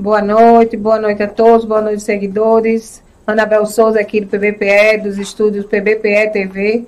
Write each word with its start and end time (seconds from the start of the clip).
Boa 0.00 0.22
noite, 0.22 0.76
boa 0.76 0.96
noite 0.96 1.24
a 1.24 1.26
todos, 1.26 1.64
boa 1.64 1.80
noite, 1.80 2.04
seguidores. 2.04 3.02
Anabel 3.26 3.66
Souza 3.66 3.98
aqui 3.98 4.20
do 4.20 4.28
PBPE, 4.28 4.98
dos 5.02 5.18
estúdios 5.18 5.66
PBPE 5.66 6.30
TV. 6.32 6.86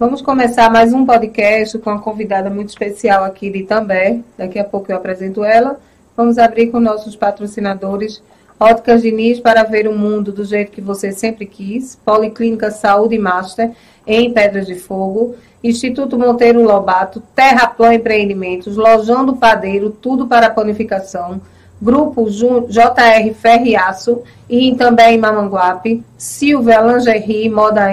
Vamos 0.00 0.20
começar 0.20 0.68
mais 0.68 0.92
um 0.92 1.06
podcast 1.06 1.78
com 1.78 1.90
uma 1.90 2.02
convidada 2.02 2.50
muito 2.50 2.70
especial 2.70 3.22
aqui 3.22 3.50
de 3.50 3.58
Itambé. 3.58 4.18
Daqui 4.36 4.58
a 4.58 4.64
pouco 4.64 4.90
eu 4.90 4.96
apresento 4.96 5.44
ela. 5.44 5.78
Vamos 6.16 6.38
abrir 6.38 6.72
com 6.72 6.80
nossos 6.80 7.14
patrocinadores. 7.14 8.20
Óticas 8.58 9.02
Diniz 9.02 9.38
para 9.38 9.62
ver 9.62 9.86
o 9.86 9.96
mundo 9.96 10.32
do 10.32 10.44
jeito 10.44 10.72
que 10.72 10.80
você 10.80 11.12
sempre 11.12 11.46
quis. 11.46 11.94
Policlínica 12.04 12.72
Saúde 12.72 13.16
Master 13.16 13.70
em 14.04 14.32
Pedras 14.32 14.66
de 14.66 14.74
Fogo. 14.74 15.36
Instituto 15.62 16.18
Monteiro 16.18 16.64
Lobato, 16.64 17.22
Terraplan 17.32 17.94
Empreendimentos, 17.94 18.76
Lojão 18.76 19.24
do 19.24 19.36
Padeiro, 19.36 19.90
tudo 19.90 20.26
para 20.26 20.50
panificação. 20.50 21.40
Grupo 21.80 22.28
JR 22.28 23.34
Ferriaço 23.34 24.22
e 24.48 24.74
também 24.74 25.16
Mamanguape. 25.16 26.04
Silvia 26.18 26.80
Lingerie, 26.80 27.48
moda, 27.48 27.88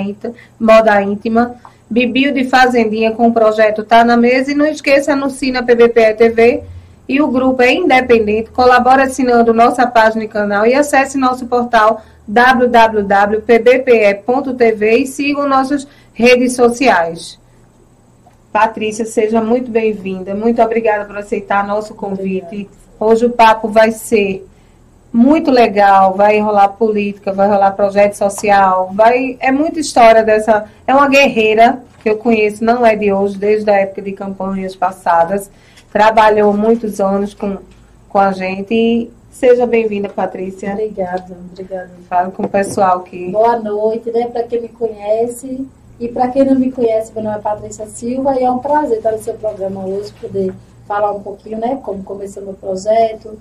moda 0.59 1.02
íntima. 1.02 1.55
Bibiu 1.90 2.34
de 2.34 2.44
Fazendinha 2.44 3.12
com 3.12 3.28
o 3.28 3.34
projeto 3.34 3.84
Tá 3.84 4.04
na 4.04 4.18
Mesa. 4.18 4.52
E 4.52 4.55
não 4.55 4.66
esqueça, 4.66 5.14
anuncie 5.14 5.52
na 5.52 5.64
PBPE 5.64 6.16
TV. 6.16 6.64
E 7.08 7.22
o 7.22 7.28
grupo 7.30 7.62
é 7.62 7.73
independente. 7.73 8.50
Colabore 8.50 9.04
assinando 9.04 9.54
nossa 9.54 9.88
página 9.88 10.26
e 10.26 10.28
canal. 10.28 10.66
E 10.66 10.73
acesse 10.73 11.17
nosso 11.17 11.45
portal 11.48 12.02
www.pbpe.tv 12.28 13.38
e 14.98 15.08
sigam 15.08 15.48
nossas 15.48 15.88
redes 16.14 16.56
sociais. 16.56 17.39
Patrícia, 18.52 19.06
seja 19.06 19.39
muito 19.39 19.72
bem-vinda. 19.72 20.36
Muito 20.36 20.61
obrigada 20.61 21.06
por 21.06 21.17
aceitar 21.17 21.66
nosso 21.66 21.95
convite. 21.95 22.67
Hoje 23.00 23.26
o 23.26 23.30
papo 23.30 23.67
vai 23.67 23.92
ser 23.92 24.48
muito 25.12 25.50
legal, 25.50 26.14
vai 26.14 26.40
rolar 26.40 26.70
política, 26.70 27.31
vai 27.31 27.48
rolar 27.48 27.72
projeto 27.72 28.14
social, 28.14 28.92
vai 28.94 29.38
é 29.39 29.52
muita 29.52 29.80
história 29.80 30.23
dessa, 30.23 30.66
é 30.86 30.94
uma 30.94 31.08
guerreira 31.08 31.81
que 32.02 32.09
eu 32.09 32.17
conheço, 32.17 32.64
não 32.64 32.86
é 32.86 32.95
de 32.95 33.12
hoje, 33.12 33.38
desde 33.38 33.70
a 33.70 33.76
época 33.76 34.02
de 34.02 34.12
campanhas 34.12 34.76
passadas, 34.76 35.50
trabalhou 35.92 36.54
muitos 36.54 37.00
anos 37.00 37.34
com, 37.34 37.58
com 38.09 38.20
a 38.20 38.31
gente 38.31 38.73
e 38.73 39.11
seja 39.32 39.66
bem-vinda, 39.66 40.09
Patrícia. 40.09 40.72
Obrigada, 40.72 41.38
obrigada. 41.52 41.92
Fala 42.09 42.32
com 42.32 42.44
o 42.44 42.50
pessoal 42.50 43.02
que 43.02 43.32
Boa 43.32 43.58
noite, 43.59 44.11
né, 44.11 44.28
para 44.28 44.44
quem 44.44 44.61
me 44.61 44.70
conhece 44.70 45.67
e 46.00 46.08
para 46.08 46.28
quem 46.28 46.45
não 46.45 46.56
me 46.56 46.72
conhece, 46.72 47.11
meu 47.14 47.23
nome 47.23 47.38
é 47.38 47.42
Patrícia 47.42 47.88
Silva 47.88 48.39
e 48.39 48.44
é 48.44 48.52
um 48.52 48.59
prazer 48.59 48.98
estar 48.98 49.11
no 49.11 49.20
seu 49.20 49.34
programa 49.36 49.86
hoje, 49.86 50.14
poder 50.22 50.54
falar 50.88 51.11
um 51.11 51.21
pouquinho, 51.21 51.59
né, 51.59 51.80
como 51.83 52.03
começou 52.03 52.43
meu 52.43 52.53
projeto, 52.53 53.38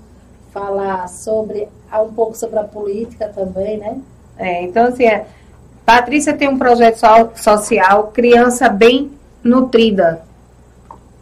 falar 0.52 1.08
sobre 1.08 1.68
um 1.92 2.12
pouco 2.12 2.36
sobre 2.36 2.58
a 2.58 2.64
política 2.64 3.28
também, 3.28 3.78
né? 3.78 3.98
É, 4.38 4.62
então 4.62 4.86
assim, 4.86 5.04
é, 5.04 5.26
Patrícia 5.84 6.34
tem 6.34 6.48
um 6.48 6.58
projeto 6.58 6.96
so, 6.96 7.30
social, 7.42 8.08
criança 8.08 8.68
bem 8.68 9.12
nutrida. 9.42 10.22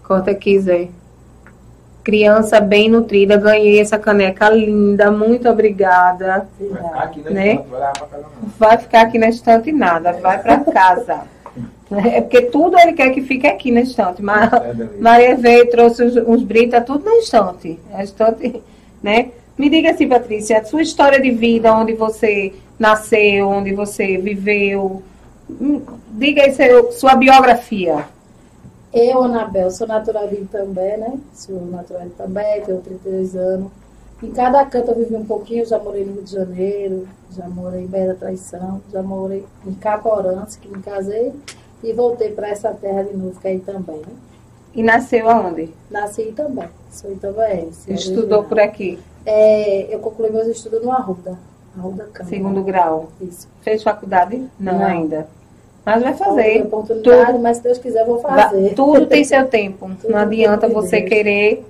Corta 0.03 0.31
aqui, 0.31 0.59
Zé. 0.59 0.89
Criança 2.03 2.61
bem 2.61 2.91
nutrida, 2.91 3.37
ganhei 3.37 3.81
essa 3.81 3.99
caneca 3.99 4.49
linda, 4.49 5.11
muito 5.11 5.49
obrigada. 5.49 6.47
Vai 6.59 6.69
ficar 6.79 7.03
aqui 7.03 7.23
na 7.23 7.31
Né? 7.31 7.53
estante, 7.55 7.69
vai 7.69 7.81
lá 7.81 7.93
pra 7.93 8.07
casa 8.07 8.23
não. 8.23 8.49
Vai 8.59 8.79
ficar 8.79 9.01
aqui 9.03 9.19
na 9.19 9.29
estante 9.29 9.73
nada, 9.73 10.13
vai 10.13 10.43
para 10.43 10.59
casa. 10.61 11.34
É 11.91 12.21
porque 12.21 12.43
tudo 12.43 12.79
ele 12.79 12.95
quer 12.95 13.11
que 13.11 13.21
fique 13.21 13.47
aqui 13.47 13.71
na 13.71 13.81
estante. 13.81 14.23
Mas 14.23 14.53
É. 14.53 14.75
Maria 14.99 15.37
veio, 15.37 15.69
trouxe 15.71 16.05
uns, 16.05 16.17
uns 16.17 16.43
brindes, 16.43 16.71
tá 16.71 16.81
tudo 16.81 17.05
na 17.05 17.17
estante. 17.19 17.79
A 17.93 18.03
estante, 18.03 18.63
né? 19.03 19.31
Me 19.57 19.69
diga 19.69 19.91
assim, 19.91 20.09
Patrícia, 20.09 20.59
a 20.59 20.65
sua 20.65 20.83
história 20.83 21.21
de 21.21 21.31
vida, 21.31 21.73
onde 21.73 21.93
você 21.93 22.53
nasceu, 22.79 23.49
onde 23.49 23.73
você 23.73 24.17
viveu. 24.19 25.03
Hum, 25.49 25.83
Diga 26.11 26.43
aí 26.43 26.53
seu, 26.53 26.93
sua 26.93 27.17
biografia. 27.17 28.07
Eu, 28.93 29.25
Anabel, 29.25 29.71
sou 29.71 29.87
natural 29.87 30.29
de 30.29 30.37
Itambé, 30.37 30.97
né? 30.97 31.19
Sou 31.33 31.61
natural 31.67 32.03
de 32.03 32.09
Itambé, 32.09 32.61
tenho 32.61 32.81
32 32.81 33.35
anos. 33.35 33.71
Em 34.23 34.31
cada 34.31 34.65
canto 34.65 34.93
eu 34.93 34.97
vivi 34.97 35.17
um 35.17 35.25
pouquinho, 35.25 35.67
já 35.67 35.79
morei 35.79 36.05
no 36.05 36.13
Rio 36.15 36.23
de 36.23 36.31
Janeiro, 36.31 37.09
já 37.37 37.49
morei 37.49 37.83
em 37.83 37.87
Bé 37.87 38.07
da 38.07 38.15
Traição, 38.15 38.81
já 38.93 39.03
morei 39.03 39.45
em 39.67 39.75
Caporãs, 39.75 40.57
que 40.57 40.69
me 40.69 40.81
casei, 40.81 41.33
e 41.85 41.93
voltei 41.93 42.31
para 42.33 42.49
essa 42.49 42.71
terra 42.73 43.03
de 43.05 43.17
novo, 43.17 43.39
que 43.41 43.47
é 43.49 43.55
Itambé, 43.55 43.93
né? 43.93 44.13
E 44.75 44.83
nasceu 44.83 45.29
aonde? 45.31 45.71
Nasci 45.91 46.23
em 46.23 46.29
Itambé, 46.31 46.69
sou 46.91 47.13
itambaense. 47.13 47.93
Estudou 47.93 48.43
por 48.45 48.59
aqui, 48.59 48.99
É, 49.27 49.95
eu 49.95 50.01
concluí 50.01 50.31
meus 50.31 50.49
estudos 50.49 50.83
no 50.83 50.91
Arruda, 50.91 51.39
Arruda 51.79 52.05
Câmara. 52.13 52.25
segundo 52.37 52.63
grau. 52.63 53.09
Isso. 53.21 53.47
Fez 53.63 53.83
faculdade? 53.83 54.43
Não, 54.59 54.79
Não. 54.79 54.85
ainda. 54.85 55.29
Mas 55.87 56.03
vai 56.03 56.15
fazer. 56.15 56.63
oportunidade, 56.63 57.27
Tudo, 57.33 57.39
mas 57.41 57.59
se 57.59 57.63
Deus 57.63 57.79
quiser, 57.79 58.01
eu 58.03 58.07
vou 58.07 58.19
fazer. 58.19 58.75
tudo 58.75 59.07
tem 59.07 59.23
seu 59.25 59.47
tempo. 59.47 59.91
Tudo 60.01 60.11
Não 60.13 60.19
adianta 60.19 60.67
você 60.69 60.99
Deus. 61.01 61.09
querer 61.11 61.65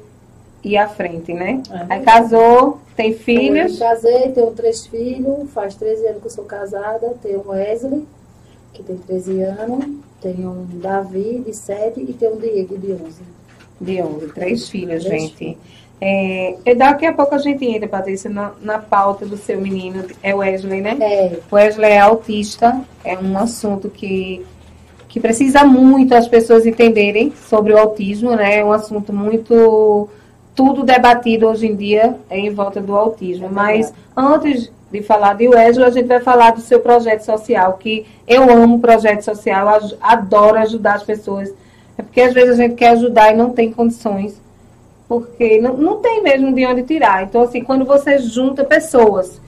ir 0.62 0.76
à 0.76 0.88
frente, 0.88 1.32
né? 1.34 1.60
É. 1.70 1.94
Aí 1.94 2.02
casou, 2.02 2.78
tem 2.96 3.10
Eu 3.10 3.18
filhos. 3.18 3.78
casei, 3.78 4.30
tenho 4.32 4.50
três 4.52 4.86
filhos, 4.86 5.50
faz 5.50 5.74
13 5.74 6.06
anos 6.06 6.20
que 6.22 6.26
eu 6.26 6.30
sou 6.30 6.44
casada. 6.44 7.12
Tenho 7.22 7.42
Wesley, 7.48 8.06
que 8.74 8.82
tem 8.82 8.98
13 8.98 9.42
anos. 9.42 9.86
Tenho 10.20 10.50
um 10.50 10.78
Davi, 10.78 11.42
de 11.46 11.54
7, 11.54 12.00
e 12.00 12.12
tenho 12.12 12.34
um 12.34 12.38
Diego, 12.38 12.76
de 12.76 12.92
11. 12.92 13.22
De 13.80 14.02
onde? 14.02 14.26
Três 14.32 14.68
filhos, 14.68 15.04
Três 15.04 15.22
gente. 15.22 15.58
É, 16.00 16.56
e 16.66 16.74
daqui 16.74 17.06
a 17.06 17.12
pouco 17.12 17.34
a 17.34 17.38
gente 17.38 17.64
entra, 17.64 17.88
Patrícia, 17.88 18.28
na, 18.28 18.52
na 18.60 18.78
pauta 18.78 19.24
do 19.24 19.36
seu 19.36 19.60
menino. 19.60 20.04
É 20.22 20.34
o 20.34 20.38
Wesley, 20.38 20.80
né? 20.80 20.96
É, 21.00 21.38
O 21.50 21.54
Wesley 21.54 21.92
é 21.92 21.98
autista. 21.98 22.80
É 23.04 23.18
um 23.18 23.38
assunto 23.38 23.88
que, 23.88 24.44
que 25.08 25.20
precisa 25.20 25.64
muito 25.64 26.14
as 26.14 26.26
pessoas 26.28 26.66
entenderem 26.66 27.32
sobre 27.48 27.72
o 27.72 27.78
autismo, 27.78 28.34
né? 28.34 28.58
É 28.58 28.64
um 28.64 28.72
assunto 28.72 29.12
muito. 29.12 30.08
Tudo 30.54 30.84
debatido 30.84 31.48
hoje 31.48 31.66
em 31.66 31.74
dia 31.74 32.16
é 32.30 32.38
em 32.38 32.50
volta 32.50 32.80
do 32.80 32.94
autismo. 32.94 33.46
É 33.46 33.48
Mas 33.48 33.92
antes 34.16 34.70
de 34.90 35.02
falar 35.02 35.34
de 35.34 35.48
Wesley, 35.48 35.86
a 35.86 35.90
gente 35.90 36.06
vai 36.06 36.20
falar 36.20 36.52
do 36.52 36.60
seu 36.60 36.78
projeto 36.80 37.22
social, 37.22 37.74
que 37.74 38.06
eu 38.28 38.42
amo 38.48 38.78
projeto 38.78 39.22
social, 39.22 39.80
adoro 40.00 40.58
ajudar 40.58 40.94
as 40.94 41.02
pessoas. 41.02 41.52
É 41.98 42.02
porque 42.02 42.20
às 42.20 42.32
vezes 42.32 42.50
a 42.50 42.62
gente 42.62 42.76
quer 42.76 42.90
ajudar 42.90 43.32
e 43.32 43.36
não 43.36 43.50
tem 43.50 43.72
condições. 43.72 44.40
Porque 45.08 45.60
não, 45.60 45.76
não 45.76 45.96
tem 45.96 46.22
mesmo 46.22 46.52
de 46.54 46.64
onde 46.64 46.82
tirar. 46.84 47.24
Então, 47.24 47.42
assim, 47.42 47.62
quando 47.62 47.84
você 47.84 48.18
junta 48.18 48.64
pessoas, 48.64 49.40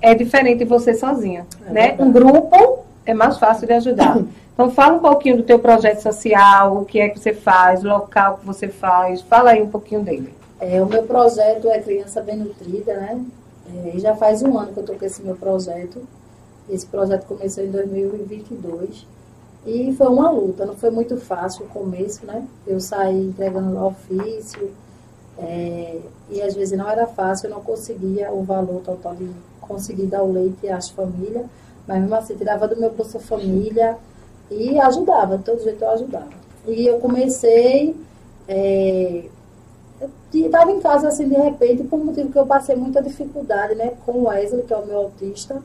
é 0.00 0.14
diferente 0.14 0.58
de 0.58 0.64
você 0.64 0.94
sozinha. 0.94 1.46
É 1.66 1.72
né? 1.72 1.88
verdade. 1.88 2.02
Um 2.02 2.12
grupo 2.12 2.84
é 3.04 3.14
mais 3.14 3.38
fácil 3.38 3.66
de 3.66 3.72
ajudar. 3.74 4.18
Então, 4.52 4.70
fala 4.70 4.96
um 4.96 5.00
pouquinho 5.00 5.38
do 5.38 5.42
teu 5.42 5.58
projeto 5.58 6.00
social, 6.00 6.76
o 6.76 6.84
que 6.84 7.00
é 7.00 7.08
que 7.08 7.18
você 7.18 7.32
faz, 7.32 7.82
o 7.82 7.88
local 7.88 8.38
que 8.38 8.46
você 8.46 8.68
faz. 8.68 9.22
Fala 9.22 9.50
aí 9.50 9.62
um 9.62 9.70
pouquinho 9.70 10.02
dele. 10.02 10.32
é, 10.60 10.82
o 10.82 10.86
meu 10.86 11.02
projeto 11.04 11.68
é 11.68 11.80
Criança 11.80 12.20
Bem 12.20 12.36
Nutrida, 12.36 12.94
né? 12.94 13.20
É, 13.74 13.96
e 13.96 14.00
já 14.00 14.14
faz 14.14 14.42
um 14.42 14.58
ano 14.58 14.72
que 14.72 14.78
eu 14.78 14.82
estou 14.82 14.96
com 14.96 15.04
esse 15.04 15.22
meu 15.22 15.36
projeto. 15.36 16.02
Esse 16.68 16.86
projeto 16.86 17.26
começou 17.26 17.64
em 17.64 17.70
2022. 17.70 19.06
E 19.66 19.94
foi 19.96 20.08
uma 20.08 20.28
luta, 20.30 20.66
não 20.66 20.74
foi 20.74 20.90
muito 20.90 21.16
fácil 21.16 21.64
o 21.64 21.68
começo, 21.68 22.26
né? 22.26 22.44
Eu 22.66 22.80
saí 22.80 23.28
entregando 23.28 23.72
lá 23.72 23.86
ofício, 23.86 24.70
é, 25.38 25.98
e 26.30 26.42
às 26.42 26.54
vezes 26.54 26.76
não 26.76 26.88
era 26.88 27.06
fácil, 27.06 27.46
eu 27.46 27.54
não 27.54 27.62
conseguia 27.62 28.32
o 28.32 28.42
valor 28.42 28.80
total 28.82 29.14
de 29.14 29.30
conseguir 29.60 30.06
dar 30.06 30.22
o 30.22 30.32
leite 30.32 30.68
às 30.68 30.90
famílias, 30.90 31.46
mas 31.86 32.00
mesmo 32.00 32.14
assim 32.14 32.36
tirava 32.36 32.68
do 32.68 32.78
meu 32.78 32.90
Bolsa 32.90 33.18
Família 33.18 33.96
e 34.50 34.78
ajudava, 34.78 35.38
de 35.38 35.44
todo 35.44 35.62
jeito 35.62 35.82
eu 35.82 35.90
ajudava. 35.90 36.28
E 36.66 36.86
eu 36.86 36.98
comecei, 36.98 37.96
é, 38.46 39.24
eu 40.00 40.10
estava 40.32 40.70
em 40.70 40.80
casa 40.80 41.08
assim 41.08 41.28
de 41.28 41.34
repente, 41.34 41.84
por 41.84 42.04
motivo 42.04 42.30
que 42.30 42.38
eu 42.38 42.46
passei 42.46 42.76
muita 42.76 43.02
dificuldade, 43.02 43.74
né, 43.74 43.94
com 44.04 44.12
o 44.12 44.24
Wesley, 44.28 44.62
que 44.62 44.72
é 44.72 44.76
o 44.76 44.86
meu 44.86 44.98
autista, 44.98 45.62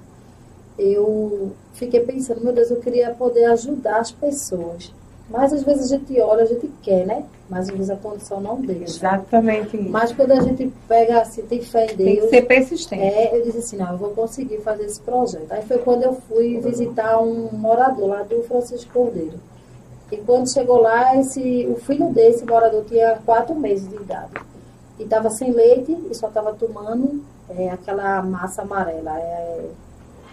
eu 0.78 1.52
fiquei 1.74 2.02
pensando, 2.02 2.42
meu 2.42 2.54
Deus, 2.54 2.70
eu 2.70 2.80
queria 2.80 3.12
poder 3.12 3.46
ajudar 3.46 4.00
as 4.00 4.12
pessoas. 4.12 4.94
Mas 5.30 5.52
às 5.52 5.64
vezes 5.64 5.92
a 5.92 5.98
gente 5.98 6.20
olha, 6.22 6.44
a 6.44 6.46
gente 6.46 6.72
quer, 6.82 7.06
né? 7.06 7.24
Mas 7.50 7.68
às 7.70 7.76
vezes 7.76 7.90
a 7.90 7.96
condição 7.98 8.40
não 8.40 8.62
deixa. 8.62 8.84
Exatamente 8.84 9.76
isso. 9.76 9.90
Mas 9.90 10.12
quando 10.14 10.32
a 10.32 10.40
gente 10.40 10.72
pega 10.88 11.22
assim, 11.22 11.42
tem 11.42 11.62
fé 11.62 11.84
em 11.86 11.88
Tem 11.88 11.98
que 11.98 12.20
Deus, 12.22 12.30
ser 12.30 12.42
persistente. 12.44 13.02
é, 13.04 13.38
eu 13.38 13.44
disse 13.44 13.58
assim, 13.58 13.78
não, 13.78 13.92
eu 13.92 13.98
vou 13.98 14.12
conseguir 14.12 14.58
fazer 14.60 14.86
esse 14.86 15.02
projeto. 15.02 15.52
Aí 15.52 15.62
foi 15.64 15.80
quando 15.80 16.04
eu 16.04 16.14
fui 16.14 16.60
visitar 16.60 17.20
um 17.22 17.50
morador 17.52 18.08
lá 18.08 18.24
do 18.24 18.42
Francisco 18.44 18.92
Cordeiro. 18.94 19.38
E 20.12 20.18
quando 20.18 20.50
chegou 20.52 20.80
lá, 20.82 21.18
esse, 21.18 21.68
o 21.68 21.76
filho 21.76 22.10
desse 22.14 22.46
morador 22.46 22.86
tinha 22.86 23.20
quatro 23.26 23.54
meses 23.54 23.90
de 23.90 23.96
idade. 23.96 24.32
E 24.98 25.04
estava 25.04 25.30
sem 25.30 25.52
leite 25.52 25.92
e 26.10 26.16
só 26.16 26.30
estava 26.30 26.54
tomando 26.54 27.22
é, 27.50 27.70
aquela 27.70 28.22
massa 28.22 28.62
amarela, 28.62 29.20
é, 29.20 29.66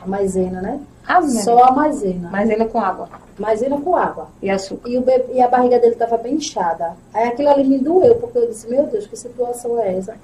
a 0.04 0.08
maisena, 0.08 0.60
né? 0.60 0.80
Ah, 1.06 1.20
Só 1.22 1.64
a 1.64 1.72
maisena. 1.72 2.28
Mas 2.30 2.48
ainda 2.50 2.64
com 2.66 2.78
água 2.80 3.08
Maisena 3.38 3.78
com 3.80 3.96
água. 3.96 4.28
e 4.40 4.48
açúcar. 4.48 4.88
E, 4.88 4.96
o 4.96 5.02
bebê- 5.02 5.32
e 5.34 5.40
a 5.42 5.48
barriga 5.48 5.78
dele 5.78 5.92
estava 5.94 6.16
bem 6.16 6.34
inchada. 6.34 6.92
Aí 7.12 7.28
aquilo 7.28 7.48
ali 7.50 7.64
me 7.64 7.78
doeu, 7.78 8.14
porque 8.16 8.38
eu 8.38 8.46
disse, 8.48 8.68
meu 8.68 8.86
Deus, 8.86 9.06
que 9.06 9.16
situação 9.16 9.78
é 9.82 9.96
essa? 9.96 10.14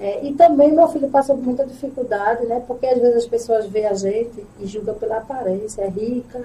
É, 0.00 0.24
e 0.24 0.32
também 0.34 0.72
meu 0.72 0.88
filho 0.88 1.08
passou 1.08 1.36
por 1.36 1.44
muita 1.44 1.64
dificuldade, 1.66 2.44
né? 2.46 2.62
Porque 2.66 2.86
às 2.86 2.98
vezes 2.98 3.16
as 3.16 3.26
pessoas 3.26 3.66
veem 3.66 3.86
a 3.86 3.94
gente 3.94 4.44
e 4.60 4.66
julgam 4.66 4.94
pela 4.94 5.18
aparência, 5.18 5.82
é 5.82 5.88
rica, 5.88 6.40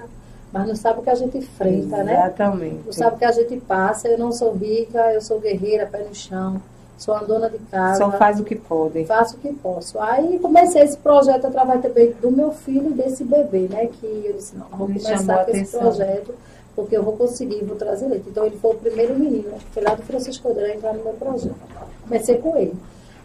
mas 0.52 0.68
não 0.68 0.76
sabe 0.76 1.00
o 1.00 1.02
que 1.02 1.10
a 1.10 1.14
gente 1.14 1.36
enfrenta, 1.38 1.76
Exatamente. 1.86 2.04
né? 2.06 2.12
Exatamente. 2.24 2.80
Não 2.86 2.92
sabe 2.92 3.16
o 3.16 3.18
que 3.18 3.24
a 3.24 3.32
gente 3.32 3.56
passa. 3.60 4.08
Eu 4.08 4.18
não 4.18 4.32
sou 4.32 4.52
rica, 4.52 5.12
eu 5.12 5.20
sou 5.20 5.40
guerreira, 5.40 5.86
pé 5.86 5.98
no 6.06 6.14
chão, 6.14 6.60
sou 7.02 7.14
uma 7.14 7.24
dona 7.24 7.50
de 7.50 7.58
casa. 7.58 7.98
Só 7.98 8.12
faz 8.12 8.38
o 8.38 8.44
que 8.44 8.54
pode. 8.54 9.04
Faço 9.04 9.36
o 9.36 9.38
que 9.38 9.52
posso. 9.52 9.98
Aí 9.98 10.38
comecei 10.38 10.82
esse 10.82 10.96
projeto 10.96 11.46
através 11.46 11.82
também 11.82 12.12
do 12.20 12.30
meu 12.30 12.52
filho 12.52 12.90
e 12.90 12.94
desse 12.94 13.24
bebê, 13.24 13.68
né? 13.68 13.86
Que 13.86 14.24
eu 14.26 14.34
disse, 14.34 14.56
não, 14.56 14.66
vou 14.76 14.88
Me 14.88 15.00
começar 15.00 15.40
a 15.40 15.44
com 15.44 15.50
esse 15.50 15.76
projeto, 15.76 16.34
porque 16.76 16.96
eu 16.96 17.02
vou 17.02 17.16
conseguir, 17.16 17.64
vou 17.64 17.76
trazer 17.76 18.06
leite. 18.06 18.28
Então 18.28 18.46
ele 18.46 18.56
foi 18.56 18.70
o 18.70 18.78
primeiro 18.78 19.18
menino, 19.18 19.50
foi 19.72 19.82
lá 19.82 19.94
do 19.94 20.02
Francisco 20.02 20.48
André 20.48 20.74
entrar 20.74 20.94
no 20.94 21.02
meu 21.02 21.14
projeto. 21.14 21.56
Comecei 22.04 22.38
com 22.38 22.56
ele. 22.56 22.74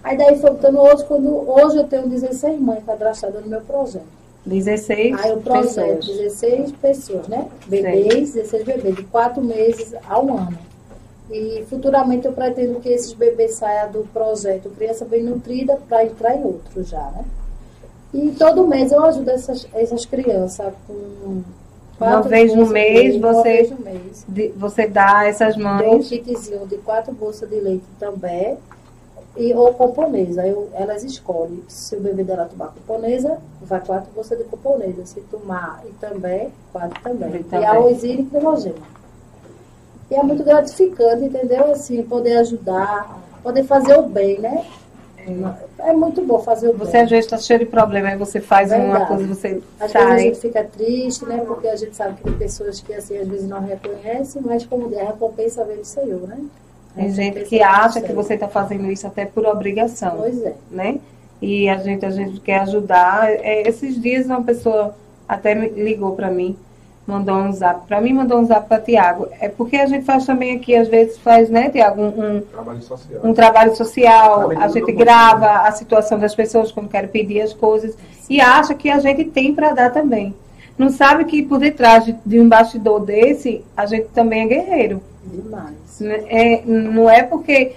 Aí 0.03 0.17
daí 0.17 0.39
foi 0.39 0.51
botando 0.51 0.77
outros, 0.77 1.03
quando 1.03 1.49
hoje 1.49 1.77
eu 1.77 1.83
tenho 1.83 2.07
16 2.07 2.59
mães 2.59 2.83
cadastradas 2.83 3.43
no 3.43 3.49
meu 3.49 3.61
projeto. 3.61 4.05
16 4.45 5.19
Aí 5.19 5.33
o 5.33 5.41
projeto, 5.41 5.97
pessoas. 5.97 6.05
16 6.05 6.71
pessoas, 6.73 7.27
né? 7.27 7.47
Bebês, 7.67 8.33
16 8.33 8.63
bebês, 8.63 8.95
de 8.95 9.03
4 9.03 9.43
meses 9.43 9.93
a 10.07 10.19
um 10.19 10.37
ano. 10.37 10.66
E 11.29 11.65
futuramente 11.69 12.25
eu 12.25 12.31
pretendo 12.33 12.79
que 12.79 12.89
esses 12.89 13.11
bebês 13.13 13.55
saiam 13.55 13.91
do 13.91 14.07
projeto 14.13 14.69
Criança 14.69 15.03
Bem 15.05 15.23
Nutrida 15.23 15.77
para 15.87 16.05
entrar 16.05 16.35
em 16.35 16.43
outro 16.43 16.83
já, 16.83 17.01
né? 17.11 17.25
E 18.13 18.31
todo 18.31 18.65
mês 18.65 18.91
eu 18.93 19.03
ajudo 19.03 19.29
essas, 19.29 19.67
essas 19.73 20.05
crianças 20.05 20.73
com 20.87 21.41
quatro 21.97 22.29
vez 22.29 22.55
no 22.55 22.65
mês 22.67 23.15
uma 23.17 23.33
você- 23.33 23.43
vez 23.43 23.69
no 23.71 23.79
mês. 23.79 24.25
De- 24.27 24.47
Você 24.55 24.87
dá 24.87 25.19
a 25.19 25.27
essas 25.27 25.55
Dou 25.57 25.65
um 25.65 25.73
mães. 25.73 26.07
kitzinho 26.07 26.65
de 26.65 26.77
quatro 26.77 27.11
bolsas 27.13 27.49
de 27.49 27.59
leite 27.59 27.83
também. 27.99 28.57
E, 29.35 29.53
ou 29.53 29.71
componesa. 29.73 30.47
Eu, 30.47 30.69
elas 30.73 31.03
escolhem. 31.03 31.61
Se 31.67 31.95
o 31.95 31.99
bebê 31.99 32.23
dela 32.23 32.45
tomar 32.49 32.67
componesa, 32.73 33.37
vai 33.61 33.79
quatro 33.85 34.09
bolsas 34.15 34.37
de 34.37 34.45
componesa. 34.45 35.05
Se 35.05 35.19
tomar 35.21 35.83
e 35.85 35.91
também, 35.99 36.49
quatro 36.71 36.99
também. 37.03 37.31
E 37.33 37.39
E, 37.41 37.43
também. 37.43 37.67
arrozinho 37.67 38.21
e 38.21 38.25
cremogêneo. 38.25 38.81
E 40.09 40.15
é 40.15 40.23
muito 40.23 40.43
gratificante, 40.43 41.25
entendeu? 41.25 41.71
Assim, 41.71 42.01
poder 42.03 42.37
ajudar, 42.37 43.19
poder 43.43 43.63
fazer 43.63 43.97
o 43.97 44.03
bem, 44.03 44.39
né? 44.39 44.65
É 45.79 45.91
muito 45.91 46.21
bom 46.25 46.39
fazer 46.39 46.69
o 46.69 46.73
bem. 46.73 46.85
Você 46.87 46.97
às 46.97 47.09
vezes 47.09 47.25
está 47.25 47.37
cheio 47.37 47.59
de 47.59 47.65
problema, 47.65 48.07
aí 48.09 48.17
você 48.17 48.39
faz 48.39 48.71
uma 48.71 48.79
Verdade. 48.79 49.07
coisa, 49.07 49.27
você 49.27 49.61
Às 49.79 49.91
vezes 49.91 49.95
a 49.95 50.07
sai. 50.07 50.19
gente 50.19 50.39
fica 50.39 50.63
triste, 50.63 51.25
né? 51.25 51.43
Porque 51.45 51.67
a 51.67 51.75
gente 51.75 51.95
sabe 51.95 52.15
que 52.15 52.23
tem 52.23 52.33
pessoas 52.33 52.79
que 52.79 52.93
assim, 52.93 53.17
às 53.17 53.27
vezes 53.27 53.47
não 53.47 53.59
reconhecem, 53.61 54.41
mas 54.45 54.65
como 54.65 54.87
der, 54.87 55.01
a 55.01 55.05
recompensa 55.07 55.65
vem 55.65 55.77
do 55.77 55.85
Senhor, 55.85 56.21
né? 56.27 56.39
Tem 56.95 57.11
gente 57.11 57.43
que 57.43 57.61
acha 57.61 58.01
que 58.01 58.11
você 58.13 58.35
está 58.35 58.47
fazendo 58.47 58.89
isso 58.89 59.05
até 59.05 59.25
por 59.25 59.45
obrigação, 59.45 60.15
Pois 60.17 60.41
é. 60.41 60.55
né? 60.71 60.99
E 61.41 61.69
a 61.69 61.77
gente, 61.77 62.05
a 62.05 62.09
gente 62.09 62.39
quer 62.39 62.61
ajudar. 62.61 63.29
É, 63.29 63.67
esses 63.67 64.01
dias 64.01 64.25
uma 64.25 64.41
pessoa 64.43 64.95
até 65.27 65.53
me 65.53 65.67
ligou 65.69 66.15
para 66.15 66.31
mim, 66.31 66.57
mandou 67.07 67.35
um 67.37 67.51
zap. 67.53 67.87
Para 67.87 68.01
mim, 68.01 68.13
mandou 68.13 68.39
um 68.39 68.45
zap 68.45 68.67
para 68.67 68.81
Tiago. 68.81 69.27
É 69.39 69.47
porque 69.47 69.77
a 69.77 69.85
gente 69.85 70.03
faz 70.03 70.25
também 70.25 70.57
aqui, 70.57 70.75
às 70.75 70.89
vezes 70.89 71.17
faz, 71.17 71.49
né, 71.49 71.69
Tiago, 71.69 72.01
um, 72.01 72.07
um, 72.07 72.41
Trabalho 72.41 72.81
social. 72.81 73.21
um 73.23 73.33
trabalho 73.33 73.75
social, 73.75 74.35
Trabalho 74.39 74.61
a 74.61 74.67
gente 74.67 74.91
grava 74.91 75.67
a 75.67 75.71
situação 75.71 76.19
das 76.19 76.35
pessoas 76.35 76.71
quando 76.71 76.89
querem 76.89 77.09
pedir 77.09 77.41
as 77.41 77.53
coisas 77.53 77.97
e 78.29 78.41
acha 78.41 78.75
que 78.75 78.89
a 78.89 78.99
gente 78.99 79.23
tem 79.25 79.55
para 79.55 79.71
dar 79.71 79.91
também. 79.91 80.35
Não 80.77 80.89
sabe 80.89 81.25
que 81.25 81.41
por 81.41 81.57
detrás 81.57 82.05
de, 82.05 82.15
de 82.25 82.39
um 82.39 82.47
bastidor 82.47 82.99
desse, 82.99 83.63
a 83.75 83.85
gente 83.85 84.09
também 84.09 84.43
é 84.43 84.47
guerreiro. 84.47 85.01
Demais. 85.23 85.75
Né? 85.99 86.23
É, 86.27 86.61
não 86.65 87.09
é 87.09 87.23
porque 87.23 87.73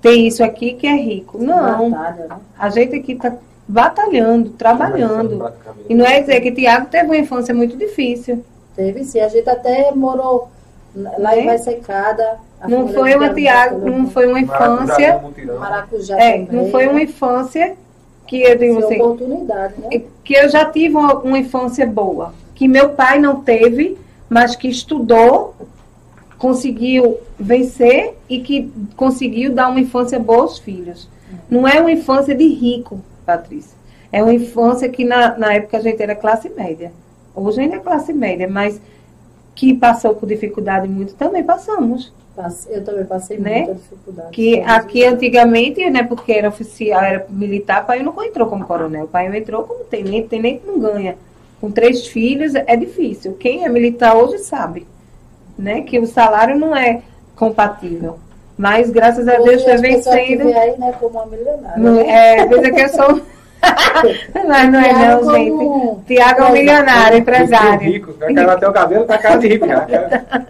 tem 0.00 0.26
isso 0.26 0.42
aqui 0.42 0.72
que 0.74 0.86
é 0.86 0.96
rico. 0.96 1.38
Não. 1.38 1.90
Batalha, 1.90 2.26
né? 2.26 2.36
A 2.58 2.68
gente 2.70 2.96
aqui 2.96 3.12
está 3.12 3.32
batalhando, 3.70 4.50
trabalhando. 4.50 5.52
E 5.88 5.94
não 5.94 6.04
é 6.04 6.20
dizer 6.20 6.40
que 6.40 6.52
Tiago 6.52 6.86
teve 6.90 7.06
uma 7.06 7.16
infância 7.16 7.54
muito 7.54 7.76
difícil. 7.76 8.44
Teve 8.76 9.04
sim. 9.04 9.20
A 9.20 9.28
gente 9.28 9.48
até 9.48 9.92
morou 9.92 10.48
lá 10.94 11.30
Né? 11.30 11.40
em 11.42 11.46
Vai 11.46 11.58
Secada. 11.58 12.38
Não 12.68 12.88
foi 12.88 13.14
uma 13.14 13.32
Tiago 13.32 13.88
não 13.88 14.06
foi 14.10 14.26
uma 14.26 14.40
infância. 14.40 15.20
Maracujá 15.58 16.16
É, 16.20 16.32
também. 16.44 16.48
não 16.50 16.70
foi 16.70 16.86
uma 16.88 17.00
infância 17.02 17.74
que 18.26 18.42
eu 18.42 18.56
digo 18.56 18.74
Foi 18.74 18.84
assim, 18.84 19.00
oportunidade, 19.02 19.74
né? 19.80 20.02
que 20.22 20.34
eu 20.34 20.48
já 20.48 20.64
tive 20.64 20.94
uma, 20.96 21.14
uma 21.14 21.38
infância 21.38 21.84
boa, 21.86 22.32
que 22.54 22.68
meu 22.68 22.90
pai 22.90 23.18
não 23.18 23.40
teve, 23.40 23.98
mas 24.28 24.54
que 24.54 24.68
estudou, 24.68 25.54
conseguiu 26.38 27.18
vencer 27.38 28.14
e 28.28 28.40
que 28.40 28.70
conseguiu 28.96 29.52
dar 29.52 29.68
uma 29.68 29.80
infância 29.80 30.18
boa 30.18 30.42
aos 30.42 30.58
filhos. 30.58 31.08
Não 31.50 31.66
é 31.66 31.80
uma 31.80 31.90
infância 31.90 32.34
de 32.34 32.46
rico, 32.46 33.00
Patrícia. 33.36 33.78
É 34.12 34.22
uma 34.22 34.34
infância 34.34 34.88
que 34.88 35.04
na, 35.04 35.38
na 35.38 35.54
época 35.54 35.76
a 35.76 35.80
gente 35.80 36.02
era 36.02 36.14
classe 36.14 36.48
média. 36.48 36.92
Hoje 37.34 37.60
ainda 37.60 37.76
é 37.76 37.78
classe 37.78 38.12
média, 38.12 38.48
mas 38.48 38.80
que 39.54 39.74
passou 39.74 40.14
por 40.14 40.26
dificuldade 40.26 40.88
muito, 40.88 41.14
também 41.14 41.44
passamos. 41.44 42.12
Eu 42.68 42.82
também 42.84 43.04
passei 43.04 43.38
Né? 43.38 43.58
muita 43.58 43.74
dificuldade. 43.74 44.30
Que 44.30 44.60
aqui 44.60 45.04
antigamente, 45.04 45.88
né, 45.90 46.02
porque 46.02 46.32
era 46.32 46.48
oficial, 46.48 47.02
era 47.02 47.26
militar, 47.28 47.86
pai 47.86 48.02
nunca 48.02 48.24
entrou 48.24 48.48
como 48.48 48.64
coronel. 48.64 49.06
Pai 49.06 49.36
entrou 49.36 49.64
como 49.64 49.84
tenente, 49.84 50.28
tenente 50.28 50.66
não 50.66 50.78
ganha. 50.78 51.16
Com 51.60 51.70
três 51.70 52.06
filhos 52.06 52.54
é 52.54 52.76
difícil. 52.76 53.34
Quem 53.34 53.64
é 53.64 53.68
militar 53.68 54.16
hoje 54.16 54.38
sabe, 54.38 54.86
né, 55.58 55.82
que 55.82 55.98
o 55.98 56.06
salário 56.06 56.58
não 56.58 56.74
é 56.74 57.02
compatível. 57.36 58.18
Mas 58.60 58.90
graças 58.90 59.26
a 59.26 59.38
Deus 59.38 59.62
que 59.64 59.76
vencendo. 59.78 60.48
aí, 60.54 60.74
né, 60.78 60.92
como 61.00 61.18
uma 61.18 61.24
milionária. 61.26 61.78
Não, 61.78 61.94
né? 61.94 62.36
é, 62.40 62.46
coisa 62.46 62.70
que 62.70 62.80
eu 62.82 62.88
sou. 62.90 63.20
Mas 64.46 64.70
não 64.70 64.80
é 64.80 64.92
não, 64.92 65.32
gente. 65.34 65.50
como- 65.50 66.04
Tiago 66.06 66.42
é 66.42 66.44
um 66.46 66.52
milionário, 66.52 67.18
empresário. 67.18 67.80
rico. 67.80 68.14
A 68.22 68.34
cara 68.34 68.52
até 68.52 68.68
o 68.68 68.72
cabelo 68.72 69.04
tá 69.06 69.16
cara 69.18 69.36
de 69.38 69.48
rico. 69.48 69.66
já. 69.66 69.86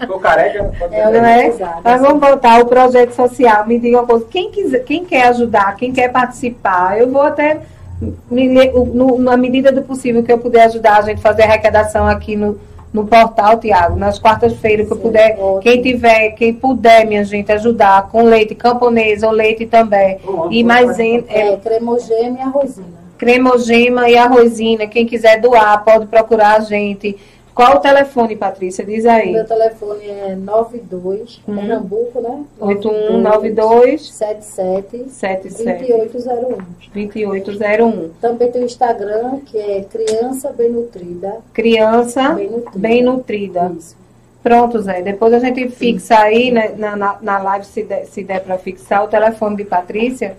Ficou 0.01 0.19
careca. 0.19 0.71
Pode 0.79 0.95
É, 0.95 1.05
ser. 1.07 1.13
Não 1.13 1.25
é? 1.25 1.53
Mas 1.85 2.01
vamos 2.01 2.21
voltar 2.21 2.59
ao 2.59 2.67
projeto 2.67 3.13
social. 3.13 3.65
Me 3.67 3.79
diga 3.79 3.99
uma 3.99 4.07
coisa. 4.07 4.27
Quem, 4.29 4.51
quiser, 4.51 4.81
quem 4.81 5.05
quer 5.05 5.29
ajudar, 5.29 5.77
quem 5.77 5.93
quer 5.93 6.09
participar, 6.11 6.99
eu 6.99 7.09
vou 7.11 7.23
até, 7.23 7.59
me 8.31 8.49
no- 8.73 9.19
na 9.19 9.37
medida 9.37 9.71
do 9.73 9.83
possível 9.83 10.23
que 10.25 10.33
eu 10.33 10.39
puder 10.39 10.65
ajudar 10.65 10.99
a 10.99 11.03
gente 11.03 11.21
fazer 11.21 11.43
arrecadação 11.43 12.07
aqui 12.09 12.35
no, 12.37 12.59
no 12.93 13.07
portal, 13.07 13.59
Tiago, 13.59 13.97
nas 13.97 14.19
quartas-feiras 14.19 14.89
que 14.89 14.97
puder, 14.97 15.37
quem 15.63 15.81
tiver, 15.81 16.31
quem 16.31 16.53
puder, 16.53 17.07
minha 17.07 17.25
gente, 17.25 17.53
ajudar 17.53 18.09
com 18.11 18.23
leite 18.25 18.55
camponês 18.55 19.23
ou 19.23 19.31
leite 19.31 19.65
também. 19.67 20.19
Pronto, 20.19 20.53
E 20.53 20.65
maisena, 20.65 21.23
pronto. 21.23 21.37
é, 21.37 21.53
É, 21.53 21.57
cremogema 21.57 22.39
e 22.39 22.43
arrozina. 22.43 22.87
cremogema 23.17 24.09
e 24.11 24.17
arrozina. 24.17 24.87
Quem 24.87 25.07
quiser 25.07 25.41
doar, 25.41 25.85
pode 25.85 26.07
procurar 26.07 26.57
a 26.57 26.61
gente. 26.61 27.17
Qual 27.55 27.77
o 27.77 27.81
telefone, 27.81 28.37
Patrícia? 28.37 28.85
Diz 28.85 29.05
aí. 29.05 29.33
Meu 29.33 29.45
telefone 29.47 30.07
é 30.09 30.35
92, 30.37 31.41
Hum. 31.49 31.57
Pernambuco, 31.57 32.21
né? 32.21 32.45
8192 32.61 34.13
77 34.13 35.09
77 35.11 35.87
2801. 35.87 36.59
2801. 36.93 38.11
Também 38.21 38.51
tem 38.51 38.63
o 38.63 38.65
Instagram, 38.65 39.41
que 39.47 39.59
é 39.59 39.83
Criança 39.83 40.53
Bem 40.53 40.71
Nutrida. 40.71 41.39
Criança 41.53 42.31
Bem 42.35 42.51
nutrida. 42.51 42.79
bem 42.79 43.03
nutrida. 43.03 43.73
Isso. 43.77 43.97
Pronto, 44.43 44.81
Zé. 44.81 45.03
Depois 45.03 45.33
a 45.35 45.39
gente 45.39 45.69
fixa 45.69 46.19
aí 46.19 46.51
né, 46.51 46.73
na, 46.77 46.97
na, 46.97 47.19
na 47.21 47.39
live, 47.39 47.67
se 47.67 47.83
der, 47.83 48.07
se 48.07 48.23
der 48.25 48.41
para 48.41 48.57
fixar, 48.57 49.05
o 49.05 49.09
telefone 49.09 49.57
de 49.57 49.65
Patrícia. 49.65 50.37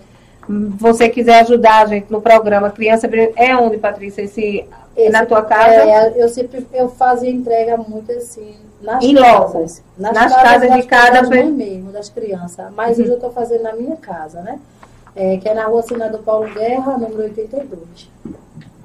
Você 0.48 1.08
quiser 1.08 1.40
ajudar 1.42 1.82
a 1.82 1.86
gente 1.86 2.10
no 2.10 2.20
programa 2.20 2.68
Criança 2.70 3.06
Bem 3.06 3.30
É 3.36 3.54
onde, 3.56 3.78
Patrícia? 3.78 4.22
Esse, 4.22 4.64
é 4.96 5.10
na 5.10 5.24
tua 5.26 5.42
casa? 5.42 5.74
É, 5.74 6.12
eu 6.16 6.28
sempre 6.28 6.66
eu 6.72 6.88
fazia 6.88 7.30
entrega 7.30 7.76
muito 7.76 8.10
assim, 8.12 8.54
nas 8.82 9.02
Em 9.02 9.14
casas. 9.14 9.82
loco. 9.98 10.12
Nas 10.14 10.34
casas 10.34 10.68
das 10.68 10.80
de 10.80 10.86
cada 10.86 11.20
das 11.20 11.28
pe- 11.28 11.42
mães 11.42 11.54
mesmo, 11.54 11.92
das 11.92 12.08
crianças. 12.08 12.66
Mas 12.74 12.96
Uhum. 12.98 13.02
hoje 13.04 13.12
eu 13.12 13.16
estou 13.16 13.30
fazendo 13.32 13.62
na 13.62 13.72
minha 13.72 13.96
casa, 13.96 14.40
né? 14.42 14.58
É, 15.14 15.36
que 15.36 15.48
é 15.48 15.54
na 15.54 15.66
rua 15.66 15.82
Senador 15.82 16.22
Paulo 16.22 16.52
Guerra, 16.54 16.96
número 16.96 17.22
82. 17.22 18.10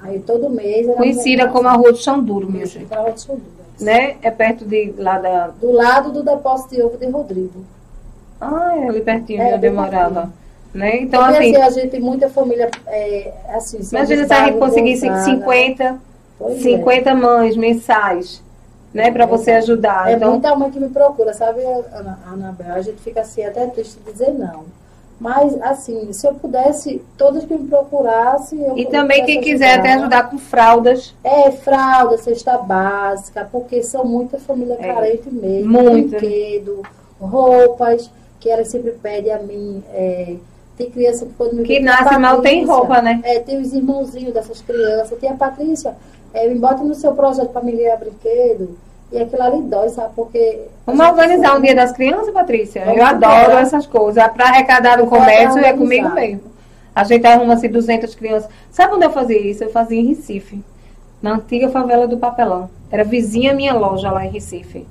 Aí 0.02 0.20
todo 0.20 0.50
mês... 0.50 0.86
Conhecida 0.96 1.48
como 1.48 1.68
a 1.68 1.74
Rua 1.74 1.92
do 1.92 1.98
Chão 1.98 2.22
Duro, 2.22 2.52
minha 2.52 2.66
gente. 2.66 2.90
Na 2.94 3.00
Rua 3.02 3.12
de 3.14 3.22
Soldura. 3.22 3.48
Né? 3.80 4.18
É 4.22 4.30
perto 4.32 4.66
de 4.66 4.94
lá 4.98 5.20
da. 5.20 5.48
Do 5.48 5.72
lado 5.72 6.12
do 6.12 6.24
depósito 6.24 6.76
de 6.76 6.82
ovo 6.82 6.98
de 6.98 7.06
Rodrigo. 7.08 7.64
Ah, 8.42 8.74
é 8.76 8.88
ali 8.88 9.02
pertinho 9.02 9.42
É, 9.42 9.50
de 9.50 9.54
onde 9.56 9.68
eu 9.68 9.72
bem 9.72 9.80
morava. 9.80 10.32
Né? 10.78 11.02
Então, 11.02 11.24
Porque 11.24 11.38
assim, 11.38 11.56
assim, 11.56 11.80
a 11.80 11.82
gente, 11.82 12.00
muita 12.00 12.30
família, 12.30 12.70
é, 12.86 13.34
assim... 13.50 13.80
imagina 13.92 14.28
se 14.28 14.34
a 14.34 14.46
gente 14.46 14.60
conseguisse 14.60 15.08
Gonzaga, 15.08 15.26
50, 15.26 16.00
Pois 16.38 16.58
é. 16.58 16.62
50 16.62 17.16
mães 17.16 17.58
mensais, 17.58 18.44
né? 18.94 19.10
Para 19.10 19.26
você 19.26 19.54
ajudar. 19.54 20.08
É 20.08 20.14
então, 20.14 20.30
muita 20.30 20.56
mãe 20.56 20.70
que 20.70 20.80
me 20.80 20.90
procura, 20.90 21.34
sabe, 21.34 21.64
Ana, 21.64 22.20
Anabel? 22.32 22.76
A 22.76 22.82
gente 22.82 23.02
fica 23.02 23.22
assim, 23.22 23.44
até 23.44 23.66
triste 23.66 23.98
de 24.06 24.12
dizer 24.12 24.32
não. 24.34 24.66
Mas, 25.20 25.60
assim, 25.64 26.14
se 26.14 26.28
eu 26.28 26.36
pudesse, 26.36 27.02
todas 27.18 27.44
que 27.44 27.58
me 27.58 27.68
procurassem. 27.68 28.62
Eu 28.62 28.78
E 28.78 28.86
também 28.86 29.26
quem 29.26 29.40
pudesse 29.40 29.52
quiser 29.54 29.80
até 29.80 29.94
ajudar 29.94 30.30
com 30.30 30.38
fraldas. 30.38 31.16
É, 31.24 31.50
fralda, 31.50 32.20
cesta 32.20 32.56
básica, 32.60 33.50
porque 33.52 33.82
são 33.82 34.06
muita 34.06 34.38
família 34.38 34.78
É, 34.80 34.94
carente 34.94 35.28
mesmo. 35.32 35.72
muita. 35.72 36.20
Brinquedo, 36.20 36.84
roupas, 37.20 38.12
que 38.40 38.48
elas 38.48 38.68
sempre 38.68 38.92
pedem 38.92 39.34
a 39.34 39.40
mim. 39.40 39.84
é, 39.92 40.36
Tem 40.78 40.92
criança 40.92 41.26
que 41.26 41.34
quando 41.34 41.56
me 41.56 41.64
Que 41.64 41.80
nasce 41.80 42.10
"Tia 42.10 42.20
mal 42.20 42.42
tem 42.42 42.60
Patrícia", 42.60 42.74
roupa, 42.76 43.02
né? 43.02 43.22
É, 43.24 43.40
tem 43.40 43.60
os 43.60 43.74
irmãozinhos 43.74 44.34
dessas 44.34 44.62
crianças. 44.62 45.18
Tem 45.20 45.30
a 45.30 45.34
Patrícia, 45.34 45.96
é, 46.34 46.48
me 46.48 46.60
bota 46.60 46.84
no 46.84 46.94
seu 46.94 47.14
projeto 47.14 47.50
para 47.50 47.64
me 47.64 47.72
ganhar 47.72 47.98
brinquedo. 47.98 48.78
E 49.12 49.20
aquilo 49.20 49.42
ali 49.42 49.62
dói, 49.62 49.90
sabe? 49.90 50.12
Porque. 50.16 50.62
Vamos 50.86 51.06
organizar 51.06 51.58
um 51.58 51.62
dia 51.62 51.74
das 51.74 51.94
crianças, 51.94 52.32
Patrícia? 52.34 52.84
Vamos 52.86 53.00
Eu 53.00 53.06
adoro 53.06 53.54
essas 53.54 53.88
coisas. 53.88 54.24
Para 54.28 54.50
arrecadar 54.50 54.98
no 54.98 55.08
comércio 55.08 55.60
é 55.60 55.74
comigo 55.74 56.10
mesmo. 56.10 56.42
A 56.94 57.04
gente 57.04 57.26
arruma 57.26 57.54
assim 57.54 57.70
200 57.70 58.14
crianças. 58.16 58.50
Sabe 58.70 58.94
onde 58.94 59.06
eu 59.06 59.12
fazia 59.12 59.40
isso? 59.40 59.64
Eu 59.64 59.70
fazia 59.70 60.00
em 60.00 60.08
Recife, 60.08 60.64
na 61.22 61.36
antiga 61.36 61.70
favela 61.70 62.08
do 62.08 62.18
Papelão. 62.18 62.70
Era 62.92 63.04
vizinha 63.04 63.54
minha 63.54 63.74
loja 63.74 64.12
lá 64.12 64.26
em 64.26 64.30
Recife. 64.30 64.86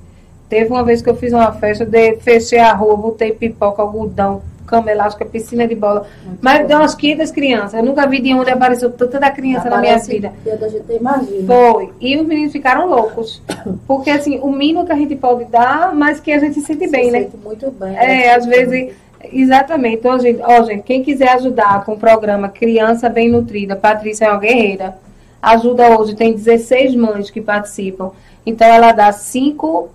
Teve 0.49 0.71
uma 0.71 0.83
vez 0.83 1.01
que 1.01 1.09
eu 1.09 1.15
fiz 1.15 1.33
uma 1.33 1.51
festa, 1.51 1.85
de, 1.85 2.15
fechei 2.17 2.59
a 2.59 2.73
rua, 2.73 2.95
botei 2.95 3.33
pipoca, 3.33 3.81
algodão, 3.81 4.41
cama 4.67 4.91
elástica, 4.91 5.25
piscina 5.25 5.65
de 5.65 5.73
bola. 5.73 6.05
Mas 6.41 6.67
deu 6.67 6.77
umas 6.77 6.93
500 6.93 7.31
crianças. 7.31 7.73
Eu 7.73 7.83
nunca 7.83 8.05
vi 8.05 8.21
de 8.21 8.33
onde 8.33 8.51
apareceu 8.51 8.91
tanta 8.91 9.31
criança 9.31 9.69
na 9.69 9.77
minha 9.77 9.93
Aparece 9.95 10.11
vida. 10.11 10.33
gente 10.69 10.93
imagina. 10.93 11.47
Foi. 11.47 11.89
E 11.99 12.17
os 12.17 12.27
meninos 12.27 12.51
ficaram 12.51 12.87
loucos. 12.87 13.41
Porque, 13.87 14.11
assim, 14.11 14.37
o 14.39 14.51
mínimo 14.51 14.85
que 14.85 14.91
a 14.91 14.95
gente 14.95 15.15
pode 15.15 15.45
dar, 15.45 15.95
mas 15.95 16.19
que 16.19 16.31
a 16.31 16.39
gente 16.39 16.55
se 16.55 16.61
sente 16.61 16.85
Se 16.85 16.91
bem, 16.91 17.09
né? 17.09 17.21
sente 17.21 17.37
muito 17.37 17.71
bem. 17.71 17.95
É, 17.95 18.07
né? 18.07 18.35
às 18.35 18.45
vezes. 18.45 18.93
Exatamente. 19.31 19.95
Então, 19.95 20.19
gente, 20.19 20.41
ó, 20.43 20.63
gente, 20.63 20.83
quem 20.83 21.01
quiser 21.01 21.29
ajudar 21.29 21.83
com 21.83 21.93
o 21.93 21.97
programa 21.97 22.49
Criança 22.49 23.09
Bem 23.09 23.29
Nutrida, 23.29 23.75
Patrícia 23.75 24.25
é 24.25 24.29
uma 24.29 24.39
guerreira. 24.39 24.95
Ajuda 25.41 25.97
hoje, 25.97 26.15
tem 26.15 26.33
16 26.33 26.93
mães 26.95 27.29
que 27.29 27.41
participam. 27.41 28.11
Então, 28.45 28.67
ela 28.67 28.91
dá 28.91 29.11
5, 29.11 29.89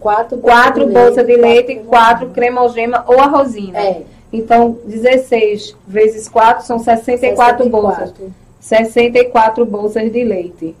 Quatro, 0.00 0.38
4 0.38 0.86
bolsas 0.86 1.26
de 1.26 1.36
leite, 1.36 1.74
quatro 1.86 2.26
4 2.26 2.30
cremogema 2.30 3.04
ou 3.06 3.18
arrozina. 3.20 3.78
É. 3.78 4.02
Então, 4.32 4.78
16 4.84 5.74
vezes 5.86 6.28
4 6.28 6.66
são 6.66 6.78
64 6.78 7.68
bolsas. 7.68 8.10
64. 8.10 8.32
64 8.60 9.64
bolsas 9.66 10.12
de 10.12 10.24
leite. 10.24 10.76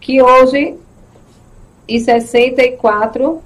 Que 0.00 0.20
hoje, 0.22 0.76
e 1.88 1.98
64 2.00 3.40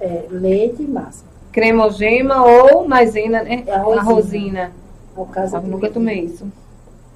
É, 0.00 0.24
leite 0.30 0.82
e 0.82 0.86
massa. 0.86 1.24
cremogema 1.52 2.44
ou 2.44 2.86
maisena, 2.88 3.42
né? 3.42 3.62
É 3.66 3.72
arrozina. 3.74 4.00
Arrozina. 4.00 4.72
No 5.16 5.26
caso 5.26 5.56
Eu 5.56 5.60
de- 5.60 5.70
nunca 5.70 5.90
tomei 5.90 6.20
isso. 6.20 6.46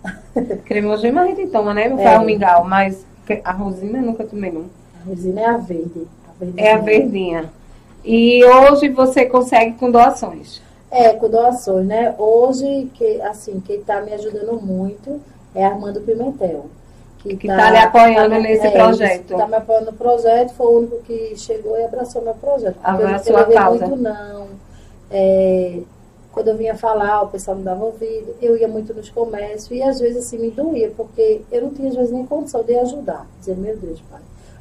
cremogema 0.64 1.22
a 1.22 1.26
gente 1.26 1.46
toma, 1.48 1.74
né? 1.74 1.88
Não 1.88 1.98
É. 1.98 2.04
faz 2.04 2.22
o 2.22 2.24
mingau, 2.24 2.64
mas 2.64 3.04
arrozina 3.44 3.98
eu 3.98 4.02
nunca 4.02 4.24
tomei, 4.24 4.50
não. 4.52 4.66
A 5.04 5.08
resina 5.08 5.40
é 5.40 5.46
a 5.46 5.56
verde. 5.56 6.06
A 6.28 6.32
verde 6.44 6.60
É 6.60 6.72
a 6.72 6.78
verdinha. 6.78 7.50
E 8.04 8.44
hoje 8.44 8.88
você 8.90 9.26
consegue 9.26 9.72
com 9.78 9.90
doações. 9.90 10.62
É, 10.90 11.12
com 11.12 11.28
doações, 11.28 11.86
né? 11.86 12.14
Hoje, 12.18 12.90
que, 12.94 13.20
assim, 13.22 13.60
quem 13.60 13.80
está 13.80 14.00
me 14.00 14.12
ajudando 14.14 14.60
muito 14.60 15.20
é 15.54 15.64
Armando 15.64 16.00
Pimentel. 16.00 16.66
Que 17.18 17.48
tá 17.48 17.70
lhe 17.70 17.78
apoiando 17.78 18.40
nesse 18.40 18.70
projeto. 18.70 19.32
Está 19.32 19.46
me 19.46 19.56
apoiando 19.56 19.86
no 19.86 19.92
projeto, 19.92 20.54
foi 20.54 20.66
o 20.66 20.78
único 20.78 21.02
que 21.02 21.36
chegou 21.36 21.76
e 21.76 21.84
abraçou 21.84 22.22
meu 22.22 22.34
projeto. 22.34 22.76
Abraçou 22.82 23.36
a 23.36 23.44
causa. 23.44 23.86
muito 23.86 24.02
não. 24.02 24.46
É, 25.10 25.80
quando 26.32 26.48
eu 26.48 26.56
vinha 26.56 26.76
falar, 26.76 27.22
o 27.22 27.28
pessoal 27.28 27.56
não 27.56 27.64
dava 27.64 27.84
ouvido. 27.84 28.36
Eu 28.40 28.56
ia 28.56 28.68
muito 28.68 28.94
nos 28.94 29.10
comércios 29.10 29.70
e 29.70 29.82
às 29.82 29.98
vezes 29.98 30.24
assim 30.24 30.38
me 30.38 30.50
doía, 30.50 30.92
porque 30.96 31.42
eu 31.50 31.62
não 31.62 31.70
tinha 31.70 31.88
às 31.88 31.96
vezes 31.96 32.12
nem 32.12 32.24
condição 32.24 32.62
de 32.62 32.76
ajudar. 32.76 33.26
Dizer, 33.40 33.56
meu 33.56 33.76
Deus, 33.76 34.00
pai. 34.08 34.20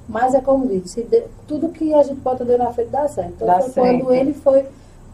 Mas 0.10 0.34
é 0.34 0.42
como 0.42 0.68
diz, 0.68 0.98
tudo 1.48 1.70
que 1.70 1.94
a 1.94 2.02
gente 2.02 2.20
bota 2.22 2.44
Deus 2.44 2.58
na 2.58 2.72
frente 2.72 2.90
dá 2.90 3.08
certo. 3.08 3.34
Então 3.36 3.48
Dá 3.48 3.60
foi 3.60 3.70
certo. 3.72 4.00
quando 4.00 4.14
ele 4.14 4.34
foi 4.34 4.66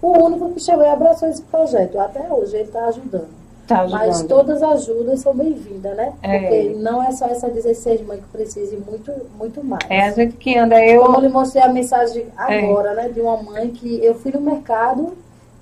o 0.04 0.26
único 0.26 0.50
que 0.50 0.60
chegou 0.60 0.84
e 0.84 0.88
abraçou 0.90 1.30
esse 1.30 1.42
projeto. 1.44 1.98
Até 2.00 2.32
hoje 2.32 2.56
ele 2.56 2.64
está 2.66 2.86
ajudando. 2.88 3.44
Tá 3.68 3.88
Mas 3.88 4.22
todas 4.24 4.62
as 4.62 4.82
ajudas 4.90 5.22
são 5.22 5.34
bem-vindas, 5.34 5.96
né? 5.96 6.12
É. 6.22 6.40
Porque 6.40 6.76
não 6.80 7.02
é 7.02 7.12
só 7.14 7.28
essa 7.28 7.48
16 7.50 8.02
mães 8.02 8.20
que 8.20 8.28
precisa 8.28 8.76
e 8.76 8.78
muito, 8.78 9.12
muito 9.38 9.64
mais. 9.64 9.84
É 9.90 10.02
a 10.02 10.12
gente 10.12 10.36
que 10.36 10.58
anda, 10.58 10.84
eu. 10.86 11.02
Como 11.04 11.18
eu 11.18 11.22
lhe 11.22 11.30
mostrei 11.30 11.64
a 11.64 11.70
mensagem 11.70 12.26
É. 12.38 12.60
agora, 12.60 12.94
né? 12.94 13.08
De 13.08 13.22
uma 13.22 13.38
mãe 13.42 13.70
que 13.70 14.04
eu 14.04 14.16
fui 14.16 14.34
no 14.34 14.42
mercado 14.42 15.14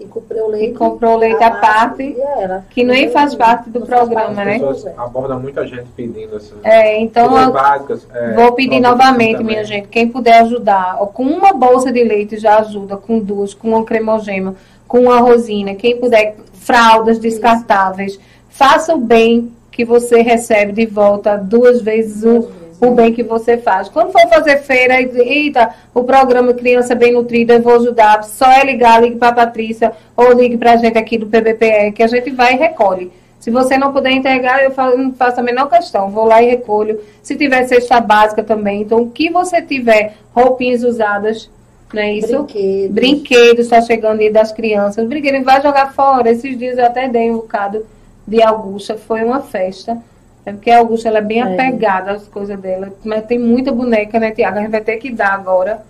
e 0.02 0.06
comprei 0.06 0.42
o 0.42 0.48
leite. 0.48 0.74
E 0.74 0.78
comprou 0.78 1.14
o 1.14 1.18
leite 1.18 1.44
à 1.44 1.50
massa 1.50 1.62
parte, 1.62 2.04
e 2.04 2.22
era. 2.22 2.66
que 2.70 2.84
nem 2.84 3.10
faz 3.10 3.36
parte 3.36 3.70
do 3.70 3.82
programa, 3.82 4.34
parte 4.34 4.86
né? 4.86 4.94
Abordam 4.98 5.40
muita 5.40 5.66
gente 5.66 5.88
pedindo 5.96 6.36
assim. 6.36 6.56
É, 6.64 7.00
então 7.00 7.38
eu 7.38 7.52
básicas. 7.52 8.08
é, 8.14 8.34
vou 8.34 8.54
pedir 8.54 8.80
novamente, 8.80 9.38
também. 9.38 9.56
minha 9.56 9.64
gente, 9.64 9.88
quem 9.88 10.08
puder 10.08 10.42
ajudar, 10.42 10.98
ó, 11.00 11.06
com 11.06 11.24
uma 11.24 11.54
bolsa 11.54 11.92
de 11.92 12.04
leite 12.04 12.38
já 12.38 12.60
ajuda, 12.60 12.98
com 12.98 13.20
duas, 13.20 13.54
com 13.54 13.76
um 13.76 13.84
cremogema, 13.86 14.56
com 14.88 15.02
uma 15.02 15.20
rosina, 15.20 15.76
quem 15.76 15.98
puder, 16.00 16.36
fraldas 16.54 17.20
descartáveis, 17.20 18.20
faça 18.50 18.94
o 18.94 18.98
bem 18.98 19.52
que 19.72 19.86
você 19.86 20.22
recebe 20.22 20.74
de 20.74 20.86
volta 20.86 21.38
duas 21.38 21.82
vezes 21.82 22.24
o, 22.24 22.28
Duas 22.32 22.46
vezes, 22.46 22.61
o 22.82 22.92
bem 22.92 23.14
que 23.14 23.22
você 23.22 23.58
faz. 23.58 23.88
Quando 23.88 24.12
for 24.12 24.28
fazer 24.28 24.58
feira, 24.58 25.00
eita, 25.00 25.70
o 25.94 26.04
programa 26.04 26.54
Criança 26.54 26.96
Bem 26.96 27.14
Nutrida, 27.14 27.54
eu 27.54 27.62
vou 27.62 27.76
ajudar, 27.76 28.24
só 28.24 28.52
é 28.52 28.64
ligar, 28.64 29.02
ligue 29.02 29.18
para 29.18 29.30
a 29.30 29.46
Patrícia 29.46 29.94
ou 30.18 30.34
ligue 30.34 30.58
para 30.58 30.74
a 30.74 30.78
gente 30.78 30.98
aqui 30.98 31.18
do 31.18 31.28
PBPE, 31.28 31.92
que 31.94 32.02
a 32.02 32.08
gente 32.08 32.32
vai 32.32 32.56
e 32.56 32.58
recolhe. 32.58 33.12
Se 33.40 33.50
você 33.50 33.78
não 33.78 33.94
puder 33.94 34.12
entregar, 34.12 34.64
eu 34.64 34.98
não 34.98 35.14
faço 35.14 35.40
a 35.40 35.44
menor 35.44 35.68
questão. 35.68 36.10
Vou 36.10 36.26
lá 36.26 36.44
e 36.44 36.48
recolho. 36.48 37.00
Se 37.24 37.36
tiver 37.36 37.66
cesta 37.68 38.00
básica 38.00 38.44
também. 38.44 38.82
Então, 38.82 39.02
o 39.02 39.10
que 39.10 39.32
você 39.32 39.62
tiver, 39.62 40.14
roupinhas 40.32 40.84
usadas, 40.84 41.50
não 41.92 42.02
é 42.02 42.14
isso? 42.14 42.44
Brinquedos. 42.44 42.92
Brinquedos 42.92 43.66
está 43.66 43.82
chegando 43.82 44.20
aí 44.20 44.32
das 44.32 44.52
crianças. 44.52 45.08
Brinquedo 45.08 45.44
vai 45.44 45.60
jogar 45.62 45.94
fora. 45.94 46.30
Esses 46.30 46.58
dias 46.58 46.78
eu 46.78 46.86
até 46.86 47.08
dei 47.08 47.32
um 47.32 47.38
bocado 47.38 47.84
de 48.28 48.44
Augusta. 48.44 48.96
Foi 48.96 49.24
uma 49.24 49.42
festa. 49.42 49.98
É 50.46 50.52
porque 50.52 50.72
a 50.72 50.80
Augusta 50.80 51.08
ela 51.08 51.20
é 51.20 51.22
bem 51.22 51.40
É. 51.42 51.54
apegada 51.54 52.12
às 52.12 52.28
coisas 52.28 52.60
dela. 52.60 52.92
Mas 53.04 53.26
tem 53.26 53.38
muita 53.38 53.72
boneca, 53.72 54.20
né, 54.20 54.32
Tiago? 54.32 54.58
A 54.58 54.62
gente 54.62 54.72
vai 54.72 54.82
ter 54.82 54.98
que 54.98 55.12
dar 55.12 55.34
agora. 55.34 55.84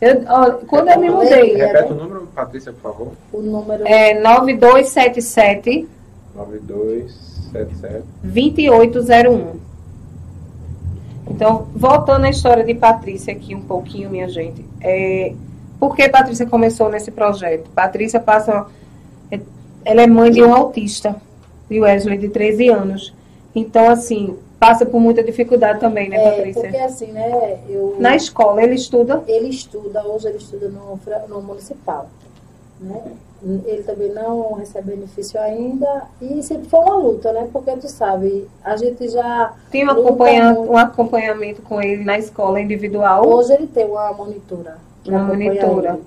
Eu, 0.00 0.22
ó, 0.28 0.50
quando 0.66 0.88
eu 0.90 1.00
me 1.00 1.10
mudei, 1.10 1.56
Repete 1.56 1.88
né? 1.88 1.90
o 1.90 1.94
número, 1.94 2.28
Patrícia, 2.34 2.72
por 2.72 2.82
favor. 2.92 3.12
O 3.32 3.40
número 3.40 3.82
é 3.86 4.14
9277 4.20 5.88
9277. 6.34 8.04
2801. 8.22 9.56
Então, 11.28 11.66
voltando 11.74 12.24
à 12.26 12.30
história 12.30 12.62
de 12.62 12.74
Patrícia 12.74 13.32
aqui 13.32 13.54
um 13.54 13.60
pouquinho, 13.62 14.10
minha 14.10 14.28
gente. 14.28 14.64
É, 14.80 15.32
por 15.80 15.96
que 15.96 16.08
Patrícia 16.08 16.46
começou 16.46 16.88
nesse 16.88 17.10
projeto? 17.10 17.68
Patrícia 17.70 18.20
passa. 18.20 18.66
é, 19.32 19.40
Ela 19.84 20.02
é 20.02 20.06
mãe 20.06 20.30
de 20.30 20.42
um 20.42 20.54
autista, 20.54 21.16
de 21.68 21.80
Wesley, 21.80 22.18
de 22.18 22.28
13 22.28 22.68
anos. 22.68 23.14
Então, 23.58 23.88
assim, 23.88 24.36
passa 24.60 24.84
por 24.84 25.00
muita 25.00 25.22
dificuldade 25.22 25.80
também, 25.80 26.10
né, 26.10 26.16
é, 26.16 26.30
Patrícia? 26.30 26.62
porque 26.62 26.76
assim, 26.76 27.06
né? 27.06 27.58
Eu, 27.68 27.96
Na 27.98 28.14
escola, 28.14 28.62
ele 28.62 28.74
estuda. 28.74 29.24
ele 29.26 29.48
estuda, 29.48 30.06
hoje 30.06 30.28
ele 30.28 30.36
estuda 30.36 30.68
no, 30.68 31.00
no 31.26 31.40
municipal. 31.42 32.06
Né? 32.78 33.02
Ele 33.64 33.82
também 33.82 34.12
não 34.12 34.52
recebe 34.54 34.90
benefício 34.90 35.40
ainda 35.40 36.04
e 36.20 36.42
sempre 36.42 36.68
foi 36.68 36.80
uma 36.80 36.96
luta, 36.96 37.32
né? 37.32 37.48
Porque 37.52 37.70
tu 37.76 37.88
sabe, 37.88 38.46
a 38.62 38.76
gente 38.76 39.08
já. 39.08 39.54
Tem 39.70 39.84
um, 39.84 39.92
luta 39.92 40.00
acompanha- 40.08 40.52
muito. 40.54 40.72
um 40.72 40.76
acompanhamento 40.76 41.62
com 41.62 41.80
ele 41.80 42.04
na 42.04 42.18
escola 42.18 42.60
individual. 42.60 43.26
Hoje 43.26 43.52
ele 43.54 43.66
tem 43.66 43.86
uma 43.86 44.12
monitora. 44.12 44.76
Uma 45.06 45.20
monitora. 45.20 45.90
ele, 45.94 46.02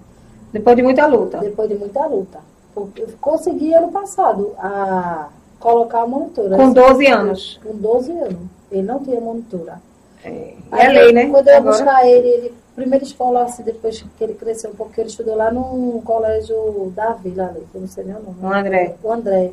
Depois 0.54 0.76
de 0.76 0.84
muita 0.84 1.06
luta. 1.08 1.38
depois 1.40 1.70
de 1.70 1.76
muita 1.76 2.06
luta. 2.06 2.40
Porque 2.76 3.02
eu 3.04 3.08
consegui 3.22 3.74
ano 3.74 3.92
passado 3.92 4.52
a 4.60 5.30
colocar 5.60 6.02
a 6.02 6.08
monitora. 6.08 6.56
Com 6.56 6.72
12 6.72 7.08
anos. 7.08 7.60
Com 7.64 7.76
12 7.76 8.12
anos. 8.12 8.38
Ele 8.72 8.84
não 8.84 9.00
tinha 9.04 9.20
monitora. 9.20 9.82
É, 10.24 10.30
é 10.30 10.54
Aí, 10.72 10.94
lei, 10.94 11.14
né? 11.14 11.26
Quando 11.30 11.48
eu 11.48 11.54
ia 11.54 11.58
Agora- 11.60 11.76
buscar 11.78 12.06
ele, 12.08 12.28
ele, 12.28 12.54
primeira 12.76 13.04
escola, 13.04 13.44
assim, 13.44 13.64
depois 13.64 14.02
que 14.02 14.24
ele 14.24 14.34
cresceu 14.34 14.70
um 14.72 14.76
pouco, 14.76 14.92
ele 14.98 15.10
estudou 15.10 15.36
lá 15.36 15.52
no 15.52 16.02
colégio 16.04 16.92
da 16.96 17.12
Vila 17.14 17.48
ali, 17.48 17.66
que 17.72 17.76
eu 17.76 17.82
não 17.82 17.88
sei 17.88 18.04
nem 18.04 18.16
o 18.16 18.20
nome. 18.22 18.36
O 18.42 18.48
André. 18.54 18.96
O 19.04 19.12
André. 19.12 19.52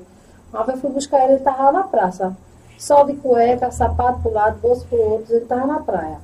Uma 0.53 0.65
vez 0.65 0.77
eu 0.77 0.83
fui 0.83 0.91
buscar 0.91 1.23
ele, 1.25 1.35
ele 1.35 1.41
tava 1.43 1.65
lá 1.65 1.73
na 1.73 1.83
praça. 1.85 2.37
Só 2.79 3.05
de 3.05 3.15
cueca, 3.15 3.71
sapato 3.71 4.21
pro 4.21 4.33
lado, 4.33 4.59
bolso 4.61 4.85
pro 4.87 4.99
outro, 5.01 5.35
ele 5.35 5.47
tava 5.47 5.67
na 5.67 5.81
praia. 5.81 6.19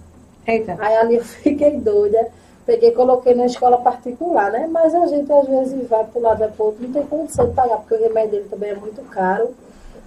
Eita. 0.46 0.76
Aí 0.78 0.96
ali 0.96 1.16
eu 1.16 1.24
fiquei 1.24 1.78
doida. 1.78 2.28
Peguei 2.66 2.90
e 2.90 2.92
coloquei 2.92 3.34
na 3.34 3.46
escola 3.46 3.78
particular, 3.78 4.52
né? 4.52 4.68
Mas 4.70 4.94
a 4.94 5.06
gente 5.06 5.32
às 5.32 5.48
vezes 5.48 5.88
vai 5.88 6.04
pro 6.04 6.20
lado, 6.20 6.38
vai 6.38 6.48
pro 6.48 6.66
outro, 6.66 6.82
não 6.84 6.92
tem 6.92 7.02
condição 7.04 7.48
de 7.48 7.54
pagar, 7.54 7.78
porque 7.78 7.94
o 7.94 8.00
remédio 8.00 8.30
dele 8.32 8.46
também 8.48 8.70
é 8.70 8.74
muito 8.76 9.02
caro. 9.10 9.50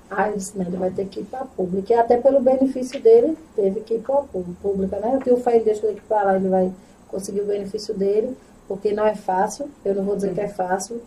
Aí 0.10 0.32
eu 0.32 0.38
disse, 0.38 0.54
ele 0.60 0.78
vai 0.78 0.92
ter 0.92 1.08
que 1.08 1.22
ir 1.22 1.26
para 1.26 1.40
a 1.42 1.46
pública. 1.46 1.94
E 1.94 1.98
até 1.98 2.18
pelo 2.18 2.40
benefício 2.40 3.02
dele, 3.02 3.38
teve 3.56 3.82
que 3.82 3.96
ir 3.96 4.02
para 4.02 4.20
a 4.20 4.24
pública, 4.62 5.00
né? 5.00 5.20
Fé 5.44 5.58
em 5.58 5.64
Deus 5.64 5.80
que 5.80 5.88
daqui 5.88 6.02
para 6.08 6.24
lá 6.24 6.36
ele 6.36 6.50
vai 6.50 6.72
conseguir 7.10 7.42
o 7.42 7.46
benefício 7.46 7.94
dele, 7.94 8.36
porque 8.68 8.94
não 8.94 9.06
é 9.06 9.16
fácil, 9.16 9.70
eu 9.84 9.96
não 9.96 10.04
vou 10.04 10.16
dizer 10.16 10.34
que 10.34 10.42
é 10.42 10.48
fácil. 10.48 11.02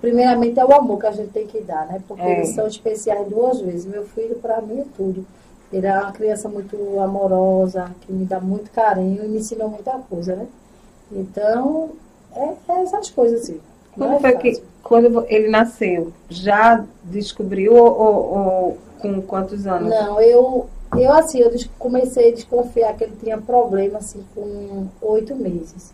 Primeiramente 0.00 0.58
é 0.60 0.64
o 0.64 0.72
amor 0.72 0.98
que 0.98 1.06
a 1.06 1.12
gente 1.12 1.30
tem 1.30 1.46
que 1.46 1.60
dar, 1.60 1.86
né? 1.86 2.02
Porque 2.06 2.22
É. 2.22 2.38
eles 2.38 2.50
são 2.50 2.66
especiais 2.66 3.26
duas 3.28 3.60
vezes. 3.60 3.86
Meu 3.86 4.04
filho, 4.04 4.36
para 4.36 4.60
mim, 4.60 4.80
é 4.80 4.84
tudo. 4.96 5.24
Ele 5.72 5.86
é 5.86 5.98
uma 5.98 6.12
criança 6.12 6.48
muito 6.48 6.76
amorosa, 7.00 7.90
que 8.02 8.12
me 8.12 8.24
dá 8.24 8.40
muito 8.40 8.70
carinho 8.70 9.24
e 9.24 9.28
me 9.28 9.38
ensinou 9.38 9.68
muita 9.68 9.92
coisa, 10.08 10.36
né? 10.36 10.46
Então, 11.10 11.90
é, 12.34 12.52
é 12.68 12.82
essas 12.82 13.10
coisas 13.10 13.42
assim. 13.42 13.60
Quando 13.96 14.20
foi, 14.20 14.32
que, 14.36 14.62
quando 14.82 15.24
ele 15.28 15.48
nasceu, 15.48 16.12
já 16.28 16.84
descobriu 17.04 17.74
ou, 17.74 17.98
ou, 17.98 18.38
ou 18.38 18.78
com 19.00 19.22
quantos 19.22 19.66
anos? 19.66 19.90
Não, 19.90 20.20
eu, 20.20 20.66
eu 20.96 21.12
assim, 21.12 21.40
eu 21.40 21.50
comecei 21.78 22.30
a 22.30 22.34
desconfiar 22.34 22.94
que 22.94 23.04
ele 23.04 23.16
tinha 23.20 23.38
problema 23.38 23.98
assim 23.98 24.24
com 24.34 24.86
oito 25.00 25.34
meses. 25.34 25.92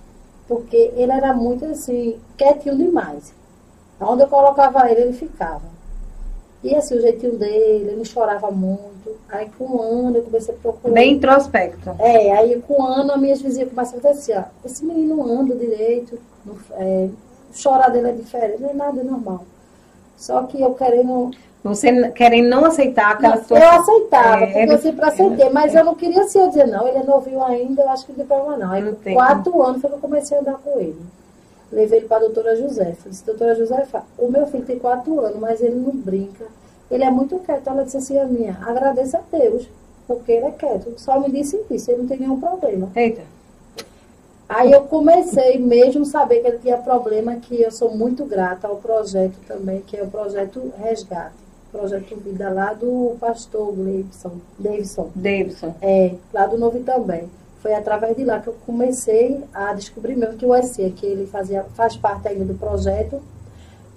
Porque 0.49 0.93
ele 0.97 1.13
era 1.13 1.33
muito 1.33 1.65
assim, 1.65 2.17
quietinho 2.37 2.77
demais. 2.77 3.33
Onde 4.01 4.23
eu 4.23 4.29
colocava 4.29 4.91
ele, 4.91 5.03
ele 5.03 5.13
ficava. 5.13 5.73
E 6.63 6.75
assim, 6.75 6.97
o 6.97 7.01
jeitinho 7.01 7.37
dele, 7.37 7.91
ele 7.91 8.05
chorava 8.05 8.51
muito. 8.51 9.17
Aí 9.29 9.51
com 9.59 9.65
um 9.65 9.83
ano 9.83 10.19
eu 10.19 10.23
comecei 10.23 10.55
a 10.55 10.59
procurar. 10.59 10.95
Bem 10.95 11.15
introspecto. 11.15 11.91
É, 11.99 12.33
aí 12.33 12.63
com 12.67 12.83
um 12.83 12.85
ano 12.85 13.13
as 13.13 13.21
minhas 13.21 13.43
vizinhas 13.43 13.71
começaram 13.71 13.99
a 13.99 14.13
dizer 14.13 14.33
assim, 14.35 14.47
ó, 14.47 14.67
esse 14.67 14.85
menino 14.85 15.23
anda 15.27 15.55
direito, 15.55 16.19
não, 16.45 16.55
é, 16.73 17.09
chorar 17.53 17.91
dele 17.91 18.11
é 18.11 18.13
diferente, 18.13 18.61
não 18.61 18.71
é 18.71 18.75
nada 18.75 19.01
é 19.01 19.05
normal. 19.05 19.45
Só 20.17 20.43
que 20.45 20.61
eu 20.61 20.75
querendo. 20.75 21.31
Você 21.65 22.11
querendo 22.11 22.49
não 22.49 22.65
aceitar 22.65 23.13
aquela 23.13 23.37
não, 23.37 23.43
situação. 23.43 23.73
Eu 23.73 23.81
aceitava, 23.81 24.45
é, 24.45 24.47
porque 24.47 24.73
eu 24.73 24.79
sempre 24.79 25.05
aceitei, 25.05 25.51
mas 25.51 25.75
eu 25.75 25.85
não 25.85 25.95
queria 25.95 26.23
assim, 26.23 26.41
eu 26.41 26.49
dizer, 26.49 26.67
não, 26.67 26.89
ele 26.89 26.99
é 26.99 27.03
novinho 27.05 27.43
ainda, 27.43 27.83
eu 27.83 27.89
acho 27.89 28.05
que 28.05 28.13
não 28.13 28.19
tem 28.19 28.27
problema 28.27 28.57
não. 28.57 28.73
Aí 28.73 28.83
com 28.83 29.15
quatro 29.15 29.63
anos 29.63 29.81
foi 29.81 29.91
que 29.91 29.97
eu 29.97 30.01
comecei 30.01 30.37
a 30.37 30.41
andar 30.41 30.55
com 30.55 30.81
ele. 30.81 31.01
Levei 31.71 32.01
ele 32.01 32.09
para 32.09 32.19
a 32.19 32.21
doutora 32.21 32.57
Josefa. 32.57 33.09
Disse, 33.09 33.25
doutora 33.25 33.55
Josefa, 33.55 34.03
o 34.19 34.29
meu 34.29 34.47
filho 34.47 34.65
tem 34.65 34.79
quatro 34.79 35.21
anos, 35.21 35.39
mas 35.39 35.61
ele 35.61 35.77
não 35.77 35.93
brinca. 35.93 36.45
Ele 36.91 37.05
é 37.05 37.11
muito 37.11 37.39
quieto. 37.39 37.69
Ela 37.69 37.85
disse 37.85 37.97
assim, 37.97 38.19
a 38.19 38.27
minha, 38.27 38.59
agradeça 38.67 39.19
a 39.19 39.37
Deus, 39.37 39.69
porque 40.07 40.33
ele 40.33 40.47
é 40.47 40.51
quieto. 40.51 40.93
Só 40.99 41.19
me 41.19 41.31
disse 41.31 41.61
isso, 41.71 41.91
ele 41.91 42.03
não 42.03 42.09
tem 42.09 42.19
nenhum 42.19 42.41
problema. 42.41 42.91
Eita. 42.95 43.23
Aí 44.49 44.73
eu 44.73 44.83
comecei 44.83 45.59
mesmo 45.59 46.05
saber 46.05 46.41
que 46.41 46.49
ele 46.49 46.59
tinha 46.59 46.77
problema, 46.77 47.37
que 47.37 47.61
eu 47.61 47.71
sou 47.71 47.97
muito 47.97 48.25
grata 48.25 48.69
ao 48.69 48.77
projeto 48.77 49.39
também, 49.47 49.81
que 49.81 49.97
é 49.97 50.03
o 50.03 50.09
projeto 50.09 50.73
Resgate. 50.79 51.43
Projeto 51.71 52.17
Vida 52.17 52.51
lá 52.51 52.75
do 52.75 53.17
pastor 53.19 53.73
Davidson. 53.73 54.33
Davidson. 54.59 55.11
Davidson. 55.15 55.75
É, 55.81 56.15
lá 56.33 56.47
do 56.47 56.59
Novo 56.59 56.81
também. 56.81 57.31
Foi 57.63 57.73
através 57.73 58.15
de 58.15 58.25
lá 58.25 58.41
que 58.41 58.49
eu 58.49 58.57
comecei 58.67 59.43
a 59.55 59.73
descobrir 59.73 60.17
mesmo 60.17 60.37
que 60.37 60.45
o 60.45 60.55
EC, 60.55 60.93
que 60.95 61.07
ele 61.07 61.27
fazia, 61.27 61.65
faz 61.75 61.97
parte 61.97 62.29
ainda 62.29 62.45
do 62.45 62.55
projeto. 62.55 63.23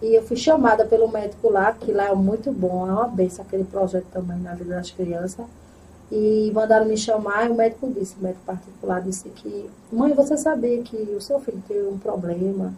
E 0.02 0.14
eu 0.14 0.22
fui 0.24 0.38
chamada 0.38 0.86
pelo 0.86 1.12
médico 1.12 1.50
lá, 1.50 1.74
que 1.74 1.92
lá 1.92 2.10
é 2.10 2.16
muito 2.16 2.52
bom, 2.52 2.88
é 2.88 2.92
uma 2.92 3.08
benção 3.08 3.44
aquele 3.44 3.64
projeto 3.64 4.06
também 4.14 4.38
na 4.38 4.54
vida 4.54 4.76
das 4.76 4.92
crianças. 4.92 5.46
E 6.18 6.50
mandaram 6.54 6.86
me 6.86 6.96
chamar 6.96 7.46
e 7.46 7.50
o 7.50 7.56
médico 7.56 7.92
disse, 7.92 8.16
o 8.18 8.24
médico 8.24 8.46
particular 8.46 9.02
disse 9.02 9.28
que, 9.28 9.70
mãe, 9.92 10.14
você 10.14 10.38
sabia 10.38 10.82
que 10.82 10.96
o 10.96 11.20
seu 11.20 11.42
filho 11.42 11.62
tem 11.68 11.86
um 11.86 11.98
problema? 11.98 12.74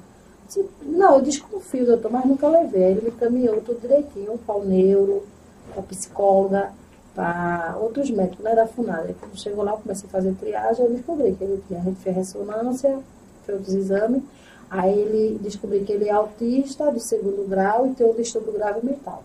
Disse, 0.48 0.68
não, 0.82 1.18
eu 1.18 1.22
desconfio, 1.22 1.86
doutor, 1.86 2.12
mas 2.12 2.26
nunca 2.26 2.48
levei. 2.48 2.86
Ele 2.86 3.02
me 3.02 3.12
caminhou 3.12 3.62
tudo 3.62 3.80
direitinho, 3.80 4.40
para 4.40 4.56
o 4.56 4.66
neuro, 4.66 5.22
para 5.70 5.82
a 5.82 5.86
psicóloga, 5.86 6.72
para 7.14 7.78
outros 7.80 8.10
médicos 8.10 8.44
né, 8.44 8.56
da 8.56 8.66
FUNAD. 8.66 9.14
quando 9.20 9.38
chegou 9.38 9.64
lá, 9.64 9.74
eu 9.74 9.78
comecei 9.78 10.10
a 10.10 10.12
fazer 10.12 10.34
triagem, 10.34 10.84
eu 10.84 10.92
descobri 10.92 11.34
que 11.34 11.44
ele 11.44 11.62
tinha, 11.68 11.80
a 11.80 11.84
gente 11.84 12.00
fez 12.00 12.16
ressonância, 12.16 13.00
fez 13.46 13.60
outros 13.60 13.76
exames. 13.76 14.24
Aí 14.68 14.98
ele 14.98 15.38
descobri 15.44 15.82
que 15.82 15.92
ele 15.92 16.10
é 16.10 16.12
autista 16.12 16.92
do 16.92 17.00
segundo 17.00 17.48
grau 17.48 17.86
e 17.86 17.94
tem 17.94 18.10
um 18.10 18.16
distúrbio 18.16 18.54
grave 18.54 18.84
mental. 18.84 19.24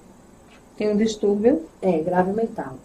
Tem 0.76 0.92
um 0.92 0.96
distúrbio? 0.98 1.62
É, 1.80 1.98
grave 2.00 2.32
mental. 2.32 2.76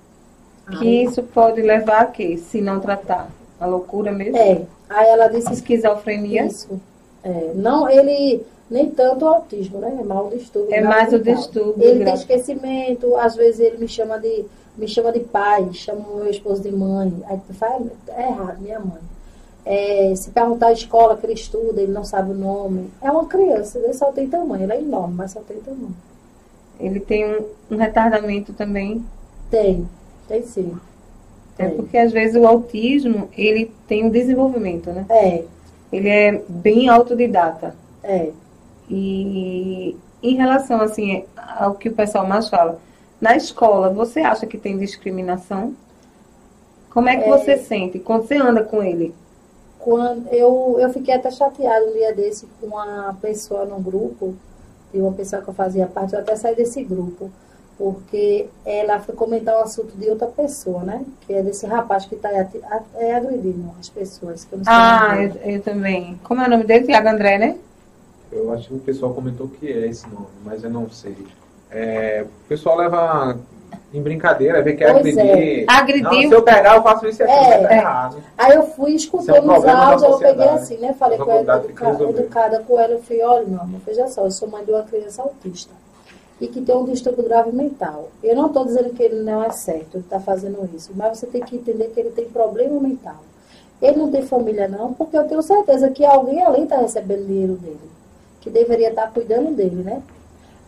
Que 0.72 0.88
Aí, 0.88 1.04
isso 1.06 1.24
pode 1.24 1.62
levar 1.62 2.02
a 2.02 2.06
quê, 2.06 2.38
se 2.38 2.62
não 2.62 2.80
tratar? 2.80 3.30
A 3.60 3.66
loucura 3.66 4.12
mesmo? 4.12 4.38
É. 4.38 4.62
Aí 4.90 5.08
ela 5.08 5.28
disse... 5.28 5.54
Esquizofrenia? 5.54 6.46
Isso. 6.46 6.80
É. 7.24 7.52
Não, 7.56 7.90
ele... 7.90 8.46
Nem 8.70 8.90
tanto 8.90 9.24
o 9.24 9.30
autismo, 9.30 9.80
né? 9.80 9.98
É 9.98 10.04
mais 10.04 10.26
o 10.26 10.30
distúrbio. 10.38 10.76
É 10.76 10.82
mais 10.82 11.14
o 11.14 11.20
distúrbio. 11.20 11.82
Ele 11.82 12.00
grave. 12.00 12.06
tem 12.06 12.14
esquecimento, 12.16 13.16
às 13.16 13.34
vezes 13.34 13.62
ele 13.62 13.78
me 13.78 13.88
chama 13.88 14.20
de 14.20 14.46
me 14.78 14.88
chama 14.88 15.12
de 15.12 15.22
pai, 15.22 15.70
chama 15.74 16.02
o 16.08 16.18
meu 16.18 16.30
esposo 16.30 16.62
de 16.62 16.72
mãe. 16.72 17.12
Aí 17.28 17.40
tu 17.48 17.54
fala, 17.54 17.88
é 18.10 18.28
errado, 18.28 18.62
minha 18.62 18.80
mãe. 18.80 19.00
É, 19.66 20.14
se 20.16 20.30
perguntar 20.30 20.68
a 20.68 20.74
escola 20.74 21.18
que 21.18 21.26
ele 21.26 21.34
estuda, 21.34 21.82
ele 21.82 21.92
não 21.92 22.06
sabe 22.06 22.32
o 22.32 22.36
nome. 22.36 22.90
É 23.02 23.12
uma 23.12 23.26
criança, 23.26 23.80
ele 23.80 23.94
só 23.94 24.12
tem 24.12 24.30
tamanho, 24.30 24.64
ele 24.64 24.74
é 24.74 24.80
enorme, 24.80 25.16
mas 25.16 25.32
só 25.32 25.42
tem 25.42 25.58
tamanho. 25.58 25.96
Ele 26.80 27.00
tem 27.00 27.26
um, 27.26 27.46
um 27.72 27.78
retardamento 27.78 28.54
também? 28.54 29.04
Tem. 29.50 29.88
Tem 30.28 30.44
sim. 30.44 30.78
É 31.58 31.70
porque 31.70 31.98
às 31.98 32.12
vezes 32.12 32.36
o 32.36 32.46
autismo, 32.46 33.30
ele 33.36 33.72
tem 33.88 34.06
um 34.06 34.10
desenvolvimento, 34.10 34.92
né? 34.92 35.06
É. 35.10 35.44
Ele 35.92 36.10
é 36.10 36.44
bem 36.48 36.88
autodidata. 36.88 37.76
É. 38.04 38.32
E 38.90 39.98
em 40.22 40.36
relação, 40.36 40.82
assim, 40.82 41.24
ao 41.36 41.76
que 41.76 41.90
o 41.90 41.94
pessoal 41.94 42.28
mais 42.28 42.48
fala, 42.50 42.80
na 43.20 43.36
escola, 43.36 43.90
você 43.90 44.20
acha 44.20 44.46
que 44.46 44.58
tem 44.58 44.78
discriminação? 44.78 45.74
Como 46.92 47.10
é 47.10 47.18
que 47.18 47.24
é, 47.24 47.30
você 47.30 47.58
sente 47.58 48.00
quando 48.00 48.28
você 48.28 48.36
anda 48.36 48.64
com 48.64 48.84
ele? 48.84 49.14
Quando 49.80 50.28
eu, 50.28 50.78
eu 50.80 50.90
fiquei 50.92 51.14
até 51.14 51.32
chateada 51.32 51.86
um 51.86 51.94
dia 51.94 52.14
desse 52.14 52.48
com 52.60 52.68
uma 52.68 53.18
pessoa 53.20 53.66
no 53.66 53.80
grupo, 53.80 54.36
de 54.94 55.02
uma 55.02 55.12
pessoa 55.12 55.42
que 55.42 55.48
eu 55.48 55.54
fazia 55.54 55.88
parte, 55.88 56.14
eu 56.14 56.20
até 56.20 56.36
saí 56.36 56.56
desse 56.56 56.84
grupo 56.84 57.32
porque 57.78 58.48
ela 58.66 59.00
foi 59.00 59.14
comentar 59.14 59.56
o 59.56 59.62
assunto 59.62 59.96
de 59.96 60.10
outra 60.10 60.28
pessoa, 60.28 60.82
né? 60.82 61.06
Que 61.22 61.34
é 61.34 61.44
desse 61.44 61.66
rapaz 61.68 62.06
que 62.06 62.16
está 62.16 62.30
é, 62.96 63.16
agredindo 63.16 63.72
as 63.80 63.88
pessoas. 63.88 64.44
Que 64.46 64.54
eu 64.54 64.62
ah, 64.66 65.16
eu, 65.22 65.52
eu, 65.52 65.62
também. 65.62 66.20
Como 66.24 66.42
é 66.42 66.48
o 66.48 66.50
nome 66.50 66.64
dele? 66.64 66.86
Tiago 66.86 67.10
André, 67.10 67.38
né? 67.38 67.58
Eu 68.32 68.52
acho 68.52 68.70
que 68.70 68.74
o 68.74 68.80
pessoal 68.80 69.14
comentou 69.14 69.48
que 69.48 69.72
é 69.72 69.88
esse 69.88 70.10
nome, 70.10 70.28
mas 70.44 70.64
eu 70.64 70.70
não 70.70 70.90
sei. 70.90 71.16
É, 71.70 72.26
o 72.26 72.48
pessoal 72.50 72.78
leva 72.78 73.38
em 73.94 74.02
brincadeira, 74.02 74.62
vê 74.64 74.74
que 74.74 74.84
é 74.84 74.90
agredir. 74.90 75.20
É. 75.20 75.66
Agredir. 75.68 76.04
Não, 76.04 76.30
se 76.30 76.32
eu 76.32 76.42
pegar, 76.42 76.76
eu 76.76 76.84
faço 76.84 77.08
isso 77.08 77.24
aqui, 77.24 77.32
é, 77.32 77.68
tá 77.68 77.76
errado. 77.76 78.18
Aí 78.38 78.56
eu 78.56 78.64
fui 78.64 78.94
escutando 78.94 79.38
é 79.38 79.42
um 79.42 79.58
os 79.58 79.66
áudios, 79.66 80.04
eu 80.04 80.18
peguei 80.18 80.50
assim, 80.50 80.78
né? 80.78 80.94
Falei 80.94 81.18
com 81.18 81.32
ela, 81.32 81.64
educada, 81.64 82.04
educada 82.04 82.64
com 82.68 82.80
ela, 82.80 82.94
eu 82.94 83.02
falei, 83.02 83.24
olha, 83.24 83.46
meu 83.46 83.62
amor, 83.62 83.80
veja 83.86 84.08
só, 84.08 84.26
eu 84.26 84.32
sou 84.32 84.48
mãe 84.50 84.66
de 84.66 84.72
uma 84.72 84.84
criança 84.84 85.22
autista 85.22 85.72
e 86.40 86.48
que 86.48 86.62
tem 86.62 86.76
um 86.76 86.86
distúrbio 86.86 87.24
grave 87.24 87.52
mental. 87.52 88.10
Eu 88.24 88.36
não 88.36 88.48
estou 88.48 88.66
dizendo 88.66 88.92
que 88.92 89.02
ele 89.02 89.24
não 89.24 89.44
é 89.44 89.50
certo, 89.52 89.96
ele 89.96 90.04
está 90.04 90.20
fazendo 90.20 90.70
isso, 90.76 90.92
mas 90.96 91.18
você 91.18 91.28
tem 91.28 91.42
que 91.42 91.56
entender 91.56 91.88
que 91.88 92.00
ele 92.00 92.12
tem 92.12 92.26
problema 92.26 92.80
mental. 92.80 93.18
Ele 93.82 93.98
não 93.98 94.12
tem 94.12 94.24
família 94.24 94.68
não, 94.68 94.94
porque 94.94 95.18
eu 95.18 95.28
tenho 95.28 95.42
certeza 95.42 95.90
que 95.92 96.06
alguém 96.06 96.44
ali 96.44 96.64
está 96.64 96.78
recebendo 96.78 97.28
dinheiro 97.28 97.54
dele, 97.54 97.80
que 98.42 98.50
deveria 98.50 98.90
estar 98.90 99.04
tá 99.04 99.12
cuidando 99.12 99.54
dele, 99.56 99.84
né? 99.84 100.02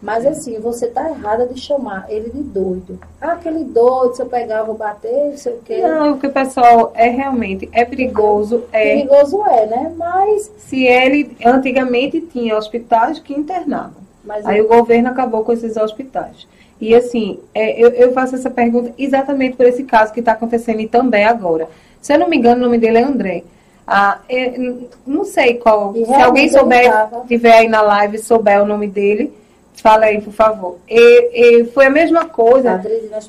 Mas 0.01 0.25
assim, 0.25 0.57
você 0.59 0.87
tá 0.87 1.09
errada 1.09 1.45
de 1.45 1.59
chamar 1.59 2.05
ele 2.09 2.29
de 2.29 2.41
doido. 2.41 2.97
Ah, 3.19 3.33
aquele 3.33 3.65
doido, 3.65 4.15
se 4.15 4.21
eu 4.21 4.27
pegar, 4.27 4.59
eu 4.59 4.67
vou 4.67 4.75
bater, 4.75 5.31
não 5.31 5.37
sei 5.37 5.53
o 5.53 5.57
quê. 5.57 5.81
Não, 5.81 6.13
o 6.13 6.17
que 6.17 6.27
o 6.27 6.31
pessoal 6.31 6.93
é 6.95 7.09
realmente, 7.09 7.69
é 7.73 7.83
perigoso, 7.83 8.63
é. 8.71 8.95
Perigoso 8.95 9.43
é, 9.45 9.65
né? 9.65 9.93
Mas. 9.97 10.49
Se 10.59 10.85
ele 10.85 11.35
antigamente 11.45 12.21
tinha 12.21 12.57
hospitais 12.57 13.19
que 13.19 13.33
internavam. 13.33 13.98
Mas 14.29 14.45
Aí 14.45 14.59
eu... 14.59 14.65
o 14.65 14.67
governo 14.67 15.09
acabou 15.09 15.43
com 15.43 15.51
esses 15.51 15.75
hospitais. 15.75 16.47
E 16.79 16.93
assim, 16.93 17.39
é, 17.51 17.83
eu, 17.83 17.89
eu, 17.89 18.13
faço 18.13 18.35
essa 18.35 18.49
pergunta 18.49 18.93
exatamente 18.95 19.57
por 19.57 19.65
esse 19.65 19.83
caso 19.83 20.13
que 20.13 20.19
está 20.19 20.33
acontecendo 20.33 20.87
também 20.87 21.25
agora. 21.25 21.67
Se 21.99 22.13
eu 22.13 22.19
não 22.19 22.29
me 22.29 22.37
engano, 22.37 22.61
o 22.61 22.65
nome 22.65 22.77
dele 22.77 22.99
é 22.99 23.03
André. 23.03 23.43
Ah, 23.87 24.19
eu, 24.29 24.87
não 25.05 25.25
sei 25.25 25.55
qual. 25.55 25.93
E 25.95 26.05
se 26.05 26.13
alguém 26.13 26.47
souber, 26.47 26.91
tiver 27.27 27.53
aí 27.53 27.67
na 27.67 27.81
live, 27.81 28.19
souber 28.19 28.61
o 28.61 28.65
nome 28.67 28.87
dele, 28.87 29.33
fala 29.73 30.05
aí, 30.05 30.21
por 30.21 30.31
favor. 30.31 30.77
E, 30.87 31.61
e 31.61 31.65
foi 31.65 31.87
a 31.87 31.89
mesma 31.89 32.25
coisa 32.25 32.79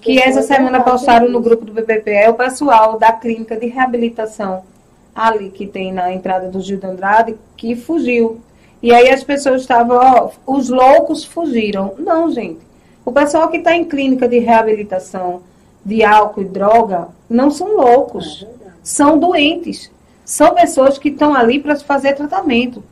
que 0.02 0.20
essa 0.20 0.42
semana 0.42 0.82
postaram 0.82 1.30
no 1.30 1.40
grupo 1.40 1.64
do 1.64 1.72
BBPE 1.72 2.28
o 2.28 2.34
pessoal 2.34 2.98
da 2.98 3.10
clínica 3.10 3.56
de 3.56 3.66
reabilitação 3.66 4.62
ali 5.14 5.50
que 5.50 5.66
tem 5.66 5.92
na 5.92 6.12
entrada 6.12 6.48
do 6.48 6.60
Gil 6.60 6.78
de 6.78 6.86
Andrade, 6.86 7.36
que 7.56 7.74
fugiu 7.74 8.40
e 8.83 8.95
aí 8.95 9.11
as 9.11 9.23
pessoas 9.23 9.62
estavam, 9.62 9.97
ó, 9.97 10.31
os 10.47 10.71
loucos 10.71 11.25
fugiram. 11.25 11.95
Não, 11.99 12.31
gente. 12.31 12.61
O 13.05 13.12
pessoal 13.12 13.49
que 13.49 13.59
está 13.59 13.75
em 13.75 13.85
clínica 13.85 14.27
de 14.27 14.38
reabilitação 14.38 15.43
de 15.85 16.03
álcool 16.03 16.43
e 16.43 16.45
droga 16.45 17.09
não 17.29 17.51
são 17.51 17.77
loucos. 17.77 18.47
É 18.66 18.71
são 18.83 19.19
doentes. 19.19 19.90
São 20.25 20.55
pessoas 20.55 20.97
que 20.97 21.09
estão 21.09 21.35
ali 21.35 21.59
para 21.59 21.77
fazer 21.77 22.14
tratamento. 22.14 22.83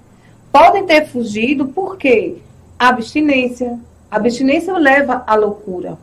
Podem 0.52 0.84
ter 0.84 1.06
fugido 1.06 1.68
porque 1.68 2.36
abstinência. 2.78 3.78
A 4.10 4.16
abstinência 4.16 4.76
leva 4.76 5.24
à 5.26 5.34
loucura. 5.36 5.96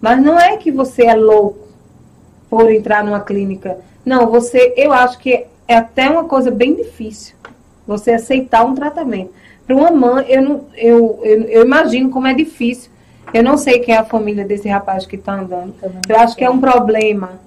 Mas 0.00 0.22
não 0.22 0.38
é 0.38 0.56
que 0.56 0.70
você 0.70 1.04
é 1.04 1.14
louco 1.14 1.68
por 2.48 2.70
entrar 2.72 3.04
numa 3.04 3.20
clínica. 3.20 3.78
Não, 4.04 4.30
você, 4.30 4.72
eu 4.76 4.92
acho 4.92 5.18
que 5.18 5.46
é 5.68 5.76
até 5.76 6.08
uma 6.08 6.24
coisa 6.24 6.50
bem 6.50 6.74
difícil 6.74 7.34
você 7.90 8.12
aceitar 8.12 8.64
um 8.64 8.74
tratamento. 8.74 9.32
Para 9.66 9.74
uma 9.74 9.90
mãe, 9.90 10.24
eu, 10.28 10.42
não, 10.42 10.64
eu, 10.76 11.20
eu, 11.24 11.42
eu, 11.42 11.64
imagino 11.64 12.08
como 12.08 12.28
é 12.28 12.32
difícil. 12.32 12.88
Eu 13.34 13.42
não 13.42 13.56
sei 13.56 13.80
quem 13.80 13.94
é 13.94 13.98
a 13.98 14.04
família 14.04 14.44
desse 14.44 14.68
rapaz 14.68 15.06
que 15.06 15.16
está 15.16 15.34
andando. 15.34 15.74
Eu 16.08 16.16
acho 16.18 16.36
que 16.36 16.44
é 16.44 16.50
um 16.50 16.60
problema 16.60 17.40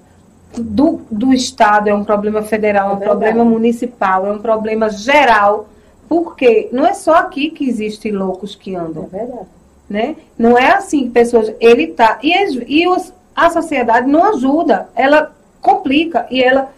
do, 0.56 1.00
do 1.10 1.32
Estado, 1.32 1.88
é 1.88 1.94
um 1.94 2.04
problema 2.04 2.42
federal, 2.42 2.90
é 2.90 2.92
um 2.94 3.00
problema 3.00 3.44
municipal, 3.44 4.26
é 4.26 4.32
um 4.32 4.38
problema 4.38 4.90
geral. 4.90 5.68
Porque 6.06 6.68
não 6.70 6.86
é 6.86 6.92
só 6.92 7.14
aqui 7.14 7.50
que 7.50 7.66
existem 7.66 8.12
loucos 8.12 8.54
que 8.54 8.76
andam. 8.76 9.08
É 9.12 9.16
verdade. 9.16 9.46
Né? 9.88 10.16
Não 10.38 10.58
é 10.58 10.72
assim 10.72 11.04
que 11.04 11.10
pessoas. 11.10 11.54
Ele 11.58 11.86
tá. 11.88 12.18
E, 12.22 12.32
e 12.68 12.86
os, 12.86 13.14
a 13.34 13.48
sociedade 13.48 14.06
não 14.10 14.24
ajuda. 14.24 14.88
Ela 14.94 15.34
complica 15.60 16.26
e 16.30 16.42
ela 16.42 16.70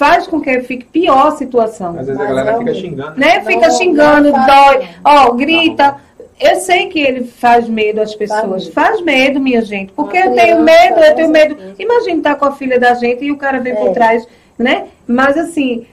faz 0.00 0.26
com 0.26 0.40
que 0.40 0.62
fique 0.62 0.86
pior 0.86 1.26
a 1.26 1.30
situação. 1.32 1.90
Às 1.98 2.06
vezes 2.06 2.18
a 2.18 2.24
galera 2.24 2.56
fica 2.56 2.72
xingando. 2.72 3.20
Né? 3.20 3.44
Fica 3.44 3.68
não, 3.68 3.76
xingando, 3.76 4.32
não 4.32 4.46
dói, 4.46 4.88
ó, 5.04 5.30
grita. 5.32 5.96
Eu 6.40 6.56
sei 6.56 6.86
que 6.86 6.98
ele 6.98 7.24
faz 7.24 7.68
medo 7.68 8.00
às 8.00 8.14
pessoas. 8.14 8.66
Faz, 8.68 8.88
faz 8.92 9.02
medo, 9.02 9.38
minha 9.38 9.60
gente. 9.60 9.92
Porque 9.92 10.16
eu 10.16 10.32
tenho 10.32 10.62
medo, 10.62 11.00
eu 11.00 11.14
tenho 11.14 11.28
medo. 11.28 11.74
Imagina 11.78 12.16
estar 12.16 12.34
com 12.36 12.46
a 12.46 12.52
filha 12.52 12.80
da 12.80 12.94
gente 12.94 13.22
e 13.26 13.30
o 13.30 13.36
cara 13.36 13.60
vem 13.60 13.74
é. 13.74 13.76
por 13.76 13.92
trás, 13.92 14.26
né? 14.58 14.86
Mas 15.06 15.36
assim, 15.36 15.86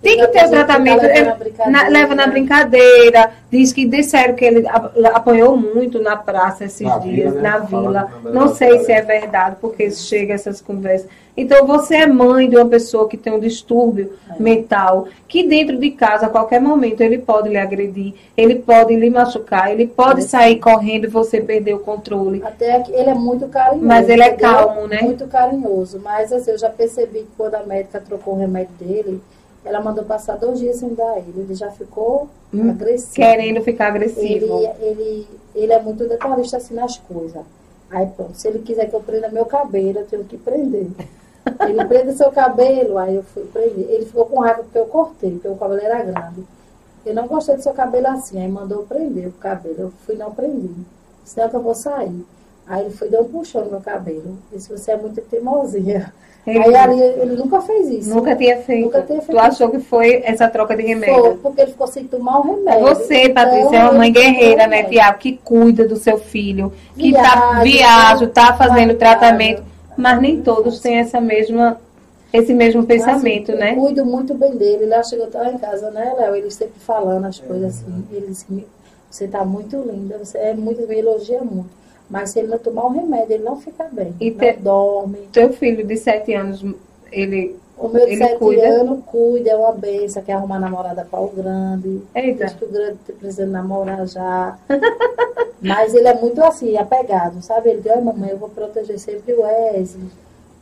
tem 0.00 0.16
que 0.16 0.28
ter 0.28 0.46
o 0.46 0.50
tratamento. 0.50 1.02
Leva 1.02 1.36
na, 1.68 1.88
leva 1.88 2.14
na, 2.14 2.26
brincadeira. 2.28 3.32
Diz 3.50 3.72
que 3.72 3.86
disseram 3.86 4.34
que 4.34 4.44
ele 4.44 4.68
apanhou 5.12 5.56
muito 5.56 6.00
na 6.00 6.16
praça 6.16 6.64
esses 6.64 6.86
na 6.86 6.98
dias, 6.98 7.32
vila, 7.32 7.42
né? 7.42 7.50
na 7.50 7.58
vila. 7.58 8.12
Não 8.32 8.54
sei 8.54 8.78
se 8.84 8.92
é 8.92 9.02
verdade, 9.02 9.56
porque 9.60 9.90
chega 9.90 10.32
essas 10.32 10.60
conversas. 10.60 11.08
Então, 11.36 11.66
você 11.66 11.96
é 11.96 12.06
mãe 12.06 12.48
de 12.48 12.56
uma 12.56 12.66
pessoa 12.66 13.08
que 13.08 13.16
tem 13.16 13.32
um 13.32 13.40
distúrbio 13.40 14.12
é. 14.28 14.42
mental, 14.42 15.08
que 15.26 15.46
dentro 15.46 15.78
de 15.78 15.90
casa, 15.90 16.26
a 16.26 16.28
qualquer 16.28 16.60
momento, 16.60 17.00
ele 17.00 17.18
pode 17.18 17.48
lhe 17.48 17.56
agredir, 17.56 18.14
ele 18.36 18.56
pode 18.56 18.94
lhe 18.94 19.08
machucar, 19.08 19.70
ele 19.70 19.86
pode 19.86 20.20
é. 20.20 20.24
sair 20.24 20.56
correndo 20.56 21.04
e 21.04 21.08
você 21.08 21.40
perder 21.40 21.74
o 21.74 21.80
controle. 21.80 22.42
Até 22.44 22.80
que 22.80 22.92
ele 22.92 23.10
é 23.10 23.14
muito 23.14 23.48
carinhoso. 23.48 23.86
Mas 23.86 24.08
ele 24.08 24.22
é 24.22 24.32
calmo, 24.32 24.86
né? 24.86 25.00
Muito 25.02 25.26
carinhoso. 25.26 26.00
Mas, 26.02 26.32
assim, 26.32 26.50
eu 26.50 26.58
já 26.58 26.68
percebi 26.68 27.20
que 27.20 27.28
quando 27.36 27.54
a 27.54 27.62
médica 27.62 28.00
trocou 28.00 28.34
o 28.34 28.38
remédio 28.38 28.74
dele 28.78 29.20
ela 29.64 29.80
mandou 29.80 30.04
passar 30.04 30.36
dois 30.36 30.58
dias 30.58 30.76
sem 30.76 30.94
dar 30.94 31.18
ele. 31.18 31.40
Ele 31.42 31.54
já 31.54 31.70
ficou 31.70 32.28
hum, 32.52 32.70
agressivo. 32.70 33.14
Querendo 33.14 33.62
ficar 33.62 33.88
agressivo. 33.88 34.58
Ele, 34.58 34.70
ele, 34.80 35.28
ele 35.54 35.72
é 35.72 35.80
muito 35.80 36.08
detalhista 36.08 36.56
assim 36.56 36.74
nas 36.74 36.96
coisas. 36.98 37.42
Aí 37.90 38.06
pronto, 38.06 38.36
se 38.36 38.48
ele 38.48 38.60
quiser 38.60 38.88
que 38.88 38.94
eu 38.94 39.00
prenda 39.00 39.28
meu 39.28 39.44
cabelo, 39.44 39.98
eu 39.98 40.06
tenho 40.06 40.24
que 40.24 40.38
prender. 40.38 40.86
Ele 41.68 41.84
prende 41.84 42.12
seu 42.12 42.30
cabelo, 42.30 42.98
aí 42.98 43.16
eu 43.16 43.22
fui 43.22 43.44
prender. 43.44 43.86
Ele 43.90 44.04
ficou 44.04 44.26
com 44.26 44.40
raiva 44.40 44.62
porque 44.62 44.78
eu 44.78 44.86
cortei, 44.86 45.32
porque 45.32 45.48
o 45.48 45.56
cabelo 45.56 45.80
era 45.80 46.02
grande. 46.02 46.44
Eu 47.04 47.14
não 47.14 47.26
gostei 47.26 47.56
do 47.56 47.62
seu 47.62 47.72
cabelo 47.72 48.08
assim, 48.08 48.40
aí 48.40 48.48
mandou 48.48 48.82
prender 48.84 49.28
o 49.28 49.32
cabelo. 49.32 49.76
Eu 49.78 49.92
fui 50.04 50.16
não 50.16 50.32
prendi. 50.32 50.70
Senão 51.24 51.48
que 51.48 51.56
eu 51.56 51.62
vou 51.62 51.74
sair. 51.74 52.24
Aí 52.66 52.84
ele 52.84 52.94
foi 52.94 53.08
deu 53.08 53.22
um 53.22 53.28
puxão 53.28 53.64
no 53.64 53.70
meu 53.70 53.80
cabelo. 53.80 54.38
Disse, 54.52 54.70
você 54.70 54.92
é 54.92 54.96
muito 54.96 55.20
teimosinha. 55.22 56.12
Aí 56.46 56.74
ali 56.74 57.00
ele 57.00 57.36
nunca 57.36 57.60
fez 57.60 57.88
isso. 57.88 58.10
Nunca 58.10 58.34
tinha 58.34 58.58
feito. 58.62 58.84
Nunca 58.84 59.02
tinha 59.02 59.20
feito. 59.20 59.36
Tu 59.36 59.38
achou 59.38 59.70
que 59.70 59.78
foi 59.78 60.22
essa 60.24 60.48
troca 60.48 60.76
de 60.76 60.82
remédio? 60.82 61.22
Foi, 61.22 61.36
porque 61.36 61.60
ele 61.60 61.72
ficou 61.72 61.86
sem 61.86 62.04
tomar 62.06 62.38
o 62.38 62.42
remédio. 62.42 62.80
Você, 62.80 63.28
Patrícia, 63.28 63.66
então, 63.66 63.74
é 63.74 63.82
uma 63.84 63.92
mãe 63.92 64.12
guerreira, 64.12 64.66
né, 64.66 64.84
Tiago? 64.84 65.18
Que 65.18 65.36
cuida 65.36 65.86
do 65.86 65.96
seu 65.96 66.18
filho, 66.18 66.72
que 66.96 67.10
viaja, 67.10 67.30
tá 67.30 67.62
viaja, 67.62 68.26
tá 68.28 68.56
fazendo 68.56 68.94
tratamento. 68.94 69.69
Mas 70.00 70.20
nem 70.20 70.42
todos 70.42 70.80
têm 70.80 70.96
essa 70.96 71.20
mesma, 71.20 71.80
esse 72.32 72.54
mesmo 72.54 72.84
pensamento, 72.84 73.52
assim, 73.52 73.60
né? 73.60 73.72
Eu 73.72 73.76
cuido 73.76 74.04
muito 74.04 74.34
bem 74.34 74.56
dele. 74.56 74.84
Ele 74.84 75.02
chegou 75.04 75.28
lá 75.32 75.52
em 75.52 75.58
casa, 75.58 75.90
né, 75.90 76.14
Léo? 76.16 76.34
Ele 76.36 76.50
sempre 76.50 76.80
falando 76.80 77.26
as 77.26 77.38
coisas 77.38 77.76
assim. 77.76 78.04
Ele 78.10 78.28
disse, 78.28 78.66
você 79.10 79.28
tá 79.28 79.44
muito 79.44 79.76
linda, 79.76 80.18
você 80.18 80.38
é 80.38 80.54
muito, 80.54 80.86
me 80.86 80.98
elogia 80.98 81.40
muito. 81.42 81.70
Mas 82.08 82.30
se 82.30 82.40
ele 82.40 82.48
não 82.48 82.58
tomar 82.58 82.86
um 82.86 82.90
remédio, 82.90 83.34
ele 83.34 83.44
não 83.44 83.60
fica 83.60 83.84
bem. 83.90 84.14
E 84.20 84.30
não 84.30 84.62
dorme. 84.62 85.18
Teu 85.32 85.52
filho 85.52 85.86
de 85.86 85.96
sete 85.96 86.34
anos, 86.34 86.64
ele. 87.12 87.56
O 87.80 87.88
meu 87.88 88.06
de 88.06 88.18
sete 88.18 88.36
cuida? 88.36 88.68
anos 88.68 89.04
cuida, 89.06 89.50
é 89.50 89.56
uma 89.56 89.72
benção, 89.72 90.22
quer 90.22 90.34
arrumar 90.34 90.58
namorada 90.58 91.06
para 91.10 91.20
o 91.20 91.28
grande. 91.28 92.02
Eita. 92.14 92.44
Diz 92.44 92.54
que 92.54 92.64
o 92.66 92.68
grande 92.68 92.98
precisando 93.18 93.50
namorar 93.50 94.06
já. 94.06 94.58
Mas 95.62 95.94
ele 95.94 96.06
é 96.06 96.14
muito 96.14 96.42
assim, 96.42 96.76
apegado, 96.76 97.42
sabe? 97.42 97.70
Ele 97.70 97.80
diz, 97.80 98.02
mamãe, 98.02 98.30
eu 98.30 98.38
vou 98.38 98.48
proteger 98.48 98.98
sempre 98.98 99.32
o 99.32 99.42
Wesley. 99.42 100.08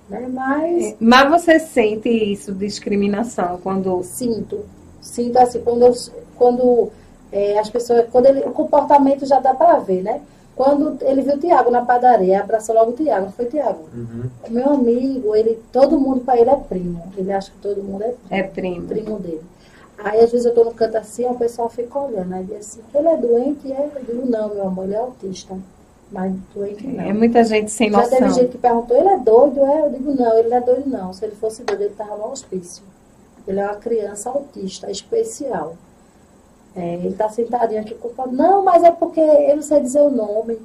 Né? 0.09 0.29
Mas... 0.33 0.85
É, 0.87 0.97
mas 0.99 1.31
você 1.31 1.59
sente 1.61 2.09
isso, 2.09 2.53
discriminação, 2.53 3.59
quando... 3.63 4.03
Sinto. 4.03 4.65
Sinto 5.01 5.39
assim, 5.39 5.61
quando, 5.61 5.83
eu, 5.83 5.93
quando 6.37 6.89
é, 7.31 7.59
as 7.59 7.71
pessoas... 7.71 8.07
Quando 8.11 8.27
ele, 8.27 8.41
o 8.41 8.51
comportamento 8.51 9.25
já 9.25 9.39
dá 9.39 9.55
para 9.55 9.79
ver, 9.79 10.03
né? 10.03 10.21
Quando 10.59 10.99
ele 11.03 11.23
viu 11.23 11.35
o 11.35 11.39
Tiago 11.39 11.71
na 11.71 11.83
padaria, 11.83 12.41
abraçou 12.41 12.75
logo 12.75 12.91
o 12.91 12.95
Tiago, 12.95 13.27
não 13.27 13.33
foi 13.33 13.45
Tiago? 13.45 13.85
Uhum. 13.95 14.25
Meu 14.51 14.71
amigo, 14.71 15.37
ele, 15.37 15.63
todo 15.71 16.01
mundo 16.01 16.23
para 16.23 16.41
ele 16.41 16.51
é 16.51 16.57
primo. 16.57 17.01
Ele 17.17 17.33
acha 17.33 17.53
que 17.53 17.59
todo 17.59 17.81
mundo 17.81 18.03
é 18.03 18.09
primo. 18.09 18.27
É 18.29 18.43
primo. 18.43 18.89
Primo 18.89 19.19
dele. 19.21 19.43
Aí 19.99 20.19
às 20.19 20.33
vezes 20.33 20.47
eu 20.47 20.53
tô 20.53 20.65
no 20.65 20.75
canto 20.75 20.97
assim, 20.97 21.25
o 21.27 21.35
pessoal 21.37 21.69
fica 21.69 21.97
olhando. 21.97 22.35
Aí 22.35 22.43
diz 22.43 22.57
assim, 22.57 22.81
ele 22.93 23.07
é 23.07 23.17
doente? 23.17 23.73
É? 23.73 23.89
Eu 23.95 24.05
digo, 24.05 24.29
não, 24.29 24.53
meu 24.53 24.67
amor, 24.67 24.87
ele 24.87 24.95
é 24.95 24.99
autista. 24.99 25.57
Mas 26.11 26.35
doente 26.53 26.85
não. 26.89 27.05
É 27.05 27.13
muita 27.13 27.45
gente 27.45 27.71
sem 27.71 27.89
Já 27.89 27.99
noção. 27.99 28.11
Já 28.11 28.19
teve 28.19 28.35
gente 28.35 28.51
que 28.51 28.59
perguntou, 28.59 28.97
ele 28.97 29.11
é 29.11 29.19
doido? 29.19 29.65
É? 29.65 29.83
Eu 29.83 29.91
digo, 29.93 30.13
não, 30.13 30.39
ele 30.41 30.49
não 30.49 30.57
é 30.57 30.61
doido 30.61 30.91
não. 30.91 31.13
Se 31.13 31.25
ele 31.25 31.37
fosse 31.37 31.63
doido, 31.63 31.83
ele 31.83 31.93
estava 31.93 32.17
no 32.17 32.33
hospício. 32.33 32.83
Ele 33.47 33.61
é 33.61 33.65
uma 33.65 33.77
criança 33.77 34.29
autista, 34.29 34.91
especial. 34.91 35.77
É, 36.79 36.95
ele 36.95 37.09
está 37.09 37.29
sentadinho 37.29 37.81
aqui 37.81 37.95
com 37.95 38.09
o 38.09 38.33
Não, 38.33 38.65
mas 38.65 38.85
é 38.85 38.91
porque 38.93 39.21
eu 39.21 39.57
não 39.57 39.63
sei 39.63 39.81
dizer 39.81 40.01
o 40.01 40.11
nome. 40.11 40.59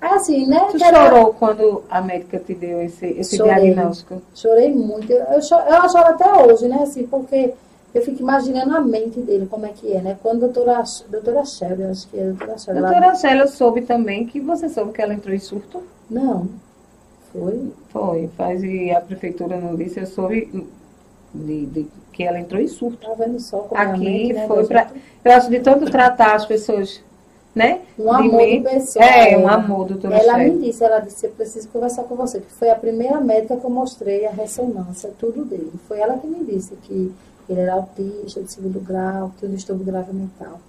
É 0.00 0.06
assim, 0.06 0.46
né? 0.46 0.68
Tu 0.70 0.78
chorou 0.78 1.34
quando 1.34 1.82
a 1.90 2.00
médica 2.00 2.38
te 2.38 2.54
deu 2.54 2.80
esse, 2.80 3.06
esse 3.06 3.36
chorei, 3.36 3.72
diagnóstico? 3.72 4.22
Chorei 4.32 4.72
muito. 4.72 5.10
Eu, 5.12 5.24
eu, 5.24 5.42
choro, 5.42 5.64
eu 5.68 5.88
choro 5.88 6.06
até 6.06 6.32
hoje, 6.44 6.68
né? 6.68 6.78
Assim, 6.82 7.04
porque 7.08 7.52
eu 7.92 8.02
fico 8.02 8.22
imaginando 8.22 8.76
a 8.76 8.80
mente 8.80 9.18
dele, 9.20 9.48
como 9.50 9.66
é 9.66 9.70
que 9.70 9.92
é, 9.92 10.00
né? 10.00 10.16
Quando 10.22 10.44
a 10.44 10.48
doutora, 10.48 10.84
doutora 11.10 11.44
Shelly, 11.44 11.82
acho 11.82 12.06
que 12.06 12.16
é 12.16 12.22
a 12.22 12.26
doutora 12.26 12.58
Shelly. 12.58 12.80
Doutora 12.80 13.06
ela... 13.06 13.14
Shelly, 13.16 13.40
eu 13.40 13.48
soube 13.48 13.82
também 13.82 14.24
que 14.24 14.38
você 14.38 14.68
soube 14.68 14.92
que 14.92 15.02
ela 15.02 15.14
entrou 15.14 15.34
em 15.34 15.40
surto. 15.40 15.82
Não. 16.08 16.48
Foi? 17.32 17.72
Foi. 17.88 18.30
Faz 18.36 18.62
e 18.62 18.92
a 18.92 19.00
prefeitura 19.00 19.58
não 19.58 19.74
disse, 19.74 19.98
eu 19.98 20.06
soube 20.06 20.68
de, 21.34 21.66
de 21.66 21.86
que 22.18 22.24
ela 22.24 22.40
entrou 22.40 22.60
em 22.60 22.66
surto. 22.66 23.06
Tá 23.06 23.14
vendo 23.14 23.38
só 23.38 23.58
como 23.58 23.80
Aqui 23.80 24.00
mente, 24.00 24.32
né, 24.32 24.48
foi 24.48 24.66
para. 24.66 24.90
Eu 25.24 25.32
acho 25.32 25.48
de 25.48 25.60
tanto 25.60 25.88
tratar 25.88 26.34
as 26.34 26.44
pessoas, 26.44 27.00
né? 27.54 27.82
Um 27.96 28.12
amor 28.12 28.44
de, 28.44 28.58
de 28.58 28.60
pessoa. 28.64 29.04
É, 29.04 29.38
um 29.38 29.46
amor, 29.46 29.86
doutora 29.86 30.16
Ela 30.16 30.34
chefe. 30.34 30.50
me 30.50 30.66
disse, 30.66 30.82
ela 30.82 30.98
disse, 30.98 31.26
eu 31.26 31.30
preciso 31.30 31.68
conversar 31.68 32.02
com 32.02 32.16
você, 32.16 32.40
que 32.40 32.50
foi 32.50 32.70
a 32.70 32.74
primeira 32.74 33.20
médica 33.20 33.56
que 33.56 33.64
eu 33.64 33.70
mostrei 33.70 34.26
a 34.26 34.30
ressonância, 34.30 35.12
tudo 35.16 35.44
dele. 35.44 35.72
Foi 35.86 36.00
ela 36.00 36.18
que 36.18 36.26
me 36.26 36.44
disse 36.44 36.74
que 36.82 37.14
ele 37.48 37.60
era 37.60 37.74
autista 37.74 38.42
de 38.42 38.50
segundo 38.50 38.80
grau, 38.80 39.28
que 39.30 39.38
tinha 39.38 39.50
um 39.52 39.54
distúrbio 39.54 39.86
grave 39.86 40.12
mental. 40.12 40.60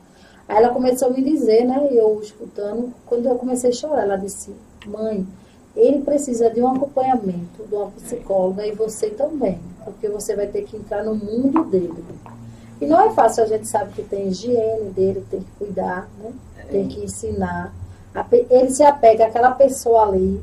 Aí 0.47 0.57
ela 0.57 0.69
começou 0.69 1.07
a 1.07 1.11
me 1.11 1.23
dizer, 1.23 1.65
né, 1.65 1.87
eu 1.91 2.19
escutando, 2.21 2.93
quando 3.07 3.25
eu 3.25 3.35
comecei 3.35 3.71
a 3.71 3.73
chorar, 3.73 4.03
ela 4.03 4.17
disse, 4.17 4.51
mãe, 4.85 5.25
ele 5.75 6.01
precisa 6.01 6.49
de 6.51 6.61
um 6.61 6.67
acompanhamento 6.67 7.63
de 7.67 7.75
uma 7.75 7.87
psicóloga 7.91 8.65
e 8.67 8.71
você 8.71 9.09
também, 9.09 9.59
porque 9.83 10.07
você 10.07 10.35
vai 10.35 10.47
ter 10.47 10.63
que 10.63 10.77
entrar 10.77 11.03
no 11.03 11.15
mundo 11.15 11.63
dele. 11.65 12.03
E 12.81 12.85
não 12.85 13.01
é 13.01 13.11
fácil, 13.11 13.43
a 13.43 13.47
gente 13.47 13.67
sabe 13.67 13.91
que 13.93 14.03
tem 14.03 14.27
higiene 14.27 14.89
dele, 14.91 15.23
tem 15.29 15.41
que 15.41 15.51
cuidar, 15.57 16.07
né? 16.19 16.31
tem 16.71 16.87
que 16.87 17.03
ensinar. 17.03 17.73
Ele 18.49 18.69
se 18.69 18.83
apega 18.83 19.25
àquela 19.25 19.51
pessoa 19.51 20.03
ali, 20.03 20.41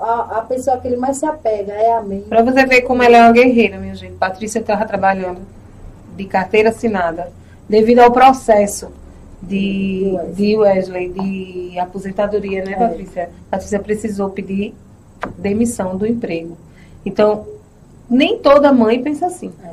a, 0.00 0.38
a 0.38 0.42
pessoa 0.42 0.78
que 0.78 0.86
ele 0.86 0.96
mais 0.96 1.16
se 1.16 1.26
apega 1.26 1.72
é 1.72 1.92
a 1.92 2.02
mim. 2.02 2.24
Para 2.28 2.42
você 2.42 2.66
ver 2.66 2.82
como 2.82 3.02
ela 3.02 3.16
é 3.16 3.22
uma 3.22 3.32
guerreira, 3.32 3.78
minha 3.78 3.94
gente. 3.94 4.14
Patrícia 4.14 4.60
estava 4.60 4.84
trabalhando 4.84 5.40
de 6.16 6.24
carteira 6.24 6.70
assinada 6.70 7.32
devido 7.68 8.00
ao 8.00 8.10
processo 8.10 8.90
de, 9.42 10.12
Wesley. 10.14 10.34
de 10.34 10.56
Wesley, 10.56 11.08
de 11.12 11.78
aposentadoria, 11.78 12.64
né, 12.64 12.72
é. 12.72 12.76
Patrícia? 12.76 13.30
Patrícia 13.50 13.78
precisou 13.80 14.30
pedir 14.30 14.74
demissão 15.36 15.96
do 15.96 16.06
emprego. 16.06 16.56
Então, 17.04 17.46
nem 18.08 18.38
toda 18.38 18.72
mãe 18.72 19.02
pensa 19.02 19.26
assim. 19.26 19.52
É. 19.64 19.70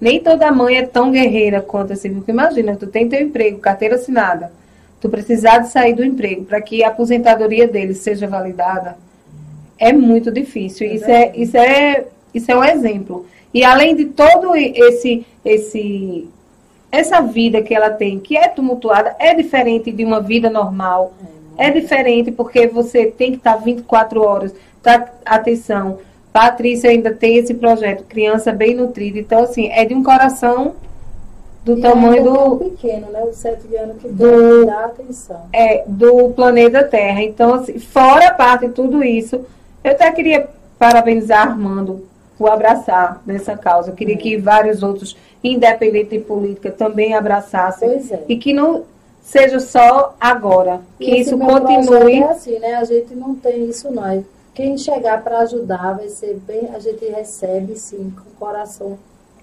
Nem 0.00 0.20
toda 0.20 0.52
mãe 0.52 0.76
é 0.76 0.86
tão 0.86 1.10
guerreira 1.10 1.60
quanto 1.60 1.92
assim. 1.92 2.12
Porque 2.14 2.30
imagina, 2.30 2.76
tu 2.76 2.86
tem 2.86 3.08
teu 3.08 3.20
emprego, 3.20 3.58
carteira 3.58 3.96
assinada, 3.96 4.52
tu 5.00 5.08
precisar 5.08 5.58
de 5.58 5.68
sair 5.68 5.94
do 5.94 6.04
emprego 6.04 6.44
para 6.44 6.60
que 6.60 6.82
a 6.84 6.88
aposentadoria 6.88 7.66
dele 7.66 7.94
seja 7.94 8.26
validada, 8.26 8.96
é 9.78 9.92
muito 9.92 10.30
difícil. 10.30 10.86
É 10.86 10.94
isso, 10.94 11.10
é, 11.10 11.32
isso, 11.36 11.56
é, 11.56 12.04
isso 12.34 12.50
é 12.50 12.56
um 12.56 12.64
exemplo. 12.64 13.26
E 13.52 13.64
além 13.64 13.94
de 13.94 14.06
todo 14.06 14.54
esse, 14.54 15.24
esse 15.44 16.28
essa 16.90 17.20
vida 17.20 17.62
que 17.62 17.74
ela 17.74 17.90
tem, 17.90 18.18
que 18.18 18.36
é 18.36 18.48
tumultuada, 18.48 19.14
é 19.18 19.34
diferente 19.34 19.90
de 19.92 20.04
uma 20.04 20.20
vida 20.20 20.48
normal. 20.48 21.12
É, 21.56 21.68
é 21.68 21.70
diferente 21.70 22.30
porque 22.30 22.66
você 22.66 23.06
tem 23.06 23.32
que 23.32 23.38
estar 23.38 23.56
24 23.56 24.22
horas. 24.22 24.54
Tá, 24.82 25.10
atenção, 25.24 25.98
Patrícia 26.36 26.90
ainda 26.90 27.14
tem 27.14 27.38
esse 27.38 27.54
projeto, 27.54 28.04
criança 28.04 28.52
bem 28.52 28.74
nutrida. 28.74 29.18
Então, 29.18 29.44
assim, 29.44 29.68
é 29.68 29.86
de 29.86 29.94
um 29.94 30.02
coração 30.02 30.74
do 31.64 31.78
e 31.78 31.80
tamanho 31.80 32.24
do. 32.24 32.56
pequeno, 32.56 33.10
né? 33.10 33.22
Os 33.24 33.36
sete 33.36 33.74
anos 33.74 33.96
que 33.96 34.06
do, 34.08 34.66
dá 34.66 34.84
atenção. 34.84 35.40
É, 35.50 35.84
do 35.86 36.28
planeta 36.34 36.84
Terra. 36.84 37.22
Então, 37.22 37.54
assim, 37.54 37.78
fora 37.78 38.28
a 38.28 38.34
parte 38.34 38.66
de 38.66 38.74
tudo 38.74 39.02
isso, 39.02 39.46
eu 39.82 39.92
até 39.92 40.12
queria 40.12 40.46
parabenizar 40.78 41.48
Armando 41.48 42.04
por 42.36 42.50
abraçar 42.50 43.22
nessa 43.24 43.56
causa. 43.56 43.90
Eu 43.90 43.94
queria 43.94 44.16
É. 44.16 44.18
que 44.18 44.36
vários 44.36 44.82
outros, 44.82 45.16
independente 45.42 46.10
de 46.10 46.18
política, 46.18 46.70
também 46.70 47.14
abraçassem. 47.14 47.88
Pois 47.88 48.12
é. 48.12 48.24
E 48.28 48.36
que 48.36 48.52
não 48.52 48.84
seja 49.22 49.58
só 49.58 50.14
agora, 50.20 50.82
que 50.98 51.18
isso 51.18 51.38
continue. 51.38 52.20
É 52.20 52.24
assim, 52.24 52.58
né? 52.58 52.74
A 52.74 52.84
gente 52.84 53.14
não 53.14 53.34
tem 53.34 53.70
isso, 53.70 53.90
não. 53.90 54.22
Quem 54.56 54.78
chegar 54.78 55.22
para 55.22 55.40
ajudar 55.40 55.98
vai 55.98 56.08
ser 56.08 56.40
bem. 56.46 56.70
A 56.74 56.78
gente 56.78 57.04
recebe, 57.04 57.76
sim, 57.76 58.10
com 58.16 58.30
o 58.30 58.32
coração 58.38 58.98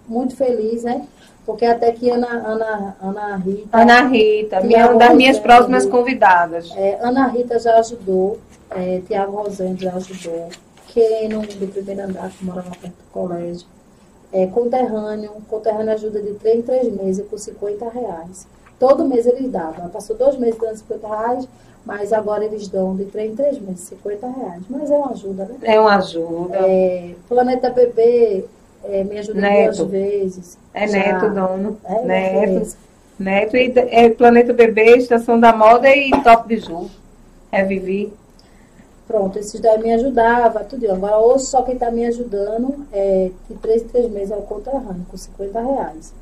muito 0.07 0.35
feliz, 0.35 0.83
né? 0.83 1.07
Porque 1.45 1.65
até 1.65 1.91
que 1.91 2.09
Ana, 2.09 2.27
Ana, 2.27 2.97
Ana 2.99 3.35
Rita. 3.35 3.77
Ana 3.77 4.01
Rita, 4.07 4.61
minha, 4.61 4.89
uma 4.89 4.97
das 4.97 5.15
minhas 5.15 5.37
próximas 5.37 5.85
convidadas. 5.85 6.71
é, 6.75 6.97
Ana 6.99 7.27
Rita 7.27 7.59
já 7.59 7.77
ajudou, 7.77 8.39
é, 8.71 9.01
Tiago 9.07 9.37
Rosendo 9.37 9.79
já 9.83 9.93
ajudou, 9.93 10.49
Keno, 10.87 11.41
do 11.41 11.71
primeiro 11.71 12.01
andar, 12.01 12.31
que 12.31 12.43
mora 12.43 12.63
lá 12.63 12.71
perto 12.71 12.95
do 12.95 13.11
colégio. 13.11 13.67
É, 14.31 14.47
conterrâneo, 14.47 15.31
conterrâneo 15.47 15.93
ajuda 15.93 16.19
de 16.23 16.33
três 16.33 16.57
em 16.57 16.61
três 16.63 16.91
meses 16.91 17.23
com 17.29 17.37
50 17.37 17.87
reais. 17.89 18.47
Todo 18.79 19.05
mês 19.05 19.27
eles 19.27 19.51
davam. 19.51 19.89
Passou 19.89 20.15
dois 20.15 20.37
meses 20.39 20.59
dando 20.59 20.75
50 20.75 21.07
reais, 21.07 21.47
mas 21.85 22.13
agora 22.13 22.45
eles 22.45 22.67
dão 22.67 22.95
de 22.95 23.05
três 23.05 23.31
em 23.31 23.35
três 23.35 23.59
meses 23.59 23.81
50 23.81 24.27
reais. 24.27 24.63
Mas 24.69 24.89
é 24.89 24.95
uma 24.95 25.11
ajuda, 25.11 25.45
né? 25.45 25.55
É 25.63 25.79
uma 25.79 25.95
ajuda. 25.97 26.55
É, 26.57 27.13
Planeta 27.27 27.69
Bebê 27.69 28.45
é, 28.83 29.03
me 29.03 29.19
ajudou 29.19 29.41
Neto. 29.41 29.77
duas 29.77 29.89
vezes. 29.91 30.57
É 30.73 30.87
Já- 30.87 30.97
neto, 30.97 31.29
dono. 31.33 31.77
É, 31.83 32.01
neto. 32.05 32.77
Neto 33.19 33.55
e 33.57 33.73
é 33.75 34.09
Planeta 34.09 34.53
Bebê, 34.53 34.97
Estação 34.97 35.39
da 35.39 35.53
Moda 35.53 35.89
e 35.89 36.09
Top 36.23 36.47
Biju. 36.47 36.89
É 37.51 37.63
Vivi. 37.63 38.11
Pronto, 39.07 39.37
esses 39.37 39.59
daí 39.59 39.77
me 39.81 39.93
ajudava, 39.93 40.63
tudo. 40.63 40.89
Agora 40.91 41.19
hoje 41.19 41.45
só 41.45 41.61
quem 41.61 41.75
está 41.75 41.91
me 41.91 42.05
ajudando 42.05 42.85
é 42.91 43.29
de 43.49 43.55
três 43.57 43.83
em 43.83 43.87
três 43.87 44.09
meses 44.09 44.31
é 44.31 44.35
o 44.35 44.41
conterrâneo, 44.41 45.05
com 45.09 45.17
50 45.17 45.59
reais. 45.61 46.13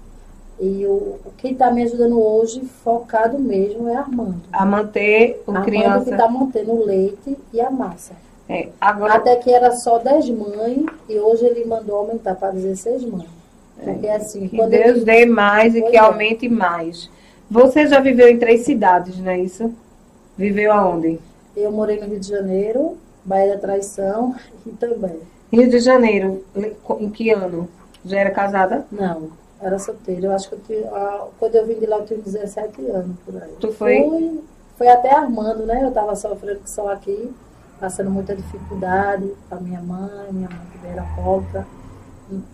E 0.61 0.85
o, 0.85 1.15
quem 1.39 1.53
está 1.53 1.71
me 1.71 1.81
ajudando 1.81 2.21
hoje, 2.21 2.61
focado 2.83 3.39
mesmo, 3.39 3.89
é 3.89 3.95
Armando. 3.95 4.43
A 4.53 4.63
manter 4.63 5.41
o 5.47 5.49
Armando 5.49 5.65
que 5.65 5.71
criança. 5.71 6.11
está 6.11 6.27
mantendo 6.27 6.73
o 6.73 6.85
leite 6.85 7.35
e 7.51 7.59
a 7.59 7.71
massa. 7.71 8.13
É, 8.47 8.67
agora, 8.79 9.15
Até 9.15 9.37
que 9.37 9.51
era 9.51 9.71
só 9.71 9.97
10 9.97 10.29
mães 10.29 10.85
e 11.09 11.17
hoje 11.17 11.45
ele 11.45 11.65
mandou 11.65 11.95
aumentar 11.95 12.35
para 12.35 12.51
16 12.51 13.05
mães. 13.05 13.27
Porque 13.83 14.07
assim, 14.07 14.47
que 14.47 14.57
Deus 14.57 14.97
ele, 14.97 15.05
dê 15.05 15.25
mais 15.25 15.75
e 15.75 15.81
que 15.81 15.97
é. 15.97 15.99
aumente 15.99 16.47
mais. 16.47 17.09
Você 17.49 17.87
já 17.87 17.99
viveu 17.99 18.29
em 18.29 18.37
três 18.37 18.61
cidades, 18.61 19.17
não 19.17 19.31
é 19.31 19.39
isso? 19.39 19.73
Viveu 20.37 20.71
aonde? 20.71 21.19
eu 21.55 21.71
morei 21.71 21.99
no 21.99 22.07
Rio 22.07 22.19
de 22.19 22.27
Janeiro, 22.27 22.97
Baía 23.25 23.55
da 23.55 23.59
Traição 23.59 24.35
e 24.65 24.69
também. 24.71 25.17
Rio 25.51 25.69
de 25.69 25.79
Janeiro. 25.79 26.43
Em 26.99 27.09
que 27.09 27.31
ano? 27.31 27.67
Já 28.05 28.19
era 28.19 28.31
casada? 28.31 28.85
Não, 28.91 29.29
era 29.61 29.77
solteira. 29.77 30.27
Eu 30.27 30.31
acho 30.31 30.49
que 30.49 30.55
eu 30.55 30.59
tinha, 30.59 30.89
ah, 30.91 31.27
quando 31.39 31.55
eu 31.55 31.65
vim 31.65 31.75
de 31.75 31.85
lá 31.85 31.97
eu 31.97 32.05
tinha 32.05 32.19
17 32.19 32.85
anos 32.87 33.15
por 33.25 33.41
aí. 33.41 33.55
Tu 33.59 33.71
foi? 33.71 34.01
Fui, 34.01 34.43
foi 34.77 34.87
até 34.87 35.13
armando, 35.13 35.65
né? 35.65 35.83
Eu 35.83 35.89
estava 35.89 36.15
sofrendo 36.15 36.61
só 36.65 36.91
aqui, 36.91 37.33
passando 37.79 38.09
muita 38.09 38.35
dificuldade 38.35 39.31
com 39.47 39.55
a 39.55 39.59
minha 39.59 39.81
mãe, 39.81 40.31
minha 40.31 40.49
mãe 40.49 40.59
que 40.71 40.87
era 40.87 41.01
alcoólatra. 41.01 41.67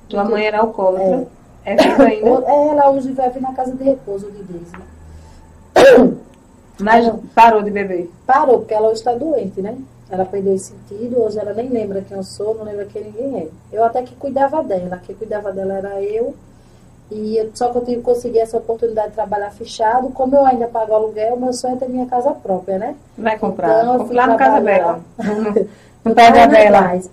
Tua 0.09 0.23
mãe 0.25 0.45
era 0.45 0.59
alcoólatra? 0.59 1.27
É, 1.63 1.75
viva 1.75 2.03
ainda? 2.03 2.45
É, 2.45 2.67
ela 2.69 2.89
hoje 2.91 3.11
vai 3.13 3.29
vir 3.29 3.41
na 3.41 3.53
casa 3.53 3.73
de 3.73 3.83
repouso 3.83 4.29
de 4.31 4.43
Deus, 4.43 4.71
né? 4.73 6.17
Mas 6.79 7.11
parou 7.33 7.63
de 7.63 7.71
beber. 7.71 8.11
Parou, 8.25 8.59
porque 8.59 8.73
ela 8.73 8.87
hoje 8.87 8.99
está 8.99 9.13
doente, 9.13 9.61
né? 9.61 9.77
Ela 10.09 10.25
perdeu 10.25 10.55
esse 10.55 10.71
sentido, 10.71 11.19
hoje 11.21 11.37
ela 11.37 11.53
nem 11.53 11.67
lembra 11.67 12.01
quem 12.01 12.15
eu 12.15 12.23
sou, 12.23 12.55
não 12.55 12.63
lembra 12.63 12.85
quem 12.85 13.03
ninguém 13.03 13.39
é. 13.41 13.47
Eu 13.75 13.83
até 13.83 14.03
que 14.03 14.15
cuidava 14.15 14.63
dela, 14.63 15.01
quem 15.05 15.15
cuidava 15.15 15.51
dela 15.51 15.73
era 15.73 16.01
eu. 16.01 16.33
E 17.09 17.37
eu- 17.37 17.49
só 17.53 17.69
que 17.71 17.77
eu 17.77 17.85
tive 17.85 17.97
que 17.97 18.03
conseguir 18.03 18.39
essa 18.39 18.57
oportunidade 18.57 19.09
de 19.09 19.13
trabalhar 19.15 19.49
fechado. 19.51 20.09
Como 20.09 20.35
eu 20.35 20.45
ainda 20.45 20.67
pago 20.67 20.93
aluguel, 20.93 21.37
meu 21.37 21.53
sonho 21.53 21.75
é 21.75 21.77
ter 21.77 21.87
minha 21.89 22.05
casa 22.05 22.31
própria, 22.31 22.77
né? 22.77 22.95
Vai 23.17 23.37
comprar. 23.39 23.81
Então, 23.81 23.91
Compre 23.93 24.07
fui 24.07 24.15
lá 24.15 24.27
no 24.27 24.37
Casa. 24.37 24.59
Bela. 24.61 24.99
No, 26.05 26.15
tava 26.15 26.31
Bela. 26.47 26.77
atrás. 26.79 27.09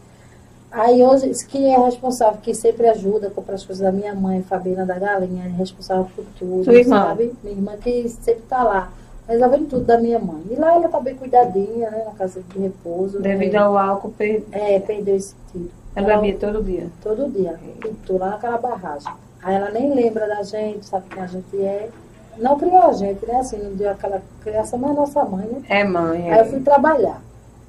Aí 0.71 1.03
hoje, 1.03 1.33
quem 1.49 1.73
é 1.73 1.79
responsável, 1.79 2.39
que 2.43 2.53
sempre 2.55 2.89
ajuda 2.89 3.29
a 3.29 3.31
comprar 3.31 3.55
as 3.55 3.65
coisas 3.65 3.85
da 3.85 3.93
minha 3.93 4.13
mãe, 4.15 4.43
Fabiana 4.43 4.85
da 4.85 4.99
Galinha, 4.99 5.45
é 5.47 5.49
responsável 5.49 6.07
por 6.15 6.25
tudo, 6.39 6.65
Sua 6.65 6.75
irmã. 6.75 7.05
sabe? 7.07 7.33
Minha 7.45 7.57
irmã 7.57 7.73
que 7.77 8.09
sempre 8.09 8.43
tá 8.49 8.63
lá, 8.65 8.93
resolvendo 9.29 9.69
tudo 9.69 9.85
da 9.85 9.99
minha 9.99 10.19
mãe. 10.19 10.43
E 10.51 10.55
lá 10.57 10.75
ela 10.75 10.89
tá 10.89 10.99
bem 11.01 11.15
cuidadinha, 11.15 11.91
né? 11.91 12.03
Na 12.05 12.11
casa 12.13 12.41
de 12.41 12.59
repouso. 12.59 13.21
Devido 13.21 13.53
né? 13.53 13.59
ao 13.59 13.77
álcool, 13.79 14.11
per- 14.11 14.43
É, 14.53 14.79
perdeu 14.81 15.15
esse 15.17 15.35
sentido. 15.53 15.71
ela 15.95 16.17
bebia 16.17 16.37
todo 16.39 16.63
dia. 16.63 16.87
Todo 17.03 17.31
dia. 17.31 17.57
Pintou 17.81 18.19
lá 18.19 18.31
naquela 18.31 18.59
barragem. 18.59 19.13
Aí 19.45 19.55
ela 19.55 19.71
nem 19.71 19.95
lembra 19.95 20.27
da 20.27 20.43
gente, 20.43 20.87
sabe 20.87 21.05
quem 21.11 21.23
a 21.23 21.27
gente 21.27 21.57
é. 21.63 21.91
Não 22.39 22.59
criou 22.59 22.83
a 22.83 22.93
gente, 22.93 23.25
né? 23.27 23.37
Assim, 23.37 23.59
não 23.59 23.75
deu 23.75 23.91
aquela 23.91 24.21
criação, 24.43 24.79
mas 24.79 24.97
nossa 24.97 25.23
mãe, 25.25 25.47
né? 25.47 25.63
É 25.69 25.85
mãe. 25.85 26.33
Aí 26.33 26.39
eu 26.39 26.45
É. 26.45 26.45
fui 26.47 26.61
trabalhar 26.61 27.21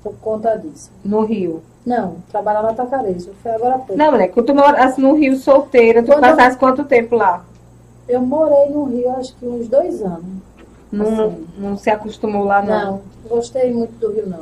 por 0.01 0.13
conta 0.21 0.55
disso. 0.57 0.89
No 1.03 1.23
Rio. 1.25 1.61
Não, 1.85 2.15
trabalhar 2.31 2.63
na 2.63 2.73
Tacarejo. 2.73 3.31
Foi 3.43 3.51
agora 3.51 3.77
pouco. 3.77 3.95
Não, 3.97 4.11
mulher, 4.11 4.29
quando 4.29 4.45
tu 4.47 4.55
morasse 4.55 4.99
no 4.99 5.13
Rio 5.13 5.35
solteira, 5.35 6.01
tu 6.01 6.07
Quando 6.13 6.23
eu- 6.23 6.35
passasse 6.35 6.57
quanto 6.57 6.83
tempo 6.85 7.15
lá? 7.15 7.45
Eu 8.07 8.21
morei 8.21 8.69
no 8.69 8.85
Rio 8.85 9.09
acho 9.17 9.35
que 9.35 9.45
uns 9.45 9.67
dois 9.67 10.01
anos. 10.01 10.23
Não, 10.91 11.05
Assim. 11.27 11.47
não 11.57 11.77
se 11.77 11.89
acostumou 11.89 12.45
lá, 12.45 12.61
não? 12.61 12.91
Não, 12.93 13.01
gostei 13.29 13.71
muito 13.73 13.91
do 13.99 14.11
Rio, 14.13 14.27
não. 14.27 14.39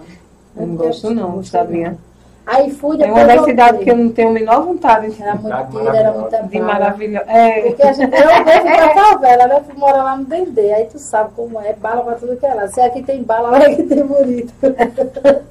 Não 0.56 0.74
Eu 0.74 0.78
gosto 0.78 1.10
não, 1.10 1.44
sabia? 1.44 1.98
Aí 2.46 2.72
fui 2.72 2.96
É 2.96 3.00
depois. 3.08 3.24
uma 3.24 3.26
das 3.36 3.46
cidades 3.46 3.84
que 3.84 3.90
eu 3.90 3.96
não 3.96 4.12
tenho 4.12 4.30
a 4.30 4.32
menor 4.34 4.64
vontade 4.66 5.10
de, 5.12 5.22
Era 5.24 5.36
muito 5.36 5.72
tira, 5.72 5.98
era 5.98 6.12
muita 6.12 6.44
de 6.44 6.60
bala. 6.60 6.74
maravilhosa. 6.74 7.32
É, 7.32 7.62
Porque 7.62 7.84
a 7.84 7.94
gente, 7.94 8.14
eu 8.14 8.28
vejo 8.44 8.62
pra 8.64 8.94
favela, 9.12 9.48
né? 9.48 9.64
Tu 9.70 9.80
mora 9.80 10.04
lá 10.04 10.18
no 10.18 10.26
Dendê, 10.26 10.74
aí 10.74 10.86
tu 10.86 11.00
sabe 11.00 11.32
como 11.36 11.62
é, 11.62 11.72
bala 11.74 12.02
pra 12.04 12.16
tudo 12.16 12.36
que 12.36 12.46
é 12.46 12.54
lá. 12.54 12.68
Se 12.68 12.82
aqui 12.82 13.02
tem 13.02 13.24
bala, 13.24 13.50
lá 13.52 13.58
aqui 13.60 13.84
tem 13.84 14.06
bonito. 14.06 14.54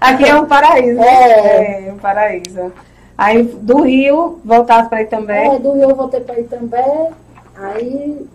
aqui 0.00 0.24
é 0.28 0.34
um 0.34 0.46
paraíso. 0.46 0.98
né? 0.98 1.06
É. 1.06 1.88
É, 1.88 1.92
um 1.92 1.98
paraíso. 1.98 2.72
Aí 3.16 3.42
do 3.42 3.82
Rio, 3.82 4.40
voltasse 4.44 4.88
para 4.88 4.98
aí 4.98 5.06
também. 5.06 5.54
É, 5.54 5.58
do 5.58 5.72
Rio 5.72 5.90
eu 5.90 5.94
voltei 5.94 6.20
pra 6.20 6.38
Itambé, 6.40 7.10
aí. 7.56 8.26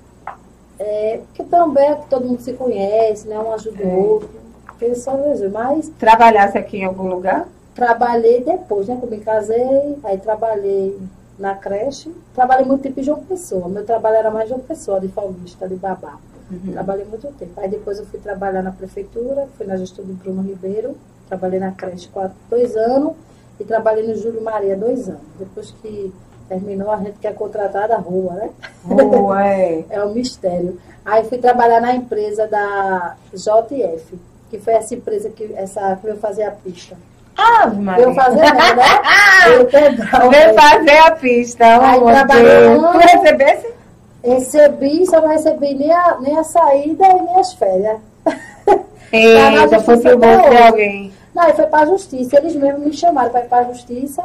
É, 0.80 1.20
porque 1.28 1.43
também 1.50 1.89
é 1.89 1.96
que 1.96 2.06
todo 2.08 2.26
mundo 2.28 2.39
se 2.39 2.54
conhece, 2.54 3.28
né? 3.28 3.38
Um 3.39 3.52
ajuda 3.52 3.84
o 3.84 3.89
É. 3.89 3.93
outro. 3.96 4.30
Porque 4.78 4.96
só 4.96 5.18
Jesus. 5.24 5.52
Mas 5.52 5.90
Trabalhasse 6.00 6.58
aqui 6.58 6.78
em 6.78 6.86
algum 6.86 7.08
lugar? 7.08 7.48
trabalhei 7.78 8.44
depois, 8.44 8.88
né? 8.88 8.98
Eu 9.00 9.08
me 9.08 9.20
casei, 9.20 10.00
aí 10.04 10.18
trabalhei 10.18 10.98
na 11.38 11.54
creche. 11.54 12.12
Trabalhei 12.34 12.66
muito 12.66 12.82
tempo 12.82 13.00
em 13.00 13.04
João 13.04 13.20
Pessoa. 13.24 13.70
Meu 13.70 13.86
trabalho 13.86 14.16
era 14.16 14.32
mais 14.32 14.50
João 14.50 14.60
Pessoa, 14.60 15.00
de 15.00 15.08
Paulista, 15.08 15.68
de 15.68 15.76
babá. 15.76 16.18
Uhum. 16.50 16.72
Trabalhei 16.72 17.06
muito 17.06 17.28
tempo. 17.38 17.52
Aí 17.58 17.70
depois 17.70 18.00
eu 18.00 18.06
fui 18.08 18.20
trabalhar 18.20 18.63
na 18.63 18.72
prefeitura, 18.72 19.48
fui 19.58 19.68
na 19.68 19.78
gestão 19.78 20.04
do 20.04 20.13
Bruno 20.13 20.42
Ribeiro, 20.42 20.98
trabalhei 21.28 21.60
na 21.60 21.72
creche 21.72 22.08
quatro, 22.08 22.36
dois 22.50 22.76
anos 22.76 23.13
e 23.60 23.63
trabalhei 23.63 24.08
no 24.08 24.16
Júlio 24.16 24.42
Maria 24.42 24.76
dois 24.76 25.08
anos. 25.08 25.22
Depois 25.38 25.70
que 25.70 26.12
terminou, 26.50 26.90
a 26.90 26.98
gente 26.98 27.20
quer 27.20 27.36
contratar 27.36 27.88
da 27.90 27.98
rua, 27.98 28.34
né? 28.34 28.50
Oh, 28.90 29.34
é. 29.36 29.84
É 29.92 30.04
um 30.04 30.13
mistério. 30.13 30.80
Aí 31.06 31.24
fui 31.26 31.38
trabalhar 31.38 31.80
na 31.80 31.94
empresa 31.94 32.48
da 32.48 33.16
JF, 33.32 34.18
que 34.50 34.60
foi 34.60 34.74
essa 34.74 34.96
empresa 34.96 35.30
que 35.30 35.54
essa 35.56 35.96
que 35.98 36.08
veio 36.08 36.18
fazer 36.18 36.44
a 36.44 36.52
pista. 36.52 36.96
Ave 37.38 37.80
Maria. 37.80 38.06
Veio 38.06 38.16
fazer 38.16 38.54
não, 38.54 38.76
né? 38.76 39.02
Veio 39.46 39.68
quebrar 39.68 40.26
o 40.26 40.30
Veio 40.30 40.54
fazer 40.56 40.98
a 40.98 41.12
pista. 41.12 41.66
Aí 41.66 42.00
trabalhando. 42.00 42.92
Tu 42.92 42.98
recebesse? 42.98 43.68
Recebi, 44.24 45.06
só 45.06 45.22
não 45.22 45.30
recebi 45.30 45.76
nem 45.76 45.92
a, 45.92 46.18
nem 46.20 46.38
a 46.38 46.44
saída 46.44 47.08
e 47.08 47.22
nem 47.22 47.40
as 47.40 47.54
férias. 47.54 48.00
Eita, 49.12 49.52
na 49.70 49.80
foi 49.80 49.98
pro 50.00 50.18
bolso 50.18 50.50
de 50.50 50.58
alguém. 50.58 51.14
Não, 51.34 51.54
foi 51.54 51.68
para 51.68 51.84
a 51.84 51.86
justiça. 51.86 52.38
Eles 52.38 52.56
mesmos 52.56 52.86
me 52.86 52.94
chamaram 52.94 53.30
para 53.30 53.46
ir 53.46 53.48
para 53.48 53.68
a 53.68 53.72
justiça. 53.72 54.24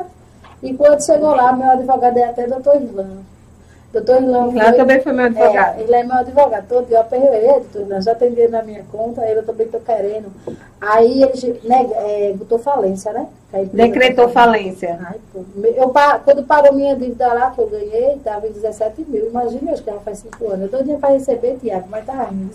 E 0.63 0.73
quando 0.75 1.05
chegou 1.05 1.35
lá, 1.35 1.53
meu 1.53 1.71
advogado 1.71 2.17
é 2.17 2.25
até 2.25 2.47
doutor 2.47 2.77
Irlan. 2.77 3.19
Doutor 3.93 4.23
Lá 4.25 4.51
foi- 4.51 4.73
também 4.73 5.01
foi 5.03 5.13
meu 5.13 5.27
advogado. 5.27 5.79
É, 5.79 5.83
ele 5.83 5.95
é 5.95 6.03
meu 6.03 6.17
advogado. 6.17 6.67
Todo 6.67 6.87
dia 6.87 6.97
eu 6.97 7.01
aperrei, 7.03 7.29
"Ei, 7.29 7.47
doutor 7.61 7.83
Irlan, 7.83 8.01
já 8.01 8.13
atendi 8.13 8.49
na 8.49 8.63
minha 8.63 8.83
conta, 8.91 9.23
ele 9.27 9.41
eu 9.41 9.45
também 9.47 9.67
estou 9.67 9.81
querendo. 9.81 10.33
Aí 10.81 11.23
ele 11.23 11.61
né, 11.65 11.87
é, 11.95 12.33
botou 12.35 12.59
falência, 12.59 13.13
né? 13.13 13.27
Empresa 13.53 13.71
Decretou 13.77 14.27
tá- 14.29 14.33
falência. 14.33 14.99
Ai, 15.05 15.21
pô, 15.31 15.45
eu, 15.63 15.93
quando 16.25 16.43
parou 16.45 16.73
minha 16.73 16.97
dívida 16.97 17.31
lá, 17.35 17.51
que 17.51 17.61
eu 17.61 17.67
ganhei, 17.69 18.15
estava 18.15 18.47
em 18.47 18.53
17 18.53 19.05
mil. 19.07 19.29
Imagina, 19.29 19.73
acho 19.73 19.83
que 19.83 19.91
já 19.91 19.99
faz 19.99 20.19
5 20.21 20.47
anos. 20.49 20.63
Eu 20.63 20.69
dou 20.69 20.81
dinheiro 20.81 21.01
para 21.01 21.11
receber, 21.13 21.59
Tiago, 21.61 21.87
mas 21.91 22.07
tá 22.07 22.15
rindo. 22.25 22.51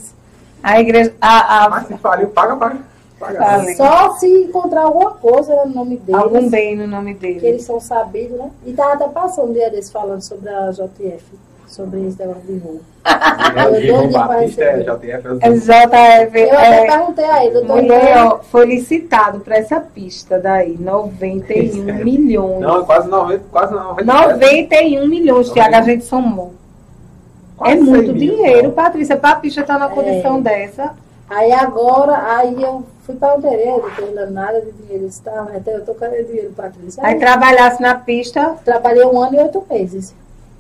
A 0.63 0.79
igreja. 0.79 1.13
A, 1.21 1.65
a, 1.65 1.69
Mas 1.69 1.85
se 1.87 1.97
faliu, 1.99 2.29
paga, 2.29 2.55
paga. 2.55 2.77
Paga. 3.19 3.39
Fale. 3.39 3.75
Só 3.75 4.11
se 4.17 4.27
encontrar 4.27 4.81
alguma 4.83 5.11
coisa 5.11 5.55
né, 5.55 5.61
no 5.65 5.73
nome 5.75 5.97
deles. 5.97 6.21
algum 6.21 6.49
bem 6.49 6.75
no 6.75 6.87
nome 6.87 7.13
que 7.15 7.21
dele. 7.33 7.47
eles 7.47 7.63
são 7.63 7.79
sabidos, 7.79 8.37
né? 8.37 8.49
E 8.65 8.73
tava 8.73 8.93
até 8.93 9.07
passando 9.07 9.49
um 9.49 9.53
dia 9.53 9.69
desse 9.69 9.91
falando 9.91 10.21
sobre 10.21 10.49
a 10.49 10.71
JF. 10.71 11.23
sobre 11.67 12.07
esse 12.07 12.17
negócio 12.19 12.41
de 12.43 12.59
doidinho 12.59 14.11
pra 14.11 14.23
Batista 14.27 14.63
é. 14.63 14.79
JF. 14.79 15.27
É 15.41 15.51
JF, 15.51 16.39
Eu 16.39 16.57
até 16.57 16.83
é, 16.83 16.87
perguntei 16.87 17.25
a 17.25 17.45
ele, 17.45 17.53
doutor, 17.55 17.81
mulher, 17.81 18.17
ó, 18.25 18.39
foi 18.39 18.65
licitado 18.65 19.39
para 19.41 19.57
essa 19.57 19.79
pista 19.79 20.39
daí, 20.39 20.77
91 20.79 21.85
Sério? 21.85 22.05
milhões. 22.05 22.59
Não, 22.61 22.85
quase 22.85 23.09
90, 23.09 23.43
quase 23.51 23.73
90. 23.73 24.03
91 24.05 25.07
milhões, 25.07 25.49
Tiago, 25.51 25.75
a 25.75 25.81
gente 25.81 26.05
somou. 26.05 26.53
Quase 27.57 27.73
é 27.73 27.75
muito 27.81 28.05
100 28.11 28.13
mil, 28.13 28.35
dinheiro, 28.35 28.69
ó. 28.69 28.71
Patrícia, 28.71 29.17
para 29.17 29.31
a 29.31 29.35
pista 29.39 29.61
estar 29.61 29.79
na 29.79 29.89
condição 29.89 30.37
É. 30.37 30.41
dessa. 30.41 30.93
Aí 31.29 31.51
agora, 31.51 32.37
aí 32.37 32.61
eu 32.61 32.85
fui 33.07 33.15
para 33.15 33.37
o 33.37 33.41
que 33.41 34.03
ainda 34.03 34.25
nada 34.27 34.61
de 34.61 34.71
dinheiro 34.73 35.05
está, 35.07 35.43
até 35.55 35.75
eu 35.77 35.85
tô 35.85 35.95
querendo 35.95 36.27
dinheiro, 36.27 36.51
Patrícia. 36.51 37.01
Aí 37.03 37.17
trabalhasse 37.17 37.81
na 37.81 37.95
pista, 37.95 38.55
Trabalhei 38.65 39.05
um 39.05 39.19
ano 39.19 39.35
e 39.35 39.39
oito 39.39 39.63
meses. 39.69 40.13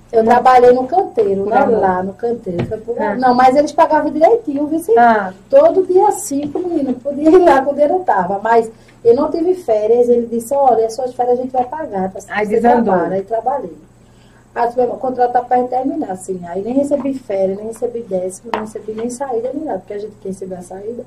Eu 0.09 0.23
trabalhei 0.23 0.71
no 0.71 0.87
canteiro, 0.87 1.45
né? 1.45 1.65
Lá 1.65 2.01
no 2.01 2.13
canteiro. 2.13 2.65
Por- 2.79 2.95
Ah. 2.97 3.15
Não, 3.15 3.33
mas 3.35 3.57
eles 3.57 3.73
pagavam 3.73 4.09
direitinho, 4.09 4.65
viu? 4.67 4.79
Sim? 4.79 4.97
ah, 4.97 5.33
Todo 5.49 5.85
dia 5.85 6.09
cinco, 6.13 6.59
menino, 6.59 6.93
podia 6.93 7.29
ir 7.29 7.37
lá 7.39 7.61
quando 7.61 7.77
eu 7.79 7.99
estava. 7.99 8.39
Mas 8.39 8.71
eu 9.03 9.13
não 9.13 9.29
tive 9.29 9.53
férias. 9.55 10.07
Ele 10.07 10.25
disse, 10.27 10.53
olha, 10.55 10.85
as 10.85 10.95
suas 10.95 11.13
férias 11.13 11.37
a 11.37 11.41
gente 11.41 11.51
vai 11.51 11.65
pagar. 11.65 12.09
Tá? 12.13 12.19
Aí 12.29 12.47
desandou. 12.47 12.93
Aí 12.93 13.21
trabalhei. 13.23 13.75
Aí 14.55 14.69
o 14.85 14.87
contrato 14.95 15.33
tá 15.33 15.41
para 15.41 15.63
terminar, 15.65 16.11
assim. 16.11 16.39
Aí 16.47 16.63
nem 16.63 16.73
recebi 16.75 17.13
férias, 17.13 17.57
nem 17.57 17.67
recebi 17.67 17.99
décimo, 18.03 18.49
nem 18.53 18.61
recebi 18.63 18.93
nem 18.93 19.09
saída, 19.09 19.51
nem 19.53 19.65
nada. 19.65 19.79
Porque 19.79 19.93
a 19.93 19.99
gente 19.99 20.13
quer 20.23 20.29
receber 20.29 20.55
a 20.55 20.61
saída. 20.61 21.03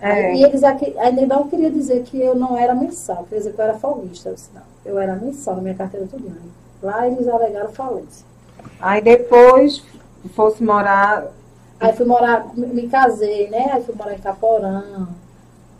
É. 0.00 0.34
e 0.34 0.42
eles 0.44 0.62
aqui, 0.62 0.96
ainda 0.98 1.26
não 1.26 1.46
queriam 1.48 1.70
dizer 1.70 2.02
que 2.04 2.20
eu 2.20 2.34
não 2.34 2.56
era 2.56 2.74
mensal, 2.74 3.26
quer 3.28 3.36
dizer 3.36 3.52
que 3.52 3.60
eu 3.60 3.64
era 3.64 3.74
folguista. 3.78 4.30
Eu 4.30 4.34
disse, 4.34 4.50
não, 4.54 4.62
eu 4.84 4.98
era 4.98 5.14
mensal 5.16 5.56
na 5.56 5.62
minha 5.62 5.74
carteira 5.74 6.06
tudo. 6.10 6.30
Lá 6.82 7.06
eles 7.06 7.28
alegaram 7.28 7.70
falência. 7.70 8.24
Aí 8.80 9.02
depois 9.02 9.82
fosse 10.34 10.62
morar. 10.62 11.26
Aí 11.78 11.92
fui 11.94 12.06
morar, 12.06 12.46
me- 12.56 12.88
casei, 12.88 13.48
né? 13.48 13.70
Aí 13.72 13.82
fui 13.82 13.94
morar 13.94 14.14
em 14.14 14.18
Caporã. 14.18 15.06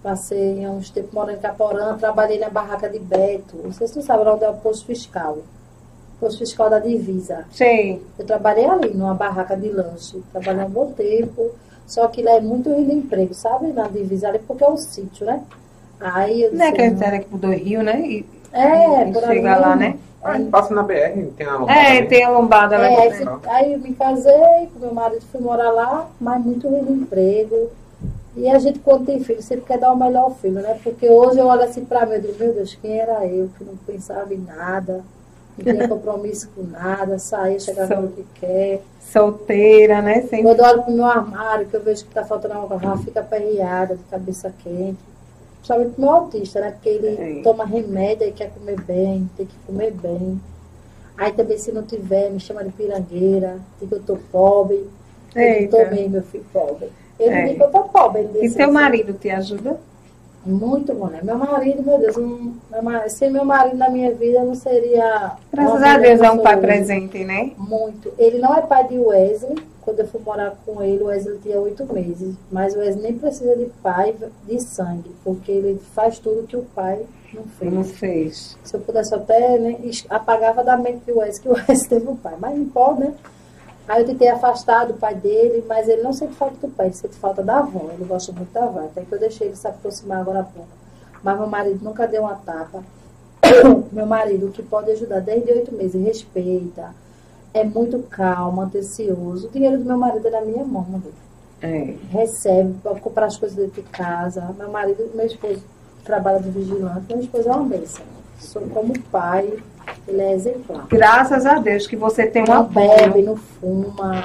Passei 0.02 0.66
uns 0.66 0.88
tempos 0.88 1.12
morando 1.12 1.36
em 1.36 1.40
Caporã, 1.40 1.96
trabalhei 1.98 2.38
na 2.38 2.48
barraca 2.48 2.88
de 2.88 2.98
Beto. 2.98 3.56
Não 3.62 3.72
sei 3.72 3.86
se 3.86 3.94
tu 3.94 4.02
sabe 4.02 4.26
onde 4.28 4.44
é 4.44 4.48
o 4.48 4.54
posto 4.54 4.86
fiscal. 4.86 5.38
Posto 6.18 6.38
fiscal 6.38 6.70
da 6.70 6.78
divisa. 6.78 7.44
Sei. 7.50 8.02
Eu 8.18 8.24
trabalhei 8.26 8.64
ali, 8.64 8.94
numa 8.94 9.14
barraca 9.14 9.54
de 9.56 9.68
lanche. 9.68 10.22
Trabalhei 10.32 10.64
um 10.64 10.70
bom 10.70 10.92
tempo. 10.92 11.50
Só 11.90 12.06
que 12.08 12.22
lá 12.22 12.32
é 12.36 12.40
muito 12.40 12.70
ruim 12.70 12.84
de 12.86 12.92
emprego, 12.94 13.34
sabe? 13.34 13.72
Na 13.72 13.88
divisa 13.88 14.28
ali, 14.28 14.38
porque 14.38 14.62
é 14.64 14.68
um 14.68 14.76
sítio, 14.76 15.26
né? 15.26 15.42
Aí 16.00 16.42
eu 16.42 16.52
Não 16.52 16.64
é 16.64 16.70
disse, 16.70 16.72
que 16.76 16.80
a 16.82 16.88
gente 16.88 17.04
era 17.04 17.16
aqui 17.16 17.26
pro 17.28 17.38
do 17.38 17.50
Rio, 17.50 17.82
né? 17.82 18.00
E, 18.00 18.26
É, 18.52 19.08
e 19.08 19.12
por 19.12 19.24
ali 19.24 19.34
chega 19.34 19.56
lá, 19.56 19.76
né? 19.76 19.98
Ah, 20.22 20.38
passa 20.50 20.74
na 20.74 20.82
BR, 20.82 21.32
tem 21.36 21.46
a 21.46 21.56
lombada 21.56 21.72
É, 21.80 21.84
também. 21.86 22.08
tem 22.08 22.24
a 22.24 22.30
lombada 22.30 22.78
lá. 22.78 22.86
É, 22.86 22.96
aí, 23.08 23.28
aí 23.46 23.72
eu 23.72 23.78
me 23.80 23.94
casei 23.94 24.68
com 24.72 24.78
meu 24.80 24.94
marido, 24.94 25.22
fui 25.32 25.40
morar 25.40 25.70
lá, 25.70 26.08
mas 26.20 26.44
muito 26.44 26.68
ruim 26.68 26.84
de 26.84 26.92
emprego. 26.92 27.70
E 28.36 28.48
a 28.48 28.58
gente, 28.58 28.78
quando 28.78 29.06
tem 29.06 29.18
filho, 29.20 29.42
sempre 29.42 29.64
quer 29.66 29.78
dar 29.78 29.92
o 29.92 29.96
melhor 29.96 30.24
ao 30.24 30.34
filho, 30.34 30.60
né? 30.60 30.78
Porque 30.82 31.08
hoje 31.08 31.38
eu 31.38 31.46
olho 31.46 31.62
assim 31.62 31.84
pra 31.84 32.06
mim 32.06 32.14
e 32.16 32.20
digo, 32.20 32.38
meu 32.38 32.52
Deus, 32.54 32.74
quem 32.80 32.98
era 33.00 33.26
eu 33.26 33.50
que 33.58 33.64
não 33.64 33.76
pensava 33.86 34.32
em 34.32 34.38
nada, 34.38 35.02
não 35.64 35.74
tinha 35.74 35.88
compromisso 35.88 36.48
com 36.54 36.62
nada, 36.62 37.18
saía, 37.18 37.58
chegava 37.58 37.96
no 38.00 38.08
que 38.08 38.24
quer. 38.40 38.82
Solteira, 39.00 40.00
né? 40.02 40.22
Sem 40.22 40.42
Quando 40.42 40.60
eu 40.60 40.64
olho 40.66 40.82
pro 40.82 40.92
meu 40.92 41.04
armário, 41.04 41.66
que 41.66 41.74
eu 41.74 41.82
vejo 41.82 42.04
que 42.04 42.14
tá 42.14 42.24
faltando 42.24 42.54
alguma 42.54 42.78
coisa, 42.80 42.96
já 42.96 43.02
fica 43.02 43.20
aperreada, 43.20 43.96
de 43.96 44.02
cabeça 44.04 44.52
quente. 44.62 44.98
Principalmente 45.56 45.92
pro 45.92 46.00
meu 46.02 46.10
autista, 46.10 46.60
né? 46.60 46.70
Porque 46.70 46.88
ele 46.88 47.40
É. 47.40 47.42
toma 47.42 47.64
remédio 47.64 48.26
e 48.26 48.32
quer 48.32 48.50
comer 48.50 48.80
bem, 48.80 49.28
tem 49.36 49.46
que 49.46 49.54
comer 49.66 49.90
bem. 49.92 50.40
Aí 51.18 51.32
também, 51.32 51.58
se 51.58 51.70
não 51.70 51.82
tiver, 51.82 52.30
me 52.30 52.40
chama 52.40 52.64
de 52.64 52.70
pirangueira, 52.70 53.58
diz 53.78 53.88
que 53.88 53.94
eu 53.94 54.00
tô 54.02 54.16
pobre. 54.32 54.88
Eu 55.34 55.42
Eita. 55.42 55.76
não 55.78 55.84
tomei, 55.84 56.08
meu 56.08 56.22
filho, 56.22 56.46
pobre. 56.52 56.88
Ele 57.18 57.34
É. 57.34 57.44
diz 57.48 57.56
que 57.56 57.62
eu 57.62 57.70
tô 57.70 57.82
pobre. 57.84 58.20
Ele 58.22 58.46
E 58.46 58.50
teu 58.50 58.64
assim, 58.64 58.72
marido 58.72 59.12
te 59.12 59.28
ajuda? 59.28 59.78
Muito 60.44 60.94
bom, 60.94 61.08
né? 61.08 61.20
Meu 61.22 61.36
marido, 61.36 61.82
meu 61.82 61.98
Deus, 61.98 62.16
meu 62.16 63.08
sem 63.08 63.30
meu 63.30 63.44
marido 63.44 63.76
na 63.76 63.90
minha 63.90 64.12
vida 64.14 64.42
não 64.42 64.54
seria. 64.54 65.32
Graças 65.52 65.82
a 65.82 65.98
Deus 65.98 66.20
é 66.20 66.30
um 66.30 66.38
pai 66.38 66.54
hoje. 66.54 66.66
presente, 66.66 67.24
né? 67.24 67.52
Muito. 67.58 68.12
Ele 68.18 68.38
não 68.38 68.54
é 68.54 68.62
pai 68.62 68.88
de 68.88 68.98
Wesley. 68.98 69.56
Quando 69.82 70.00
eu 70.00 70.08
fui 70.08 70.20
morar 70.24 70.54
com 70.64 70.82
ele, 70.82 71.02
o 71.02 71.06
Wesley 71.06 71.38
tinha 71.42 71.58
oito 71.58 71.90
meses. 71.92 72.34
Mas 72.50 72.74
o 72.74 72.78
Wesley 72.78 73.02
nem 73.02 73.18
precisa 73.18 73.54
de 73.56 73.66
pai 73.82 74.14
de 74.46 74.60
sangue, 74.60 75.10
porque 75.24 75.50
ele 75.50 75.80
faz 75.94 76.18
tudo 76.18 76.46
que 76.46 76.56
o 76.56 76.62
pai 76.74 77.00
não 77.34 77.44
fez. 77.44 77.72
Não 77.72 77.84
fez. 77.84 78.58
Se 78.64 78.76
eu 78.76 78.80
pudesse 78.80 79.14
até, 79.14 79.58
né, 79.58 79.78
apagava 80.08 80.64
da 80.64 80.76
mente 80.76 81.02
do 81.06 81.18
Wesley 81.18 81.42
que 81.42 81.48
o 81.48 81.52
Wesley 81.52 81.88
teve 81.88 82.08
um 82.08 82.16
pai. 82.16 82.34
Mas 82.38 82.58
não 82.58 82.66
pode, 82.66 83.00
né? 83.00 83.14
Aí 83.88 84.02
eu 84.02 84.06
tentei 84.06 84.28
afastar 84.28 84.86
do 84.86 84.94
pai 84.94 85.14
dele, 85.14 85.64
mas 85.68 85.88
ele 85.88 86.02
não 86.02 86.12
sente 86.12 86.34
falta 86.34 86.66
do 86.66 86.72
pai, 86.72 86.86
ele 86.86 86.94
sente 86.94 87.16
falta 87.16 87.42
da 87.42 87.58
avó. 87.58 87.90
Ele 87.92 88.04
gosta 88.04 88.32
muito 88.32 88.52
da 88.52 88.64
avó. 88.64 88.80
Até 88.80 89.02
que 89.02 89.12
eu 89.12 89.18
deixei 89.18 89.48
ele 89.48 89.56
se 89.56 89.66
aproximar 89.66 90.20
agora 90.20 90.40
há 90.40 90.44
pouco. 90.44 90.68
Mas 91.22 91.38
meu 91.38 91.48
marido 91.48 91.84
nunca 91.84 92.06
deu 92.06 92.22
uma 92.22 92.34
tapa. 92.34 92.82
meu 93.92 94.06
marido, 94.06 94.46
o 94.46 94.52
que 94.52 94.62
pode 94.62 94.90
ajudar 94.92 95.20
desde 95.20 95.50
oito 95.52 95.74
meses, 95.74 96.02
respeita, 96.02 96.94
é 97.52 97.64
muito 97.64 97.98
calmo, 98.08 98.62
atencioso. 98.62 99.48
O 99.48 99.50
dinheiro 99.50 99.78
do 99.78 99.84
meu 99.84 99.98
marido 99.98 100.26
é 100.28 100.30
na 100.30 100.40
minha 100.40 100.64
mão, 100.64 100.86
meu 100.88 101.00
Deus. 101.00 101.30
É. 101.62 101.94
recebe 102.08 102.74
para 102.82 102.98
comprar 102.98 103.26
as 103.26 103.36
coisas 103.36 103.56
dentro 103.56 103.82
de 103.82 103.88
casa. 103.88 104.54
Meu 104.56 104.70
marido, 104.70 105.10
meu 105.14 105.26
esposo 105.26 105.62
trabalha 106.04 106.40
de 106.40 106.50
vigilante, 106.50 107.04
meu 107.08 107.20
esposo 107.20 107.48
é 107.48 107.52
uma 107.52 107.68
bênção. 107.68 108.04
Sou 108.38 108.62
como 108.62 108.98
pai, 109.10 109.58
ele 110.08 110.20
é 110.22 110.32
exemplar. 110.34 110.86
Graças 110.88 111.46
a 111.46 111.54
Deus 111.58 111.86
que 111.86 111.96
você 111.96 112.26
tem 112.26 112.42
um 112.42 112.46
Não 112.46 112.64
bebe, 112.64 113.22
não 113.22 113.36
fuma. 113.36 114.22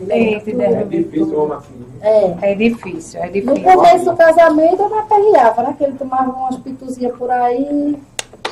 Ele 0.00 0.12
é 0.12 0.16
Ele 0.32 0.40
tudo. 0.40 0.62
É 0.62 0.84
difícil, 0.84 1.38
ô 1.42 1.46
Marcinho. 1.46 1.86
É. 2.00 2.52
É 2.52 2.54
difícil, 2.54 3.20
é 3.20 3.26
No 3.26 3.32
difícil. 3.32 3.62
começo 3.64 4.04
do 4.04 4.16
casamento 4.16 4.82
eu 4.82 4.90
me 4.90 4.98
aperreava, 4.98 5.62
né? 5.62 5.74
Que 5.76 5.84
ele 5.84 5.98
tomava 5.98 6.30
umas 6.30 6.56
pituzinhas 6.56 7.16
por 7.16 7.30
aí, 7.30 7.98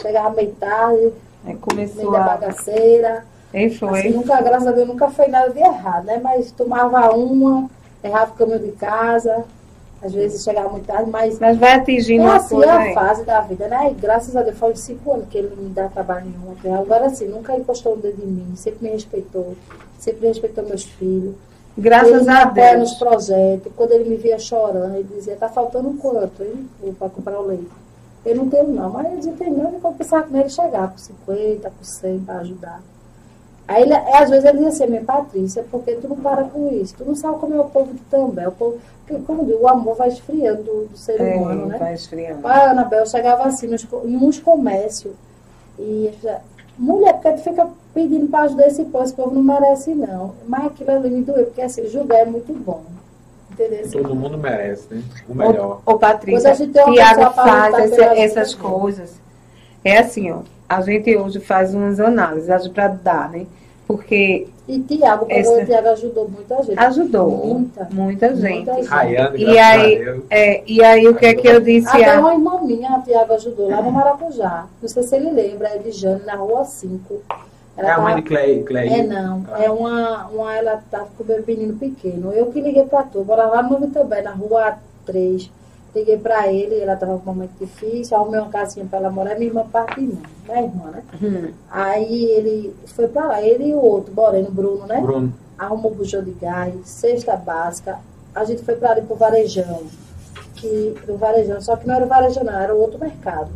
chegava 0.02 0.30
meio 0.30 0.52
tarde, 0.52 1.12
É, 1.44 1.48
meio 1.48 1.58
começou 1.58 2.10
da 2.12 2.20
a. 2.24 2.28
bagaceira. 2.28 3.24
E 3.54 3.66
Assim, 3.66 3.76
foi. 3.76 4.08
nunca, 4.10 4.40
graças 4.42 4.66
a 4.66 4.72
Deus, 4.72 4.88
nunca 4.88 5.08
foi 5.08 5.28
nada 5.28 5.50
de 5.50 5.60
errado, 5.60 6.04
né? 6.04 6.20
Mas 6.22 6.50
tomava 6.50 7.14
uma, 7.16 7.70
errava 8.02 8.32
o 8.32 8.34
caminho 8.36 8.58
de 8.58 8.72
casa, 8.72 9.44
às 10.02 10.12
vezes 10.12 10.42
chegava 10.44 10.68
muito 10.68 10.86
tarde, 10.86 11.10
mas 11.10 11.38
Mas 11.38 11.56
vai 11.58 11.74
atingindo 11.74 12.24
é 12.24 12.36
assim 12.36 12.54
coisa 12.54 12.72
a 12.72 12.78
aí. 12.78 12.94
fase 12.94 13.24
da 13.24 13.40
vida, 13.40 13.66
né? 13.68 13.90
E 13.90 13.94
graças 13.94 14.36
a 14.36 14.42
Deus, 14.42 14.58
faz 14.58 14.78
cinco 14.80 15.12
anos 15.12 15.28
que 15.28 15.38
ele 15.38 15.54
não 15.54 15.62
me 15.64 15.70
dá 15.70 15.88
trabalho 15.88 16.26
nenhum. 16.26 16.52
até 16.52 16.72
Agora 16.72 17.06
assim, 17.06 17.26
nunca 17.26 17.56
encostou 17.56 17.94
o 17.94 17.96
dedo 17.96 18.22
em 18.22 18.26
mim, 18.26 18.52
sempre 18.56 18.84
me 18.86 18.90
respeitou, 18.92 19.54
sempre 19.98 20.28
respeitou 20.28 20.64
meus 20.64 20.84
filhos. 20.84 21.34
Graças 21.78 22.22
ele 22.22 22.30
a 22.30 22.42
apoia 22.42 22.78
nos 22.78 22.90
Deus. 22.90 22.98
projetos. 22.98 23.72
Quando 23.76 23.92
ele 23.92 24.08
me 24.08 24.16
via 24.16 24.38
chorando, 24.38 24.94
ele 24.94 25.08
dizia, 25.14 25.36
tá 25.36 25.48
faltando 25.48 25.92
quanto, 25.94 26.42
hein? 26.42 26.68
Para 26.98 27.10
comprar 27.10 27.38
o 27.38 27.46
leite. 27.46 27.68
Eu 28.24 28.34
não 28.34 28.48
tenho 28.48 28.68
não, 28.68 28.90
mas 28.90 29.06
ele 29.06 29.16
dizia, 29.18 29.32
tem 29.34 29.50
não, 29.52 29.74
e 29.76 29.94
pensava 29.96 30.26
com 30.26 30.36
ele 30.36 30.48
chegar 30.48 30.90
com 30.90 30.98
50, 30.98 31.70
com 31.70 31.84
100 31.84 32.18
para 32.20 32.38
ajudar. 32.40 32.82
Aí 33.68 33.82
ele, 33.82 33.92
é, 33.92 34.22
às 34.22 34.30
vezes 34.30 34.44
ele 34.44 34.58
dizia 34.58 34.68
assim, 34.68 34.86
minha 34.86 35.04
Patrícia, 35.04 35.64
porque 35.70 35.92
tu 35.96 36.08
não 36.08 36.16
para 36.16 36.44
com 36.44 36.72
isso? 36.72 36.94
Tu 36.96 37.04
não 37.04 37.14
sabe 37.14 37.38
como 37.38 37.54
é 37.54 37.60
o 37.60 37.64
povo 37.64 37.92
de 37.92 38.00
também. 38.04 38.46
O 38.46 38.52
povo, 38.52 38.78
como 39.26 39.42
eu 39.42 39.46
digo, 39.46 39.62
o 39.62 39.68
amor 39.68 39.96
vai 39.96 40.08
esfriando 40.08 40.62
do, 40.62 40.86
do 40.86 40.96
ser 40.96 41.20
É, 41.20 41.36
humano, 41.36 41.66
né? 41.66 41.78
vai 41.78 41.94
esfriando. 41.94 42.46
A 42.46 42.70
Anabel 42.70 43.06
chegava 43.06 43.44
assim 43.44 43.66
nos, 43.66 43.86
em 44.04 44.16
uns 44.16 44.38
comércios 44.40 45.14
e 45.78 46.10
já, 46.22 46.40
mulher, 46.78 47.14
porque 47.14 47.32
tu 47.32 47.42
fica 47.42 47.68
pedindo 47.94 48.26
para 48.28 48.44
ajudar 48.44 48.66
esse 48.66 48.84
povo, 48.84 49.04
esse 49.04 49.14
povo 49.14 49.34
não 49.34 49.42
merece 49.42 49.94
não. 49.94 50.34
Mas 50.46 50.66
aquilo 50.66 50.90
ali 50.90 51.10
me 51.10 51.22
doeu, 51.22 51.46
porque 51.46 51.62
assim, 51.62 51.86
julgar 51.86 52.20
é 52.20 52.24
muito 52.24 52.52
bom. 52.52 52.82
Entendeu? 53.52 53.90
Todo 53.90 54.14
mundo 54.14 54.36
merece, 54.36 54.92
né? 54.92 55.02
O 55.28 55.34
melhor. 55.34 55.80
Ô, 55.86 55.92
ô 55.92 55.98
Patrícia, 55.98 56.50
a 56.50 56.54
gente 56.54 56.72
tem 56.72 56.82
uma 56.84 56.92
Tiago 56.92 57.30
faz 57.32 57.90
gente, 57.90 58.02
essas 58.02 58.54
né? 58.54 58.62
coisas. 58.62 59.14
É 59.82 59.98
assim, 59.98 60.30
ó. 60.30 60.40
A 60.68 60.82
gente 60.82 61.16
hoje 61.16 61.40
faz 61.40 61.72
umas 61.72 61.98
análises 62.00 62.68
para 62.68 62.88
dar, 62.88 63.30
né? 63.30 63.46
Porque 63.86 64.48
E 64.68 64.80
Tiago, 64.80 65.26
Esse- 65.28 65.62
o 65.62 65.64
Tiago 65.64 65.88
ajudou 65.90 66.28
muita 66.28 66.60
gente. 66.64 66.76
ajudou 66.78 67.30
Muita. 67.30 67.88
muita 67.92 68.34
gente. 68.34 68.56
Muita 68.56 68.74
gente. 68.74 68.86
Rayane, 68.88 69.38
E 69.44 69.58
aí, 69.58 69.94
a 69.94 70.04
Deus. 70.04 70.24
é, 70.28 70.62
e 70.66 70.82
aí 70.82 71.06
o 71.08 71.14
que 71.14 71.24
é 71.26 71.34
que 71.34 71.46
eu 71.46 71.60
disse? 71.60 71.86
Até 71.88 72.10
a- 72.16 72.18
uma 72.20 72.32
irmã 72.34 72.60
minha, 72.62 72.90
a 72.96 73.00
Tiago 73.00 73.32
ajudou 73.34 73.70
lá 73.70 73.80
no 73.80 73.92
Maracujá. 73.92 74.66
Não 74.82 74.88
sei 74.88 75.04
se 75.04 75.14
ele 75.14 75.30
lembra, 75.30 75.68
é 75.68 75.78
de 75.78 75.92
Jane, 75.92 76.22
na 76.26 76.34
rua 76.34 76.64
5. 76.64 77.22
É 77.78 77.88
a 77.90 78.00
mãe 78.00 78.16
de 78.16 78.22
Clay. 78.22 78.62
Clay. 78.64 78.88
É 78.88 79.02
não, 79.04 79.44
é 79.56 79.70
uma, 79.70 80.26
uma 80.28 80.56
ela 80.56 80.82
tava 80.90 81.06
com 81.16 81.22
o 81.22 81.26
meu 81.26 81.44
menino 81.46 81.74
pequeno. 81.76 82.32
Eu 82.32 82.46
que 82.46 82.60
liguei 82.60 82.84
pra 82.86 83.02
tu, 83.04 83.22
bora 83.22 83.44
lá 83.46 83.62
no 83.62 83.86
também, 83.88 84.22
na 84.22 84.32
rua 84.32 84.78
3. 85.04 85.48
Liguei 85.96 86.18
pra 86.18 86.52
ele, 86.52 86.78
ela 86.78 86.94
tava 86.94 87.18
com 87.18 87.30
um 87.30 87.34
momento 87.34 87.52
difícil, 87.58 88.14
arrumei 88.16 88.38
uma 88.38 88.50
casinha 88.50 88.84
pra 88.84 88.98
ela 88.98 89.10
morar, 89.10 89.34
minha 89.34 89.46
irmã 89.46 89.64
parte 89.64 89.98
de 89.98 90.06
mãe, 90.12 90.22
minha 90.46 90.62
irmã, 90.62 90.90
né? 90.90 91.02
Hum, 91.22 91.52
Aí 91.70 92.24
ele 92.26 92.76
foi 92.84 93.08
pra 93.08 93.24
lá, 93.24 93.42
ele 93.42 93.68
e 93.68 93.74
o 93.74 93.80
outro, 93.82 94.12
Moreno, 94.14 94.50
Bruno, 94.50 94.86
né? 94.86 95.00
Bruno. 95.00 95.32
Arrumou 95.56 95.94
bujão 95.94 96.22
de 96.22 96.32
gás, 96.32 96.74
cesta 96.84 97.34
básica. 97.34 97.98
A 98.34 98.44
gente 98.44 98.62
foi 98.62 98.74
pra 98.74 98.90
ali 98.90 99.00
pro 99.00 99.16
Varejão. 99.16 99.84
Que, 100.56 100.94
pro 101.04 101.16
Varejão, 101.16 101.60
só 101.62 101.76
que 101.76 101.86
não 101.86 101.94
era 101.94 102.04
o 102.04 102.08
Varejão, 102.08 102.44
não, 102.44 102.58
era 102.58 102.74
o 102.74 102.80
outro 102.80 102.98
mercado 102.98 103.50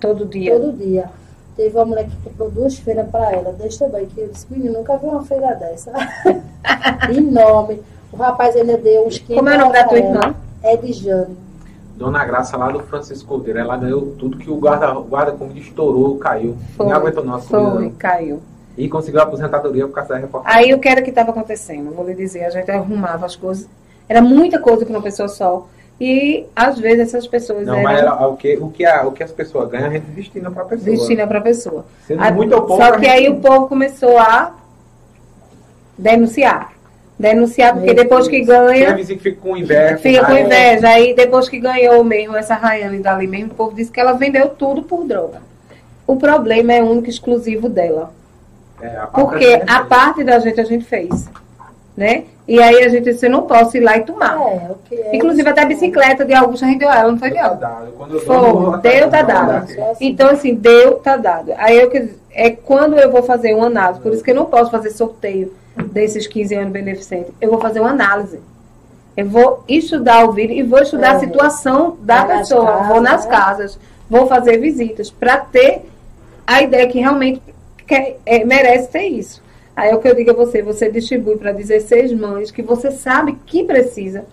todo 0.00 0.24
dia. 0.26 0.58
todo 0.58 0.72
dia. 0.72 1.08
Teve 1.56 1.76
uma 1.76 1.84
mulher 1.84 2.06
que 2.06 2.16
comprou 2.28 2.50
duas 2.50 2.76
feiras 2.76 3.08
para 3.08 3.30
ela, 3.30 3.52
desse 3.52 3.78
tamanho, 3.78 4.08
que 4.08 4.20
eu 4.20 4.28
disse, 4.28 4.46
menino, 4.50 4.74
nunca 4.74 4.96
vi 4.96 5.06
uma 5.06 5.24
feira 5.24 5.54
dessa. 5.54 5.92
Enorme. 7.16 7.80
O 8.12 8.16
rapaz 8.16 8.56
ainda 8.56 8.76
deu 8.76 9.06
uns 9.06 9.18
500 9.18 9.36
Como 9.36 9.48
é 9.48 9.56
o 9.56 9.60
nome 9.60 9.72
da 9.72 9.84
tua 9.84 9.98
irmã? 9.98 10.34
É 10.62 10.76
de 10.76 10.92
Jane. 10.92 11.45
Dona 11.96 12.24
Graça 12.24 12.56
lá 12.56 12.70
do 12.70 12.80
Francisco 12.80 13.26
Cordeiro, 13.28 13.58
ela 13.58 13.76
ganhou 13.76 14.14
tudo 14.18 14.36
que 14.36 14.50
o 14.50 14.56
guarda, 14.56 14.96
o 14.98 15.02
guarda 15.02 15.32
comida 15.32 15.58
estourou, 15.58 16.18
caiu. 16.18 16.56
Foi, 16.76 16.86
não 16.86 16.94
aguentou 16.94 17.24
nossa 17.24 17.48
Foi, 17.48 17.90
caiu. 17.98 18.42
E 18.76 18.86
conseguiu 18.88 19.20
a 19.20 19.22
aposentadoria 19.24 19.86
por 19.86 19.94
causa 19.94 20.10
da 20.10 20.18
reportagem. 20.20 20.58
Aí 20.58 20.74
o 20.74 20.78
que 20.78 20.86
era 20.88 21.00
que 21.00 21.08
estava 21.08 21.30
acontecendo? 21.30 21.90
Vou 21.94 22.06
lhe 22.06 22.14
dizer, 22.14 22.44
a 22.44 22.50
gente 22.50 22.70
arrumava 22.70 23.24
as 23.24 23.34
coisas. 23.34 23.66
Era 24.06 24.20
muita 24.20 24.58
coisa 24.60 24.84
para 24.84 24.94
uma 24.94 25.02
pessoa 25.02 25.28
só. 25.28 25.66
E 25.98 26.44
às 26.54 26.78
vezes 26.78 27.00
essas 27.08 27.26
pessoas 27.26 27.66
Não, 27.66 27.82
mas 27.82 27.98
eram 27.98 28.12
era, 28.14 28.28
o, 28.28 28.36
que, 28.36 28.54
o, 28.58 28.68
que 28.68 28.84
a, 28.84 29.06
o 29.06 29.12
que 29.12 29.22
as 29.22 29.32
pessoas 29.32 29.70
ganham, 29.70 29.86
a 29.86 29.90
gente 29.90 30.04
destina 30.08 30.50
pra 30.50 30.66
pessoa. 30.66 30.90
destina 30.94 31.26
para 31.26 31.38
a 31.38 31.42
pessoa. 31.42 31.86
Sendo 32.06 32.22
A- 32.22 32.30
muito 32.30 32.54
ou 32.54 32.62
pouco, 32.62 32.82
Só 32.82 32.90
a 32.90 32.98
que 32.98 33.06
gente- 33.06 33.08
aí 33.16 33.28
o 33.30 33.40
povo 33.40 33.66
começou 33.66 34.18
a 34.18 34.52
denunciar. 35.96 36.72
Denunciar, 37.18 37.72
porque 37.72 37.86
Meu 37.86 37.94
depois 37.94 38.28
que 38.28 38.44
Tem 38.44 38.54
a 38.54 38.60
ganha, 38.60 38.94
vizinha 38.94 39.16
que 39.16 39.24
fica 39.24 39.40
com 39.40 39.56
inveja. 39.56 39.96
fica 39.96 40.24
com 40.26 40.32
inveja. 40.36 40.86
Aí 40.88 41.14
depois 41.14 41.48
que 41.48 41.58
ganhou 41.58 42.04
mesmo 42.04 42.36
essa 42.36 42.54
Rayane 42.54 42.98
dali 42.98 43.26
mesmo, 43.26 43.52
o 43.52 43.54
povo 43.54 43.74
disse 43.74 43.90
que 43.90 43.98
ela 43.98 44.12
vendeu 44.12 44.50
tudo 44.50 44.82
por 44.82 45.04
droga. 45.04 45.40
O 46.06 46.16
problema 46.16 46.74
é 46.74 46.82
único 46.82 47.06
e 47.06 47.10
exclusivo 47.10 47.68
dela. 47.70 48.12
É, 48.80 48.88
a 48.88 49.06
parte 49.06 49.12
Porque 49.14 49.62
a 49.66 49.80
parte 49.84 50.22
da 50.24 50.38
gente 50.38 50.60
a 50.60 50.64
gente 50.64 50.84
fez. 50.84 51.28
Né? 51.96 52.24
E 52.46 52.62
aí 52.62 52.82
a 52.84 52.88
gente 52.90 53.04
disse, 53.04 53.24
eu 53.24 53.30
não 53.30 53.42
posso 53.42 53.74
ir 53.78 53.80
lá 53.80 53.96
e 53.96 54.02
tomar. 54.02 54.38
É, 54.38 54.70
é. 54.94 55.16
Inclusive 55.16 55.48
até 55.48 55.62
a 55.62 55.66
bicicleta 55.66 56.22
de 56.26 56.34
Augusto 56.34 56.64
a 56.66 56.68
gente 56.68 56.80
deu 56.80 56.90
a 56.90 56.96
ela, 56.98 57.10
não 57.10 57.18
foi 57.18 57.30
Deu 57.30 57.40
tá 57.58 57.82
Foi, 58.26 58.80
deu, 58.82 59.08
tá 59.10 59.22
dado. 59.22 59.50
Assim. 59.52 60.06
Então, 60.06 60.28
assim, 60.28 60.54
deu, 60.54 60.96
tá 60.96 61.16
dado. 61.16 61.54
Aí 61.56 61.78
eu 61.78 61.88
que- 61.88 62.10
é 62.30 62.50
quando 62.50 62.98
eu 62.98 63.10
vou 63.10 63.22
fazer 63.22 63.54
uma 63.54 63.66
análise, 63.66 64.00
por 64.00 64.12
isso 64.12 64.22
que 64.22 64.30
eu 64.30 64.34
não 64.34 64.44
posso 64.44 64.70
fazer 64.70 64.90
sorteio 64.90 65.54
desses 65.92 66.26
15 66.26 66.54
anos 66.54 66.72
beneficentes. 66.72 67.32
Eu 67.40 67.50
vou 67.50 67.60
fazer 67.60 67.80
uma 67.80 67.90
análise. 67.90 68.40
Eu 69.16 69.28
vou 69.28 69.64
estudar 69.68 70.24
o 70.28 70.32
vídeo 70.32 70.54
e 70.56 70.62
vou 70.62 70.80
estudar 70.80 71.14
É. 71.14 71.16
a 71.16 71.20
situação 71.20 71.96
da 72.02 72.24
Vai 72.24 72.38
pessoa. 72.38 72.66
casas, 72.66 72.88
vou 72.88 73.00
nas 73.00 73.24
né? 73.24 73.30
casas, 73.30 73.78
vou 74.10 74.26
fazer 74.26 74.58
visitas 74.58 75.10
para 75.10 75.38
ter 75.38 75.82
a 76.46 76.62
ideia 76.62 76.86
que 76.86 76.98
realmente 76.98 77.40
quer- 77.86 78.18
é, 78.26 78.44
merece 78.44 78.88
ter 78.88 79.06
isso. 79.06 79.42
Aí 79.74 79.90
é 79.90 79.94
o 79.94 80.00
que 80.00 80.08
eu 80.08 80.14
digo 80.14 80.30
a 80.30 80.34
você, 80.34 80.62
você 80.62 80.90
distribui 80.90 81.36
para 81.36 81.52
16 81.52 82.12
mães 82.12 82.50
que 82.50 82.62
você 82.62 82.90
sabe 82.90 83.36
que 83.46 83.64
precisa. 83.64 84.24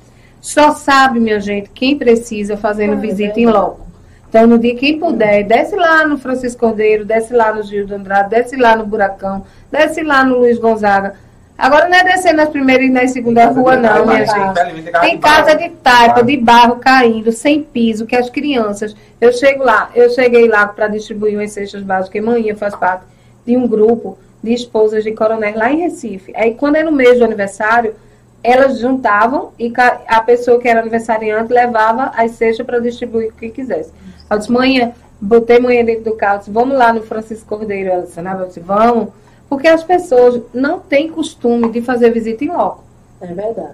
Só 0.41 0.71
sabe, 0.71 1.19
minha 1.19 1.39
gente, 1.39 1.69
quem 1.69 1.97
precisa 1.97 2.57
fazendo 2.57 2.93
É 2.93 2.97
visita 2.97 3.39
em 3.39 3.45
loco. 3.45 3.81
Então, 4.29 4.47
no 4.47 4.57
dia 4.57 4.75
que 4.75 4.93
puder, 4.97 5.43
desce 5.43 5.75
lá 5.75 6.05
no 6.07 6.17
Francisco 6.17 6.59
Cordeiro, 6.59 7.05
desce 7.05 7.33
lá 7.33 7.53
no 7.53 7.61
Gil 7.63 7.85
do 7.85 7.95
Andrade, 7.95 8.29
desce 8.31 8.55
lá 8.57 8.75
no 8.75 8.85
Buracão, 8.85 9.45
desce 9.71 10.01
lá 10.01 10.25
no 10.25 10.39
Luiz 10.39 10.57
Gonzaga. 10.57 11.15
Agora 11.57 11.87
não 11.87 11.95
é 11.95 12.03
descer 12.03 12.33
nas 12.33 12.49
primeiras 12.49 12.87
e 12.87 12.89
nas 12.89 13.11
segundas 13.11 13.55
ruas, 13.55 13.79
não, 13.79 14.07
minha 14.07 14.25
gente. 14.25 14.91
Tem 15.01 15.17
casa 15.19 15.55
de 15.55 15.69
taipa, 15.69 16.23
de 16.23 16.35
barro 16.35 16.77
caindo, 16.77 17.31
sem 17.31 17.63
piso, 17.63 18.05
que 18.05 18.15
as 18.15 18.29
crianças. 18.29 18.95
Eu 19.21 19.31
chego 19.31 19.63
lá, 19.63 19.89
eu 19.93 20.09
cheguei 20.09 20.47
lá 20.47 20.67
para 20.67 20.87
distribuir 20.87 21.37
umas 21.37 21.51
cestas 21.51 21.83
básicas, 21.83 22.09
que 22.09 22.21
manhã 22.21 22.55
faz 22.55 22.75
parte 22.75 23.05
de 23.45 23.55
um 23.55 23.67
grupo 23.67 24.17
de 24.41 24.53
esposas 24.53 25.03
de 25.03 25.11
coronéis 25.11 25.55
lá 25.55 25.71
em 25.71 25.79
Recife. 25.81 26.33
Aí 26.35 26.55
quando 26.55 26.75
é 26.75 26.83
no 26.83 26.91
mês 26.91 27.19
do 27.19 27.25
aniversário, 27.25 27.95
elas 28.43 28.79
juntavam 28.79 29.53
e 29.57 29.71
a 30.07 30.21
pessoa 30.21 30.59
que 30.59 30.67
era 30.67 30.81
aniversariante 30.81 31.53
levava 31.53 32.11
as 32.15 32.31
cestas 32.31 32.65
para 32.65 32.79
distribuir 32.79 33.29
o 33.29 33.33
que 33.33 33.49
quisesse. 33.49 33.93
Eu 34.29 34.37
disse, 34.37 34.51
manhã, 34.51 34.91
botei 35.21 35.59
manhã 35.59 35.85
dentro 35.85 36.03
do 36.03 36.15
carro, 36.15 36.39
disse, 36.39 36.51
vamos 36.51 36.77
lá 36.77 36.91
no 36.91 37.01
Francisco 37.03 37.47
Cordeiro. 37.47 37.89
Ela 37.89 38.01
disse, 38.01 38.19
"Ana, 38.19 38.37
eu 38.39 38.47
disse, 38.47 38.59
vamos. 38.59 39.09
Porque 39.53 39.67
as 39.67 39.83
pessoas 39.83 40.41
não 40.53 40.79
têm 40.79 41.09
costume 41.11 41.69
de 41.71 41.81
fazer 41.81 42.09
visita 42.11 42.43
em 42.43 42.47
loco. 42.49 42.83
É 43.21 43.27
verdade. 43.27 43.73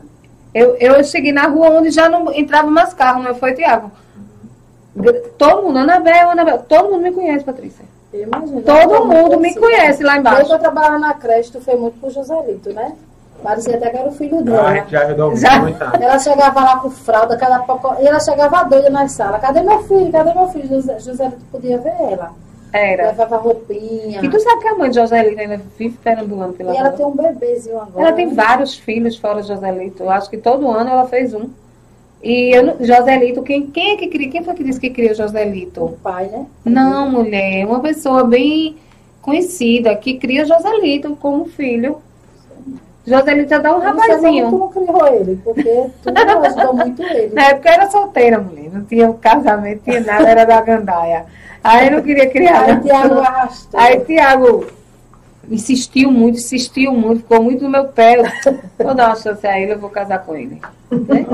Eu, 0.54 0.76
eu 0.76 1.04
cheguei 1.04 1.32
na 1.32 1.48
rua 1.48 1.70
onde 1.70 1.90
já 1.92 2.10
não 2.10 2.32
entrava 2.34 2.70
mais 2.70 2.94
carro, 2.94 3.24
não 3.24 3.34
foi, 3.36 3.54
Tiago? 3.54 3.92
Todo 5.38 5.64
mundo, 5.64 5.80
Anabel, 5.80 6.32
Anabel, 6.32 6.60
todo 6.68 6.90
mundo 6.92 7.02
me 7.04 7.12
conhece, 7.12 7.46
Patrícia. 7.46 7.86
Eu 8.12 8.24
imagino. 8.24 8.62
Todo 8.64 8.94
Eu 8.96 9.06
mundo 9.06 9.40
me 9.40 9.54
conheci. 9.56 9.60
conhece 9.60 10.04
lá 10.04 10.14
Desde 10.18 10.30
embaixo. 10.30 10.52
eu 10.52 10.60
trabalhava 10.60 11.00
na 11.00 11.14
creche, 11.14 11.52
tu 11.52 11.62
foi 11.62 11.76
muito 11.76 12.00
pro 12.00 12.10
Joselito, 12.10 12.74
né? 12.74 12.94
Parecia 13.42 13.76
até 13.78 13.90
que 13.90 13.98
era 13.98 14.10
o 14.10 14.12
filho 14.12 14.38
Ah, 14.38 14.40
a 14.40 14.44
dela. 14.44 14.74
gente 14.76 14.92
já 14.92 15.06
ajudou 15.06 15.36
Já. 15.38 15.60
muito. 15.62 15.78
tá? 15.80 15.94
Ela 15.98 16.20
chegava 16.20 16.60
lá 16.62 16.78
com 16.80 16.90
fralda, 16.90 17.38
cada 17.38 17.60
pouco... 17.60 17.96
e 18.02 18.06
ela 18.08 18.20
chegava 18.20 18.64
doida 18.64 18.90
na 18.90 19.08
sala. 19.08 19.40
Cadê 19.40 19.62
meu 19.62 19.82
filho? 19.84 20.12
Cadê 20.12 20.34
meu 20.34 20.48
filho? 20.50 20.68
José, 20.68 21.00
José 21.00 21.30
tu 21.30 21.38
podia 21.52 21.78
ver 21.78 21.94
ela. 22.12 22.32
Era. 22.72 23.08
Levava 23.08 23.38
roupinha. 23.38 24.22
E 24.24 24.30
tu 24.30 24.40
sabe 24.40 24.62
que 24.62 24.68
a 24.68 24.76
mãe 24.76 24.90
de 24.90 24.96
Joselito 24.96 25.40
ainda 25.40 25.60
vive 25.78 25.98
perambulando 26.04 26.54
pela 26.54 26.74
E 26.74 26.78
ela 26.78 26.90
rua? 26.90 26.98
tem 26.98 27.06
um 27.06 27.16
bebezinho 27.16 27.80
agora. 27.80 28.08
Ela 28.08 28.12
tem 28.16 28.34
vários 28.34 28.76
filhos 28.76 29.18
fora 29.18 29.42
Joselito. 29.42 30.04
Eu 30.04 30.10
acho 30.10 30.30
que 30.30 30.38
todo 30.38 30.70
ano 30.70 30.90
ela 30.90 31.08
fez 31.08 31.34
um. 31.34 31.50
E 32.22 32.52
eu, 32.56 32.76
Joselito, 32.86 33.42
quem, 33.42 33.68
quem 33.68 33.94
é 33.94 33.98
que 33.98 34.08
cria? 34.08 34.30
Quem 34.30 34.44
foi 34.44 34.54
que 34.54 34.64
disse 34.64 34.80
que 34.80 34.90
criou 34.90 35.16
Joselito? 35.16 35.84
O 35.84 35.92
pai, 35.94 36.28
né? 36.28 36.46
Não, 36.66 37.10
mulher, 37.10 37.66
uma 37.66 37.80
pessoa 37.80 38.24
bem 38.24 38.76
conhecida 39.22 39.96
que 39.96 40.16
cria 40.16 40.46
Joselito 40.46 41.16
como 41.16 41.46
filho. 41.46 41.98
Joselito 43.06 43.54
é 43.54 43.60
dar 43.60 43.76
um 43.76 43.84
Eu 43.84 43.94
não 43.94 44.00
sei 44.02 44.10
rapazinho. 44.10 44.50
como 44.52 44.70
criou 44.70 45.08
ele, 45.08 45.42
porque 45.44 45.86
tu 46.04 46.12
não 46.12 46.44
ajudou 46.46 46.74
muito 46.74 47.02
ele. 47.10 47.34
Na 47.34 47.44
época 47.50 47.70
era 47.70 47.90
solteira, 47.90 48.40
mulher. 48.40 48.70
Não 48.72 48.84
tinha 48.84 49.12
casamento, 49.14 49.82
tinha 49.84 50.02
nada, 50.02 50.30
era 50.30 50.46
da 50.46 50.62
gandaia. 50.62 51.26
Aí 51.64 51.88
eu 51.88 51.94
não 51.94 52.02
queria 52.02 52.30
criar. 52.30 52.64
Aí? 52.66 52.80
Tiago 52.82 53.20
arrastou. 53.20 53.80
Aí 53.80 54.00
Tiago 54.02 54.66
insistiu 55.50 56.12
muito, 56.12 56.38
insistiu 56.38 56.94
muito, 56.94 57.22
ficou 57.22 57.42
muito 57.42 57.64
no 57.64 57.70
meu 57.70 57.86
pé. 57.86 58.18
Eu 58.78 58.86
vou 58.86 58.94
dar 58.94 59.08
uma 59.08 59.16
chance 59.16 59.46
a 59.48 59.60
ele, 59.60 59.74
eu 59.74 59.80
vou 59.80 59.90
casar 59.90 60.20
com 60.20 60.36
ele. 60.36 60.62
Né? 60.92 61.26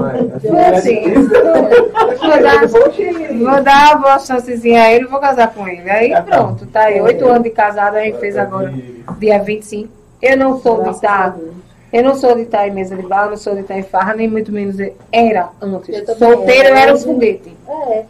Foi 0.41 0.59
assim. 0.65 1.13
Vou 1.13 2.41
dar, 2.41 2.67
vou 2.67 3.63
dar 3.63 3.91
uma 3.91 3.95
boa 4.01 4.19
chancezinha 4.19 4.83
a 4.83 4.91
ele, 4.93 5.05
vou 5.05 5.19
casar 5.19 5.53
com 5.53 5.67
ele. 5.67 5.89
Aí 5.89 6.13
pronto, 6.21 6.65
tá 6.67 6.81
aí. 6.81 7.01
Oito 7.01 7.27
anos 7.27 7.43
de 7.43 7.49
casado, 7.49 7.97
a 7.97 8.03
gente 8.03 8.19
fez 8.19 8.37
agora, 8.37 8.73
dia 9.19 9.39
25. 9.39 10.04
Eu 10.25 10.37
não 10.37 10.59
sou 10.59 10.77
de 10.77 10.83
Graças 10.83 10.95
estar. 11.03 11.29
Deus. 11.29 11.53
Eu 11.93 12.03
não 12.03 12.15
sou 12.15 12.35
de 12.35 12.41
estar 12.41 12.67
em 12.67 12.71
mesa 12.71 12.95
de 12.95 13.03
bar, 13.03 13.29
não 13.29 13.37
sou 13.37 13.53
de 13.53 13.61
estar 13.61 13.77
em 13.77 13.83
farra, 13.83 14.15
nem 14.15 14.27
muito 14.27 14.51
menos 14.51 14.75
era 15.11 15.49
antes. 15.61 15.89
Eu 16.19 16.43
era. 16.43 16.79
era 16.79 16.93
um 16.93 16.97
foguete. 16.97 17.55
É. 17.67 18.03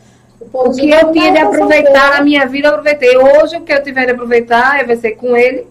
O, 0.54 0.72
que 0.72 0.90
eu 0.90 1.12
tinha 1.12 1.34
de 1.34 1.42
"Não, 1.44 1.52
tá 1.52 1.56
aproveitar 1.56 1.92
solteira". 1.92 2.18
na 2.18 2.22
minha 2.24 2.46
vida, 2.48 2.68
eu 2.68 2.72
aproveitei. 2.72 3.18
Hoje, 3.18 3.58
o 3.58 3.62
que 3.62 3.74
eu 3.74 3.84
tiver 3.84 4.06
de 4.06 4.12
aproveitar 4.14 4.80
é 4.80 4.84
vai 4.84 4.96
ser 4.96 5.12
com 5.12 5.36
ele. 5.36 5.68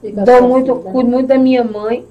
Fica 0.00 0.22
Dou 0.22 0.42
muito, 0.42 0.74
cuido 0.76 1.10
muito 1.10 1.26
da 1.26 1.38
minha 1.38 1.64
mãe, 1.64 2.04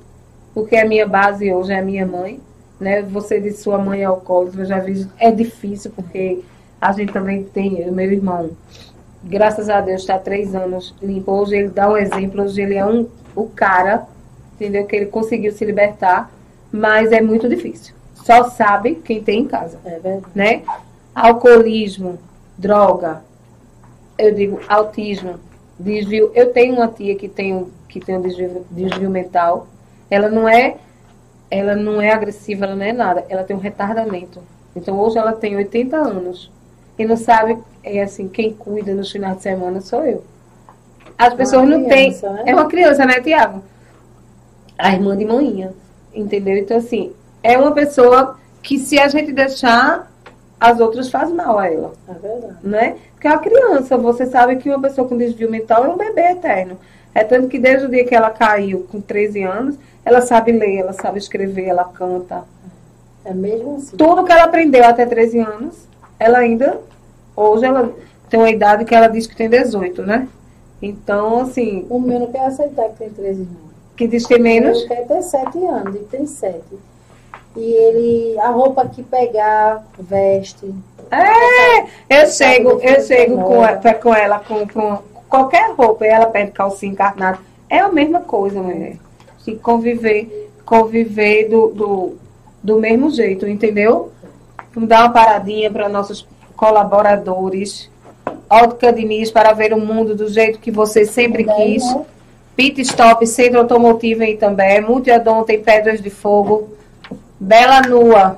porque 0.53 0.75
a 0.75 0.85
minha 0.85 1.07
base 1.07 1.51
hoje 1.53 1.71
é 1.71 1.79
a 1.79 1.83
minha 1.83 2.05
mãe. 2.05 2.39
Né? 2.79 3.01
Você 3.03 3.39
disse 3.39 3.63
sua 3.63 3.77
mãe 3.77 4.01
é 4.01 4.05
alcoólatra, 4.05 4.61
eu 4.61 4.65
já 4.65 4.79
vi. 4.79 5.07
É 5.17 5.31
difícil, 5.31 5.91
porque 5.95 6.41
a 6.81 6.91
gente 6.91 7.13
também 7.13 7.43
tem, 7.43 7.87
o 7.87 7.93
meu 7.93 8.11
irmão, 8.11 8.51
graças 9.23 9.69
a 9.69 9.79
Deus, 9.79 10.01
está 10.01 10.15
há 10.15 10.19
três 10.19 10.53
anos 10.53 10.93
limpo. 11.01 11.31
Hoje 11.31 11.55
ele 11.55 11.69
dá 11.69 11.89
um 11.89 11.97
exemplo, 11.97 12.43
hoje 12.43 12.61
ele 12.61 12.75
é 12.75 12.85
um, 12.85 13.07
o 13.35 13.47
cara, 13.47 14.05
entendeu? 14.55 14.85
Que 14.85 14.95
ele 14.95 15.05
conseguiu 15.07 15.51
se 15.51 15.65
libertar, 15.65 16.31
mas 16.71 17.11
é 17.11 17.21
muito 17.21 17.47
difícil. 17.49 17.93
Só 18.15 18.49
sabe 18.49 18.95
quem 18.95 19.21
tem 19.21 19.41
em 19.41 19.47
casa 19.47 19.77
É 19.83 19.99
verdade. 19.99 20.25
né? 20.33 20.63
Alcoolismo, 21.13 22.17
droga, 22.57 23.21
eu 24.17 24.33
digo 24.33 24.59
autismo, 24.67 25.39
desvio. 25.77 26.31
Eu 26.33 26.51
tenho 26.53 26.75
uma 26.75 26.87
tia 26.87 27.15
que 27.15 27.27
tem 27.27 27.53
um, 27.53 27.69
que 27.89 27.99
tem 27.99 28.17
um 28.17 28.21
desvio, 28.21 28.65
desvio 28.71 29.09
mental. 29.09 29.67
Ela 30.09 30.29
não 30.29 30.47
é 30.47 30.77
ela 31.51 31.75
não 31.75 32.01
é 32.01 32.11
agressiva, 32.11 32.65
ela 32.65 32.75
não 32.75 32.85
é 32.85 32.91
nada. 32.91 33.25
Ela 33.29 33.43
tem 33.43 33.55
um 33.55 33.59
retardamento. 33.59 34.41
Então 34.75 34.99
hoje 34.99 35.19
ela 35.19 35.33
tem 35.33 35.55
80 35.55 35.95
anos 35.95 36.49
e 36.97 37.05
não 37.05 37.15
sabe 37.17 37.57
é 37.83 38.01
assim 38.01 38.27
quem 38.27 38.53
cuida 38.53 38.93
nos 38.95 39.11
finais 39.11 39.37
de 39.37 39.43
semana 39.43 39.81
sou 39.81 40.03
eu. 40.03 40.23
As 41.27 41.33
pessoas 41.33 41.67
não 41.67 41.85
têm. 41.85 42.11
né? 42.21 42.43
É 42.47 42.53
uma 42.53 42.67
criança, 42.67 43.05
né, 43.05 43.19
Tiago? 43.21 43.63
A 44.77 44.93
irmã 44.93 45.15
de 45.15 45.25
manhã, 45.25 45.71
entendeu? 46.13 46.57
Então 46.57 46.77
assim 46.77 47.11
é 47.41 47.57
uma 47.57 47.71
pessoa 47.71 48.37
que 48.61 48.77
se 48.79 48.97
a 48.99 49.07
gente 49.07 49.31
deixar 49.31 50.11
as 50.59 50.79
outras 50.79 51.09
faz 51.09 51.29
mal 51.31 51.59
a 51.59 51.67
ela, 51.69 51.93
É 52.07 52.13
verdade. 52.13 52.55
né? 52.63 52.95
Porque 53.13 53.27
é 53.27 53.31
uma 53.31 53.39
criança, 53.39 53.97
você 53.97 54.25
sabe 54.25 54.55
que 54.55 54.69
uma 54.69 54.79
pessoa 54.81 55.07
com 55.07 55.17
desvio 55.17 55.51
mental 55.51 55.83
é 55.85 55.89
um 55.89 55.97
bebê 55.97 56.31
eterno. 56.31 56.77
É 57.13 57.23
tanto 57.23 57.47
que 57.49 57.59
desde 57.59 57.85
o 57.85 57.89
dia 57.89 58.05
que 58.05 58.15
ela 58.15 58.29
caiu, 58.29 58.87
com 58.91 58.99
13 59.01 59.43
anos, 59.43 59.75
ela 60.05 60.21
sabe 60.21 60.51
ler, 60.53 60.77
ela 60.77 60.93
sabe 60.93 61.19
escrever, 61.19 61.65
ela 61.65 61.83
canta. 61.83 62.43
É 63.25 63.33
mesmo 63.33 63.75
assim. 63.75 63.95
Tudo 63.97 64.23
que 64.23 64.31
ela 64.31 64.43
aprendeu 64.45 64.83
até 64.85 65.05
13 65.05 65.39
anos, 65.39 65.75
ela 66.17 66.39
ainda, 66.39 66.79
hoje 67.35 67.65
ela 67.65 67.91
tem 68.29 68.39
uma 68.39 68.49
idade 68.49 68.85
que 68.85 68.95
ela 68.95 69.07
diz 69.07 69.27
que 69.27 69.35
tem 69.35 69.49
18, 69.49 70.01
né? 70.03 70.27
Então, 70.85 71.39
assim, 71.41 71.85
O 71.89 71.97
meu 71.99 72.19
não 72.19 72.27
quer 72.27 72.45
aceitar 72.45 72.89
que 72.89 72.97
tem 72.97 73.09
três 73.09 73.37
irmãos. 73.39 73.71
que 73.95 74.05
diz 74.07 74.25
que 74.25 74.33
tem 74.33 74.43
menos, 74.43 74.79
Ele 74.79 74.87
quer 74.87 75.07
ter 75.07 75.21
sete 75.21 75.57
anos, 75.65 75.95
ele 75.95 76.05
tem 76.11 76.25
sete. 76.27 76.77
E 77.55 77.61
ele, 77.61 78.39
a 78.39 78.49
roupa 78.49 78.85
que 78.87 79.01
pegar, 79.03 79.85
veste. 79.97 80.73
É, 81.11 81.83
eu 82.21 82.27
chego, 82.27 82.71
eu 82.71 82.79
que 82.79 83.01
chego 83.01 83.39
é 83.39 83.43
com, 83.43 83.63
ela- 83.63 83.93
com 83.93 84.13
ela 84.15 84.39
com, 84.39 84.67
com, 84.67 84.97
qualquer 85.29 85.71
roupa 85.71 86.05
e 86.05 86.09
ela 86.09 86.25
pede 86.25 86.51
calcinha 86.51 86.91
encarnada. 86.91 87.39
É 87.69 87.79
a 87.79 87.89
mesma 87.91 88.19
coisa, 88.21 88.61
mulher. 88.61 88.97
E 89.47 89.55
conviver, 89.55 90.51
conviver 90.65 91.47
do, 91.49 91.67
do, 91.69 92.17
do 92.61 92.79
mesmo 92.79 93.09
jeito, 93.11 93.47
entendeu? 93.47 94.11
Vamos 94.73 94.89
dar 94.89 95.01
uma 95.03 95.13
paradinha 95.13 95.71
para 95.71 95.87
nossos 95.87 96.27
colaboradores. 96.57 97.89
Ótica 98.49 98.93
Diniz 98.93 99.31
para 99.31 99.53
ver 99.53 99.73
o 99.73 99.79
mundo 99.79 100.15
do 100.15 100.27
jeito 100.27 100.59
que 100.59 100.69
você 100.71 101.05
sempre 101.05 101.43
Também, 101.43 101.73
quis. 101.73 101.83
né? 101.95 102.01
Pit 102.55 102.81
Stop, 102.81 103.25
Centro 103.25 103.59
Automotivo 103.59 104.23
em 104.23 104.33
Itambé. 104.33 104.79
Multiodon 104.79 105.43
tem 105.43 105.59
Pedras 105.61 106.01
de 106.01 106.09
Fogo. 106.11 106.69
Bela 107.39 107.81
Nua, 107.81 108.37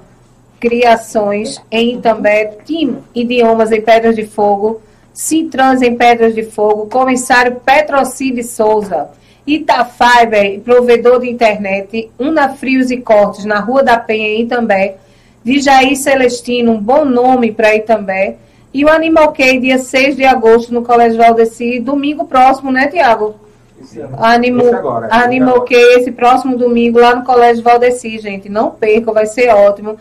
Criações 0.60 1.62
em 1.70 1.96
Itambé. 1.96 2.46
Team 2.66 3.00
Idiomas 3.14 3.72
em 3.72 3.82
Pedras 3.82 4.16
de 4.16 4.26
Fogo. 4.26 4.82
Citrans 5.14 5.82
em 5.82 5.96
Pedras 5.96 6.34
de 6.34 6.44
Fogo. 6.44 6.88
Comissário 6.88 7.58
Petrocide 7.66 8.42
Souza. 8.44 9.10
Itafiber, 9.46 10.60
provedor 10.62 11.20
de 11.20 11.30
internet. 11.30 12.10
Una 12.18 12.50
Frios 12.50 12.90
e 12.90 12.98
Cortes, 12.98 13.46
na 13.46 13.60
Rua 13.60 13.84
da 13.84 13.98
Penha 13.98 14.28
em 14.30 14.42
Itambé. 14.42 14.96
De 15.44 15.60
Jair 15.60 15.96
Celestino, 15.96 16.72
um 16.72 16.82
bom 16.82 17.06
nome 17.06 17.52
para 17.52 17.76
Itambé. 17.76 18.38
E 18.76 18.84
o 18.84 18.90
Animal 18.90 19.32
Key, 19.32 19.60
dia 19.60 19.78
6 19.80 20.18
de 20.18 20.26
agosto, 20.26 20.74
no 20.74 20.82
Colégio 20.84 21.18
Valdeci. 21.18 21.80
Domingo 21.80 22.26
próximo, 22.26 22.74
né, 22.74 22.88
Tiago? 22.88 23.36
Esse 23.82 24.02
Animal, 24.18 24.74
agora, 24.76 25.08
esse 25.08 25.16
Animal 25.16 25.50
agora. 25.56 25.66
que 25.68 25.76
esse 25.76 26.12
próximo 26.12 26.58
domingo 26.58 27.00
lá 27.00 27.16
no 27.16 27.24
Colégio 27.24 27.64
Valdeci, 27.64 28.20
gente. 28.20 28.50
Não 28.50 28.72
percam, 28.72 29.14
vai 29.14 29.28
ser 29.28 29.48
ótimo. 29.54 29.96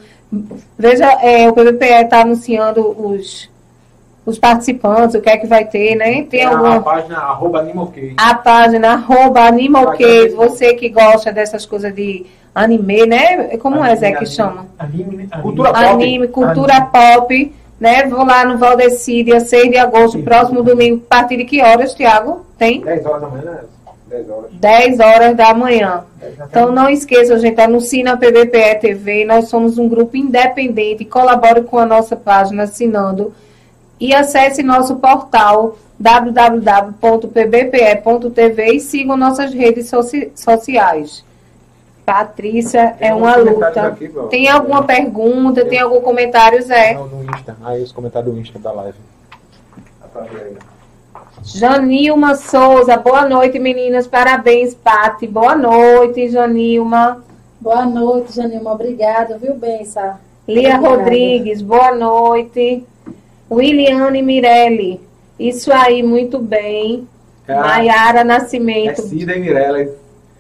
Veja, 0.77 1.05
é, 1.23 1.49
o 1.49 1.53
PVPE 1.53 2.03
está 2.03 2.23
anunciando 2.23 2.81
os, 3.01 3.49
os 4.27 4.41
participantes, 4.41 5.15
o 5.15 5.21
que 5.21 5.31
é 5.31 5.37
que 5.37 5.47
vai 5.47 5.65
ter, 5.67 5.95
né? 5.95 6.07
Tem 6.15 6.25
Tem 6.25 6.43
a, 6.45 6.49
a 6.49 6.53
alguma 6.57 6.81
página 6.83 7.19
arroba 7.19 7.61
Animokey. 7.61 8.15
a 8.17 8.35
página 8.35 8.93
arroba 8.95 9.41
Animal 9.47 9.85
Vai 9.87 9.99
Cave, 9.99 10.29
ter- 10.31 10.35
você 10.35 10.75
que 10.75 10.89
gosta 10.89 11.31
dessas 11.31 11.65
coisas 11.65 11.95
de 11.95 12.27
anime, 12.53 13.07
né? 13.07 13.57
Como 13.59 13.85
é, 13.85 13.95
Zé, 13.95 14.11
que 14.11 14.17
Anime, 14.17 14.27
chama? 14.33 14.67
Anime, 14.77 15.29
anime. 15.31 15.43
Cultura 15.43 15.73
pop. 15.73 15.85
Anime, 15.85 16.27
cultura 16.29 16.81
pop, 16.87 17.55
né? 17.81 18.07
Vou 18.07 18.25
lá 18.25 18.45
no 18.45 18.57
Valdeci, 18.59 19.23
dia 19.23 19.41
6 19.41 19.71
de 19.71 19.77
agosto, 19.77 20.23
próximo 20.23 20.63
domingo, 20.63 21.03
a 21.11 21.15
partir 21.17 21.37
de 21.37 21.45
que 21.45 21.61
horas, 21.63 21.95
Tiago? 21.95 22.45
Tem? 22.59 22.81
10 22.81 23.05
horas 23.07 23.21
da 23.23 23.29
manhã, 23.29 23.51
né? 23.51 23.61
10 24.09 24.31
horas. 24.31 24.51
10 24.53 25.01
horas 25.01 25.37
da 25.37 25.55
manhã. 25.55 26.05
Então 26.49 26.71
não 26.73 26.89
esqueça, 26.89 27.39
gente, 27.39 27.61
anuncie 27.61 28.03
na 28.03 28.17
PBPE 28.17 28.77
TV. 28.81 29.25
Nós 29.25 29.49
somos 29.49 29.77
um 29.79 29.89
grupo 29.89 30.17
independente. 30.17 31.05
Colabore 31.05 31.63
com 31.63 31.79
a 31.79 31.87
nossa 31.87 32.15
página 32.17 32.63
assinando. 32.65 33.35
E 33.99 34.15
acesse 34.15 34.63
nosso 34.63 34.97
portal 34.97 35.77
www.pbpe.tv 37.45 38.65
e 38.75 38.81
sigam 38.81 39.17
nossas 39.17 39.53
redes 39.53 39.89
soci- 39.89 40.31
sociais. 40.35 41.25
Patrícia, 42.05 42.95
Tem 42.99 43.09
é 43.09 43.15
uma 43.15 43.35
luta. 43.37 43.87
aqui. 43.89 44.11
Tem 44.29 44.49
alguma 44.49 44.83
pergunta? 44.83 45.65
Tem 45.65 45.79
algum 45.81 46.01
comentário, 46.01 46.63
Zé? 46.63 46.95
Não, 46.95 47.07
no 47.07 47.25
Insta. 47.25 47.57
Aí 47.65 47.83
os 47.83 47.93
comentários 47.93 48.33
do 48.35 48.39
Insta 48.39 48.59
da 48.59 48.73
live. 48.73 48.99
Janilma 51.43 52.35
Souza, 52.35 52.97
boa 52.97 53.27
noite, 53.29 53.59
meninas. 53.59 54.07
Parabéns, 54.07 54.75
Pati. 54.75 55.27
Boa 55.27 55.57
noite, 55.57 56.29
Janilma. 56.31 57.23
Boa 57.61 57.85
noite, 57.85 58.35
Janilma. 58.37 58.73
Obrigada, 58.73 59.37
viu, 59.39 59.55
Bença? 59.55 60.19
Lia 60.47 60.77
Obrigada. 60.77 60.89
Rodrigues, 60.89 61.63
boa 61.63 61.95
noite. 61.95 62.85
Williane 63.51 64.23
Mirelli, 64.23 65.01
isso 65.39 65.73
aí, 65.73 66.03
muito 66.03 66.39
bem. 66.39 67.07
É 67.47 67.53
a- 67.55 67.61
Maiara 67.61 68.21
É 68.21 68.25
Nascimento, 68.25 69.03
Cida 69.03 69.35
e 69.37 69.41
Mirella. 69.41 69.87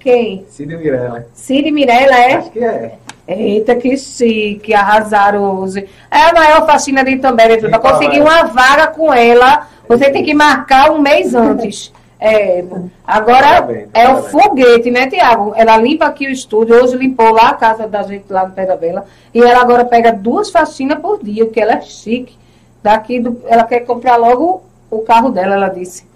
Quem? 0.05 0.44
Cida 0.50 0.74
e 0.74 0.76
Mirella. 0.76 1.26
Cid 1.32 1.70
Mirella, 1.70 2.14
é? 2.14 2.34
Acho 2.34 2.50
que 2.50 2.62
é. 2.62 2.98
Eita, 3.26 3.74
que 3.74 3.96
chique, 3.96 4.74
arrasaram 4.74 5.61
hoje. 5.61 5.88
É 6.11 6.28
a 6.28 6.32
maior 6.34 6.66
faxina 6.66 7.02
de 7.02 7.12
Itambé, 7.12 7.57
para 7.57 7.68
Então, 7.68 7.80
conseguir 7.80 8.18
é. 8.18 8.22
uma 8.22 8.44
vaga 8.44 8.88
com 8.88 9.12
ela, 9.12 9.66
você 9.88 10.11
tem 10.11 10.22
que 10.22 10.34
marcar 10.34 10.92
um 10.92 11.00
mês 11.00 11.34
antes. 11.34 11.90
É, 12.26 12.64
agora 13.07 13.42
Parabéns, 13.42 13.88
é 13.92 14.09
o 14.09 14.22
foguete, 14.22 14.90
né, 14.90 15.09
Tiago? 15.09 15.52
Ela 15.57 15.76
limpa 15.76 16.07
aqui 16.07 16.26
o 16.26 16.30
estúdio, 16.30 16.74
hoje 16.74 16.96
limpou 16.96 17.30
lá 17.30 17.50
a 17.50 17.55
casa 17.55 17.86
da 17.86 18.02
gente 18.02 18.24
lá 18.30 18.46
no 18.46 18.55
Pé 18.55 18.64
da 18.64 18.76
Vela, 18.76 19.05
e 19.34 19.42
ela 19.42 19.61
agora 19.61 19.84
pega 19.84 20.11
duas 20.11 20.48
faxinas 20.48 21.00
por 21.00 21.22
dia, 21.22 21.44
porque 21.44 21.61
ela 21.61 21.74
é 21.74 21.80
chique. 21.82 22.38
Daqui 22.82 23.20
do, 23.20 23.42
ela 23.46 23.64
quer 23.64 23.80
comprar 23.80 24.16
logo 24.16 24.62
o 24.90 25.00
carro 25.00 25.28
dela, 25.28 25.55
ela 25.55 25.68
disse. 25.68 26.07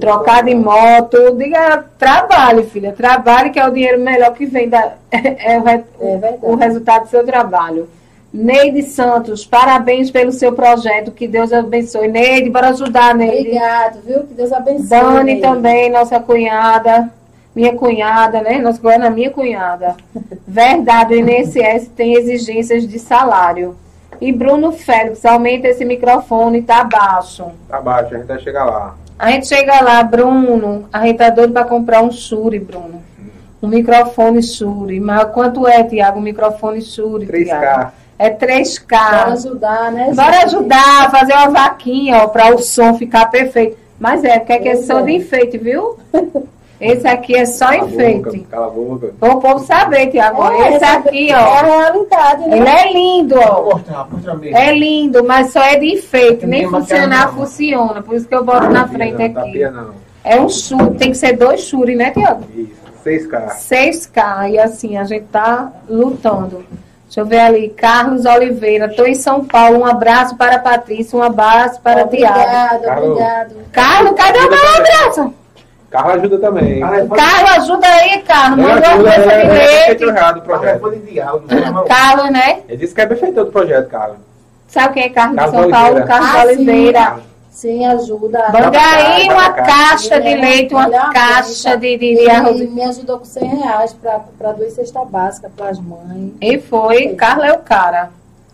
Trocar 0.00 0.42
de 0.44 0.54
moto, 0.54 1.32
diga, 1.36 1.84
trabalhe, 1.98 2.64
filha, 2.64 2.92
trabalhe 2.92 3.50
que 3.50 3.58
é 3.58 3.66
o 3.66 3.72
dinheiro 3.72 4.00
melhor 4.00 4.32
que 4.34 4.44
vem 4.46 4.68
da, 4.68 4.94
é, 5.10 5.58
o, 5.58 5.62
re- 5.62 5.84
É 6.00 6.16
verdade. 6.16 6.38
o 6.42 6.54
resultado 6.54 7.02
do 7.04 7.08
seu 7.08 7.24
trabalho. 7.24 7.88
Neide 8.32 8.82
Santos, 8.82 9.44
parabéns 9.44 10.10
pelo 10.10 10.32
seu 10.32 10.52
projeto, 10.54 11.10
que 11.10 11.28
Deus 11.28 11.52
abençoe. 11.52 12.08
Neide, 12.08 12.48
bora 12.50 12.68
ajudar, 12.70 13.14
Neide. 13.14 13.48
Obrigado, 13.48 14.00
viu? 14.06 14.20
Que 14.24 14.34
Deus 14.34 14.52
abençoe. 14.52 14.88
Dani 14.88 15.24
Neide. 15.24 15.40
também, 15.42 15.90
nossa 15.90 16.18
cunhada, 16.18 17.10
minha 17.54 17.74
cunhada, 17.74 18.40
né? 18.40 18.58
Nossa 18.58 18.80
cunhada, 18.80 19.10
minha 19.10 19.30
cunhada. 19.30 19.96
Verdade, 20.48 21.14
o 21.14 21.18
INSS 21.18 21.88
tem 21.94 22.14
exigências 22.14 22.86
de 22.88 22.98
salário. 22.98 23.76
E 24.20 24.32
Bruno 24.32 24.72
Félix, 24.72 25.24
aumenta 25.26 25.68
esse 25.68 25.84
microfone, 25.84 26.62
tá 26.62 26.84
baixo. 26.84 27.44
Tá 27.68 27.80
baixo, 27.80 28.14
a 28.14 28.18
gente 28.18 28.26
vai 28.26 28.38
chegar 28.38 28.64
lá. 28.64 28.94
A 29.22 29.30
gente 29.30 29.46
chega 29.46 29.80
lá, 29.80 30.02
Bruno, 30.02 30.88
a 30.92 31.06
gente 31.06 31.18
tá 31.18 31.30
doido 31.30 31.52
para 31.52 31.64
comprar 31.64 32.02
um 32.02 32.10
Shure, 32.10 32.58
Bruno. 32.58 33.00
Um 33.62 33.68
microfone 33.68 34.42
Shure. 34.42 34.98
Mas 34.98 35.30
quanto 35.32 35.64
é, 35.64 35.84
Tiago, 35.84 36.18
um 36.18 36.22
microfone 36.22 36.82
Shure, 36.82 37.24
3K. 37.24 37.44
Tiago? 37.44 37.92
É 38.18 38.30
3K. 38.30 39.10
Bora 39.10 39.32
ajudar, 39.32 39.92
né? 39.92 40.12
Bora 40.12 40.32
gente? 40.32 40.44
ajudar, 40.46 41.10
fazer 41.12 41.34
uma 41.34 41.50
vaquinha, 41.50 42.16
ó, 42.16 42.26
para 42.26 42.52
o 42.52 42.58
som 42.58 42.94
ficar 42.94 43.30
perfeito. 43.30 43.76
Mas 43.96 44.24
é, 44.24 44.40
quer 44.40 44.58
que 44.58 44.68
é 44.68 44.72
é. 44.72 45.02
de 45.02 45.12
enfeite, 45.12 45.56
viu? 45.56 46.00
Esse 46.82 47.06
aqui 47.06 47.36
é 47.36 47.46
só 47.46 47.66
Cala 47.66 47.76
enfeite. 47.78 48.22
boca, 48.24 48.38
Cala 48.50 48.66
a 48.66 48.70
boca. 48.70 49.14
Para 49.20 49.32
o 49.34 49.40
povo 49.40 49.58
saber, 49.60 50.08
Tiago. 50.08 50.42
É, 50.52 50.74
Esse 50.74 50.84
aqui, 50.84 51.30
É 51.30 51.34
a 51.34 51.44
ó. 51.44 51.62
realidade, 51.64 52.48
né? 52.48 52.56
Ele 52.58 52.68
é 52.68 52.92
lindo, 52.92 53.34
ó. 53.38 53.80
É 54.52 54.72
lindo, 54.74 55.24
mas 55.24 55.52
só 55.52 55.62
é 55.62 55.76
de 55.76 55.86
enfeite. 55.94 56.44
Nem 56.46 56.60
Tem 56.60 56.68
uma 56.68 56.80
funcionar, 56.80 57.32
funciona. 57.34 58.02
Por 58.02 58.16
isso 58.16 58.26
que 58.26 58.34
eu 58.34 58.44
boto 58.44 58.68
na 58.68 58.86
frente 58.88 59.12
Não, 59.18 59.32
tá 59.32 59.40
aqui. 59.42 59.52
pia 59.52 59.70
não. 59.70 59.90
É 60.24 60.40
um 60.40 60.48
Shure, 60.48 60.94
tem 60.96 61.10
que 61.12 61.16
ser 61.18 61.36
dois 61.36 61.60
Shure, 61.62 61.94
né, 61.94 62.10
Tiago? 62.10 62.44
Isso. 62.54 62.82
6K. 63.04 63.48
6K, 63.56 64.50
e 64.50 64.58
assim, 64.58 64.96
a 64.96 65.02
gente 65.04 65.24
tá 65.24 65.72
lutando. 65.88 66.64
Deixa 67.06 67.20
eu 67.20 67.26
ver 67.26 67.40
ali, 67.40 67.68
Carlos 67.70 68.24
Oliveira, 68.24 68.86
estou 68.86 69.06
em 69.06 69.14
São 69.14 69.44
Paulo, 69.44 69.80
um 69.80 69.84
abraço 69.84 70.36
para 70.36 70.54
a 70.56 70.58
Patrícia, 70.60 71.18
um 71.18 71.22
abraço 71.22 71.80
para 71.80 72.06
Tiago. 72.06 72.38
Obrigado, 72.38 73.04
obrigado. 73.08 73.54
Carlos, 73.72 74.12
cadê 74.16 74.38
o 74.38 74.48
meu 74.50 74.58
abraço? 74.76 75.34
Carla 75.92 76.14
ajuda 76.14 76.38
também. 76.38 76.82
Ah, 76.82 76.96
é 76.98 77.06
foi- 77.06 77.18
Carlos, 77.18 77.50
ajuda 77.50 77.86
aí, 77.86 78.22
Carlos, 78.22 78.58
Ela 78.64 78.74
manda 78.74 78.88
uma 78.94 79.02
coisa 79.02 79.20
de 79.22 79.28
é 79.30 79.84
feito 79.84 80.04
leite. 80.04 80.16
errado 80.18 80.36
o 80.38 80.42
projeto. 80.42 80.80
Carlos, 81.86 82.30
né? 82.32 82.60
Ele 82.68 82.76
disse 82.78 82.94
que 82.94 83.00
é 83.02 83.06
benfeitor 83.06 83.44
do 83.44 83.52
projeto, 83.52 83.88
Carla. 83.88 84.16
Sabe 84.68 84.94
quem 84.94 85.02
é 85.04 85.08
Carlos, 85.10 85.36
Carlos 85.36 85.54
de 85.54 85.60
São 85.62 85.70
Paulo? 85.70 85.96
Oliveira. 85.96 86.06
Carlos 86.06 86.34
Ah. 86.34 86.44
Oliveira. 86.46 87.16
Sim, 87.50 87.84
ajuda. 87.86 88.48
Manda 88.50 88.78
aí 88.80 89.28
uma 89.28 89.50
caixa 89.50 90.18
de 90.18 90.28
é- 90.28 90.34
leite, 90.40 90.74
uma 90.74 90.86
é 90.86 91.12
caixa 91.12 91.76
de, 91.76 91.98
de, 91.98 92.16
de 92.16 92.30
arroz. 92.30 92.56
Ele 92.56 92.70
me 92.70 92.82
ajudou 92.84 93.18
com 93.18 93.24
100 93.26 93.44
reais 93.56 93.92
para 93.92 94.52
duas 94.52 94.72
cestas 94.72 95.08
básicas 95.10 95.50
para 95.54 95.68
as 95.68 95.78
mães. 95.78 96.32
E 96.40 96.58
foi, 96.58 97.08
Carlos 97.10 97.44
é 97.44 97.52
o 97.52 97.58
cara. 97.58 98.08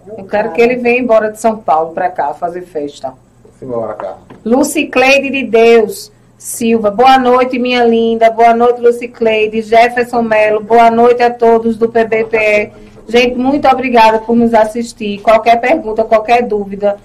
É 0.06 0.12
o 0.12 0.18
Eu 0.20 0.24
quero 0.24 0.50
que 0.50 0.60
ele 0.60 0.74
venha 0.76 0.98
embora 1.00 1.30
de 1.30 1.40
São 1.40 1.56
Paulo 1.56 1.92
para 1.94 2.10
cá 2.10 2.34
fazer 2.34 2.62
festa. 2.62 3.14
Simbora, 3.60 3.94
Carla. 3.94 4.18
Lucicleide 4.44 5.30
de 5.30 5.44
Deus 5.44 6.10
Silva, 6.38 6.88
boa 6.92 7.18
noite, 7.18 7.58
minha 7.58 7.82
linda. 7.82 8.30
Boa 8.30 8.54
noite, 8.54 8.80
Lucicleide. 8.80 9.60
Jefferson 9.60 10.22
Melo, 10.22 10.62
boa 10.62 10.88
noite 10.88 11.20
a 11.20 11.30
todos 11.30 11.76
do 11.76 11.88
PBPE. 11.88 12.70
Gente, 13.08 13.34
muito 13.34 13.66
obrigada 13.66 14.20
por 14.20 14.36
nos 14.36 14.54
assistir. 14.54 15.20
Qualquer 15.20 15.60
pergunta, 15.60 16.04
qualquer 16.04 16.46
dúvida, 16.46 16.96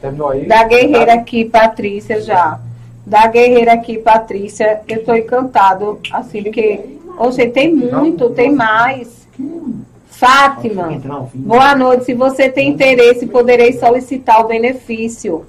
da 0.47 0.63
guerreira 0.65 1.15
aqui, 1.15 1.45
Patrícia, 1.45 2.21
já. 2.21 2.59
Da 3.03 3.25
guerreira 3.25 3.73
aqui, 3.73 3.97
Patrícia, 3.97 4.81
eu 4.87 4.97
estou 4.97 5.15
encantado, 5.15 5.99
assim, 6.11 6.43
porque, 6.43 6.97
oxe, 7.17 7.47
tem 7.47 7.73
muito, 7.73 8.29
tem 8.29 8.53
mais. 8.53 9.27
Fátima, 10.05 11.01
boa 11.33 11.75
noite. 11.75 12.05
Se 12.05 12.13
você 12.13 12.49
tem 12.49 12.69
interesse, 12.69 13.25
poderei 13.25 13.73
solicitar 13.73 14.41
o 14.41 14.47
benefício. 14.47 15.43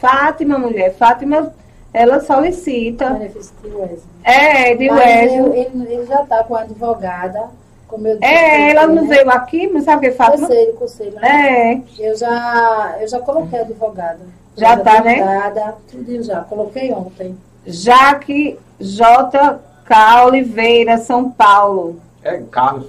Fátima, 0.00 0.58
mulher, 0.58 0.94
Fátima, 0.94 1.52
ela 1.96 2.20
solicita. 2.20 3.08
Benefício 3.10 3.54
de 3.62 3.68
Wesley. 3.74 4.02
É, 4.22 4.74
de 4.74 4.88
Mas 4.88 5.32
Wesley. 5.32 5.60
ele, 5.60 5.92
ele 5.92 6.06
já 6.06 6.22
está 6.22 6.44
com 6.44 6.54
a 6.54 6.60
advogada, 6.60 7.44
como 7.88 8.06
eu 8.06 8.18
disse. 8.18 8.30
É, 8.30 8.70
ela 8.70 8.86
não 8.86 9.06
né? 9.06 9.16
veio 9.16 9.30
aqui, 9.30 9.66
não 9.66 9.80
sabe 9.80 9.96
o 9.96 10.00
que 10.00 10.06
é 10.08 10.12
Fátima? 10.12 10.46
Conselho, 10.46 10.74
conselho, 10.74 11.14
né? 11.14 11.82
É, 11.98 12.08
Eu 12.10 12.14
já, 12.14 12.96
eu 13.00 13.08
já 13.08 13.18
coloquei 13.20 13.58
a 13.58 13.62
advogada. 13.62 14.20
Já 14.56 14.76
tá, 14.78 15.00
né? 15.02 15.18
Entrada, 15.18 15.74
tudo 15.90 16.22
já. 16.22 16.42
Coloquei 16.42 16.92
ontem. 16.92 17.36
Jaque 17.66 18.58
J.K. 18.78 20.24
Oliveira, 20.26 20.98
São 20.98 21.30
Paulo. 21.30 21.98
É 22.22 22.42
Carlos. 22.50 22.86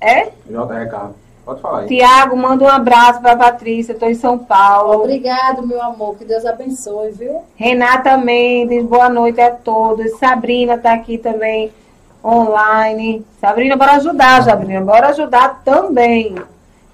É? 0.00 0.30
J. 0.48 0.80
É 0.80 0.86
Carlos. 0.86 1.16
Pode 1.50 1.62
falar 1.62 1.80
aí. 1.80 1.88
Tiago, 1.88 2.36
manda 2.36 2.64
um 2.64 2.68
abraço 2.68 3.20
para 3.20 3.36
Patrícia, 3.36 3.92
estou 3.92 4.08
em 4.08 4.14
São 4.14 4.38
Paulo. 4.38 5.02
Obrigado, 5.02 5.66
meu 5.66 5.82
amor. 5.82 6.16
Que 6.16 6.24
Deus 6.24 6.46
abençoe, 6.46 7.10
viu? 7.10 7.42
Renata 7.56 8.16
Mendes, 8.16 8.84
boa 8.84 9.08
noite 9.08 9.40
a 9.40 9.50
todos. 9.50 10.16
Sabrina 10.20 10.74
está 10.74 10.92
aqui 10.92 11.18
também 11.18 11.72
online. 12.24 13.26
Sabrina, 13.40 13.76
bora 13.76 13.94
ajudar, 13.94 14.44
Sabrina. 14.44 14.80
Bora 14.80 15.08
ajudar 15.08 15.60
também. 15.64 16.36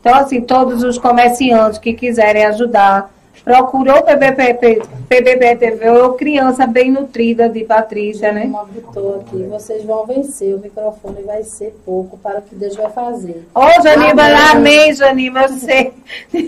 Então, 0.01 0.15
assim, 0.15 0.41
todos 0.41 0.83
os 0.83 0.97
comerciantes 0.97 1.79
que 1.79 1.93
quiserem 1.93 2.47
ajudar, 2.47 3.11
procurou 3.45 3.99
o 3.99 4.03
PBP, 4.03 4.83
PBP 5.09 5.57
TV 5.57 5.91
ou 5.91 6.15
Criança 6.15 6.67
Bem 6.67 6.91
Nutrida 6.91 7.49
de 7.49 7.65
Patrícia, 7.65 8.33
né? 8.33 8.45
Uma 8.45 8.65
vitória 8.65 9.21
aqui. 9.21 9.43
Vocês 9.45 9.85
vão 9.85 10.05
vencer. 10.07 10.55
O 10.55 10.59
microfone 10.59 11.23
vai 11.23 11.43
ser 11.45 11.75
pouco 11.85 12.17
para 12.19 12.39
o 12.41 12.43
que 12.43 12.55
Deus 12.55 12.75
vai 12.77 12.91
fazer. 12.91 13.47
Ô, 13.55 13.83
Janima, 13.83 14.23
Amém. 14.23 14.51
amém, 14.53 14.95
Janima, 14.95 15.43
eu 15.43 15.49
sei. 15.51 15.93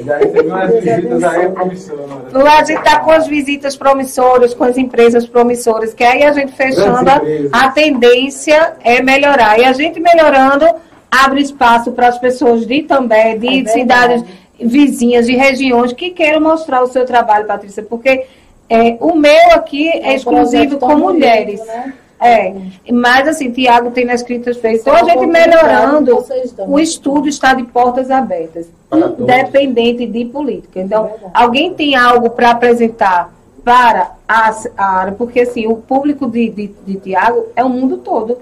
Já 0.04 0.18
recebi 0.18 0.48
umas 0.48 0.70
visitas 0.72 1.24
aí 1.24 1.48
promissoras. 1.50 2.10
A 2.44 2.64
gente 2.64 2.78
está 2.78 2.98
com 3.00 3.10
as 3.10 3.26
visitas 3.26 3.76
promissoras, 3.76 4.54
com 4.54 4.64
as 4.64 4.76
empresas 4.76 5.26
promissoras, 5.26 5.94
que 5.94 6.02
aí 6.04 6.22
a 6.24 6.32
gente 6.32 6.52
fechando, 6.52 7.10
a 7.52 7.68
tendência 7.70 8.74
é 8.82 9.00
melhorar. 9.02 9.58
E 9.58 9.64
a 9.64 9.72
gente 9.72 10.00
melhorando, 10.00 10.66
abre 11.10 11.40
espaço 11.40 11.92
para 11.92 12.08
as 12.08 12.18
pessoas 12.18 12.66
de 12.66 12.74
Itambé, 12.74 13.36
de 13.36 13.46
É 13.46 13.50
verdade. 13.50 13.72
cidades 13.72 14.24
vizinhas, 14.60 15.26
de 15.26 15.36
regiões 15.36 15.92
que 15.92 16.10
queiram 16.10 16.40
mostrar 16.40 16.82
o 16.82 16.86
seu 16.88 17.04
trabalho, 17.06 17.46
Patrícia, 17.46 17.82
porque 17.82 18.26
é, 18.68 18.96
o 19.00 19.14
meu 19.14 19.52
aqui 19.52 19.88
é, 19.88 20.10
um 20.10 20.12
exclusivo 20.12 20.78
com 20.78 20.96
mulheres. 20.96 21.60
bonito, 21.60 21.76
né? 21.76 21.94
É, 22.20 22.52
mas 22.92 23.28
assim, 23.28 23.52
Tiago 23.52 23.92
tem 23.92 24.04
nas 24.04 24.20
escritas 24.22 24.56
feitas. 24.56 24.80
Então, 24.80 24.94
a 24.94 25.04
gente 25.04 25.24
melhorando, 25.24 26.24
o 26.66 26.80
estudo 26.80 27.28
está 27.28 27.54
de 27.54 27.62
portas 27.62 28.10
abertas, 28.10 28.68
Para 28.90 29.02
todos. 29.02 29.20
independente 29.20 30.04
de 30.04 30.24
política. 30.24 30.80
Então, 30.80 31.06
É 31.06 31.30
alguém 31.32 31.72
tem 31.74 31.94
algo 31.94 32.30
para 32.30 32.50
apresentar 32.50 33.32
para 33.64 34.12
a, 34.26 34.50
a 34.76 34.98
área, 34.98 35.12
porque 35.12 35.40
assim, 35.40 35.68
o 35.68 35.76
público 35.76 36.26
de, 36.26 36.48
de, 36.48 36.66
de 36.84 36.96
Tiago 36.96 37.46
é 37.54 37.62
o 37.62 37.68
mundo 37.68 37.98
todo. 37.98 38.38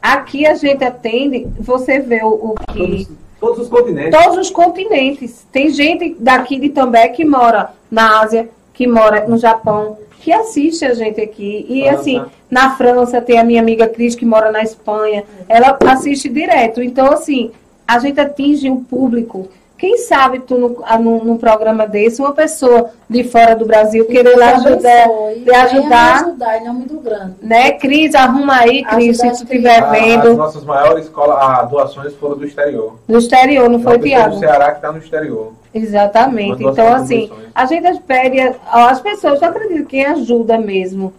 Aqui 0.00 0.46
a 0.46 0.54
gente 0.54 0.84
atende, 0.84 1.48
você 1.58 1.98
vê 1.98 2.22
o, 2.22 2.28
o 2.28 2.54
que 2.72 3.08
Todos, 3.38 3.58
os 3.60 3.68
continentes. 3.68 4.18
todos 4.18 4.38
os 4.38 4.50
continentes. 4.50 5.46
Tem 5.52 5.70
gente 5.70 6.16
daqui 6.18 6.58
de 6.58 6.70
També 6.70 7.08
que 7.08 7.24
mora 7.24 7.70
na 7.90 8.20
Ásia, 8.20 8.48
que 8.72 8.86
mora 8.86 9.26
no 9.28 9.36
Japão, 9.36 9.98
que 10.20 10.32
assiste 10.32 10.84
a 10.84 10.94
gente 10.94 11.20
aqui. 11.20 11.66
E 11.68 11.88
assim, 11.88 12.22
na 12.50 12.76
França 12.76 13.20
tem 13.20 13.38
a 13.38 13.44
minha 13.44 13.60
amiga 13.60 13.88
Cris 13.88 14.14
que 14.14 14.24
mora 14.24 14.50
na 14.50 14.62
Espanha. 14.62 15.24
Ela 15.48 15.78
assiste 15.86 16.28
direto. 16.28 16.82
Então, 16.82 17.12
assim, 17.12 17.52
a 17.86 17.98
gente 17.98 18.18
atinge 18.18 18.68
um 18.68 18.82
público. 18.82 19.48
Quem 19.78 19.98
sabe 19.98 20.38
tu 20.38 20.56
no, 20.56 20.78
a- 20.84 20.98
num, 20.98 21.22
num 21.22 21.36
programa 21.36 21.86
desse, 21.86 22.20
uma 22.22 22.32
pessoa 22.32 22.90
de 23.10 23.22
fora 23.24 23.54
do 23.54 23.66
Brasil 23.66 24.06
querer 24.06 24.30
lhe 24.30 24.34
Deus 24.36 24.66
ajudar, 24.66 25.06
lhe 25.36 25.54
ajudar, 25.54 26.22
me 26.24 26.28
ajudar 26.30 26.56
em 26.58 26.64
nome 26.64 26.84
do 26.86 26.98
grande. 27.00 27.34
né? 27.42 27.72
Cris, 27.72 28.14
arruma 28.14 28.56
aí, 28.60 28.82
Cris, 28.84 29.18
se 29.18 29.28
tu 29.28 29.34
estiver 29.44 29.82
A- 29.82 29.90
vendo. 29.90 30.28
As 30.30 30.36
nossas 30.38 30.64
maiores 30.64 31.04
escolas, 31.04 31.36
as 31.38 31.68
doações 31.68 32.14
foram 32.14 32.38
do 32.38 32.46
exterior. 32.46 32.94
No 33.06 33.18
exterior, 33.18 33.68
não 33.68 33.78
foi, 33.82 33.98
Tiago? 33.98 34.34
do 34.36 34.38
Ceará 34.38 34.70
que 34.70 34.76
está 34.78 34.90
no 34.90 34.98
exterior. 34.98 35.52
Exatamente. 35.74 36.64
Então, 36.64 36.92
assim, 36.94 37.30
a 37.54 37.66
gente 37.66 38.00
pede 38.00 38.40
a- 38.40 38.54
as 38.90 39.00
pessoas, 39.00 39.42
eu 39.42 39.48
acredito 39.48 39.80
que 39.80 39.90
quem 39.90 40.06
ajuda 40.06 40.56
mesmo. 40.56 41.12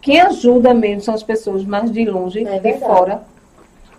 Quem 0.00 0.20
ajuda 0.20 0.72
mesmo 0.72 1.02
são 1.02 1.14
as 1.14 1.22
pessoas 1.22 1.64
mais 1.64 1.90
de 1.92 2.04
longe, 2.06 2.46
É 2.46 2.58
de 2.58 2.78
fora. 2.78 3.20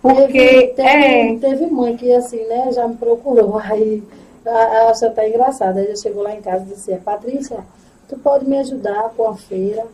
Porque 0.00 0.22
teve, 0.22 0.66
teve, 0.74 1.04
é. 1.04 1.38
teve 1.38 1.66
mãe 1.66 1.96
que 1.96 2.12
assim, 2.12 2.42
né, 2.46 2.70
já 2.72 2.86
me 2.86 2.96
procurou. 2.96 3.58
Aí 3.62 4.02
a- 4.46 4.88
acho 4.90 5.06
até 5.06 5.28
engraçado. 5.28 5.78
Aí 5.78 5.86
ela 5.86 5.96
chegou 5.96 6.22
lá 6.22 6.34
em 6.34 6.40
casa 6.40 6.64
e 6.64 6.74
disse, 6.74 6.94
Patrícia, 6.96 7.58
tu 8.08 8.16
pode 8.18 8.48
me 8.48 8.58
ajudar 8.58 9.12
com 9.16 9.28
a 9.28 9.36
feira? 9.36 9.86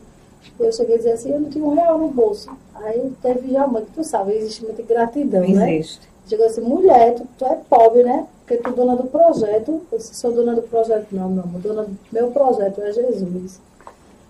Eu 0.61 0.71
cheguei 0.73 0.97
a 0.97 0.99
dizer 0.99 1.13
assim, 1.13 1.33
eu 1.33 1.41
não 1.41 1.49
tinha 1.51 1.65
um 1.65 1.75
real 1.75 1.99
no 1.99 2.09
bolso. 2.09 2.51
Aí 2.75 3.11
teve 3.23 3.51
já 3.53 3.67
mãe, 3.67 3.83
que 3.85 3.93
tu 3.93 4.05
sabe, 4.05 4.33
existe 4.35 4.63
muita 4.63 4.83
gratidão, 4.83 5.41
né? 5.49 5.75
Existe. 5.77 6.07
Chegou 6.29 6.47
assim, 6.47 6.61
mulher, 6.61 7.15
tu, 7.15 7.27
tu 7.39 7.45
é 7.47 7.59
pobre, 7.69 8.03
né? 8.03 8.27
Porque 8.47 8.63
tu 8.63 8.69
é 8.69 8.73
dona 8.73 8.95
do 8.95 9.05
projeto. 9.05 9.81
Eu 9.91 9.99
disse, 9.99 10.15
sou 10.15 10.33
dona 10.33 10.55
do 10.55 10.63
projeto. 10.63 11.07
Não, 11.13 11.29
meu 11.31 11.43
amor, 11.45 11.61
dona 11.63 11.83
do 11.85 11.97
meu 12.13 12.31
projeto 12.31 12.81
é 12.83 12.93
Jesus. 12.93 13.59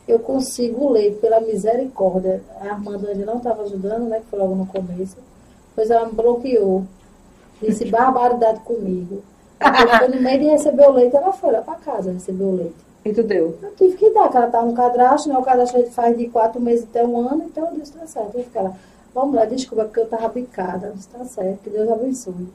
Eu 0.06 0.18
consigo 0.20 0.88
ler 0.90 1.16
pela 1.20 1.40
misericórdia. 1.40 2.40
A 2.60 2.70
Armando 2.70 3.08
ainda 3.08 3.24
não 3.26 3.38
estava 3.38 3.62
ajudando, 3.64 4.04
né? 4.08 4.20
Que 4.20 4.26
foi 4.26 4.38
logo 4.38 4.54
no 4.54 4.66
começo. 4.66 5.16
Pois 5.74 5.90
ela 5.90 6.06
me 6.06 6.12
bloqueou. 6.12 6.84
Disse 7.60 7.84
barbaridade 7.86 8.60
comigo. 8.60 9.22
Depois, 9.58 9.98
foi 9.98 10.08
no 10.08 10.20
meio 10.20 10.40
de 10.40 10.46
receber 10.46 10.86
o 10.86 10.92
leite, 10.92 11.16
ela 11.16 11.32
foi 11.32 11.52
lá 11.52 11.62
para 11.62 11.74
casa 11.76 12.12
receber 12.12 12.44
o 12.44 12.56
leite. 12.56 12.74
E 13.04 13.12
tu 13.12 13.22
deu. 13.22 13.56
Eu 13.62 13.70
tive 13.76 13.96
que 13.96 14.10
dar, 14.10 14.28
que 14.30 14.36
ela 14.36 14.46
estava 14.46 14.66
no 14.66 14.74
cadastro, 14.74 15.32
né? 15.32 15.38
O 15.38 15.42
cadastro 15.42 15.82
faz 15.90 16.16
de 16.16 16.26
quatro 16.28 16.60
meses 16.60 16.86
até 16.90 17.04
um 17.04 17.18
ano, 17.20 17.44
então 17.44 17.66
eu 17.68 17.78
disse, 17.80 17.92
tá 17.92 18.06
certo. 18.06 18.36
Eu 18.36 18.44
fiquei 18.44 18.62
lá, 18.62 18.72
vamos 19.14 19.34
lá, 19.34 19.44
desculpa, 19.44 19.84
porque 19.84 20.00
eu 20.00 20.04
estava 20.04 20.28
bicada. 20.28 20.88
Eu 20.88 20.92
disse, 20.94 21.08
tá 21.08 21.24
certo, 21.24 21.58
que 21.62 21.70
Deus 21.70 21.90
abençoe. 21.90 22.48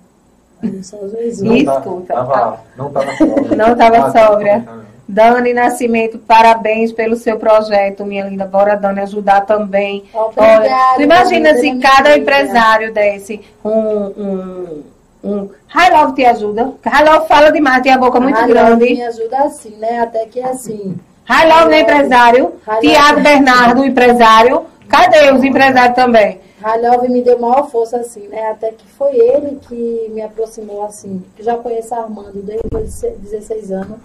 Não 0.62 0.72
Não 0.72 1.66
tá- 1.66 1.80
Escuta. 1.80 2.14
Tava, 2.14 2.60
não 2.78 2.88
estava 2.88 3.16
sóbria. 3.18 3.56
Não 3.56 3.76
tava 3.78 3.98
Ah, 3.98 4.12
sóbria. 4.12 4.68
Dani 5.12 5.54
Nascimento, 5.54 6.20
parabéns 6.20 6.92
pelo 6.92 7.16
seu 7.16 7.38
projeto, 7.38 8.06
minha 8.06 8.26
linda. 8.26 8.46
Bora, 8.46 8.76
Dani, 8.76 9.00
ajudar 9.02 9.42
também. 9.42 10.04
Obrigada, 10.14 10.62
Olha, 10.96 11.04
imagina 11.04 11.56
se 11.56 11.72
minha 11.72 11.82
cada 11.82 12.16
empresário 12.16 12.94
desse 12.94 13.42
um. 13.66 13.72
um, 13.72 14.84
um 15.24 15.50
Love 15.92 16.14
te 16.14 16.24
ajuda. 16.26 16.74
Love 17.06 17.28
fala 17.28 17.52
demais, 17.52 17.82
tem 17.82 17.92
a 17.92 17.98
boca 17.98 18.20
muito 18.20 18.40
Love 18.40 18.54
grande. 18.54 18.94
me 18.94 19.04
ajuda 19.04 19.38
assim, 19.40 19.76
né? 19.78 20.00
Até 20.02 20.26
que 20.28 20.42
assim. 20.42 20.96
High 21.26 21.48
Love, 21.48 21.70
né, 21.70 21.80
empresário? 21.82 22.54
Tiago. 22.80 23.22
Bernardo, 23.22 23.86
empresário. 23.86 24.66
Cadê 24.88 25.32
os 25.32 25.44
empresários 25.44 25.96
também? 25.96 26.40
Ralhove 26.62 27.08
me 27.08 27.22
deu 27.22 27.40
maior 27.40 27.70
força, 27.70 27.98
assim, 27.98 28.28
né? 28.28 28.52
Até 28.52 28.72
que 28.72 28.86
foi 28.86 29.16
ele 29.16 29.60
que 29.68 30.12
me 30.14 30.22
aproximou, 30.22 30.84
assim. 30.84 31.24
Eu 31.38 31.46
já 31.46 31.56
conheço 31.56 31.96
a 31.96 32.00
Armando 32.00 32.42
desde 32.42 32.68
os 32.76 33.02
16 33.20 33.72
anos. 33.72 33.98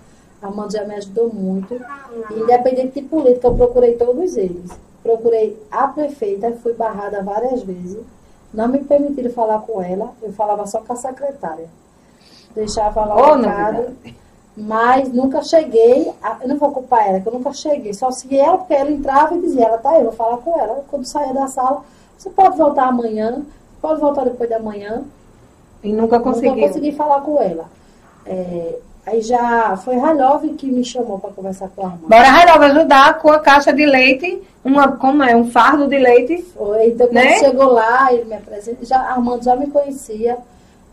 A 0.46 0.68
já 0.68 0.84
me 0.84 0.94
ajudou 0.94 1.32
muito. 1.32 1.74
E, 2.30 2.40
independente 2.40 3.00
de 3.00 3.06
política, 3.08 3.48
eu 3.48 3.54
procurei 3.54 3.94
todos 3.94 4.36
eles. 4.36 4.70
Procurei 5.02 5.58
a 5.70 5.88
prefeita, 5.88 6.52
fui 6.62 6.72
barrada 6.74 7.22
várias 7.22 7.62
vezes. 7.62 7.98
Não 8.52 8.68
me 8.68 8.78
permitiram 8.84 9.30
falar 9.30 9.60
com 9.60 9.82
ela. 9.82 10.12
Eu 10.22 10.32
falava 10.32 10.66
só 10.66 10.80
com 10.80 10.92
a 10.92 10.96
secretária. 10.96 11.66
Deixava 12.54 13.04
lá 13.04 13.14
o 13.16 13.36
recado. 13.36 13.72
novidade. 13.74 14.16
Mas 14.56 15.12
nunca 15.12 15.42
cheguei, 15.42 16.12
a- 16.22 16.38
eu 16.42 16.48
não 16.48 16.56
vou 16.58 16.70
culpar 16.70 17.08
ela, 17.08 17.20
que 17.20 17.26
eu 17.26 17.32
nunca 17.32 17.52
cheguei. 17.52 17.92
Só 17.92 18.10
se 18.12 18.38
ela, 18.38 18.58
porque 18.58 18.72
ela 18.74 18.90
entrava 18.90 19.34
e 19.34 19.40
dizia, 19.40 19.64
ela 19.66 19.78
tá 19.78 19.90
aí, 19.90 19.98
eu 19.98 20.04
vou 20.04 20.12
falar 20.12 20.36
com 20.38 20.56
ela. 20.60 20.84
Quando 20.88 21.04
saía 21.06 21.34
da 21.34 21.48
sala, 21.48 21.82
você 22.16 22.30
pode 22.30 22.56
voltar 22.56 22.86
amanhã, 22.86 23.42
pode 23.82 24.00
voltar 24.00 24.24
depois 24.24 24.48
da 24.48 24.60
manhã. 24.60 25.02
E 25.82 25.92
nunca 25.92 26.18
Nunca 26.18 26.30
conseguiu. 26.30 26.66
consegui 26.68 26.92
falar 26.92 27.20
com 27.22 27.40
ela. 27.42 27.64
É, 28.24 28.78
aí 29.06 29.20
já 29.22 29.76
foi 29.76 29.96
Ralhove 29.96 30.50
que 30.54 30.66
me 30.66 30.84
chamou 30.84 31.18
para 31.18 31.30
conversar 31.30 31.68
com 31.74 31.82
a 31.86 31.90
irmã. 31.90 32.08
Bora, 32.08 32.52
Love, 32.54 32.64
ajudar 32.78 33.18
com 33.18 33.30
a 33.30 33.38
caixa 33.38 33.72
de 33.72 33.84
leite. 33.86 34.42
Uma, 34.64 34.92
como 34.96 35.22
é? 35.22 35.36
Um 35.36 35.50
fardo 35.50 35.86
de 35.86 35.98
leite. 35.98 36.42
Foi, 36.56 36.86
então 36.88 37.06
quando 37.08 37.14
Né? 37.14 37.38
chegou 37.38 37.66
lá, 37.72 38.12
ele 38.12 38.24
me 38.24 38.34
apresentou, 38.34 38.84
já, 38.86 38.98
Armando 38.98 39.44
já 39.44 39.54
me 39.56 39.66
conhecia. 39.66 40.38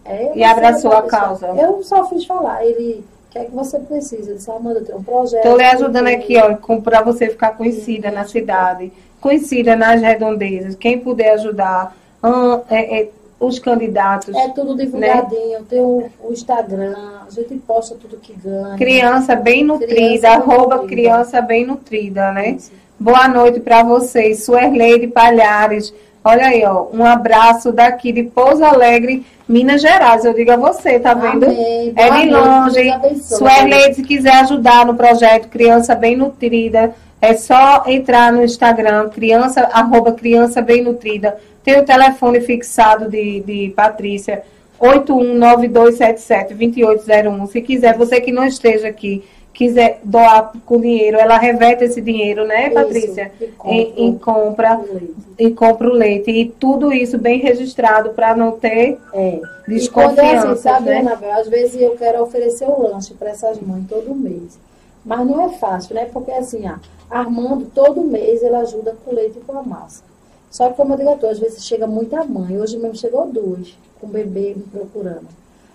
É, 0.03 0.31
E 0.35 0.43
abraçou 0.43 0.91
a 0.91 1.01
deixar. 1.01 1.19
causa. 1.19 1.47
Eu 1.47 1.83
só 1.83 2.05
fiz 2.09 2.25
falar, 2.25 2.65
ele, 2.65 3.05
o 3.27 3.31
que 3.31 3.39
é 3.39 3.45
que 3.45 3.51
você 3.51 3.79
precisa? 3.79 4.31
Eu 4.31 4.35
disse, 4.35 4.49
Armando, 4.51 4.77
eu 4.79 4.85
tenho 4.85 4.97
um 4.97 5.03
projeto. 5.03 5.45
Estou 5.45 5.57
lhe 5.57 5.63
ajudando 5.63 6.07
eu- 6.07 6.15
aqui, 6.17 6.35
ó, 6.37 6.77
pra 6.81 7.01
você 7.03 7.29
ficar 7.29 7.51
conhecida 7.51 8.11
na 8.11 8.25
cidade, 8.25 8.91
conhecida 9.21 9.75
nas 9.75 10.01
redondezas. 10.01 10.75
Quem 10.75 10.99
puder 10.99 11.33
ajudar, 11.35 11.95
ah, 12.21 12.59
é, 12.69 13.01
é, 13.03 13.09
os 13.41 13.57
candidatos. 13.57 14.33
É 14.35 14.49
tudo 14.49 14.75
divulgadinho, 14.75 15.63
tem 15.67 15.81
o, 15.81 16.09
o 16.23 16.31
Instagram, 16.31 16.95
a 17.27 17.29
gente 17.31 17.55
posta 17.55 17.95
tudo 17.99 18.17
que 18.17 18.33
ganha. 18.33 18.77
Criança 18.77 19.35
bem 19.35 19.63
nutrida, 19.63 19.95
Criança 19.95 20.29
arroba 20.29 20.75
nutrida. 20.75 20.87
criança 20.87 21.41
bem 21.41 21.65
nutrida, 21.65 22.31
né? 22.31 22.51
Isso. 22.51 22.71
Boa 22.99 23.27
noite 23.27 23.59
para 23.59 23.81
vocês, 23.81 24.45
Suerleide 24.45 25.07
Palhares. 25.07 25.91
Olha 26.23 26.45
aí, 26.45 26.63
ó, 26.63 26.85
um 26.93 27.03
abraço 27.03 27.71
daqui 27.71 28.11
de 28.11 28.21
Pouso 28.21 28.63
Alegre, 28.63 29.25
Minas 29.49 29.81
Gerais. 29.81 30.23
Eu 30.23 30.35
digo 30.35 30.51
a 30.51 30.55
você, 30.55 30.99
tá 30.99 31.15
vendo? 31.15 31.45
Amém. 31.45 31.93
É 31.95 32.09
de 32.11 32.29
longe. 32.29 33.23
Suerleide, 33.23 33.95
se 33.95 34.03
quiser 34.03 34.35
ajudar 34.41 34.85
no 34.85 34.93
projeto 34.93 35.49
Criança 35.49 35.95
Bem 35.95 36.15
Nutrida, 36.15 36.93
é 37.21 37.35
só 37.35 37.83
entrar 37.85 38.33
no 38.33 38.43
Instagram, 38.43 39.07
criança, 39.09 39.61
arroba 39.71 40.11
criança 40.11 40.59
bem 40.61 40.81
nutrida. 40.81 41.37
Tem 41.63 41.79
o 41.79 41.85
telefone 41.85 42.41
fixado 42.41 43.07
de, 43.09 43.39
de 43.41 43.73
Patrícia. 43.75 44.41
8192772801. 44.81 47.47
Se 47.51 47.61
quiser, 47.61 47.95
você 47.97 48.19
que 48.19 48.31
não 48.31 48.43
esteja 48.45 48.87
aqui, 48.87 49.23
quiser 49.53 49.99
doar 50.03 50.51
com 50.65 50.81
dinheiro, 50.81 51.17
ela 51.19 51.37
reverte 51.37 51.83
esse 51.83 52.01
dinheiro, 52.01 52.47
né, 52.47 52.65
Isso, 52.67 52.73
Patrícia? 52.73 53.31
e 53.39 53.45
Em, 53.65 53.93
em 54.07 54.17
compra 54.17 54.75
o 54.77 54.93
leite. 54.93 55.13
e 55.37 55.51
compra 55.51 55.87
o 55.89 55.93
leite. 55.93 56.31
E 56.31 56.45
tudo 56.49 56.91
isso 56.91 57.17
bem 57.19 57.39
registrado 57.39 58.09
para 58.11 58.35
não 58.35 58.51
ter 58.53 58.97
É. 59.13 59.39
E 59.67 59.87
quando 59.89 60.17
é 60.19 60.33
desconfiança, 60.33 60.51
assim, 60.53 60.61
sabe, 60.63 60.89
né? 60.89 60.97
Anabel, 60.99 61.31
às 61.33 61.47
vezes 61.47 61.79
eu 61.79 61.91
quero 61.91 62.23
oferecer 62.23 62.65
o 62.65 62.81
lanche 62.81 63.13
para 63.13 63.29
essas 63.29 63.59
mães 63.59 63.83
todo 63.87 64.15
mês. 64.15 64.57
Mas 65.05 65.25
não 65.27 65.41
é 65.45 65.49
fácil, 65.49 65.95
né? 65.95 66.05
Porque 66.11 66.31
assim, 66.31 66.63
ó, 66.69 66.75
Armando, 67.09 67.65
todo 67.73 68.01
mês 68.01 68.41
ele 68.43 68.55
ajuda 68.55 68.95
com 69.03 69.13
leite 69.13 69.37
e 69.37 69.41
com 69.41 69.57
a 69.57 69.63
massa. 69.63 70.03
Só 70.49 70.69
que 70.69 70.75
como 70.75 70.93
eu 70.93 70.97
digo 70.97 71.09
a 71.11 71.15
tu, 71.15 71.27
às 71.27 71.39
vezes 71.39 71.65
chega 71.65 71.87
muita 71.87 72.23
mãe. 72.23 72.59
Hoje 72.59 72.77
mesmo 72.77 72.95
chegou 72.95 73.25
duas, 73.27 73.75
com 73.99 74.07
bebê 74.07 74.53
me 74.55 74.63
procurando. 74.63 75.27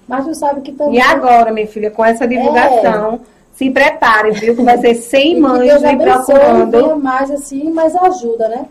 Mas 0.06 0.24
tu 0.24 0.34
sabe 0.34 0.60
que 0.60 0.72
também. 0.72 0.96
E 0.96 1.00
agora, 1.00 1.50
minha 1.52 1.66
filha, 1.66 1.90
com 1.90 2.04
essa 2.04 2.28
divulgação, 2.28 3.20
se 3.54 3.70
prepare, 3.70 4.30
viu? 4.32 4.54
Que 4.54 4.62
vai 4.62 4.78
ser 4.78 4.94
100 4.94 5.20
É. 5.20 5.30
E 5.30 5.34
que 5.34 5.40
mães 5.40 5.82
me 5.82 5.96
procurando. 5.96 6.96
mais 7.02 7.30
assim, 7.30 7.70
mas 7.72 7.96
ajuda, 7.96 8.48
né? 8.48 8.66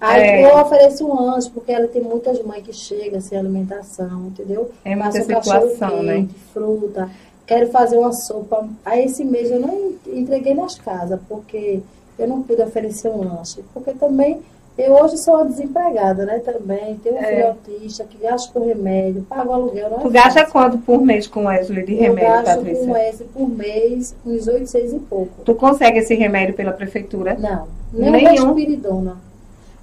Aí 0.00 0.22
É. 0.22 0.50
eu 0.52 0.56
ofereço 0.58 1.04
um 1.04 1.12
lanche, 1.24 1.50
porque 1.50 1.72
ela 1.72 1.88
tem 1.88 2.00
muitas 2.00 2.40
mães 2.44 2.62
que 2.62 2.72
chegam 2.72 3.20
sem 3.20 3.36
alimentação, 3.36 4.28
entendeu? 4.28 4.70
É 4.84 4.94
muita 4.94 5.06
Passa 5.10 5.18
um 5.18 5.24
situação, 5.24 6.02
né? 6.04 6.14
quente, 6.14 6.34
fruta. 6.54 7.10
Quero 7.48 7.66
fazer 7.72 7.96
uma 7.98 8.12
sopa. 8.12 8.68
Aí 8.84 9.06
esse 9.06 9.24
mês 9.24 9.50
eu 9.50 9.58
não 9.58 9.74
en- 10.06 10.20
entreguei 10.20 10.54
nas 10.54 10.76
casas, 10.78 11.18
porque 11.28 11.80
eu 12.18 12.28
não 12.28 12.42
pude 12.42 12.62
oferecer 12.62 13.08
um 13.08 13.24
lanche. 13.24 13.64
Porque 13.74 13.92
também, 13.92 14.40
eu 14.76 14.92
hoje 14.92 15.16
sou 15.16 15.34
uma 15.36 15.46
desempregada, 15.46 16.26
né? 16.26 16.40
Também, 16.40 16.96
tenho 17.02 17.14
um 17.16 17.18
É. 17.18 17.24
filho 17.24 17.46
autista 17.48 18.04
que 18.04 18.18
gasta 18.18 18.52
com 18.52 18.66
remédio, 18.66 19.22
pago 19.22 19.50
aluguel, 19.50 19.88
não 19.90 19.96
é 19.98 20.02
Tu 20.02 20.10
gasta 20.10 20.44
quanto 20.44 20.76
por 20.78 21.00
mês 21.00 21.26
com 21.26 21.46
Wesley 21.46 21.86
de 21.86 21.94
Eu 21.94 22.00
remédio, 22.14 22.28
gasto 22.44 22.56
Patrícia? 22.58 22.86
com 22.86 22.96
esse 22.98 23.24
por 23.24 23.48
mês, 23.48 24.14
uns 24.26 24.46
oito, 24.46 24.66
seis 24.66 24.92
e 24.92 24.98
pouco. 24.98 25.42
Tu 25.42 25.54
consegue 25.54 26.00
esse 26.00 26.14
remédio 26.14 26.54
pela 26.54 26.72
prefeitura? 26.72 27.34
Não, 27.40 27.66
nem 27.94 28.10
Nenhum? 28.12 28.50
o 28.50 28.54
Respiridona. 28.54 29.16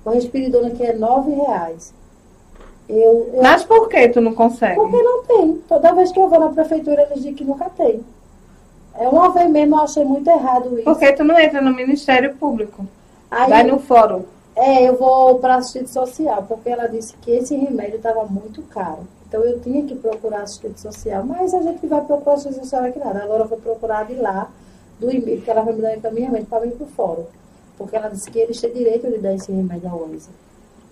O 0.05 0.09
Respiridona 0.11 0.70
que 0.70 0.84
é 0.84 0.93
nove 0.93 1.32
reais. 1.32 1.91
Eu, 2.88 3.30
eu- 3.34 3.42
Mas 3.42 3.64
por 3.64 3.90
que 3.90 4.08
tu 4.10 4.22
não 4.22 4.34
consegue? 4.34 4.76
Porque 4.76 5.02
não 5.02 5.24
tem. 5.24 5.54
Toda 5.68 5.94
vez 5.94 6.12
que 6.12 6.20
eu 6.20 6.30
vou 6.30 6.40
na 6.40 6.50
prefeitura, 6.50 7.02
eles 7.04 7.16
dizem 7.18 7.34
que 7.34 7.44
nunca 7.44 7.70
tem. 7.70 8.04
É 8.98 9.10
uma 9.10 9.30
vez 9.32 9.50
mesmo, 9.50 9.76
eu 9.76 9.82
achei 9.82 10.06
muito 10.06 10.30
errado 10.30 10.74
isso. 10.76 10.84
Porque 10.84 11.12
tu 11.14 11.24
não 11.24 11.38
entra 11.38 11.62
no 11.62 11.74
Ministério 11.74 12.36
Público. 12.36 12.86
Aí, 13.30 13.50
Vai 13.50 13.64
no 13.64 13.80
fórum. 13.80 14.24
É, 14.56 14.88
eu 14.88 14.96
vou 14.96 15.40
para 15.40 15.56
assistente 15.56 15.90
social, 15.90 16.46
porque 16.48 16.70
ela 16.70 16.88
disse 16.88 17.14
que 17.18 17.30
esse 17.32 17.56
remédio 17.58 17.98
estava 17.98 18.24
muito 18.24 18.62
caro. 18.64 19.00
Então 19.28 19.42
eu 19.44 19.60
tinha 19.60 19.84
que 19.84 19.96
procurar 19.96 20.44
assistente 20.44 20.80
social, 20.80 21.26
mas 21.26 21.54
a 21.54 21.62
gente 21.62 21.86
vai 21.88 22.00
procurar 22.06 22.36
assistente 22.36 22.60
social 22.60 22.86
aqui 22.86 23.00
nada. 23.00 23.22
Agora 23.24 23.44
eu 23.44 23.48
vou 23.50 23.58
procurar 23.58 24.06
de 24.06 24.14
lá, 24.16 24.50
do 24.98 25.12
e-mail, 25.12 25.38
porque 25.38 25.52
ela 25.52 25.62
vai 25.62 25.74
me 25.74 25.82
dar 25.82 25.98
encaminhamento 25.98 26.46
para 26.46 26.60
vir 26.60 26.72
para 26.72 26.86
o 26.86 26.90
fórum. 26.90 27.26
Porque 27.78 27.98
ela 27.98 28.08
disse 28.08 28.32
que 28.32 28.40
eles 28.40 28.62
têm 28.62 28.72
direito 28.72 29.12
de 29.12 29.18
dar 29.18 29.34
esse 29.34 29.52
remédio 29.52 29.90
ao 29.90 30.04
Wesley. 30.04 30.34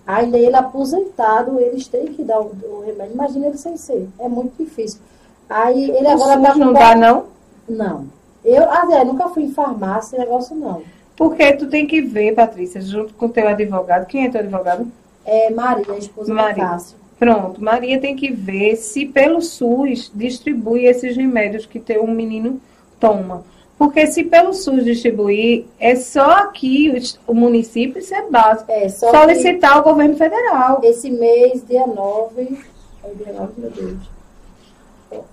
Ainda 0.06 0.36
ele 0.36 0.54
aposentado, 0.54 1.58
eles 1.58 1.88
têm 1.88 2.06
que 2.06 2.22
dar 2.22 2.40
o, 2.40 2.52
o 2.64 2.84
remédio. 2.84 3.14
Imagina 3.14 3.46
ele 3.46 3.56
sem 3.56 3.76
ser. 3.76 4.08
É 4.18 4.28
muito 4.28 4.62
difícil. 4.62 5.00
Aí 5.48 5.90
ele 5.90 6.06
O 6.06 6.10
agora 6.10 6.40
tá 6.40 6.54
não 6.54 6.72
dá, 6.72 6.94
não? 6.94 7.24
Não. 7.68 8.06
Eu, 8.44 8.70
ah, 8.70 8.86
é, 8.92 9.04
nunca 9.04 9.28
fui 9.28 9.44
em 9.44 9.52
farmácia, 9.52 10.16
esse 10.16 10.18
negócio 10.18 10.54
não. 10.54 10.82
Porque 11.16 11.52
tu 11.52 11.68
tem 11.68 11.86
que 11.86 12.00
ver, 12.02 12.34
Patrícia, 12.34 12.80
junto 12.80 13.14
com 13.14 13.26
o 13.26 13.30
teu 13.30 13.48
advogado. 13.48 14.06
Quem 14.06 14.26
é 14.26 14.30
teu 14.30 14.40
advogado? 14.40 14.86
É 15.24 15.48
Maria, 15.50 15.94
a 15.94 15.98
esposa 15.98 16.34
Maria. 16.34 16.64
do 16.64 16.70
Cássio. 16.70 16.96
Pronto, 17.18 17.62
Maria 17.62 18.00
tem 18.00 18.14
que 18.16 18.30
ver 18.30 18.76
se 18.76 19.06
pelo 19.06 19.40
SUS 19.40 20.10
distribui 20.14 20.84
esses 20.84 21.16
remédios 21.16 21.64
que 21.64 21.78
teu 21.78 22.06
menino 22.06 22.60
toma. 23.00 23.44
Porque 23.76 24.06
se 24.06 24.24
pelo 24.24 24.52
SUS 24.52 24.84
distribuir, 24.84 25.64
é 25.80 25.96
só 25.96 26.30
aqui 26.30 26.90
o 27.26 27.32
o 27.32 27.34
município, 27.34 27.98
isso 27.98 28.14
é 28.14 28.22
básico. 28.30 28.70
É, 28.70 28.88
Solicitar 28.88 29.76
ao 29.76 29.82
governo 29.82 30.16
federal. 30.16 30.80
esse 30.84 31.10
mês, 31.10 31.66
dia 31.66 31.86
9. 31.86 32.58
É 33.02 33.08
dia 33.14 33.32
9, 33.32 33.52
meu 33.58 33.70
Deus. 33.70 34.14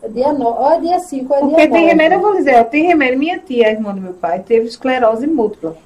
É 0.04 0.08
dia 0.10 0.34
9, 0.34 0.60
ou 0.60 0.72
é 0.72 0.80
dia 0.80 1.00
5, 1.00 1.34
ou 1.34 1.38
é 1.38 1.42
dia 1.42 1.50
Porque 1.50 1.68
9. 1.68 1.72
tem 1.80 1.86
remédio, 1.88 2.16
eu 2.18 2.22
vou 2.22 2.36
dizer, 2.36 2.64
tem 2.66 2.88
remédio. 2.88 3.20
Minha 3.20 3.40
tia, 3.40 3.72
irmã 3.72 3.94
do 3.94 4.02
meu 4.02 4.14
pai, 4.14 4.40
teve 4.40 4.68
esclerose 4.68 5.28
múltipla. 5.28 5.78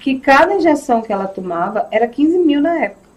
Que 0.00 0.18
cada 0.18 0.54
injeção 0.54 1.02
que 1.02 1.12
ela 1.12 1.26
tomava 1.26 1.88
era 1.90 2.06
15 2.06 2.38
mil 2.38 2.60
na 2.60 2.78
época. 2.84 3.08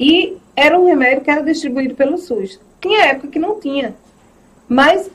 E 0.00 0.36
era 0.56 0.78
um 0.78 0.86
remédio 0.86 1.22
que 1.22 1.30
era 1.30 1.42
distribuído 1.42 1.94
pelo 1.94 2.18
SUS. 2.18 2.60
Tinha 2.80 3.06
época 3.06 3.28
que 3.28 3.38
não 3.38 3.60
tinha. 3.60 3.94
Mas 4.68 5.10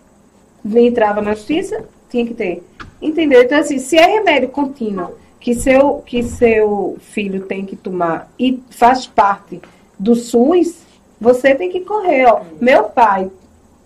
entrava 0.64 1.22
na 1.22 1.34
justiça, 1.34 1.84
tinha 2.10 2.26
que 2.26 2.34
ter. 2.34 2.64
Entendeu? 3.02 3.42
Então, 3.42 3.60
assim, 3.60 3.80
se 3.80 3.98
é 3.98 4.06
remédio 4.06 4.50
contínuo 4.50 5.12
que 5.40 5.54
seu, 5.54 6.02
que 6.06 6.24
seu 6.24 6.98
filho 7.00 7.42
tem 7.46 7.66
que 7.66 7.76
tomar 7.76 8.32
e 8.40 8.62
faz 8.70 9.06
parte 9.06 9.62
do 9.98 10.16
SUS, 10.16 10.82
você 11.20 11.56
tem 11.56 11.70
que 11.70 11.82
correr. 11.82 12.26
Ó. 12.26 12.42
Meu 12.60 12.86
pai 12.86 13.30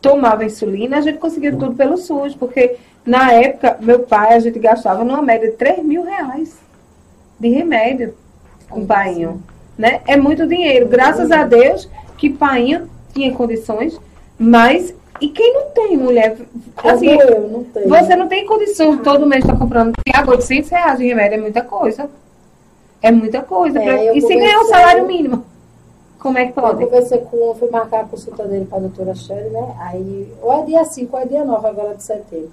tomava 0.01 0.45
insulina, 0.45 0.97
a 0.97 1.01
gente 1.01 1.19
conseguia 1.19 1.51
tudo 1.51 1.75
pelo 1.75 1.97
SUS, 1.97 2.35
porque 2.35 2.77
na 3.05 3.31
época, 3.31 3.77
meu 3.81 3.99
pai, 3.99 4.33
a 4.33 4.39
gente 4.39 4.59
gastava 4.59 5.03
numa 5.03 5.21
média 5.21 5.49
de 5.49 5.57
3 5.57 5.83
mil 5.83 6.03
reais 6.03 6.57
de 7.39 7.49
remédio 7.49 8.13
com 8.69 8.81
o 8.81 8.85
painho. 8.85 9.41
Né? 9.77 10.01
É 10.07 10.15
muito 10.15 10.47
dinheiro. 10.47 10.87
Graças 10.87 11.31
a 11.31 11.43
Deus 11.43 11.89
que 12.17 12.29
painho 12.29 12.89
tinha 13.13 13.33
condições, 13.33 13.99
mas 14.37 14.93
e 15.21 15.29
quem 15.29 15.53
não 15.53 15.69
tem, 15.69 15.95
mulher? 15.97 16.35
Assim, 16.83 17.07
Como 17.17 17.21
eu, 17.21 17.47
não 17.49 17.63
tenho. 17.63 17.87
você 17.87 18.15
não 18.15 18.27
tem 18.27 18.45
condição 18.45 18.95
de 18.97 19.03
todo 19.03 19.25
mês 19.25 19.43
estar 19.45 19.57
comprando 19.57 19.93
Tiago, 20.05 20.31
800 20.31 20.69
reais 20.69 20.97
de 20.99 21.07
remédio, 21.07 21.35
é 21.37 21.41
muita 21.41 21.61
coisa. 21.61 22.09
É 23.01 23.11
muita 23.11 23.41
coisa. 23.41 23.79
É, 23.79 23.83
pra- 23.83 24.03
eu 24.03 24.15
E 24.15 24.21
se 24.21 24.35
ganhar 24.35 24.59
o 24.59 24.65
salário 24.65 25.05
mínimo? 25.07 25.45
Como 26.19 26.37
é 26.37 26.45
que 26.45 26.51
Eu 26.57 26.63
pode? 26.63 26.85
conversei 26.85 27.17
com, 27.19 27.55
fui 27.55 27.69
marcar 27.71 28.01
a 28.01 28.03
consulta 28.05 28.43
dele 28.45 28.67
com 28.69 28.75
a 28.75 28.79
doutora 28.79 29.15
Sherry, 29.15 29.49
né? 29.49 29.75
Aí, 29.79 30.31
ou 30.41 30.53
é 30.61 30.65
dia 30.65 30.85
5 30.85 31.15
ou 31.17 31.23
é 31.23 31.25
dia 31.25 31.43
9 31.43 31.67
agora 31.67 31.95
de 31.95 32.03
setembro. 32.03 32.51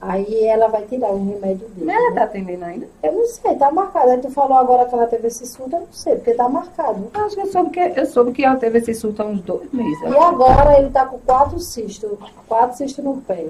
Aí 0.00 0.44
ela 0.44 0.68
vai 0.68 0.82
tirar 0.86 1.10
um 1.10 1.28
remédio 1.28 1.68
dele. 1.68 1.90
Ela 1.90 2.10
né? 2.10 2.16
tá 2.16 2.24
atendendo 2.24 2.64
ainda? 2.64 2.88
Eu 3.02 3.12
não 3.12 3.26
sei, 3.26 3.54
tá 3.56 3.70
marcado. 3.70 4.10
Aí 4.10 4.18
tu 4.18 4.30
falou 4.30 4.56
agora 4.56 4.86
que 4.86 4.94
ela 4.94 5.06
teve 5.06 5.28
esse 5.28 5.46
surto, 5.46 5.76
eu 5.76 5.80
não 5.80 5.92
sei, 5.92 6.16
porque 6.16 6.32
tá 6.32 6.48
marcado. 6.48 7.10
Eu 7.12 7.24
Acho 7.26 7.36
que 7.36 7.42
eu 7.42 7.46
soube 7.46 7.70
que, 7.70 7.80
eu 7.80 8.06
soube 8.06 8.32
que 8.32 8.44
ela 8.44 8.56
teve 8.56 8.78
esse 8.78 8.94
surto 8.94 9.22
há 9.22 9.26
uns 9.26 9.42
dois 9.42 9.70
meses. 9.70 10.00
E 10.02 10.16
agora 10.16 10.78
ele 10.78 10.88
tá 10.88 11.04
com 11.04 11.18
quatro 11.18 11.60
cistos, 11.60 12.18
quatro 12.48 12.78
cistos 12.78 13.04
no 13.04 13.18
pé. 13.18 13.48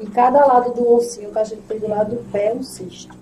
Em 0.00 0.06
cada 0.06 0.44
lado 0.44 0.74
do 0.74 0.94
ossinho 0.94 1.30
que 1.30 1.38
a 1.38 1.44
gente 1.44 1.62
tem 1.62 1.78
do 1.78 1.88
lado 1.88 2.16
do 2.16 2.30
pé 2.32 2.48
é 2.48 2.54
um 2.54 2.62
cisto. 2.62 3.14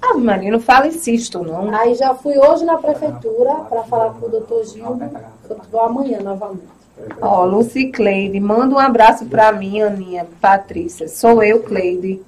Ah, 0.00 0.16
Maria, 0.16 0.50
não 0.50 0.60
fala 0.60 0.86
insisto, 0.86 1.42
não. 1.42 1.74
Aí 1.74 1.94
já 1.94 2.14
fui 2.14 2.38
hoje 2.38 2.64
na 2.64 2.78
prefeitura 2.78 3.54
para 3.68 3.82
falar 3.82 4.14
com 4.14 4.26
o 4.26 4.30
doutor 4.30 4.64
Gildo, 4.64 5.04
eu 5.50 5.56
vou 5.70 5.80
amanhã 5.82 6.20
novamente. 6.20 6.77
Ó, 7.20 7.44
Lucy 7.44 7.90
Cleide, 7.90 8.38
manda 8.40 8.74
um 8.74 8.78
abraço 8.78 9.26
pra 9.26 9.52
mim, 9.52 9.80
Aninha, 9.80 10.26
Patrícia. 10.40 11.08
Sou 11.08 11.42
eu, 11.42 11.62
Cleide. 11.62 12.20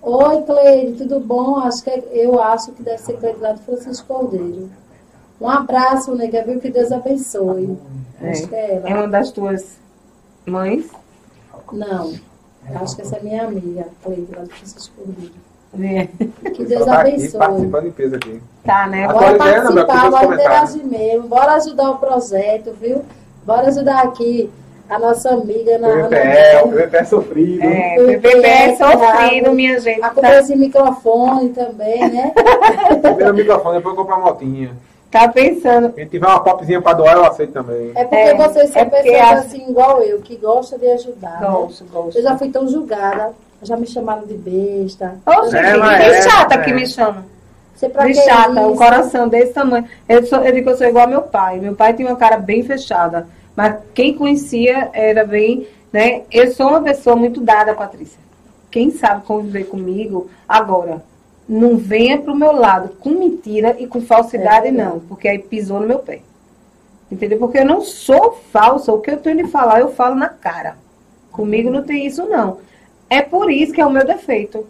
Oi, 0.00 0.42
Cleide, 0.42 0.98
tudo 0.98 1.20
bom? 1.20 1.58
Acho 1.58 1.82
que 1.84 1.90
é- 1.90 2.04
eu 2.12 2.40
acho 2.42 2.72
que 2.72 2.82
deve 2.82 2.98
ser 2.98 3.14
Cleide 3.18 3.40
lá 3.40 3.52
do 3.52 3.60
Francisco 3.60 4.06
Cordeiro. 4.06 4.68
Um 5.40 5.48
abraço, 5.48 6.14
nega, 6.14 6.42
viu? 6.44 6.60
Que 6.60 6.70
Deus 6.70 6.92
abençoe. 6.92 7.76
Acho 8.20 8.48
que 8.48 8.54
é 8.54 8.76
ela. 8.76 8.88
É 8.88 8.94
uma 8.94 9.08
das 9.08 9.30
tuas 9.30 9.76
mães? 10.46 10.86
Não, 11.72 12.12
acho 12.76 12.96
que 12.96 13.02
essa 13.02 13.16
é 13.16 13.20
minha 13.22 13.44
amiga, 13.44 13.86
Cleide, 14.02 14.28
lá 14.34 14.42
do 14.42 14.50
Francisco 14.50 14.94
Cordeiro. 14.96 15.32
É. 15.80 16.06
Que 16.50 16.64
Deus 16.64 16.84
tá 16.84 17.00
aqui 17.00 17.10
abençoe. 17.14 17.38
participando 17.38 17.84
de 17.84 17.90
peso 17.92 18.16
aqui. 18.16 18.42
Tá, 18.64 18.86
né? 18.86 19.08
Bora 19.08 19.34
participar, 19.36 20.10
bora 20.10 20.34
interagir 20.34 20.84
mesmo. 20.84 21.26
Bora 21.28 21.52
ajudar 21.54 21.90
o 21.90 21.96
projeto, 21.98 22.72
viu? 22.80 23.04
Bora 23.44 23.68
ajudar 23.68 24.02
aqui 24.04 24.48
a 24.88 24.98
nossa 25.00 25.30
amiga 25.30 25.78
na 25.78 25.88
o. 25.88 26.08
PVPE 26.08 26.96
é 26.96 27.04
sofrido. 27.04 27.64
É, 27.64 27.96
o 27.98 28.06
PPP 28.06 28.46
é 28.46 28.76
sofrido, 28.76 29.52
minha 29.52 29.80
gente. 29.80 29.98
A 30.00 30.08
Tá, 30.08 30.14
comprar 30.14 30.38
esse 30.40 30.54
microfone 30.54 31.48
também, 31.50 32.08
né? 32.08 32.32
Primeiro 33.02 33.34
microfone, 33.34 33.76
depois 33.78 33.96
comprar 33.96 34.16
uma 34.16 34.26
motinha. 34.30 34.70
tá 35.10 35.26
pensando. 35.28 35.92
Se 35.94 36.06
tiver 36.06 36.26
uma 36.26 36.40
popzinha 36.40 36.80
pra 36.80 36.92
doar, 36.92 37.16
eu 37.16 37.24
aceito 37.24 37.52
também. 37.52 37.90
É 37.96 38.04
porque 38.04 38.14
É, 38.16 38.34
vocês 38.36 38.70
são 38.70 38.82
é 38.82 38.84
pessoas 38.84 39.20
a- 39.20 39.32
assim 39.34 39.68
igual 39.68 40.00
eu, 40.02 40.20
que 40.20 40.36
gostam 40.36 40.78
de 40.78 40.86
ajudar. 40.86 41.40
né? 41.40 41.48
Gosto, 41.48 41.84
gosto. 41.92 42.16
Eu 42.16 42.22
já 42.22 42.38
fui 42.38 42.48
tão 42.50 42.68
julgada, 42.68 43.30
já 43.62 43.76
me 43.76 43.86
chamaram 43.88 44.24
de 44.24 44.34
besta. 44.34 45.16
Oxe, 45.26 45.56
É, 45.56 45.72
que, 45.72 45.80
é, 45.80 46.22
chata 46.22 46.54
é. 46.54 46.58
que 46.58 46.72
me 46.72 46.86
chama. 46.86 47.24
Chata, 48.14 48.60
isso? 48.60 48.70
um 48.70 48.76
coração 48.76 49.28
desse 49.28 49.52
tamanho. 49.52 49.86
Eu, 50.08 50.24
sou, 50.26 50.38
eu 50.40 50.52
digo 50.52 50.66
que 50.66 50.72
eu 50.72 50.76
sou 50.76 50.86
igual 50.86 51.04
ao 51.04 51.10
meu 51.10 51.22
pai. 51.22 51.58
Meu 51.58 51.74
pai 51.74 51.94
tinha 51.94 52.08
uma 52.08 52.16
cara 52.16 52.36
bem 52.36 52.62
fechada. 52.62 53.26
Mas 53.56 53.76
quem 53.94 54.14
conhecia 54.14 54.90
era 54.92 55.24
bem, 55.24 55.66
né? 55.92 56.22
Eu 56.30 56.50
sou 56.52 56.68
uma 56.68 56.82
pessoa 56.82 57.16
muito 57.16 57.40
dada, 57.40 57.74
Patrícia. 57.74 58.20
Quem 58.70 58.90
sabe 58.90 59.26
conviver 59.26 59.64
comigo 59.64 60.30
agora, 60.48 61.02
não 61.48 61.76
venha 61.76 62.18
pro 62.18 62.34
meu 62.34 62.52
lado 62.52 62.96
com 63.00 63.10
mentira 63.10 63.76
e 63.78 63.86
com 63.86 64.00
falsidade, 64.00 64.68
É 64.68 64.72
não. 64.72 65.00
Porque 65.00 65.28
aí 65.28 65.38
pisou 65.38 65.80
no 65.80 65.86
meu 65.86 65.98
pé. 65.98 66.20
Entendeu? 67.10 67.38
Porque 67.38 67.58
eu 67.58 67.66
não 67.66 67.82
sou 67.82 68.40
falsa. 68.50 68.92
O 68.92 69.00
que 69.00 69.10
eu 69.10 69.18
tenho 69.18 69.44
de 69.44 69.50
falar, 69.50 69.80
eu 69.80 69.92
falo 69.92 70.14
na 70.14 70.28
cara. 70.28 70.78
Comigo 71.30 71.70
não 71.70 71.82
tem 71.82 72.06
isso, 72.06 72.26
não. 72.26 72.58
É 73.10 73.20
por 73.20 73.50
isso 73.50 73.72
que 73.72 73.80
é 73.80 73.86
o 73.86 73.90
meu 73.90 74.06
defeito. 74.06 74.66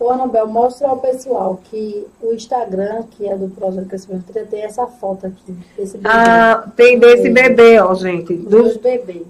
Ô, 0.00 0.10
Anabel, 0.10 0.46
mostra 0.48 0.88
ao 0.88 0.96
pessoal 0.98 1.60
que 1.64 2.06
o 2.20 2.32
Instagram, 2.32 3.04
que 3.12 3.28
é 3.28 3.36
do 3.36 3.48
Projeto 3.48 3.86
Crescimento 3.86 4.24
30, 4.32 4.48
tem 4.48 4.62
essa 4.64 4.86
foto 4.86 5.26
aqui, 5.28 5.52
desse 5.76 5.96
bebê. 5.96 6.08
Ah, 6.12 6.64
tem 6.74 6.98
desse 6.98 7.30
bebê, 7.30 7.78
ó, 7.80 7.94
gente. 7.94 8.34
Do- 8.34 8.62
dois 8.62 8.76
bebês. 8.76 9.22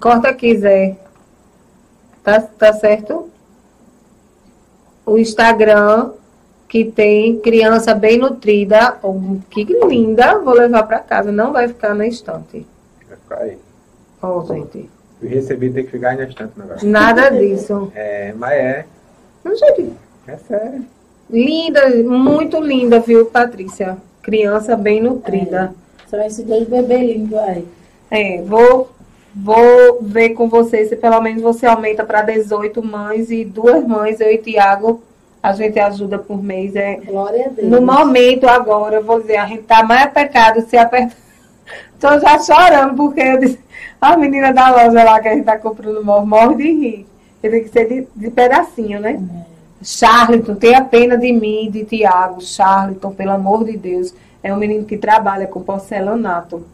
Corta 0.00 0.28
aqui, 0.28 0.56
Zé. 0.56 0.96
Tá, 2.22 2.40
tá 2.40 2.72
certo? 2.72 3.28
O 5.04 5.18
Instagram 5.18 6.12
que 6.68 6.84
tem 6.84 7.38
criança 7.40 7.94
bem 7.94 8.18
nutrida. 8.18 8.98
Oh, 9.02 9.14
que 9.50 9.64
linda. 9.64 10.38
Vou 10.38 10.54
levar 10.54 10.82
pra 10.84 11.00
casa. 11.00 11.32
Não 11.32 11.52
vai 11.52 11.68
ficar 11.68 11.94
na 11.94 12.06
estante. 12.06 12.66
Vai 13.08 13.16
ficar 13.18 13.38
aí. 13.38 13.58
Ó, 14.22 14.44
gente. 14.44 14.88
O 15.22 15.26
recebido 15.26 15.74
tem 15.74 15.84
que 15.84 15.90
ficar 15.90 16.16
na 16.16 16.24
estante 16.24 16.52
o 16.56 16.60
negócio. 16.62 16.88
Nada 16.88 17.30
disso. 17.30 17.90
É, 17.94 18.32
mas 18.36 18.52
é. 18.52 18.86
É 20.26 20.36
sério. 20.36 20.84
Linda, 21.30 21.88
muito 22.04 22.60
linda, 22.60 23.00
viu, 23.00 23.26
Patrícia? 23.26 23.98
Criança 24.22 24.76
bem 24.76 25.02
nutrida. 25.02 25.74
São 26.08 26.20
esses 26.24 26.44
dois 26.44 26.66
bebês 26.66 27.16
lindos 27.16 27.38
aí. 27.38 27.66
É, 28.10 28.42
vou, 28.42 28.90
vou 29.34 29.98
ver 30.00 30.30
com 30.30 30.48
você 30.48 30.86
se 30.86 30.96
pelo 30.96 31.20
menos 31.20 31.42
você 31.42 31.66
aumenta 31.66 32.04
para 32.04 32.22
18 32.22 32.82
mães 32.82 33.30
e 33.30 33.44
duas 33.44 33.86
mães, 33.86 34.20
eu 34.20 34.30
e 34.30 34.38
Tiago, 34.38 35.02
a 35.42 35.52
gente 35.52 35.78
ajuda 35.78 36.18
por 36.18 36.42
mês. 36.42 36.74
É, 36.74 36.96
Glória 36.96 37.46
a 37.46 37.48
Deus. 37.48 37.68
no 37.68 37.82
momento 37.82 38.48
agora, 38.48 38.96
eu 38.96 39.04
vou 39.04 39.20
dizer, 39.20 39.36
a 39.36 39.46
gente 39.46 39.62
tá 39.62 39.82
mais 39.82 40.04
apertado 40.04 40.62
se 40.62 40.76
apertar. 40.76 41.16
Tô 42.00 42.18
já 42.18 42.38
chorando, 42.38 42.96
porque 42.96 43.20
eu 43.20 43.38
disse, 43.38 43.58
a 44.00 44.16
menina 44.16 44.52
da 44.52 44.70
loja 44.70 45.04
lá 45.04 45.20
que 45.20 45.28
a 45.28 45.34
gente 45.34 45.44
tá 45.44 45.58
comprando 45.58 46.04
morre, 46.04 46.26
morre 46.26 46.56
de 46.56 46.72
rir. 46.72 47.07
Ele 47.42 47.60
tem 47.60 47.64
que 47.64 47.70
ser 47.70 47.88
de, 47.88 48.08
de 48.14 48.30
pedacinho, 48.30 49.00
né? 49.00 49.20
Charlton, 49.82 50.54
tenha 50.56 50.84
pena 50.84 51.16
de 51.16 51.32
mim, 51.32 51.70
de 51.70 51.84
Tiago. 51.84 52.40
Charlton, 52.40 53.12
pelo 53.12 53.30
amor 53.30 53.64
de 53.64 53.76
Deus, 53.76 54.12
é 54.42 54.52
um 54.52 54.56
menino 54.56 54.84
que 54.84 54.96
trabalha 54.96 55.46
com 55.46 55.62
porcelanato. 55.62 56.64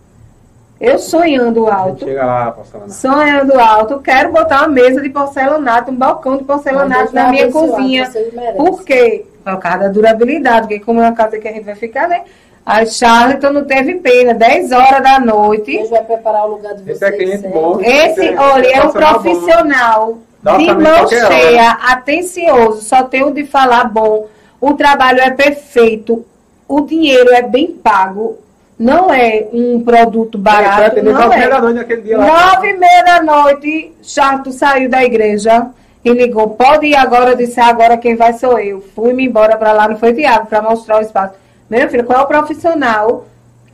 Eu 0.80 0.98
sonhando 0.98 1.68
alto, 1.68 2.04
chega 2.04 2.26
lá, 2.26 2.56
na. 2.74 2.88
sonhando 2.88 3.58
alto, 3.58 4.00
quero 4.00 4.32
botar 4.32 4.62
uma 4.62 4.68
mesa 4.68 5.00
de 5.00 5.08
porcelanato, 5.08 5.90
um 5.90 5.94
balcão 5.94 6.36
de 6.36 6.44
porcelanato 6.44 7.14
na 7.14 7.30
minha 7.30 7.50
cozinha. 7.50 8.10
Por 8.56 8.82
quê? 8.82 9.24
Por 9.44 9.58
causa 9.58 9.78
da 9.78 9.88
durabilidade, 9.88 10.62
porque 10.62 10.80
como 10.80 11.00
é 11.00 11.04
uma 11.04 11.14
casa 11.14 11.38
que 11.38 11.46
a 11.46 11.52
gente 11.52 11.64
vai 11.64 11.76
ficar, 11.76 12.08
né? 12.08 12.24
A 12.66 12.84
Charlton 12.86 13.50
não 13.50 13.64
teve 13.64 13.96
pena, 13.96 14.32
10 14.32 14.72
horas 14.72 15.02
da 15.02 15.20
noite. 15.20 15.76
Deus 15.76 15.90
vai 15.90 16.02
preparar 16.02 16.46
o 16.46 16.56
lugar 16.56 16.74
de 16.74 16.82
vocês. 16.82 17.02
Esse 17.02 17.04
é 17.04 17.12
cliente 17.12 17.48
bom. 17.48 17.78
Esse, 17.80 18.28
É, 18.28 18.40
olha, 18.40 18.66
é 18.66 18.82
um 18.84 18.90
profissional 18.90 20.06
bom. 20.06 20.18
Dá 20.44 20.58
de 20.58 20.66
mão 20.74 21.08
cheia, 21.08 21.70
atencioso, 21.70 22.82
só 22.82 23.02
tenho 23.04 23.32
de 23.32 23.46
falar 23.46 23.84
bom. 23.84 24.28
O 24.60 24.74
trabalho 24.74 25.20
é 25.20 25.30
perfeito, 25.30 26.24
o 26.68 26.82
dinheiro 26.82 27.30
é 27.32 27.40
bem 27.40 27.68
pago, 27.68 28.38
não 28.78 29.12
é 29.12 29.46
um 29.52 29.82
produto 29.82 30.36
É, 30.36 30.40
barato, 30.40 30.82
atender 30.82 31.12
não 31.12 31.20
nove 31.22 31.34
é. 31.34 31.48
da 31.48 31.60
noite 31.62 31.76
naquele 31.76 32.02
dia 32.02 32.18
lá. 32.18 32.54
Nove 32.54 32.68
e 32.68 32.76
meia 32.76 33.02
da 33.02 33.22
noite, 33.22 33.92
Chato 34.02 34.52
saiu 34.52 34.90
da 34.90 35.02
igreja 35.02 35.68
e 36.04 36.10
ligou, 36.12 36.50
pode 36.50 36.86
ir 36.86 36.94
agora, 36.96 37.30
eu 37.30 37.36
disse, 37.36 37.58
agora 37.58 37.96
quem 37.96 38.14
vai 38.14 38.34
sou 38.34 38.58
eu. 38.58 38.82
Fui-me 38.94 39.24
embora 39.24 39.56
para 39.56 39.72
lá, 39.72 39.88
não 39.88 39.96
foi 39.96 40.12
Tiago, 40.12 40.46
para 40.46 40.60
mostrar 40.60 40.98
o 40.98 41.02
espaço. 41.02 41.34
Meu 41.70 41.88
filho, 41.88 42.04
qual 42.04 42.20
é 42.20 42.22
o 42.22 42.26
profissional 42.26 43.26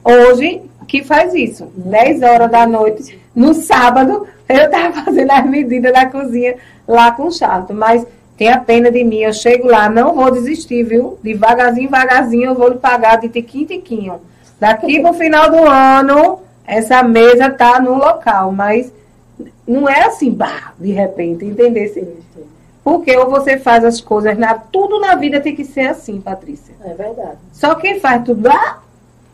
hoje 0.04 0.62
que 0.86 1.02
faz 1.02 1.34
isso? 1.34 1.68
10 1.74 2.22
horas 2.22 2.50
da 2.50 2.64
noite, 2.64 3.19
no 3.34 3.54
sábado, 3.54 4.26
eu 4.48 4.64
estava 4.64 4.92
fazendo 5.04 5.30
as 5.30 5.46
medidas 5.46 5.92
da 5.92 6.06
cozinha 6.06 6.56
lá 6.86 7.12
com 7.12 7.24
o 7.24 7.32
Chato, 7.32 7.72
mas 7.72 8.06
tenha 8.36 8.58
pena 8.58 8.90
de 8.90 9.04
mim, 9.04 9.18
eu 9.18 9.32
chego 9.32 9.68
lá, 9.68 9.88
não 9.88 10.14
vou 10.14 10.30
desistir, 10.30 10.82
viu? 10.82 11.18
Devagarzinho, 11.22 11.88
devagarzinho, 11.88 12.46
eu 12.46 12.54
vou 12.54 12.68
lhe 12.68 12.78
pagar 12.78 13.16
de 13.16 13.28
tiquinho, 13.28 13.66
tiquinho. 13.66 14.20
Daqui 14.58 15.00
pro 15.00 15.12
final 15.12 15.50
do 15.50 15.58
ano, 15.58 16.40
essa 16.66 17.02
mesa 17.02 17.50
tá 17.50 17.80
no 17.80 17.94
local, 17.94 18.52
mas 18.52 18.92
não 19.66 19.88
é 19.88 20.04
assim, 20.04 20.30
bah, 20.30 20.72
de 20.78 20.90
repente, 20.90 21.44
entender? 21.44 22.12
Porque 22.82 23.16
ou 23.16 23.28
você 23.28 23.58
faz 23.58 23.84
as 23.84 24.00
coisas, 24.00 24.36
na, 24.38 24.54
tudo 24.54 24.98
na 24.98 25.14
vida 25.14 25.40
tem 25.40 25.54
que 25.54 25.64
ser 25.64 25.88
assim, 25.88 26.20
Patrícia. 26.20 26.74
É 26.84 26.94
verdade. 26.94 27.36
Só 27.52 27.74
quem 27.74 28.00
faz 28.00 28.24
tudo 28.24 28.48
lá 28.48 28.82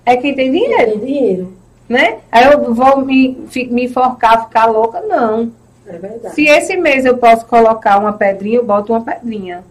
é 0.04 0.16
quem 0.16 0.34
tem 0.34 0.50
dinheiro, 0.50 0.90
Tem 0.92 0.98
dinheiro. 0.98 1.52
Né? 1.88 2.18
Aí 2.30 2.44
eu 2.52 2.74
vou 2.74 3.04
me, 3.04 3.46
me 3.70 3.84
enforcar, 3.84 4.44
ficar 4.46 4.66
louca, 4.66 5.00
não. 5.00 5.52
É 5.86 5.98
verdade. 5.98 6.34
Se 6.34 6.44
esse 6.46 6.76
mês 6.76 7.04
eu 7.04 7.16
posso 7.16 7.46
colocar 7.46 7.98
uma 7.98 8.12
pedrinha, 8.12 8.58
eu 8.58 8.64
boto 8.64 8.92
uma 8.92 9.02
pedrinha. 9.02 9.62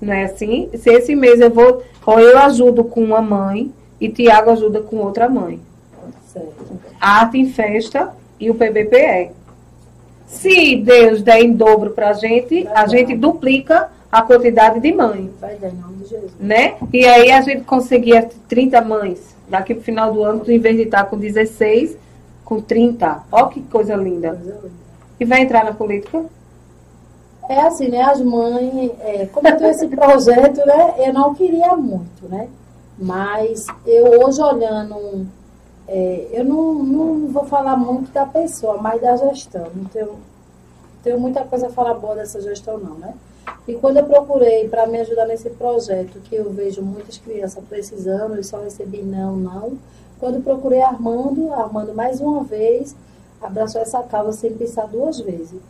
Não 0.00 0.12
é 0.12 0.24
assim? 0.24 0.70
Se 0.74 0.90
esse 0.90 1.14
mês 1.14 1.40
eu 1.40 1.50
vou, 1.50 1.82
ou 2.06 2.18
eu 2.20 2.38
ajudo 2.38 2.84
com 2.84 3.02
uma 3.02 3.20
mãe 3.22 3.72
e 4.00 4.08
Tiago 4.08 4.50
ajuda 4.50 4.80
com 4.80 4.96
outra 4.96 5.28
mãe. 5.28 5.60
Certo. 6.32 6.80
Arte 7.00 7.38
em 7.38 7.48
Festa 7.50 8.12
e 8.40 8.50
o 8.50 8.54
PBPE. 8.54 9.30
Se 10.26 10.76
Deus 10.76 11.22
der 11.22 11.40
em 11.40 11.52
dobro 11.52 11.90
pra 11.90 12.12
gente, 12.12 12.66
a 12.74 12.86
gente 12.86 13.14
duplica 13.14 13.88
a 14.10 14.22
quantidade 14.22 14.80
de 14.80 14.92
mães, 14.92 15.30
Vai 15.40 15.56
dar 15.56 15.68
em 15.68 15.74
nome 15.74 15.96
de 15.98 16.08
Jesus. 16.08 16.32
né? 16.38 16.74
E 16.92 17.04
aí 17.04 17.30
a 17.30 17.40
gente 17.40 17.62
conseguia 17.62 18.28
30 18.48 18.80
mães. 18.80 19.33
Daqui 19.48 19.74
pro 19.74 19.84
final 19.84 20.12
do 20.12 20.22
ano, 20.22 20.42
em 20.48 20.58
vez 20.58 20.76
de 20.76 20.82
estar 20.82 21.04
com 21.04 21.18
16, 21.18 21.96
com 22.44 22.60
30. 22.60 23.24
Ó 23.30 23.46
que 23.46 23.62
coisa 23.62 23.94
linda. 23.94 24.30
Coisa 24.30 24.60
linda. 24.62 24.84
E 25.18 25.24
vai 25.24 25.42
entrar 25.42 25.64
na 25.64 25.72
política? 25.72 26.24
É 27.48 27.60
assim, 27.60 27.88
né? 27.88 28.02
As 28.02 28.20
mães, 28.20 28.90
é, 29.00 29.26
como 29.26 29.46
eu 29.46 29.56
tenho 29.56 29.70
esse 29.70 29.86
projeto, 29.88 30.64
né? 30.66 30.94
Eu 30.98 31.12
não 31.12 31.34
queria 31.34 31.76
muito, 31.76 32.28
né? 32.28 32.48
Mas 32.98 33.66
eu 33.86 34.24
hoje 34.24 34.40
olhando, 34.40 35.26
é, 35.86 36.28
eu 36.32 36.44
não, 36.44 36.74
não 36.74 37.28
vou 37.28 37.44
falar 37.44 37.76
muito 37.76 38.10
da 38.12 38.24
pessoa, 38.24 38.78
mas 38.80 39.00
da 39.00 39.16
gestão. 39.16 39.66
Não 39.74 39.84
tenho, 39.84 40.18
tenho 41.02 41.20
muita 41.20 41.44
coisa 41.44 41.66
a 41.66 41.70
falar 41.70 41.94
boa 41.94 42.14
dessa 42.14 42.40
gestão, 42.40 42.78
não, 42.78 42.94
né? 42.94 43.14
E 43.66 43.74
quando 43.74 43.96
eu 43.98 44.04
procurei 44.04 44.68
para 44.68 44.86
me 44.86 44.98
ajudar 44.98 45.26
nesse 45.26 45.48
projeto, 45.50 46.20
que 46.24 46.34
eu 46.34 46.50
vejo 46.50 46.82
muitas 46.82 47.18
crianças 47.18 47.62
precisando 47.68 48.38
e 48.38 48.44
só 48.44 48.58
recebi 48.58 49.02
não, 49.02 49.36
não. 49.36 49.72
Quando 50.20 50.42
procurei 50.42 50.82
Armando, 50.82 51.52
Armando 51.52 51.94
mais 51.94 52.20
uma 52.20 52.44
vez 52.44 52.94
abraçou 53.40 53.80
essa 53.80 54.02
causa 54.02 54.32
sem 54.32 54.52
pensar 54.54 54.86
duas 54.86 55.20
vezes. 55.20 55.60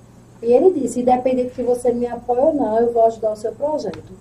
E 0.43 0.53
ele 0.53 0.79
disse, 0.79 1.01
independente 1.01 1.55
que 1.55 1.63
você 1.63 1.93
me 1.93 2.07
apoie 2.07 2.39
ou 2.39 2.55
não, 2.55 2.79
eu 2.79 2.93
vou 2.93 3.05
ajudar 3.07 3.33
o 3.33 3.37
seu 3.37 3.53
projeto. 3.53 4.13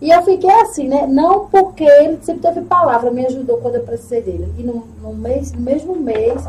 E 0.00 0.10
eu 0.10 0.22
fiquei 0.22 0.50
assim, 0.50 0.88
né? 0.88 1.06
Não 1.06 1.46
porque 1.48 1.84
ele 1.84 2.18
sempre 2.22 2.42
teve 2.42 2.62
palavra, 2.62 3.10
me 3.10 3.24
ajudou 3.24 3.58
quando 3.58 3.76
eu 3.76 3.82
precisei 3.84 4.20
dele. 4.20 4.52
E 4.58 4.62
no, 4.62 4.84
no, 5.00 5.14
mês, 5.14 5.52
no 5.52 5.60
mesmo 5.60 5.94
mês, 5.96 6.42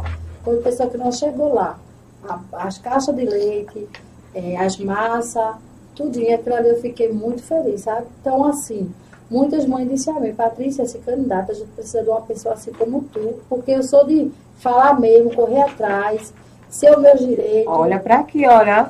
quando 0.44 0.60
a 0.60 0.64
pessoa 0.64 0.90
que 0.90 0.98
não 0.98 1.12
chegou 1.12 1.54
lá, 1.54 1.80
a- 2.28 2.40
as 2.54 2.78
caixas 2.80 3.16
de 3.16 3.24
leite, 3.24 3.88
eh, 4.34 4.58
as 4.58 4.78
massas, 4.78 5.56
tudinho, 5.96 6.36
aquilo 6.36 6.56
ali 6.56 6.70
eu 6.70 6.82
fiquei 6.82 7.12
muito 7.12 7.44
feliz, 7.44 7.82
sabe? 7.82 8.08
Então, 8.22 8.44
assim, 8.46 8.92
muitas 9.30 9.66
mães 9.66 9.90
disseram 9.90 10.18
a 10.18 10.22
mim, 10.22 10.34
Patrícia, 10.34 10.86
se 10.86 10.98
candidata, 11.00 11.52
a 11.52 11.56
gente 11.56 11.70
precisa 11.70 12.04
de 12.04 12.10
uma 12.10 12.22
pessoa 12.22 12.54
assim 12.54 12.72
como 12.74 13.04
tu, 13.12 13.40
porque 13.50 13.72
eu 13.72 13.84
sou 13.84 14.06
de 14.06 14.32
falar 14.60 15.00
mesmo, 15.00 15.34
correr 15.34 15.62
atrás, 15.62 16.34
ser 16.70 16.92
o 16.96 17.00
meu 17.00 17.16
direito. 17.16 17.70
Olha 17.70 18.00
pra 18.00 18.20
aqui, 18.20 18.48
olha. 18.48 18.90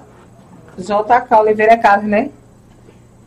JK 0.78 1.36
Oliveira 1.40 1.78
Carlos, 1.78 2.10
né? 2.10 2.32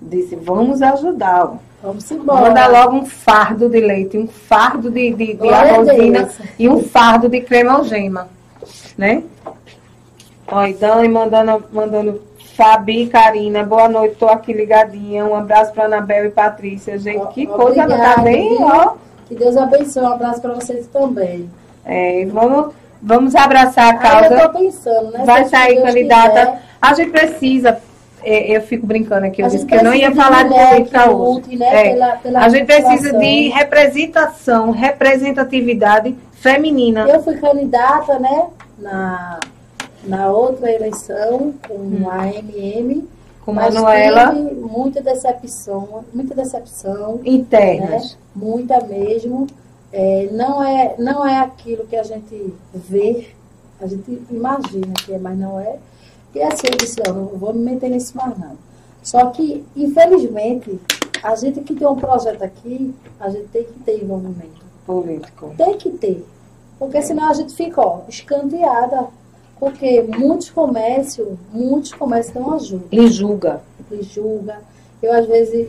Disse, 0.01 0.35
vamos 0.37 0.83
ajudar. 0.83 1.45
ó. 1.45 1.57
Vamos 1.83 2.11
embora. 2.11 2.49
Manda 2.49 2.67
logo 2.67 2.97
um 2.97 3.07
fardo 3.07 3.69
de 3.69 3.81
leite, 3.81 4.19
um 4.19 4.27
fardo 4.27 4.91
de, 4.91 5.13
de, 5.13 5.35
de 5.35 5.47
e 6.59 6.69
um 6.69 6.83
fardo 6.83 7.29
de 7.29 7.41
crema 7.43 7.75
algema, 7.75 8.29
né? 8.97 9.23
Olha, 10.49 10.75
Dani 10.75 11.09
mandando, 11.09 11.65
mandando 11.73 12.23
Fabi 12.57 13.03
e 13.03 13.07
Karina, 13.09 13.63
boa 13.65 13.87
noite, 13.87 14.17
tô 14.17 14.27
aqui 14.29 14.53
ligadinha. 14.53 15.27
Um 15.27 15.35
abraço 15.35 15.73
pra 15.73 15.85
Anabel 15.85 16.25
e 16.25 16.31
Patrícia. 16.31 16.99
Gente, 16.99 17.27
que 17.35 17.47
coisa, 17.47 17.87
tá 17.87 18.23
bem, 18.23 18.57
ó. 18.61 18.95
Que 19.29 19.35
Deus 19.35 19.57
abençoe. 19.59 20.03
Um 20.03 20.09
abraço 20.13 20.41
para 20.41 20.55
vocês 20.55 20.87
também. 20.87 21.51
É, 21.85 22.25
vamos, 22.31 22.73
vamos 23.03 23.35
abraçar 23.35 23.95
a 23.95 24.01
Aí 24.19 24.25
eu 24.25 24.31
causa. 24.31 24.49
tô 24.49 24.59
pensando, 24.59 25.11
né? 25.11 25.23
Vai 25.27 25.45
sair 25.45 25.83
candidata. 25.83 26.31
quiser, 26.47 26.63
A 26.81 26.95
gente 26.95 27.11
precisa. 27.11 27.79
é, 28.25 28.57
eu 28.57 28.63
fico 28.63 28.87
brincando 28.87 29.27
aqui, 29.27 29.43
eu 29.43 29.49
disse 29.49 29.67
que 29.67 29.75
eu 29.75 29.85
não 29.85 29.93
ia 29.95 30.11
falar 30.15 30.45
de 30.45 30.55
política 30.55 31.11
hoje. 31.11 31.57
né, 31.57 31.89
É. 31.89 31.93
pela- 31.93 32.17
pela 32.17 32.41
a 32.41 32.49
gente 32.49 32.65
precisa 32.65 33.13
de 33.19 33.49
representação, 33.51 34.71
representatividade 34.71 36.17
feminina. 36.33 37.07
Eu 37.07 37.23
fui 37.23 37.37
candidata, 37.37 38.19
né? 38.19 38.47
Na, 38.79 39.41
na 40.07 40.31
outra 40.31 40.71
eleição 40.71 41.55
com 41.67 42.11
a 42.11 42.29
MM. 42.29 42.95
Hum. 42.95 43.07
Com 43.45 43.53
mas 43.53 43.73
Manuela 43.75 44.35
tive 44.35 44.55
muita 44.55 45.01
decepção, 45.01 46.05
muita 46.13 46.35
decepção. 46.35 47.17
né? 47.17 47.21
internas. 47.25 48.19
Muita 48.35 48.81
mesmo. 48.85 49.47
é, 49.93 50.29
não, 50.33 50.63
é, 50.63 50.97
não 50.99 51.25
é 51.25 51.39
aquilo 51.39 51.87
que 51.87 51.95
a 51.95 52.03
gente 52.03 52.53
vê, 52.75 53.29
a 53.81 53.87
gente 53.87 54.21
imagina 54.31 54.93
que 55.05 55.13
é, 55.13 55.19
mas 55.19 55.39
não 55.39 55.61
é. 55.61 55.77
E 56.35 56.43
assim, 56.43 56.67
eu 56.71 56.77
disse, 56.77 57.01
não 57.07 57.29
vou 57.29 57.53
me 57.55 57.61
meter 57.61 57.89
nisso 57.89 58.17
mais 58.17 58.37
não. 58.37 58.57
Só 59.03 59.27
que, 59.31 59.65
infelizmente, 59.77 60.81
a 61.23 61.35
gente 61.37 61.61
que 61.61 61.75
tem 61.75 61.87
um 61.87 61.95
projeto 61.95 62.43
aqui, 62.43 62.93
a 63.21 63.31
gente 63.31 63.47
tem 63.49 63.65
que 63.65 63.79
ter 63.81 64.03
envolvimento. 64.03 64.67
Político. 64.85 65.55
Tem 65.57 65.79
que 65.79 65.91
ter. 65.91 66.27
Porque 66.79 67.01
senão 67.01 67.31
a 67.31 67.33
gente 67.33 67.55
fica, 67.55 67.81
ó, 67.81 68.01
escanteada. 68.09 69.07
Porque 69.59 70.03
muitos 70.03 70.51
comércios, 70.51 71.29
muitos 71.53 71.93
comércios 71.93 72.35
não 72.35 72.55
ajudam. 72.55 72.89
E 72.93 73.09
julga. 73.09 73.63
E 73.91 74.03
julga. 74.03 74.61
Eu, 75.03 75.13
às 75.13 75.27
vezes, 75.27 75.69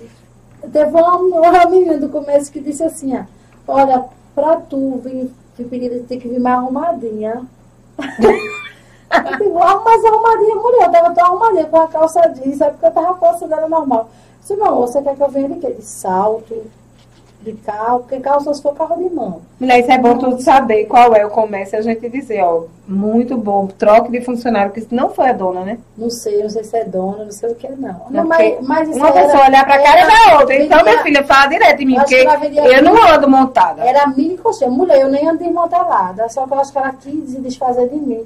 teve 0.71 0.91
uma, 0.91 1.17
uma 1.17 1.65
menina 1.65 1.97
do 1.97 2.09
comércio 2.09 2.51
que 2.51 2.59
disse 2.59 2.83
assim, 2.83 3.15
ó, 3.15 3.23
olha, 3.67 4.05
pra 4.35 4.57
tu 4.57 4.97
vir, 5.03 5.31
vir 5.57 6.03
tem 6.03 6.19
que 6.19 6.27
vir 6.27 6.39
mais 6.39 6.57
arrumadinha. 6.57 7.45
eu 7.97 9.37
digo, 9.37 9.57
ah, 9.59 9.81
mas 9.83 10.03
arrumadinha, 10.03 10.55
mulher, 10.55 10.85
eu 10.85 10.91
tava 10.91 11.13
tão 11.13 11.25
arrumadinha 11.25 11.65
com 11.65 11.77
a 11.77 11.87
calça 11.87 12.27
jeans, 12.29 12.57
sabe? 12.57 12.71
Porque 12.71 12.85
eu 12.87 12.91
tava 12.91 13.07
com 13.15 13.25
a 13.25 13.29
calça 13.29 13.47
dela 13.47 13.69
normal. 13.69 14.09
Eu 14.09 14.39
disse, 14.41 14.55
não, 14.55 14.77
você 14.77 15.01
quer 15.01 15.15
que 15.15 15.23
eu 15.23 15.29
venha 15.29 15.49
de 15.49 15.59
quê? 15.59 15.71
De 15.71 15.83
salto, 15.83 16.63
de 17.47 17.53
carro, 17.53 17.99
porque 17.99 18.19
carro 18.19 18.41
só 18.41 18.53
se 18.53 18.61
for 18.61 18.73
carro 18.75 18.97
de 18.97 19.13
mão. 19.13 19.41
Mulher, 19.59 19.79
isso 19.79 19.91
é 19.91 19.97
bom 19.97 20.17
tu 20.17 20.39
saber 20.41 20.85
qual 20.85 21.15
é 21.15 21.25
o 21.25 21.29
comércio 21.29 21.75
e 21.75 21.79
a 21.79 21.81
gente 21.81 22.09
dizer, 22.09 22.43
ó, 22.43 22.63
muito 22.87 23.37
bom, 23.37 23.67
troque 23.67 24.11
de 24.11 24.21
funcionário, 24.21 24.71
que 24.71 24.85
não 24.91 25.09
foi 25.09 25.29
a 25.29 25.33
dona, 25.33 25.61
né? 25.61 25.77
Não 25.97 26.09
sei, 26.09 26.43
não 26.43 26.49
sei 26.49 26.63
se 26.63 26.77
é 26.77 26.83
dona, 26.83 27.25
não 27.25 27.31
sei 27.31 27.51
o 27.51 27.55
que 27.55 27.67
não. 27.69 28.01
Não, 28.09 28.25
mas, 28.25 28.55
mas 28.61 28.89
isso 28.89 28.99
Uma 28.99 29.09
era- 29.09 29.21
pessoa 29.23 29.45
olhar 29.47 29.65
pra 29.65 29.81
cara 29.81 30.05
da 30.05 30.39
outra. 30.39 30.55
Então, 30.55 30.83
minha 30.83 31.03
filha, 31.03 31.23
fala 31.23 31.47
direto 31.47 31.81
em 31.81 31.85
mim, 31.85 31.95
porque 31.95 32.25
eu 32.73 32.83
não 32.83 33.07
ando 33.07 33.29
montada. 33.29 33.83
Era 33.83 34.07
mini 34.07 34.37
coxinha. 34.37 34.69
Mulher, 34.69 35.01
eu 35.01 35.09
nem 35.09 35.27
ando 35.27 35.39
desmantelada, 35.39 36.27
só 36.29 36.45
que 36.45 36.53
eu 36.53 36.59
acho 36.59 36.71
que 36.71 36.77
ela 36.77 36.93
quis 36.93 37.29
se 37.31 37.41
desfazer 37.41 37.89
de 37.89 37.95
mim. 37.95 38.23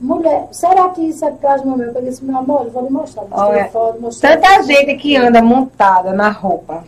Mulher, 0.00 0.46
será 0.52 0.88
que 0.90 1.00
isso 1.02 1.24
é 1.24 1.30
do 1.30 1.76
meu? 1.76 1.92
Eu 1.92 2.02
disse, 2.02 2.24
meu 2.24 2.38
amor, 2.38 2.66
eu 2.66 2.70
vou 2.70 2.84
lhe 2.84 2.90
mostrar. 2.90 3.24
Olha, 3.32 3.68
foto, 3.68 4.00
mostrei 4.00 4.36
Tanta 4.36 4.62
gente 4.62 4.94
que 4.94 5.16
anda 5.16 5.42
montada 5.42 6.12
na 6.12 6.28
roupa, 6.30 6.84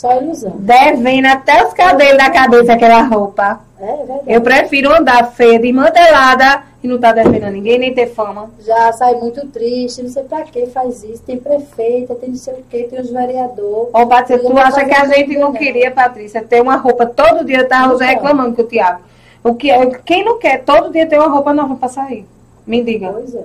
Só 0.00 0.18
ilusão. 0.18 0.54
devendo 0.56 1.26
até 1.26 1.62
os 1.66 1.74
cabelos 1.74 2.16
da 2.16 2.30
cabeça 2.30 2.72
aquela 2.72 3.02
roupa. 3.02 3.60
É 3.78 3.96
verdade. 3.96 4.20
Eu 4.26 4.40
prefiro 4.40 4.90
andar 4.94 5.30
feia, 5.32 5.58
desmantelada 5.58 6.62
e 6.82 6.88
não 6.88 6.98
tá 6.98 7.12
devendo 7.12 7.44
a 7.44 7.50
ninguém, 7.50 7.78
nem 7.78 7.92
ter 7.92 8.06
fama. 8.06 8.50
Já 8.64 8.90
sai 8.94 9.16
muito 9.16 9.46
triste, 9.48 10.02
não 10.02 10.08
sei 10.08 10.22
pra 10.22 10.40
que 10.40 10.64
faz 10.68 11.04
isso. 11.04 11.22
Tem 11.22 11.36
prefeita, 11.36 12.14
tem 12.14 12.30
não 12.30 12.36
sei 12.36 12.54
o 12.54 12.62
que, 12.70 12.84
tem 12.84 12.98
os 12.98 13.10
vereadores. 13.10 13.90
Ô, 13.92 14.06
Patrícia, 14.06 14.42
Eu 14.42 14.50
tu 14.50 14.58
acha 14.58 14.82
que 14.86 14.94
a 14.94 15.04
gente 15.04 15.36
não 15.36 15.52
queria, 15.52 15.90
Patrícia, 15.90 16.42
ter 16.42 16.62
uma 16.62 16.76
roupa 16.76 17.04
todo 17.04 17.44
dia? 17.44 17.68
Não 17.70 17.90
José 17.90 18.06
quero. 18.06 18.20
reclamando 18.20 18.56
com 18.56 18.62
o 18.62 18.66
Tiago. 18.66 19.02
O 19.44 19.54
que, 19.54 19.68
quem 20.06 20.24
não 20.24 20.38
quer 20.38 20.64
todo 20.64 20.90
dia 20.90 21.04
ter 21.04 21.18
uma 21.18 21.28
roupa 21.28 21.52
nova 21.52 21.76
pra 21.76 21.90
sair? 21.90 22.26
Me 22.66 22.82
diga. 22.82 23.10
Pois 23.12 23.34
é. 23.34 23.44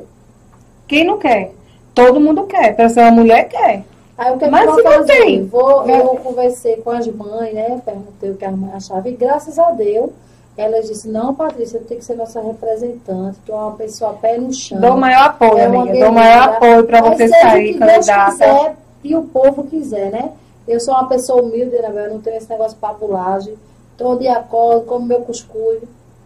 Quem 0.87 1.03
não 1.03 1.17
quer? 1.17 1.51
Todo 1.93 2.21
mundo 2.21 2.43
quer. 2.43 2.73
Pra 2.77 2.87
ser 2.87 3.01
uma 3.01 3.11
mulher, 3.11 3.49
quer. 3.49 3.83
Aí 4.17 4.33
o 4.33 4.37
que, 4.37 4.47
Mas 4.47 4.63
que 4.63 4.69
eu 4.69 4.75
se 4.75 4.97
não 4.97 5.05
tem? 5.05 5.45
Vou, 5.45 5.85
eu 5.89 6.07
conversei 6.17 6.77
com 6.77 6.89
as 6.89 7.05
mães, 7.07 7.53
né? 7.53 7.81
Perguntei 7.83 8.31
o 8.31 8.35
que 8.35 8.45
as 8.45 8.55
mães 8.55 8.73
achavam. 8.75 9.11
E 9.11 9.15
graças 9.15 9.59
a 9.59 9.71
Deus, 9.71 10.09
elas 10.57 10.87
disseram, 10.87 11.23
não, 11.25 11.35
Patrícia, 11.35 11.81
tem 11.81 11.97
que 11.97 12.05
ser 12.05 12.15
nossa 12.15 12.39
representante, 12.41 13.37
tu 13.45 13.51
é 13.51 13.55
uma 13.55 13.75
pessoa 13.75 14.13
pé 14.13 14.37
no 14.37 14.53
chão. 14.53 14.79
Dou 14.79 14.93
o 14.93 14.97
maior 14.97 15.25
apoio, 15.25 15.57
É 15.57 15.65
amiga. 15.65 15.99
Dou 15.99 16.09
o 16.09 16.13
maior 16.13 16.49
apoio 16.49 16.83
pra 16.85 17.01
Mas 17.01 17.17
você 17.17 17.27
sair, 17.27 17.77
candidata. 17.77 18.31
quiser 18.31 18.75
e 19.03 19.15
o 19.15 19.23
povo 19.23 19.63
quiser, 19.65 20.11
né? 20.11 20.31
Eu 20.67 20.79
sou 20.79 20.93
uma 20.93 21.07
pessoa 21.07 21.41
humilde, 21.41 21.75
né? 21.75 21.91
Eu 21.93 22.13
não 22.13 22.21
tenho 22.21 22.37
esse 22.37 22.49
negócio 22.49 22.73
de 22.73 22.79
papulagem. 22.79 23.55
Estou 23.91 24.17
de 24.17 24.27
acordo, 24.27 24.85
como 24.85 25.05
meu 25.05 25.21
cuscuz. 25.21 25.81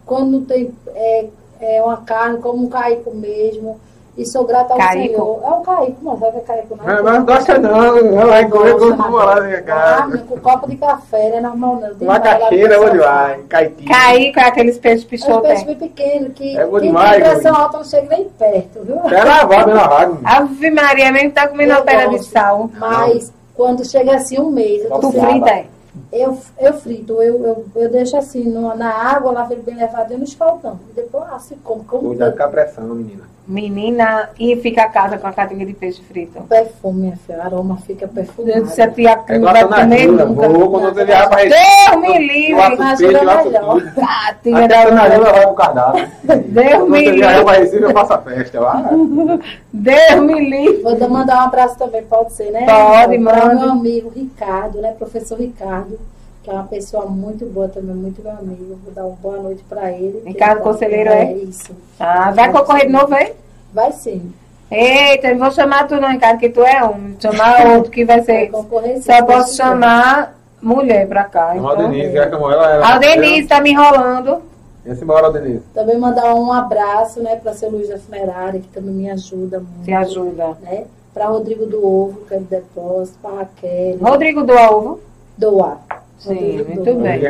Quando 0.06 0.30
não 0.30 0.44
tem 0.44 0.72
é, 0.94 1.26
é 1.60 1.82
uma 1.82 1.98
carne, 1.98 2.38
como 2.38 2.64
um 2.64 2.68
caico 2.68 3.14
mesmo. 3.14 3.80
E 4.18 4.26
sou 4.26 4.44
grata 4.44 4.74
ao 4.74 4.78
Caico? 4.78 5.14
Senhor. 5.14 5.40
É 5.44 5.50
um 5.50 5.62
caico, 5.62 5.96
não 6.02 6.18
sabe 6.18 6.28
o 6.28 6.32
que 6.32 6.38
é 6.38 6.54
caico, 6.56 6.76
não? 6.76 6.84
Mas 6.84 7.02
não 7.04 7.24
gosta 7.24 7.58
não, 7.58 8.02
não 8.02 8.26
vai 8.26 8.48
comer 8.48 8.74
com 8.78 8.86
namorado 8.96 9.42
minha 9.44 9.58
Ah, 9.58 9.62
cara. 9.62 10.18
com 10.18 10.40
copo 10.40 10.68
de 10.68 10.76
café, 10.76 11.30
né? 11.30 11.40
Normal 11.40 11.76
não. 11.76 11.94
Tem 11.94 12.08
Macaxeira, 12.08 12.78
vai? 12.98 13.38
Caitinho. 13.48 13.88
Cair 13.88 14.34
com 14.34 14.40
aqueles 14.40 14.78
peixes 14.78 15.04
É 15.04 15.06
um 15.06 15.08
pichote. 15.10 15.42
peixe 15.48 15.64
bem 15.64 15.76
pequeno, 15.76 16.30
que 16.30 16.56
É 16.58 16.66
bom 16.66 16.80
demais, 16.80 17.22
pressão 17.22 17.54
alta 17.56 17.76
não 17.78 17.84
chega 17.84 18.08
nem 18.16 18.28
perto, 18.28 18.80
viu? 18.84 18.96
É 19.08 19.24
lavado, 19.24 19.64
bem 19.66 19.74
lavado. 19.74 20.18
Ave 20.24 20.70
Maria, 20.70 21.12
mesmo 21.12 21.30
tá 21.30 21.48
comendo 21.48 21.72
Eu 21.72 21.76
uma 21.78 21.82
pedra 21.84 22.08
de 22.10 22.24
sal. 22.24 22.68
Mas 22.78 23.32
quando 23.54 23.84
chega 23.88 24.16
assim 24.16 24.38
um 24.40 24.50
mês, 24.50 24.84
eu, 24.84 24.98
Tu 24.98 25.12
frita? 25.12 25.50
é? 25.50 25.66
eu, 26.12 26.36
eu 26.58 26.72
frito, 26.74 27.22
eu, 27.22 27.44
eu, 27.46 27.64
eu 27.76 27.90
deixo 27.90 28.16
assim 28.16 28.44
no- 28.44 28.74
na 28.76 28.90
água, 28.92 29.32
lá 29.32 29.44
bem 29.44 29.76
levado 29.76 30.16
no 30.18 30.24
escaldão. 30.24 30.78
E 30.90 30.94
depois 30.94 31.24
assim 31.32 31.56
como, 31.64 31.84
como 31.84 32.08
Cuidado 32.08 32.36
com 32.36 32.42
a 32.42 32.48
pressão, 32.48 32.84
menina. 32.86 33.22
Menina, 33.50 34.30
e 34.38 34.54
fica 34.56 34.82
a 34.84 34.88
casa 34.88 35.18
com 35.18 35.26
a 35.26 35.32
catinha 35.32 35.66
de 35.66 35.72
peixe 35.72 36.00
frito. 36.02 36.40
perfume, 36.42 37.00
minha 37.02 37.16
filha. 37.16 37.42
Aroma 37.42 37.76
fica 37.78 38.06
perfumado. 38.06 38.56
Eu 38.58 38.64
disse 38.64 38.80
a 38.80 38.88
tia 38.90 39.18
É 39.26 39.38
não 39.38 39.52
vai 39.52 39.66
comer 39.66 40.06
nunca. 40.06 40.48
vou 40.48 40.70
quando 40.70 40.94
você 40.94 41.04
pra 41.28 41.36
Recife. 41.38 41.48
Deus 41.90 42.00
me 42.00 42.18
livre. 42.18 42.52
Imagina 42.52 42.96
peixe, 42.96 43.04
eu 43.16 43.24
laço 43.24 43.44
melhor. 43.50 43.80
tudo. 43.80 43.94
Catinha 43.96 44.56
Até 44.64 44.68
da 44.68 44.80
a 44.80 44.84
Dona 44.84 45.10
Júlia 45.10 45.32
vai 45.32 45.46
pro 45.46 45.54
cardápio. 45.54 46.08
Deus 46.24 46.70
Quando 46.74 46.90
me 46.90 47.04
você 47.04 47.12
viajar 47.12 47.30
livre. 47.38 47.44
pra 47.44 47.52
Recife, 47.54 47.82
eu 47.82 47.90
faço 47.92 48.12
a 48.12 48.18
festa. 48.18 48.60
lá. 48.60 48.90
Deus 49.72 50.22
me 50.22 50.50
livre. 50.50 50.82
Vou 50.82 50.96
dar- 50.96 51.08
mandar 51.08 51.36
um 51.38 51.40
abraço 51.46 51.76
também, 51.76 52.02
pode 52.04 52.32
ser, 52.32 52.50
né? 52.52 52.60
Pode, 52.66 53.18
Para 53.18 53.46
mande. 53.46 53.60
meu 53.62 53.70
amigo 53.72 54.12
Ricardo, 54.14 54.80
né? 54.80 54.92
Professor 54.92 55.38
Ricardo, 55.38 55.98
que 56.42 56.50
é 56.50 56.52
uma 56.52 56.64
pessoa 56.64 57.06
muito 57.06 57.44
boa 57.46 57.68
também, 57.68 57.94
muito 57.94 58.22
meu 58.22 58.32
amigo. 58.32 58.78
Vou 58.84 58.92
dar 58.94 59.04
uma 59.04 59.16
boa 59.16 59.36
noite 59.38 59.62
para 59.68 59.90
ele. 59.92 60.22
Ricardo 60.24 60.52
Ele 60.52 60.58
tá- 60.58 60.70
Conselheiro, 60.70 61.10
é? 61.10 61.32
isso. 61.34 61.72
Ah, 61.98 62.30
vai 62.30 62.50
concorrer 62.50 62.86
de 62.86 62.92
novo, 62.92 63.14
hein? 63.14 63.32
Vai 63.72 63.92
sim. 63.92 64.32
Eita, 64.70 65.28
eu 65.28 65.32
não 65.36 65.40
vou 65.44 65.50
chamar 65.50 65.86
tu 65.88 65.96
não, 66.00 66.08
Ricardo, 66.10 66.38
que 66.38 66.48
tu 66.48 66.62
é. 66.62 66.80
Vou 66.80 66.96
chamar 67.20 67.66
outro 67.76 67.90
que 67.90 68.04
vai 68.04 68.20
Vai 68.20 68.24
ser. 68.24 68.50
sim. 68.50 69.02
Só 69.02 69.24
posso 69.24 69.56
chamar 69.56 70.38
mulher 70.62 71.06
pra 71.08 71.24
cá. 71.24 71.54
Chamar 71.54 71.70
a 71.70 71.74
Então. 71.74 71.90
Denise, 71.90 72.12
que 72.12 72.30
chamou 72.30 72.52
ela. 72.52 72.70
ela 72.74 72.94
A 72.94 72.98
Denise 72.98 73.48
tá 73.48 73.60
me 73.60 73.70
enrolando. 73.72 74.42
Esse 74.86 75.02
embora, 75.04 75.30
Denise. 75.30 75.62
Também 75.74 75.98
mandar 75.98 76.34
um 76.34 76.50
abraço, 76.52 77.20
né, 77.20 77.36
para 77.36 77.52
seu 77.52 77.68
Luiz 77.70 77.88
da 77.88 77.98
Funerária, 77.98 78.60
que 78.60 78.68
também 78.68 78.94
me 78.94 79.10
ajuda 79.10 79.58
muito. 79.58 79.84
Se 79.84 79.92
ajuda. 79.92 80.56
Né? 80.62 80.84
Para 81.12 81.26
Rodrigo 81.26 81.66
do 81.66 81.84
Ovo, 81.84 82.20
que 82.26 82.34
é 82.34 82.38
do 82.38 82.44
depósito, 82.44 83.18
para 83.20 83.38
Raquel. 83.40 83.98
Rodrigo 84.00 84.42
do 84.44 84.52
ovo. 84.54 85.00
Doar. 85.36 85.78
Sim, 86.20 86.64
muito 86.68 86.94
bem. 86.96 87.20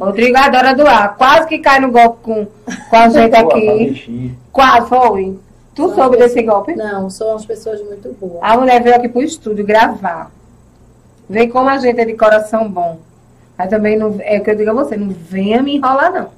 Rodrigo 0.00 0.36
adora 0.36 0.74
doar. 0.74 1.16
Quase 1.16 1.46
que 1.48 1.58
cai 1.58 1.80
no 1.80 1.92
golpe 1.92 2.18
com, 2.22 2.46
com 2.90 2.96
a 2.96 3.08
gente 3.08 3.34
aqui. 3.34 4.34
Quase 4.52 4.88
foi. 4.88 5.38
Tu 5.74 5.88
Só 5.88 5.94
soube 5.94 6.16
desse 6.16 6.42
golpe? 6.42 6.74
Não, 6.74 7.08
são 7.08 7.28
umas 7.28 7.46
pessoas 7.46 7.80
muito 7.82 8.14
boas. 8.20 8.38
A 8.40 8.56
mulher 8.56 8.82
veio 8.82 8.96
aqui 8.96 9.08
pro 9.08 9.22
estúdio 9.22 9.64
gravar. 9.64 10.30
Vê 11.28 11.46
como 11.46 11.68
a 11.68 11.78
gente 11.78 12.00
é 12.00 12.04
de 12.04 12.14
coração 12.14 12.68
bom. 12.68 12.98
Mas 13.56 13.70
também 13.70 13.96
não, 13.96 14.16
é 14.20 14.38
o 14.38 14.42
que 14.42 14.50
eu 14.50 14.56
digo 14.56 14.70
a 14.70 14.74
você, 14.74 14.96
não 14.96 15.08
venha 15.08 15.62
me 15.62 15.76
enrolar, 15.76 16.12
não. 16.12 16.28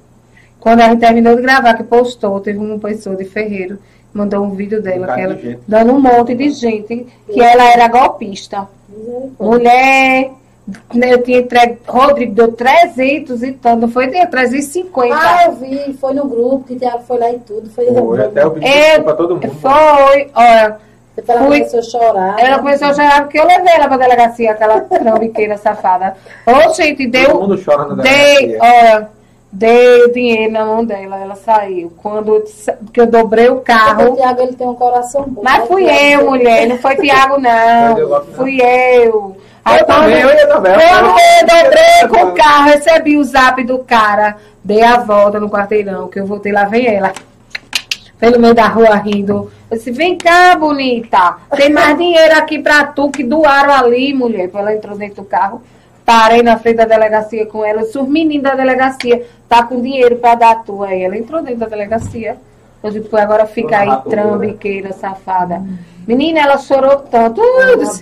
Quando 0.59 0.81
a 0.81 0.89
gente 0.89 0.99
terminou 0.99 1.35
de 1.35 1.41
gravar, 1.41 1.73
que 1.75 1.83
postou, 1.83 2.39
teve 2.39 2.59
uma 2.59 2.77
pessoa 2.79 3.15
de 3.15 3.25
Ferreiro, 3.25 3.79
mandou 4.13 4.43
um 4.43 4.51
vídeo 4.51 4.81
dela, 4.81 5.07
Um 5.11 5.15
que 5.15 5.21
ela, 5.21 5.35
de 5.35 5.59
dando 5.67 5.93
um 5.93 5.99
monte 5.99 6.35
de 6.35 6.49
gente, 6.49 7.07
que 7.31 7.41
ela 7.41 7.63
era 7.63 7.87
golpista. 7.87 8.67
Misericórdia. 9.39 10.38
Mulher, 10.93 11.11
eu 11.13 11.23
tinha 11.23 11.39
entregue, 11.39 11.77
Rodrigo 11.87 12.33
deu 12.33 12.51
300 12.51 13.43
e 13.43 13.51
tanto, 13.53 13.81
não 13.81 13.87
foi? 13.89 14.07
Tinha 14.07 14.27
350. 14.27 15.15
Ah, 15.15 15.45
eu 15.45 15.51
vi, 15.53 15.93
foi 15.99 16.13
no 16.13 16.25
grupo, 16.27 16.65
que 16.67 16.73
o 16.73 16.99
foi 17.07 17.17
lá 17.19 17.31
e 17.31 17.39
tudo. 17.39 17.69
Foi, 17.69 17.85
Foi, 17.85 18.21
até 18.23 18.43
eu 18.43 18.51
pedi 18.51 18.65
É, 18.67 18.99
pra 18.99 19.13
todo 19.13 19.35
mundo. 19.35 19.49
Foi, 19.61 20.29
olha, 20.33 20.77
ela 21.27 21.39
fui- 21.47 21.59
começou 21.59 21.79
a 21.79 21.83
chorar. 21.83 22.39
ela 22.39 22.49
né? 22.49 22.57
começou 22.59 22.87
a 22.89 22.93
chorar 22.93 23.21
porque 23.23 23.39
eu 23.39 23.45
levei 23.45 23.73
ela 23.73 23.87
pra 23.87 23.97
delegacia, 23.97 24.51
aquela 24.51 24.81
trambiqueira 24.81 25.57
safada. 25.57 26.15
Ô, 26.45 26.73
gente, 26.73 27.03
Todo 27.09 27.11
deu, 27.11 27.41
mundo 27.41 27.61
chora 27.63 27.93
na 27.95 28.03
dei, 28.03 28.35
delegacia. 28.47 28.59
olha, 28.61 29.09
dei 29.51 30.03
o 30.03 30.13
dinheiro 30.13 30.51
na 30.51 30.65
mão 30.65 30.85
dela, 30.85 31.19
ela 31.19 31.35
saiu. 31.35 31.91
Quando 32.01 32.35
eu 32.35 32.43
que 32.93 33.01
eu 33.01 33.07
dobrei 33.07 33.49
o 33.49 33.55
Porque 33.55 33.71
O 33.71 33.75
carro, 33.75 34.15
Thiago, 34.15 34.41
ele 34.41 34.53
tem 34.53 34.67
um 34.67 34.75
coração 34.75 35.25
bom. 35.27 35.41
mas 35.43 35.59
né? 35.59 35.65
fui 35.67 35.85
eu, 35.85 36.25
mulher, 36.25 36.67
não 36.67 36.77
foi 36.77 36.95
Tiago, 36.95 37.37
Não 37.39 37.97
não. 37.97 38.25
Fui 38.35 38.61
eu. 38.61 39.37
Aí 39.65 39.79
Eu 39.79 39.85
também, 39.85 40.19
eu 40.19 40.49
também. 40.49 40.73
Quando 40.73 41.19
eu 41.19 41.47
dobrei 41.47 42.07
com 42.09 42.29
o 42.29 42.33
carro, 42.33 42.69
recebi 42.69 43.17
o 43.17 43.23
zap 43.23 43.63
do 43.63 43.79
cara, 43.79 44.37
dei 44.63 44.81
a 44.81 44.97
volta 44.97 45.39
no 45.39 45.49
quarteirão, 45.49 46.07
que 46.07 46.19
eu 46.19 46.25
voltei 46.25 46.51
lá, 46.51 46.65
vem 46.65 46.87
ela. 46.87 47.11
Pelo 48.17 48.39
meio 48.39 48.53
da 48.53 48.67
rua 48.67 48.95
rindo. 48.95 49.51
Eu 49.71 49.77
disse, 49.77 49.91
vem 49.91 50.17
cá, 50.17 50.55
bonita. 50.57 51.37
Tem 51.55 51.71
mais 51.71 51.97
dinheiro 51.97 52.37
aqui 52.37 52.59
pra 52.59 52.83
tu 52.85 53.09
que 53.09 53.23
doaram 53.23 53.73
ali, 53.73 54.13
mulher. 54.13 54.49
Ela 54.53 54.75
entrou 54.75 54.97
dentro 54.97 55.21
do 55.21 55.25
carro. 55.25 55.61
Parei 56.09 56.41
na 56.41 56.57
frente 56.57 56.77
da 56.77 56.85
delegacia 56.85 57.45
com 57.45 57.63
ela. 57.63 57.81
Eu 57.81 57.85
disse, 57.85 57.99
os 57.99 58.07
meninos 58.07 58.41
da 58.41 58.55
delegacia 58.55 59.27
tá 59.47 59.61
com 59.61 59.79
dinheiro 59.79 60.15
pra 60.15 60.33
dar 60.33 60.63
tu. 60.63 60.81
Aí 60.81 61.03
ela 61.03 61.15
entrou 61.15 61.39
dentro 61.39 61.59
da 61.59 61.67
delegacia. 61.67 62.35
Eu 62.81 62.89
disse, 62.89 63.07
pô, 63.07 63.15
agora 63.15 63.45
fica 63.45 63.77
aí, 63.77 64.09
trambiqueira, 64.09 64.91
safada. 64.91 65.63
Menina, 66.07 66.39
ela 66.39 66.57
chorou 66.57 66.95
tanto. 66.97 67.39
Eu 67.41 67.77
disse, 67.77 68.01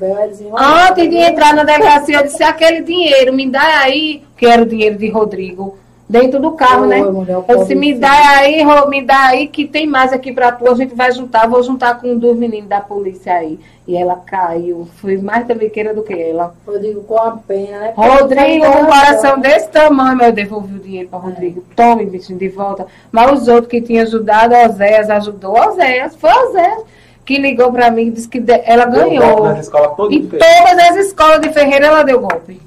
Antes 0.55 1.09
de 1.09 1.17
entrar 1.17 1.53
na 1.53 1.65
delegacia, 1.65 2.19
eu 2.19 2.23
disse, 2.23 2.41
aquele 2.41 2.81
dinheiro, 2.81 3.33
me 3.33 3.49
dá 3.49 3.81
aí 3.81 4.23
que 4.37 4.45
era 4.45 4.61
o 4.61 4.65
dinheiro 4.65 4.97
de 4.97 5.09
Rodrigo, 5.09 5.77
dentro 6.09 6.39
do 6.39 6.51
carro, 6.51 6.79
Foi, 6.79 6.87
né? 6.87 7.01
mulher, 7.03 7.43
Eu 7.47 7.57
disse, 7.59 7.75
me 7.75 7.87
filho. 7.87 7.99
dá 7.99 8.11
aí, 8.37 8.63
Rô, 8.63 8.87
me 8.87 9.01
dá 9.01 9.27
aí 9.27 9.47
que 9.47 9.65
tem 9.67 9.85
mais 9.85 10.13
aqui 10.13 10.31
pra 10.31 10.51
tu, 10.51 10.67
a 10.69 10.75
gente 10.75 10.95
vai 10.95 11.11
juntar, 11.11 11.47
vou 11.47 11.61
juntar 11.63 11.99
com 11.99 12.07
um 12.07 12.17
dos 12.17 12.35
meninos 12.37 12.69
da 12.69 12.79
polícia 12.81 13.33
aí. 13.33 13.59
E 13.87 13.95
ela 13.95 14.15
caiu, 14.25 14.87
fui 14.97 15.17
mais 15.17 15.45
trambiqueira 15.45 15.93
do 15.93 16.03
que 16.03 16.13
ela. 16.13 16.53
Rodrigo 16.65 17.01
com 17.03 17.17
a 17.17 17.31
pena, 17.37 17.79
né? 17.79 17.93
Rodrigo, 17.95 18.65
com 18.65 18.69
um 18.69 18.85
Coração. 18.85 18.85
coração 18.85 19.39
desse 19.39 19.69
tamanho, 19.69 20.21
eu 20.23 20.31
devolvi 20.33 20.75
o 20.75 20.79
dinheiro 20.79 21.07
para 21.09 21.19
Rodrigo. 21.19 21.63
Tome, 21.75 22.05
bichinho, 22.05 22.37
de 22.37 22.49
volta. 22.49 22.85
Mas 23.11 23.41
os 23.41 23.47
outros 23.47 23.67
que 23.69 23.81
tinham 23.81 24.03
ajudado, 24.03 24.53
Oséias 24.55 25.09
ajudou. 25.09 25.57
Oséias, 25.57 26.15
foi 26.17 26.29
Oséias 26.29 26.83
que 27.25 27.37
ligou 27.37 27.71
para 27.73 27.89
mim 27.91 28.03
e 28.07 28.11
disse 28.11 28.27
que 28.29 28.41
ela 28.65 28.85
Deu 28.85 29.01
golpe 29.03 29.17
ganhou. 29.17 29.53
Diferentes. 29.53 30.29
todas 30.29 30.89
as 30.89 30.95
escolas 31.07 31.41
de 31.41 31.49
Ferreira 31.51 31.87
ela 31.87 32.03
deu 32.03 32.19
golpe. 32.21 32.61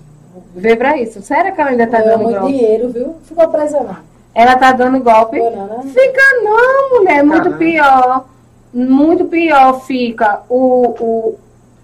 Vê 0.54 0.76
pra 0.76 0.96
isso. 0.96 1.22
Sério 1.22 1.54
que 1.54 1.60
ela 1.60 1.70
ainda 1.70 1.86
tá 1.86 1.98
Ganhou 2.00 2.18
dando 2.18 2.24
muito 2.24 2.40
golpe? 2.40 2.52
dinheiro, 2.56 2.88
viu? 2.88 3.16
Ficou 3.24 3.48
presa 3.48 3.80
não. 3.80 3.96
Ela 4.34 4.56
tá 4.56 4.72
dando 4.72 5.00
golpe? 5.02 5.38
Não? 5.38 5.82
Fica 5.82 6.22
não, 6.42 6.98
mulher, 6.98 7.22
muito 7.24 7.42
Caramba. 7.44 7.58
pior. 7.58 8.24
Muito 8.72 9.24
pior 9.24 9.80
fica 9.80 10.42
o, 10.48 10.94
o, 11.00 11.38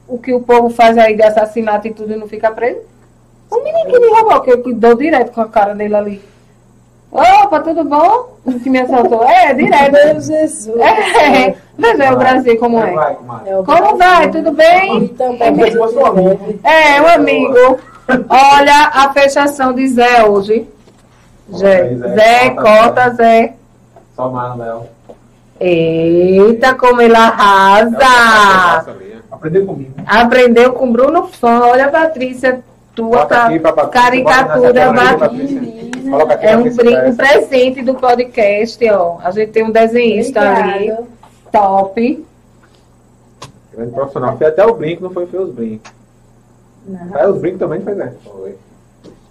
o 0.08 0.18
que 0.18 0.32
o 0.32 0.40
povo 0.40 0.70
faz 0.70 0.96
aí 0.96 1.16
de 1.16 1.22
assassinato 1.22 1.88
e 1.88 1.92
tudo 1.92 2.12
e 2.12 2.16
não 2.16 2.28
fica 2.28 2.50
preso. 2.52 2.78
O 3.50 3.62
menino 3.62 3.90
que 3.90 3.98
me 3.98 4.08
roubou, 4.08 4.40
que 4.40 4.50
eu 4.52 4.74
dou 4.74 4.94
direto 4.94 5.32
com 5.32 5.40
a 5.40 5.48
cara 5.48 5.74
dele 5.74 5.94
ali. 5.94 6.22
Opa, 7.10 7.60
tudo 7.60 7.84
bom? 7.84 8.36
O 8.44 8.60
que 8.60 8.68
me 8.68 8.80
assaltou? 8.80 9.24
É, 9.24 9.54
direto. 9.54 9.92
Meu 9.92 10.20
Jesus. 10.20 10.76
É, 10.78 11.54
veja 11.78 12.12
o 12.12 12.16
Brasil 12.16 12.58
como 12.58 12.78
é. 12.80 12.92
É 13.46 13.62
Como 13.64 13.96
vai? 13.96 14.30
Tudo 14.30 14.52
bem? 14.52 15.04
E 15.04 15.08
também 15.08 15.54
Como 15.54 15.64
é 15.64 16.96
é 16.96 17.02
um 17.02 17.06
amigo? 17.08 17.78
Olha 18.28 18.90
a 18.92 19.12
fechação 19.12 19.72
de 19.72 19.88
Zé 19.88 20.24
hoje. 20.24 20.68
Zé, 21.54 21.94
Zé, 21.96 22.08
Zé, 22.14 22.50
corta, 22.50 22.62
corta, 22.62 23.10
Zé. 23.14 23.54
Só. 24.14 24.86
Eita, 25.60 26.74
como 26.74 27.00
ele 27.00 27.16
arrasa! 27.16 28.84
Aprendeu 29.30 29.66
comigo. 29.66 29.92
Aprendeu 30.06 30.72
com 30.72 30.92
Bruno 30.92 31.26
Fã. 31.28 31.60
Olha, 31.60 31.88
Patrícia, 31.88 32.60
tua 32.94 33.26
ca- 33.26 33.46
aqui 33.46 33.58
pra 33.58 33.72
Patrícia. 33.72 34.02
caricatura. 34.24 34.72
Bota 34.72 34.72
nessa 34.72 34.86
câmera 34.92 35.10
aí, 35.10 35.16
ba- 35.16 35.28
Patrícia. 35.28 36.10
Coloca 36.10 36.34
aqui 36.34 36.46
É 36.46 36.56
um, 36.56 36.62
Patrícia 36.62 36.84
brin- 36.84 36.94
essa. 36.96 37.16
presente 37.16 37.82
do 37.82 37.94
podcast, 37.94 38.90
ó. 38.90 39.18
A 39.22 39.30
gente 39.30 39.50
tem 39.52 39.64
um 39.64 39.70
desenhista 39.70 40.40
ali, 40.40 40.72
Obrigada. 40.92 41.04
top. 41.52 42.26
Grande 43.74 43.92
profissional. 43.92 44.36
Foi 44.38 44.46
até 44.46 44.64
o 44.64 44.74
brinco, 44.74 45.02
não 45.02 45.10
foi, 45.10 45.26
foi 45.26 45.40
os 45.40 45.50
brincos. 45.52 45.92
Não. 46.86 47.16
Aí 47.18 47.26
os 47.28 47.38
brincos 47.40 47.58
também 47.60 47.80
foi, 47.80 47.94
né? 47.94 48.12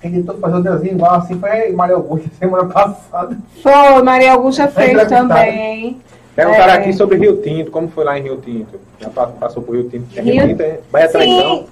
Tentou 0.02 0.38
fazer 0.38 0.58
o 0.58 0.62
desenho 0.62 0.94
igual 0.96 1.16
assim 1.16 1.40
foi 1.40 1.72
Maria 1.72 1.96
Augusta 1.96 2.30
semana 2.38 2.66
passada. 2.68 3.38
Foi, 3.64 4.04
Maria 4.04 4.34
Augusta 4.34 4.68
fez 4.68 4.90
engraçado. 4.92 5.28
também. 5.28 6.00
Perguntaram 6.36 6.74
É. 6.74 6.78
aqui 6.78 6.92
sobre 6.94 7.18
Rio 7.18 7.42
Tinto, 7.42 7.72
como 7.72 7.88
foi 7.88 8.04
lá 8.04 8.20
em 8.20 8.24
Rio 8.24 8.38
Tinto? 8.38 8.78
Já 9.00 9.10
pa- 9.10 9.28
passou 9.28 9.64
por 9.64 9.74
Rio 9.76 9.90
Tinto. 9.90 10.06
É 10.18 10.22
Rio, 10.22 10.34
Rio- 10.34 10.48
Tinto, 10.50 10.62
é? 10.62 10.80
Bahia 10.92 11.10
Traição. 11.10 11.66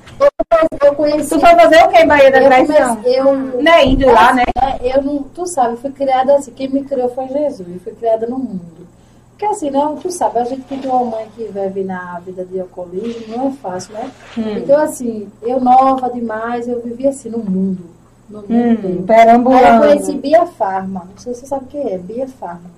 Eu 0.82 0.96
conheci. 0.96 1.30
Tu 1.30 1.40
foi 1.40 1.50
fazer 1.56 1.84
o 1.84 1.90
que 1.90 1.98
em 1.98 2.08
Bahia 2.08 2.32
da 2.32 2.42
Traição? 2.42 3.02
eu, 3.04 3.34
Não 3.62 3.72
é 3.72 3.86
índio 3.86 4.12
lá, 4.12 4.34
né? 4.34 4.44
É, 4.82 4.98
eu 4.98 5.02
não, 5.04 5.22
tu 5.24 5.46
sabe, 5.46 5.74
eu 5.74 5.78
fui 5.78 5.92
criada 5.92 6.36
assim, 6.36 6.52
quem 6.52 6.70
me 6.70 6.84
criou 6.84 7.10
foi 7.10 7.28
Jesus, 7.28 7.68
eu 7.68 7.80
fui 7.84 7.94
criada 7.94 8.26
no 8.26 8.38
mundo. 8.40 8.88
Porque 9.34 9.46
assim, 9.46 9.72
não, 9.72 9.96
tu 9.98 10.12
sabe, 10.12 10.40
a 10.40 10.44
gente 10.44 10.62
que 10.62 10.78
tem 10.78 10.90
uma 10.90 11.04
mãe 11.04 11.28
que 11.36 11.44
vive 11.46 11.84
na 11.84 12.20
vida 12.20 12.46
de 12.46 12.60
alcoolismo, 12.60 13.36
não 13.36 13.48
é 13.48 13.52
fácil, 13.52 13.94
né? 13.94 14.12
Hum. 14.38 14.58
Então 14.58 14.80
assim, 14.80 15.28
eu 15.42 15.60
nova 15.60 16.10
demais, 16.10 16.68
eu 16.68 16.82
vivi 16.82 17.08
assim 17.08 17.30
no 17.30 17.40
mundo. 17.40 17.84
No 18.30 18.42
mundo. 18.42 18.52
Hum, 18.54 18.78
Aí 18.84 18.98
eu 18.98 19.04
perambulando. 19.04 19.88
conheci 19.88 20.14
Bia 20.14 20.46
Farma, 20.46 21.08
não 21.10 21.18
sei 21.18 21.34
se 21.34 21.42
você 21.42 21.48
sabe 21.48 21.66
o 21.66 21.68
que 21.68 21.78
é, 21.78 21.98
Bia 21.98 22.28
Farma. 22.28 22.72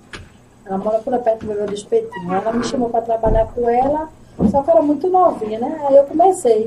Ela 0.66 0.78
mora 0.78 0.97
por 0.99 1.16
perto 1.20 1.45
do 1.45 1.53
meu 1.53 1.68
do 1.68 1.74
espetinho. 1.74 2.34
Ela 2.34 2.51
me 2.51 2.64
chamou 2.64 2.89
para 2.89 3.01
trabalhar 3.01 3.45
com 3.53 3.70
ela, 3.70 4.10
só 4.49 4.64
que 4.64 4.72
era 4.72 4.82
muito 4.82 5.08
novinha, 5.10 5.60
né? 5.60 5.80
Aí 5.88 5.95
eu 5.97 6.06
comecei. 6.06 6.64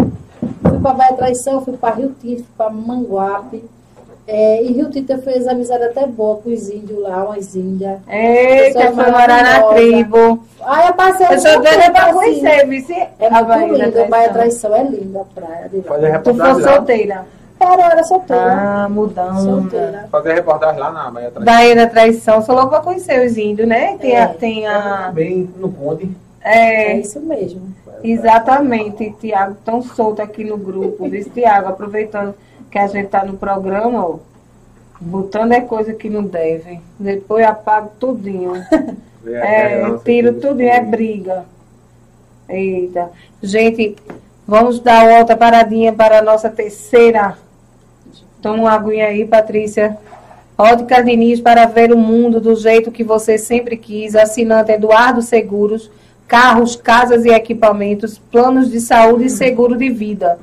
Fui 0.62 0.78
para 0.80 0.94
Bahia 0.94 1.16
Traição, 1.16 1.64
fui 1.64 1.76
para 1.76 1.94
Rio 1.96 2.14
Tinto, 2.20 2.44
fui 2.44 2.52
para 2.56 2.70
Manguape. 2.70 3.64
É, 4.30 4.62
e 4.62 4.72
Rio 4.72 4.90
Tinto 4.90 5.10
eu 5.10 5.22
fiz 5.22 5.48
amizade 5.48 5.84
até 5.84 6.06
boa 6.06 6.36
com 6.36 6.50
os 6.50 6.68
índios 6.68 7.00
lá, 7.00 7.24
umas 7.24 7.56
índias. 7.56 7.98
Eita, 8.06 8.92
foi 8.92 9.06
morar 9.06 9.42
na 9.42 9.62
tribo. 9.72 10.44
Aí 10.60 10.86
eu 10.86 10.92
passei 10.92 11.26
Eu 11.30 11.38
sou 11.38 11.52
doida 11.62 11.90
pra 11.90 12.04
assim. 12.04 12.12
conhecer, 12.12 12.66
vice. 12.66 12.92
É 12.92 13.26
a 13.26 13.30
muito 13.30 13.46
Bahia 13.46 13.86
lindo, 13.86 14.02
a 14.02 14.04
Bahia 14.04 14.28
Traição. 14.28 14.76
É 14.76 14.82
linda 14.82 15.22
a 15.22 15.24
praia 15.24 15.68
de 15.70 15.76
lá. 15.78 15.82
Fazer 15.84 16.18
Tu 16.18 16.34
foi 16.34 16.62
solteira. 16.62 17.26
Era, 17.58 17.74
eu 17.82 17.90
era 17.90 18.04
solteira. 18.04 18.52
Ah, 18.52 18.88
mudando. 18.90 19.42
solteira. 19.42 20.08
Fazer 20.12 20.34
reportagem 20.34 20.78
lá 20.78 20.92
na 20.92 21.10
Bahia 21.10 21.30
Traição. 21.30 21.54
Bahia 21.54 21.76
da 21.76 21.86
Traição, 21.86 22.42
sou 22.42 22.54
louca 22.54 22.68
pra 22.68 22.80
conhecer 22.80 23.26
os 23.26 23.38
índios, 23.38 23.66
né? 23.66 23.96
Tem 23.98 24.14
a. 24.14 24.20
É. 24.24 24.26
Tem 24.26 24.66
a 24.66 25.10
Bem 25.10 25.48
no 25.56 25.72
conde. 25.72 26.10
É 26.42 26.92
é, 26.92 26.98
isso 26.98 27.18
mesmo. 27.20 27.62
exatamente, 28.04 29.10
Tiago, 29.18 29.56
tão 29.64 29.80
solto 29.80 30.20
aqui 30.20 30.44
no 30.44 30.58
grupo. 30.58 31.08
Diz 31.08 31.26
Tiago, 31.32 31.68
aproveitando 31.68 32.34
que 32.78 32.84
a 32.84 32.86
gente 32.86 33.08
tá 33.08 33.24
no 33.24 33.36
programa, 33.36 34.06
ó, 34.06 34.18
botando 35.00 35.52
é 35.52 35.60
coisa 35.60 35.92
que 35.92 36.08
não 36.08 36.22
deve. 36.22 36.80
Depois 36.98 37.44
apago 37.44 37.90
tudinho. 37.98 38.52
É, 39.30 39.84
tiro 40.04 40.40
tudinho, 40.40 40.70
é 40.70 40.80
briga. 40.80 41.44
Eita. 42.48 43.10
Gente, 43.42 43.94
vamos 44.46 44.80
dar 44.80 45.18
outra 45.18 45.36
paradinha 45.36 45.92
para 45.92 46.20
a 46.20 46.22
nossa 46.22 46.48
terceira. 46.48 47.36
Toma 48.40 48.62
uma 48.62 48.72
aguinha 48.72 49.06
aí, 49.06 49.26
Patrícia. 49.26 49.98
Ótica 50.56 51.02
Diniz 51.02 51.40
para 51.40 51.66
ver 51.66 51.92
o 51.92 51.98
mundo 51.98 52.40
do 52.40 52.54
jeito 52.54 52.92
que 52.92 53.04
você 53.04 53.36
sempre 53.36 53.76
quis. 53.76 54.14
Assinante 54.14 54.72
Eduardo 54.72 55.20
Seguros. 55.20 55.90
Carros, 56.26 56.74
casas 56.74 57.26
e 57.26 57.28
equipamentos. 57.28 58.18
Planos 58.18 58.70
de 58.70 58.80
saúde 58.80 59.26
e 59.26 59.30
seguro 59.30 59.76
de 59.76 59.90
vida. 59.90 60.38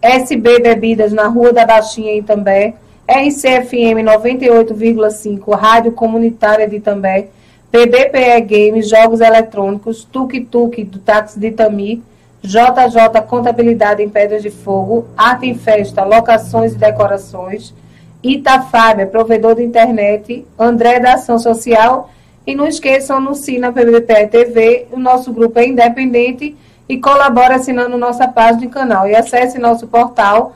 SB 0.00 0.60
Bebidas 0.60 1.12
na 1.12 1.26
Rua 1.26 1.52
da 1.52 1.64
Baixinha 1.66 2.12
em 2.12 2.18
Itambé. 2.18 2.74
RCFM 3.08 4.02
98,5, 4.04 5.56
Rádio 5.56 5.92
Comunitária 5.92 6.68
de 6.68 6.76
Itambé. 6.76 7.28
PBPE 7.70 8.40
Games, 8.40 8.88
Jogos 8.88 9.20
Eletrônicos, 9.20 10.04
Tuk 10.04 10.40
Tuk 10.46 10.82
do 10.84 10.98
Táxi 10.98 11.38
de 11.38 11.48
Itami, 11.48 12.02
JJ 12.42 13.20
Contabilidade 13.28 14.02
em 14.02 14.08
Pedras 14.08 14.42
de 14.42 14.50
Fogo, 14.50 15.06
Arte 15.16 15.46
em 15.46 15.54
Festa, 15.54 16.04
Locações 16.04 16.72
e 16.72 16.78
Decorações, 16.78 17.74
Itafábia, 18.22 19.06
provedor 19.06 19.56
de 19.56 19.62
internet, 19.62 20.46
André 20.58 21.00
da 21.00 21.14
Ação 21.14 21.38
Social. 21.38 22.10
E 22.46 22.54
não 22.54 22.66
esqueçam, 22.66 23.16
anuncie 23.16 23.58
na 23.58 23.72
PBPE 23.72 24.28
TV, 24.30 24.86
o 24.92 24.98
nosso 24.98 25.32
grupo 25.32 25.58
é 25.58 25.66
independente 25.66 26.56
e 26.88 26.98
colabore 26.98 27.54
assinando 27.54 27.96
nossa 27.98 28.28
página 28.28 28.64
e 28.64 28.68
canal. 28.68 29.08
E 29.08 29.14
acesse 29.14 29.58
nosso 29.58 29.86
portal 29.86 30.54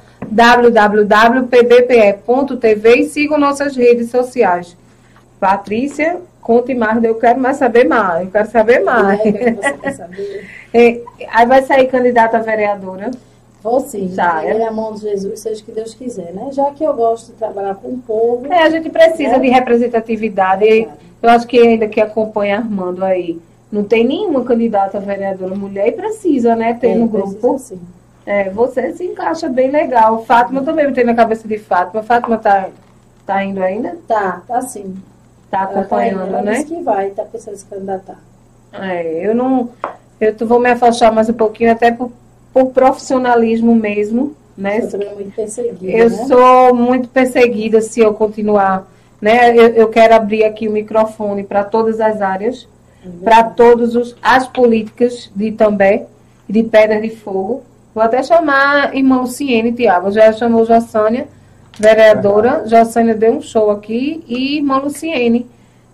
www.pbpe.tv 1.61 2.95
e 2.97 3.09
sigam 3.09 3.39
nossas 3.39 3.77
redes 3.77 4.11
sociais. 4.11 4.77
Patrícia, 5.39 6.19
conte 6.43 6.75
mais, 6.75 7.03
eu 7.03 7.15
quero 7.15 7.41
mais 7.41 7.57
saber 7.57 7.85
mais, 7.89 8.27
eu 8.27 8.31
quero 8.31 8.51
saber 8.51 8.81
mais. 8.81 9.21
É, 9.25 9.93
saber? 9.93 10.49
É, 10.73 11.01
Aí 11.33 11.47
vai 11.47 11.63
sair 11.63 11.89
candidata 11.89 12.37
a 12.37 12.41
vereadora. 12.41 13.11
Vou 13.61 13.81
sim. 13.81 14.13
Tá, 14.15 14.45
é? 14.45 14.57
É 14.57 14.69
a 14.69 14.71
mão 14.71 14.95
de 14.95 15.01
Jesus, 15.01 15.41
seja 15.41 15.61
o 15.61 15.65
que 15.65 15.73
Deus 15.73 15.95
quiser, 15.95 16.33
né? 16.33 16.49
Já 16.53 16.71
que 16.71 16.85
eu 16.85 16.95
gosto 16.95 17.33
de 17.33 17.33
trabalhar 17.33 17.75
com 17.75 17.89
o 17.89 17.99
povo. 17.99 18.47
É, 18.51 18.63
a 18.63 18.71
gente 18.71 18.89
precisa 18.89 19.35
É. 19.35 19.39
de 19.41 19.49
representatividade. 19.49 20.65
E 20.65 20.89
eu 21.21 21.29
acho 21.29 21.47
que 21.47 21.59
ainda 21.59 21.89
que 21.89 22.01
acompanha 22.01 22.59
Armando 22.59 23.05
aí, 23.05 23.39
não 23.71 23.85
tem 23.85 24.05
nenhuma 24.07 24.45
candidata 24.45 24.99
vereadora 24.99 25.55
mulher 25.55 25.89
e 25.89 25.93
precisa, 25.93 26.57
né, 26.57 26.75
ter 26.75 26.89
é, 26.91 26.95
no 26.97 27.07
grupo. 27.09 27.59
sim. 27.59 27.81
É, 28.27 28.51
você 28.51 28.93
se 28.93 29.05
encaixa 29.05 29.49
bem 29.49 29.71
legal. 29.71 30.25
Fátima 30.25 30.63
também 30.63 30.87
me 30.87 30.93
tem 30.93 31.05
na 31.05 31.15
cabeça 31.15 31.49
de 31.49 31.59
Fátima. 31.59 32.03
Fátima 32.03 32.37
tá, 32.39 32.69
tá 33.27 33.43
indo 33.43 33.63
ainda? 33.63 33.97
Tá, 34.07 34.43
tá 34.47 34.61
sim. 34.63 34.95
Tá 35.51 35.63
Ela 35.63 35.67
tá 35.69 35.81
acompanhando, 35.81 36.29
ela 36.29 36.43
né? 36.43 36.63
que 36.63 36.81
vai, 36.83 37.11
tá 37.11 37.25
pensando 37.25 37.57
se 37.57 37.65
candidatar. 37.65 38.19
É, 38.73 39.27
eu 39.27 39.35
não. 39.35 39.71
Eu 40.21 40.35
tô- 40.37 40.47
vou 40.47 40.61
me 40.61 40.71
afastar 40.71 41.11
mais 41.11 41.29
um 41.29 41.33
pouquinho, 41.33 41.73
até 41.73 41.91
por, 41.91 42.13
por 42.53 42.67
profissionalismo 42.67 43.75
mesmo, 43.75 44.37
né? 44.57 44.81
Eu 44.81 44.91
também 44.91 45.09
é 45.09 45.15
muito 45.15 45.35
perseguida, 45.35 45.91
Eu 45.93 46.11
né? 46.11 46.25
sou 46.27 46.75
muito 46.75 47.09
perseguida 47.09 47.81
se 47.81 48.01
eu 48.01 48.15
continuar, 48.15 48.87
né? 49.21 49.57
Eu, 49.57 49.69
eu 49.69 49.89
quero 49.89 50.15
abrir 50.15 50.45
aqui 50.45 50.69
o 50.69 50.73
microfone 50.73 51.43
para 51.43 51.65
todas 51.65 52.01
as 52.01 52.21
áreas, 52.21 52.69
para 53.23 53.45
todas 53.45 54.15
as 54.23 54.47
políticas 54.47 55.31
de 55.35 55.49
Itambé, 55.49 56.07
de 56.49 56.63
Pedra 56.63 57.01
de 57.01 57.11
Fogo. 57.11 57.63
Vou 57.95 58.03
até 58.03 58.23
chamar 58.23 58.91
a 58.91 58.97
irmã 58.97 59.21
Luciene, 59.21 59.73
Tiago. 59.73 60.11
Já 60.11 60.33
chamou 60.33 60.65
Jossânia, 60.65 61.29
vereadora. 61.79 62.65
Jossânia 62.67 63.15
deu 63.15 63.35
um 63.35 63.41
show 63.41 63.71
aqui. 63.71 64.25
E 64.29 64.57
irmã 64.59 64.79
Luciene, 64.79 65.47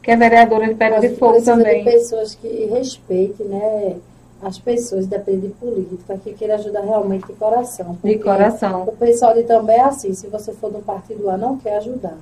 que 0.02 0.10
é 0.10 0.16
vereadora 0.16 0.68
de 0.68 0.74
Pedra 0.74 1.00
Mas 1.00 1.10
de 1.10 1.16
Fogo 1.16 1.42
também. 1.42 1.84
de 1.84 1.90
pessoas 1.90 2.34
que 2.34 2.66
respeitem, 2.66 3.46
né? 3.46 3.96
as 4.42 4.58
pessoas, 4.58 5.06
depende 5.06 5.48
de 5.48 5.54
política, 5.54 6.18
que 6.18 6.32
queira 6.34 6.56
ajudar 6.56 6.82
realmente 6.82 7.26
de 7.26 7.32
coração. 7.32 7.98
De 8.02 8.18
coração. 8.18 8.84
O 8.84 8.92
pessoal 8.92 9.34
de 9.34 9.42
também 9.44 9.76
é 9.76 9.82
assim, 9.82 10.12
se 10.14 10.26
você 10.28 10.52
for 10.52 10.70
do 10.70 10.78
partido 10.80 11.28
A, 11.30 11.36
não 11.36 11.56
quer 11.56 11.78
ajudar. 11.78 12.16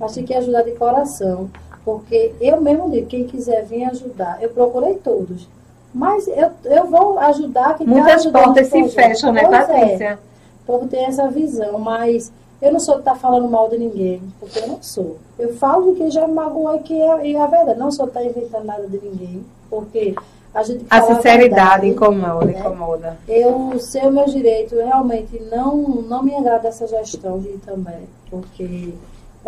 Mas 0.00 0.14
tem 0.14 0.24
que 0.24 0.34
ajudar 0.34 0.62
de 0.62 0.72
coração. 0.72 1.50
Porque 1.84 2.34
eu 2.40 2.60
mesmo 2.60 2.90
digo, 2.90 3.06
quem 3.06 3.24
quiser 3.26 3.64
vir 3.64 3.84
ajudar, 3.84 4.38
eu 4.42 4.50
procurei 4.50 4.94
todos. 4.96 5.48
Mas 5.94 6.28
eu, 6.28 6.50
eu 6.64 6.86
vou 6.86 7.18
ajudar 7.18 7.76
quem 7.76 7.86
tá 7.86 7.92
Muitas 7.92 8.20
ajudando 8.20 8.44
portas 8.44 8.66
se 8.68 8.88
fecham, 8.90 9.32
né, 9.32 9.42
é. 9.42 9.48
Patrícia? 9.48 10.18
O 10.62 10.66
povo 10.66 10.86
tem 10.86 11.06
essa 11.06 11.28
visão, 11.28 11.78
mas 11.78 12.30
eu 12.60 12.72
não 12.72 12.80
sou 12.80 12.94
de 12.94 13.00
estar 13.00 13.14
falando 13.14 13.48
mal 13.48 13.68
de 13.68 13.78
ninguém, 13.78 14.20
porque 14.38 14.58
eu 14.58 14.68
não 14.68 14.82
sou. 14.82 15.16
Eu 15.38 15.54
falo 15.54 15.94
que 15.94 16.10
já 16.10 16.26
me 16.26 16.34
magoou 16.34 16.76
e 16.76 16.80
que 16.80 17.00
é, 17.00 17.26
e 17.26 17.36
é 17.36 17.40
a 17.40 17.46
verdade. 17.46 17.78
Não 17.78 17.90
sou 17.90 18.06
de 18.06 18.10
estar 18.10 18.24
inventando 18.24 18.64
nada 18.64 18.86
de 18.86 18.98
ninguém, 18.98 19.44
porque 19.70 20.14
a 20.52 20.62
gente 20.62 20.84
A 20.90 21.00
sinceridade 21.02 21.82
verdade. 21.82 21.88
incomoda, 21.88 22.44
né? 22.46 22.58
incomoda. 22.58 23.18
Eu 23.28 23.78
sei 23.78 24.02
o 24.02 24.10
meu 24.10 24.24
direito, 24.26 24.74
realmente 24.74 25.40
não, 25.50 25.76
não 25.76 26.22
me 26.22 26.34
agrada 26.34 26.68
essa 26.68 26.86
gestão 26.86 27.38
de 27.38 27.56
também, 27.58 28.08
porque 28.30 28.92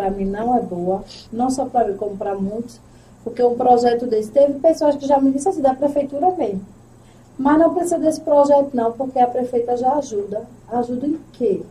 para 0.01 0.09
mim 0.09 0.25
não 0.25 0.57
é 0.57 0.59
boa, 0.59 1.03
não 1.31 1.51
só 1.51 1.65
para 1.65 1.87
mim, 1.87 1.95
como 1.95 2.17
para 2.17 2.33
muitos, 2.33 2.79
porque 3.23 3.43
um 3.43 3.53
projeto 3.53 4.07
desse, 4.07 4.31
teve 4.31 4.53
pessoas 4.53 4.95
que 4.95 5.05
já 5.05 5.19
me 5.19 5.31
disseram 5.31 5.51
assim, 5.51 5.61
da 5.61 5.75
prefeitura 5.75 6.31
mesmo. 6.31 6.65
Mas 7.37 7.59
não 7.59 7.71
precisa 7.71 7.99
desse 7.99 8.19
projeto 8.21 8.71
não, 8.73 8.91
porque 8.91 9.19
a 9.19 9.27
prefeita 9.27 9.77
já 9.77 9.93
ajuda. 9.93 10.41
Ajuda 10.67 11.05
em 11.05 11.19
quê? 11.33 11.61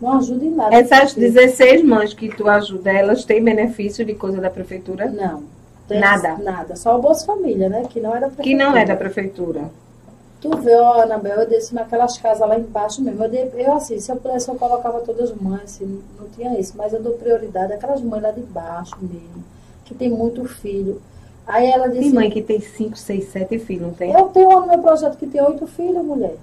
Não 0.00 0.18
ajuda 0.18 0.44
em 0.44 0.50
nada. 0.50 0.74
Essas 0.74 1.14
16 1.14 1.84
mães 1.84 2.14
que 2.14 2.34
tu 2.34 2.48
ajuda, 2.48 2.90
elas 2.90 3.24
têm 3.24 3.44
benefício 3.44 4.04
de 4.04 4.14
coisa 4.14 4.40
da 4.40 4.50
prefeitura? 4.50 5.06
Não. 5.10 5.44
Nada. 5.88 6.38
Nada. 6.38 6.76
Só 6.76 6.96
o 6.98 7.00
Bolsa 7.00 7.26
Família, 7.26 7.68
né? 7.68 7.84
Que 7.88 8.00
não 8.00 8.10
é 8.14 8.20
da 8.20 8.26
prefeitura. 8.28 8.44
Que 8.44 8.54
não 8.54 8.76
é 8.76 8.84
da 8.86 8.96
prefeitura. 8.96 9.70
Tu 10.44 10.54
vê, 10.58 10.76
ó, 10.76 11.00
Anabel, 11.00 11.40
eu 11.40 11.48
desci 11.48 11.74
naquelas 11.74 12.18
casas 12.18 12.46
lá 12.46 12.58
embaixo 12.58 13.00
mesmo. 13.00 13.24
Eu, 13.24 13.32
eu 13.32 13.72
assim, 13.72 13.98
se 13.98 14.12
eu 14.12 14.16
pudesse, 14.16 14.46
eu 14.46 14.54
colocava 14.56 15.00
todas 15.00 15.30
as 15.30 15.36
mães, 15.38 15.62
assim, 15.62 16.02
não 16.20 16.28
tinha 16.28 16.60
isso. 16.60 16.74
Mas 16.76 16.92
eu 16.92 17.02
dou 17.02 17.14
prioridade 17.14 17.72
àquelas 17.72 18.02
mães 18.02 18.22
lá 18.22 18.30
de 18.30 18.42
baixo 18.42 18.94
mesmo, 19.00 19.42
que 19.86 19.94
tem 19.94 20.10
muito 20.10 20.44
filho. 20.44 21.00
Aí 21.46 21.70
ela 21.70 21.88
disse. 21.88 22.02
Tem 22.02 22.12
mãe 22.12 22.28
que 22.28 22.42
tem 22.42 22.60
5, 22.60 22.94
6, 22.94 23.24
7 23.24 23.58
filhos, 23.58 23.86
não 23.86 23.94
tem? 23.94 24.12
Eu 24.12 24.24
tenho 24.24 24.50
uma 24.50 24.60
no 24.60 24.66
meu 24.66 24.78
projeto 24.80 25.16
que 25.16 25.26
tem 25.26 25.40
oito 25.40 25.66
filhos, 25.66 26.04
mulher. 26.04 26.36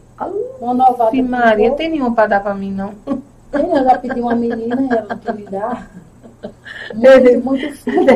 Uma 0.60 0.74
novata. 0.74 1.12
Que 1.12 1.22
Maria, 1.22 1.72
tem 1.74 1.92
nenhuma 1.92 2.16
pra 2.16 2.26
dar 2.26 2.42
pra 2.42 2.56
mim, 2.56 2.72
não. 2.72 2.96
Tem, 3.52 3.70
eu 3.70 3.84
já 3.84 4.00
pedi 4.00 4.20
uma 4.20 4.34
menina 4.34 4.82
ela 4.90 5.06
não 5.10 5.18
quer 5.20 5.36
me 5.36 5.44
dar. 5.44 5.92
Muito, 6.96 7.46
muito 7.46 7.72
filho. 7.78 8.08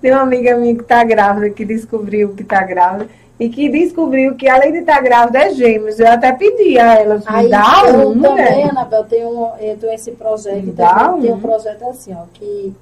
Tem 0.00 0.10
uma 0.10 0.22
amiga 0.22 0.56
minha 0.56 0.74
que 0.74 0.84
tá 0.84 1.04
grávida, 1.04 1.50
que 1.50 1.66
descobriu 1.66 2.34
que 2.34 2.42
tá 2.42 2.62
grávida, 2.62 3.10
e 3.38 3.48
que 3.48 3.68
descobriu 3.68 4.36
que 4.36 4.48
além 4.48 4.72
de 4.72 4.78
estar 4.78 5.02
grávida 5.02 5.38
é 5.40 5.54
gêmeos. 5.54 5.98
Eu 5.98 6.08
até 6.08 6.32
pedi 6.32 6.78
a 6.78 6.94
ela, 6.94 7.16
me 7.16 7.48
dá 7.48 7.82
eu 7.86 8.10
um, 8.10 8.20
também, 8.20 8.30
mulher. 8.30 8.70
Anabel, 8.70 9.04
tenho, 9.04 9.48
eu 9.60 9.76
tenho 9.76 9.92
esse 9.92 10.12
projeto. 10.12 10.58
Então 10.58 10.74
dá 10.74 11.12
tem 11.20 11.32
um. 11.32 11.36
um 11.36 11.40
projeto 11.40 11.84
assim, 11.84 12.14
ó, 12.14 12.24
que 12.32 12.74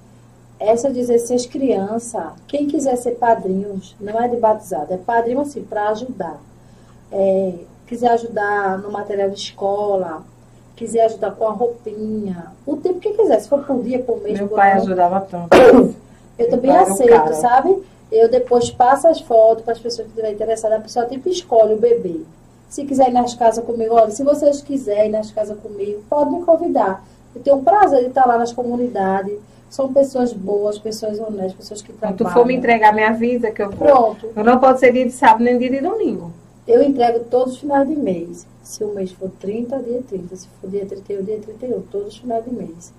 essas 0.61 0.93
16 0.93 1.47
crianças, 1.47 2.23
quem 2.47 2.67
quiser 2.67 2.97
ser 2.97 3.13
padrinhos, 3.13 3.97
não 4.01 4.23
é 4.23 4.29
de 4.29 4.37
batizado, 4.37 4.93
é 4.93 4.97
padrinho 4.97 5.41
assim, 5.41 5.63
para 5.63 5.89
ajudar. 5.89 6.39
É, 7.11 7.55
quiser 7.87 8.11
ajudar 8.13 8.79
no 8.79 8.91
material 8.91 9.31
de 9.31 9.39
escola, 9.39 10.23
quiser 10.77 11.07
ajudar 11.07 11.33
com 11.33 11.47
a 11.47 11.51
roupinha, 11.51 12.47
o 12.67 12.77
tempo 12.77 13.01
que 13.01 13.13
quiser, 13.13 13.41
se 13.41 13.49
for 13.49 13.65
por 13.65 13.83
dia, 13.83 13.99
por 13.99 14.23
mês, 14.23 14.39
Meu 14.39 14.49
por 14.49 14.57
pai 14.57 14.73
ano, 14.73 14.83
ajudava 14.83 15.21
tanto. 15.21 15.49
eu 16.39 16.51
também 16.51 16.71
aceito, 16.71 17.35
sabe? 17.35 17.83
Eu 18.13 18.29
depois 18.31 18.71
passo 18.71 19.09
as 19.09 19.21
fotos 19.21 19.65
para 19.65 19.73
as 19.73 19.79
pessoas 19.79 20.07
que 20.07 20.11
estiverem 20.11 20.35
interessadas. 20.35 20.79
A 20.79 20.83
pessoa 20.83 21.07
tipo 21.07 21.29
escolhe 21.29 21.75
o 21.75 21.79
bebê. 21.79 22.21
Se 22.69 22.85
quiser 22.85 23.09
ir 23.09 23.13
nas 23.13 23.35
casas 23.35 23.65
comigo, 23.65 23.95
olha, 23.95 24.11
se 24.11 24.23
vocês 24.23 24.61
quiserem 24.61 25.07
ir 25.09 25.13
nas 25.13 25.31
casas 25.31 25.59
comigo, 25.59 26.03
pode 26.09 26.31
me 26.31 26.43
convidar. 26.45 27.05
Eu 27.35 27.43
tenho 27.43 27.57
um 27.57 27.65
prazer 27.65 28.01
de 28.01 28.09
estar 28.09 28.27
lá 28.27 28.37
nas 28.39 28.53
comunidades. 28.53 29.39
São 29.71 29.91
pessoas 29.93 30.33
boas, 30.35 30.79
pessoas 30.79 31.19
honestas, 31.19 31.55
pessoas 31.55 31.81
que 31.83 31.93
Quando 31.95 32.17
trabalham. 32.17 32.17
tu 32.17 32.29
for 32.39 32.47
me 32.47 32.55
entregar, 32.55 32.95
me 32.95 33.03
avisa 33.03 33.51
que 33.51 33.63
eu 33.63 33.71
vou. 33.71 33.89
Pronto. 33.89 34.29
Eu 34.37 34.45
não 34.45 34.59
pode 34.59 34.79
ser 34.81 34.93
dia 34.93 35.07
de 35.07 35.13
sábado 35.13 35.43
nem 35.43 35.59
dia 35.59 35.71
de 35.71 35.81
domingo. 35.81 36.31
Eu 36.69 36.83
entrego 36.83 37.21
todos 37.25 37.55
os 37.55 37.59
finais 37.61 37.89
de 37.89 37.97
mês. 37.97 38.47
Se 38.63 38.85
o 38.85 38.89
mês 38.95 39.11
for 39.13 39.31
30, 39.41 39.79
dia 39.79 40.03
30. 40.07 40.37
Se 40.37 40.47
for 40.61 40.69
dia 40.71 40.85
31, 40.85 41.23
dia 41.25 41.39
31. 41.41 41.81
Todos 41.91 42.09
os 42.09 42.19
finais 42.19 42.45
de 42.45 42.53
mês. 42.55 42.93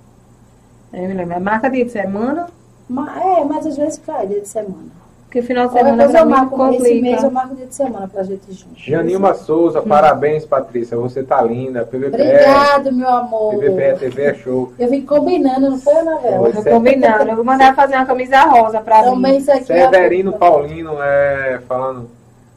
Aí 0.92 1.08
me 1.08 1.14
lembra, 1.14 1.40
marca 1.40 1.70
dia 1.70 1.86
de 1.86 1.92
semana, 1.92 2.48
Mas, 2.90 3.18
é, 3.24 3.44
mas 3.46 3.66
às 3.66 3.78
vezes 3.78 4.00
cai 4.06 4.28
dia 4.28 4.42
de 4.42 4.48
semana. 4.48 5.03
Porque 5.34 5.42
final 5.42 5.66
de 5.66 5.74
semana 5.74 6.04
coisa 6.04 6.12
pra 6.12 6.22
eu 6.22 6.26
mim 6.28 6.32
marco, 6.32 6.74
esse 6.76 7.02
mês 7.02 7.24
eu 7.24 7.32
marco 7.32 7.56
dia 7.56 7.66
de 7.66 7.74
semana 7.74 8.08
pra 8.08 8.22
gente 8.22 8.52
junto. 8.52 8.76
Janilma 8.78 9.34
Souza, 9.34 9.82
parabéns, 9.82 10.46
Patrícia. 10.46 10.96
Você 10.96 11.24
tá 11.24 11.42
linda. 11.42 11.84
PVP, 11.84 12.22
Obrigado, 12.22 12.92
meu 12.94 13.10
amor. 13.10 13.56
PVP 13.56 13.94
TV 13.98 14.22
é 14.26 14.34
show. 14.36 14.72
Eu 14.78 14.88
vim 14.88 15.02
combinando, 15.02 15.72
não 15.72 15.80
foi, 15.80 15.96
Anabel? 15.96 16.40
Foi. 16.40 16.52
Tô 16.52 16.70
combinando. 16.70 17.32
Eu 17.32 17.36
vou 17.36 17.44
mandar 17.44 17.76
fazer 17.76 17.96
uma 17.96 18.06
camisa 18.06 18.42
rosa 18.44 18.80
pra 18.80 19.02
Também 19.02 19.32
mim. 19.32 19.38
isso 19.40 19.52
aqui 19.52 19.74
é 19.74 19.86
Severino 19.90 20.34
Paulino 20.34 21.02
é 21.02 21.60
falando. 21.68 22.08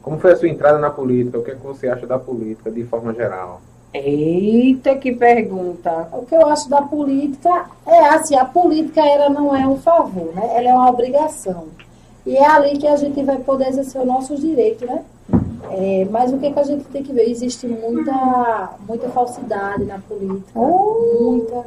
Como 0.03 0.19
foi 0.19 0.33
a 0.33 0.35
sua 0.35 0.47
entrada 0.47 0.77
na 0.77 0.91
política? 0.91 1.39
O 1.39 1.43
que, 1.43 1.51
é 1.51 1.55
que 1.55 1.65
você 1.65 1.87
acha 1.87 2.05
da 2.05 2.19
política 2.19 2.69
de 2.69 2.83
forma 2.83 3.11
geral? 3.11 3.59
Eita, 3.91 4.93
que 4.93 5.11
pergunta. 5.13 6.09
O 6.13 6.27
que 6.27 6.35
eu 6.35 6.45
acho 6.45 6.69
da 6.69 6.83
política 6.83 7.65
é 7.87 8.09
assim, 8.09 8.35
a 8.35 8.45
política 8.45 9.01
ela 9.01 9.29
não 9.29 9.55
é 9.55 9.67
um 9.67 9.77
favor, 9.77 10.31
né? 10.35 10.51
Ela 10.53 10.69
é 10.69 10.73
uma 10.75 10.91
obrigação. 10.91 11.65
E 12.27 12.35
é 12.35 12.45
ali 12.45 12.77
que 12.77 12.85
a 12.85 12.97
gente 12.97 13.23
vai 13.23 13.37
poder 13.37 13.69
exercer 13.69 14.01
os 14.01 14.07
nossos 14.07 14.41
direitos, 14.41 14.87
né? 14.87 15.01
É, 15.71 16.05
mas 16.11 16.31
o 16.33 16.37
que, 16.37 16.51
que 16.51 16.59
a 16.59 16.63
gente 16.63 16.83
tem 16.85 17.01
que 17.01 17.13
ver? 17.13 17.29
Existe 17.29 17.67
muita, 17.67 18.71
muita 18.87 19.07
falsidade 19.09 19.85
na 19.85 19.97
política. 19.99 20.59
Muita. 20.59 21.63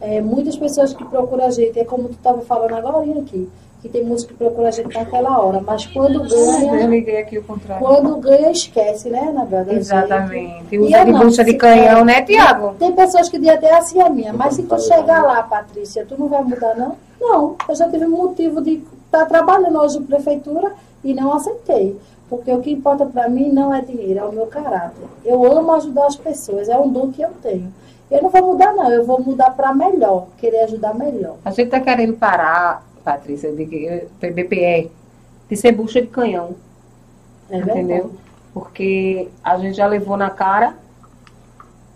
É, 0.00 0.20
muitas 0.20 0.56
pessoas 0.56 0.92
que 0.92 1.02
procuram 1.04 1.46
a 1.46 1.50
gente, 1.50 1.78
é 1.78 1.84
como 1.84 2.08
tu 2.08 2.12
estava 2.14 2.42
falando 2.42 2.74
agora 2.74 2.98
aqui, 3.18 3.48
que 3.80 3.88
tem 3.88 4.04
muitos 4.04 4.26
que 4.26 4.34
procuram 4.34 4.68
a 4.68 4.70
gente 4.70 4.94
naquela 4.94 5.38
hora, 5.38 5.62
mas 5.64 5.86
quando 5.86 6.22
Eu 6.24 6.28
ganha, 6.28 6.86
liguei 6.86 7.18
aqui 7.18 7.38
o 7.38 7.42
contrário. 7.44 7.86
quando 7.86 8.16
ganha, 8.16 8.50
esquece, 8.50 9.08
né, 9.08 9.20
Anabel? 9.20 9.64
da 9.64 9.72
gente. 9.72 9.80
Exatamente. 9.80 10.74
E 10.74 10.78
Usa 10.78 10.98
eu 10.98 11.04
de 11.06 11.12
bucha 11.12 11.44
de 11.44 11.54
canhão, 11.54 12.04
né, 12.04 12.20
Tiago? 12.22 12.74
Tem 12.78 12.92
pessoas 12.92 13.30
que 13.30 13.38
dizem 13.38 13.54
até 13.54 13.74
assim 13.74 14.00
a 14.02 14.10
minha, 14.10 14.34
mas 14.34 14.54
se 14.54 14.62
tu 14.62 14.78
chegar 14.78 15.22
lá, 15.22 15.42
Patrícia, 15.42 16.04
tu 16.06 16.14
não 16.18 16.28
vai 16.28 16.42
mudar, 16.42 16.74
não? 16.76 16.96
Não, 17.18 17.56
eu 17.66 17.74
já 17.74 17.88
tive 17.88 18.04
um 18.04 18.10
motivo 18.10 18.60
de 18.60 18.82
estar 19.22 19.26
trabalhando 19.26 19.78
hoje 19.78 19.98
na 20.00 20.06
prefeitura 20.06 20.72
e 21.04 21.14
não 21.14 21.32
aceitei. 21.34 21.98
Porque 22.28 22.50
o 22.52 22.60
que 22.60 22.72
importa 22.72 23.06
para 23.06 23.28
mim 23.28 23.50
não 23.52 23.72
é 23.72 23.80
dinheiro, 23.80 24.18
é 24.20 24.24
o 24.24 24.32
meu 24.32 24.46
caráter. 24.46 25.04
Eu 25.24 25.44
amo 25.44 25.72
ajudar 25.74 26.06
as 26.06 26.16
pessoas, 26.16 26.68
é 26.68 26.76
um 26.76 26.90
dom 26.90 27.12
que 27.12 27.22
eu 27.22 27.30
tenho. 27.42 27.72
Eu 28.10 28.22
não 28.22 28.30
vou 28.30 28.52
mudar, 28.52 28.72
não, 28.72 28.90
eu 28.90 29.04
vou 29.04 29.20
mudar 29.20 29.50
para 29.50 29.72
melhor, 29.74 30.26
querer 30.38 30.60
ajudar 30.60 30.94
melhor. 30.94 31.36
A 31.44 31.50
gente 31.50 31.70
tá 31.70 31.80
querendo 31.80 32.14
parar, 32.14 32.84
Patrícia, 33.04 33.52
de 33.52 33.64
PBPE, 34.20 34.90
de 35.48 35.56
ser 35.56 35.72
bucha 35.72 36.00
de 36.02 36.08
canhão, 36.08 36.56
É 37.48 37.56
verdade. 37.58 37.78
entendeu? 37.80 38.12
Porque 38.52 39.28
a 39.42 39.56
gente 39.58 39.76
já 39.76 39.86
levou 39.86 40.16
na 40.16 40.30
cara, 40.30 40.74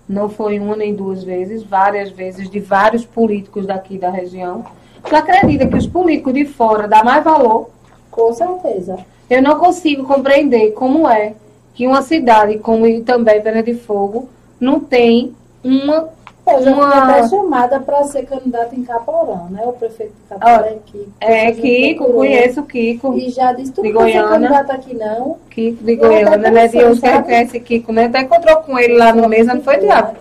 não 0.08 0.28
foi 0.28 0.58
uma 0.58 0.76
nem 0.76 0.94
duas 0.94 1.22
vezes, 1.24 1.62
várias 1.62 2.10
vezes, 2.10 2.48
de 2.50 2.60
vários 2.60 3.04
políticos 3.04 3.66
daqui 3.66 3.96
da 3.98 4.10
região. 4.10 4.64
Tu 5.08 5.16
acredita 5.16 5.66
que 5.66 5.76
os 5.76 5.86
políticos 5.86 6.34
de 6.34 6.44
fora 6.44 6.86
dão 6.88 7.02
mais 7.04 7.22
valor? 7.24 7.70
Com 8.10 8.32
certeza. 8.32 8.96
Eu 9.28 9.42
não 9.42 9.58
consigo 9.58 10.04
compreender 10.04 10.72
como 10.72 11.08
é 11.08 11.34
que 11.74 11.86
uma 11.86 12.02
cidade 12.02 12.58
como 12.58 12.84
também 13.02 13.40
Vera 13.40 13.62
de 13.62 13.74
Fogo 13.74 14.28
não 14.60 14.80
tem 14.80 15.34
uma. 15.64 16.08
Eu 16.46 16.62
já 16.64 16.70
Uma- 16.72 17.04
até 17.04 17.28
chamada 17.28 17.78
para 17.78 18.02
ser 18.04 18.24
candidata 18.26 18.74
em 18.74 18.82
Caporã, 18.82 19.44
né? 19.50 19.62
O 19.66 19.72
prefeito 19.72 20.12
de 20.12 20.28
Caporã 20.28 20.66
é 20.66 20.78
Kiko. 20.84 21.06
É, 21.20 21.26
A 21.42 21.52
gente 21.52 21.60
Kiko, 21.60 21.98
procurou. 22.04 22.20
conheço 22.22 22.60
o 22.60 22.64
Kiko. 22.64 23.14
E 23.16 23.30
já 23.30 23.52
disse, 23.52 23.72
tu 23.72 23.82
De 23.82 23.92
não 23.92 24.00
Goiânia. 24.00 24.28
candidata 24.28 24.72
aqui, 24.72 24.94
não? 24.96 25.36
Kiko 25.48 25.84
de 25.84 25.96
Goiânia, 25.96 26.36
né? 26.38 26.62
pensei, 26.62 26.80
Deus 26.80 26.98
sabe? 26.98 27.24
conhece 27.24 27.60
Kiko, 27.60 27.92
né? 27.92 28.06
Até 28.06 28.20
encontrou 28.22 28.56
com 28.58 28.76
ele 28.78 28.96
lá 28.96 29.12
no 29.14 29.28
mesa, 29.28 29.54
não 29.54 29.62
foi, 29.62 29.78
Tiago? 29.78 30.16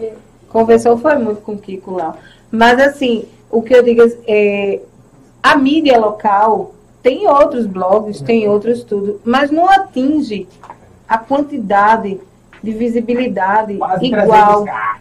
Conversou 0.50 0.98
foi 0.98 1.16
muito 1.16 1.42
com 1.42 1.54
o 1.54 1.58
Kiko 1.58 1.92
lá. 1.96 2.16
Mas 2.52 2.80
assim, 2.80 3.26
o 3.52 3.62
que 3.62 3.74
eu 3.76 3.84
digo 3.84 4.02
é, 4.28 4.80
a 5.42 5.56
mídia 5.58 5.98
local 6.00 6.74
tem 7.02 7.28
outros 7.28 7.66
blogs, 7.66 8.22
tem 8.22 8.48
outros 8.48 8.84
tudo, 8.84 9.22
mas 9.24 9.50
não 9.52 9.70
atinge 9.70 10.48
a 11.08 11.18
quantidade 11.18 12.20
de 12.62 12.72
visibilidade 12.72 13.76
Quase 13.78 14.06
igual. 14.06 14.66
300K. 14.66 14.98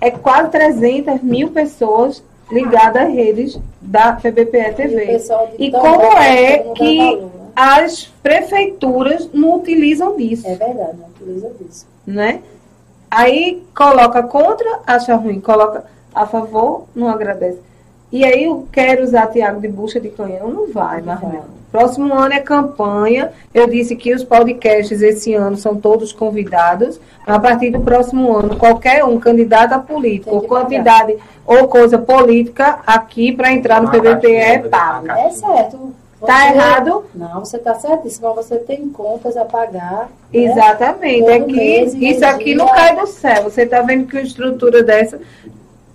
É 0.00 0.10
quase 0.10 0.50
300 0.50 1.22
mil 1.22 1.50
pessoas 1.50 2.22
ligadas 2.50 3.02
às 3.06 3.12
redes 3.14 3.60
da 3.80 4.12
PBPE 4.12 4.58
E 4.58 4.72
TV. 4.72 5.20
E 5.58 5.70
Tambor, 5.70 5.90
como 6.00 6.16
é 6.18 6.58
que 6.74 6.98
valor, 6.98 7.22
né? 7.22 7.30
as 7.56 8.04
prefeituras 8.22 9.28
não 9.32 9.56
utilizam 9.56 10.16
disso? 10.16 10.46
É 10.46 10.54
verdade, 10.54 10.98
não 10.98 11.08
utiliza 11.08 11.50
disso. 11.58 11.86
né? 12.06 12.40
Aí 13.10 13.62
coloca 13.74 14.22
contra, 14.22 14.80
acha 14.86 15.16
ruim, 15.16 15.40
coloca 15.40 15.84
a 16.14 16.26
favor, 16.26 16.84
não 16.94 17.08
agradece. 17.08 17.58
E 18.12 18.24
aí 18.24 18.44
eu 18.44 18.66
quero 18.72 19.04
usar 19.04 19.28
Tiago 19.28 19.60
de 19.60 19.68
bucha 19.68 20.00
de 20.00 20.08
canhão, 20.08 20.48
não 20.50 20.72
vai, 20.72 21.00
não. 21.00 21.44
Próximo 21.70 22.12
ano 22.12 22.32
é 22.34 22.40
campanha. 22.40 23.30
Eu 23.54 23.68
disse 23.68 23.94
que 23.94 24.12
os 24.12 24.24
podcasts 24.24 25.00
esse 25.00 25.32
ano 25.34 25.56
são 25.56 25.76
todos 25.76 26.12
convidados. 26.12 27.00
A 27.24 27.38
partir 27.38 27.70
do 27.70 27.78
próximo 27.80 28.36
ano, 28.36 28.56
qualquer 28.56 29.04
um 29.04 29.20
candidato 29.20 29.74
a 29.74 29.78
político, 29.78 30.34
ou 30.34 30.42
quantidade 30.42 31.16
ou 31.46 31.68
coisa 31.68 31.96
política 31.96 32.80
aqui 32.84 33.30
para 33.30 33.52
entrar 33.52 33.80
no 33.80 33.88
PBPE 33.88 34.34
é 34.34 34.58
caixinha, 34.58 34.68
pago. 34.70 35.10
É 35.12 35.30
certo. 35.30 35.92
Tá 36.26 36.36
Você- 36.48 36.52
errado? 36.54 37.04
Não, 37.14 37.40
você 37.40 37.56
está 37.56 37.74
certíssimo. 37.76 38.34
Você 38.34 38.56
tem 38.56 38.88
contas 38.88 39.36
a 39.36 39.44
pagar. 39.44 40.10
né? 40.32 40.42
Exatamente. 40.44 41.20
Todo 41.20 41.30
Aqui, 41.44 41.52
mês, 41.52 41.94
isso 41.94 42.24
aqui 42.26 42.54
não 42.54 42.66
cai 42.66 42.96
do 42.96 43.06
céu. 43.06 43.44
Você 43.44 43.62
está 43.62 43.80
vendo 43.82 44.06
que 44.06 44.16
uma 44.16 44.22
estrutura 44.22 44.82
dessa. 44.82 45.20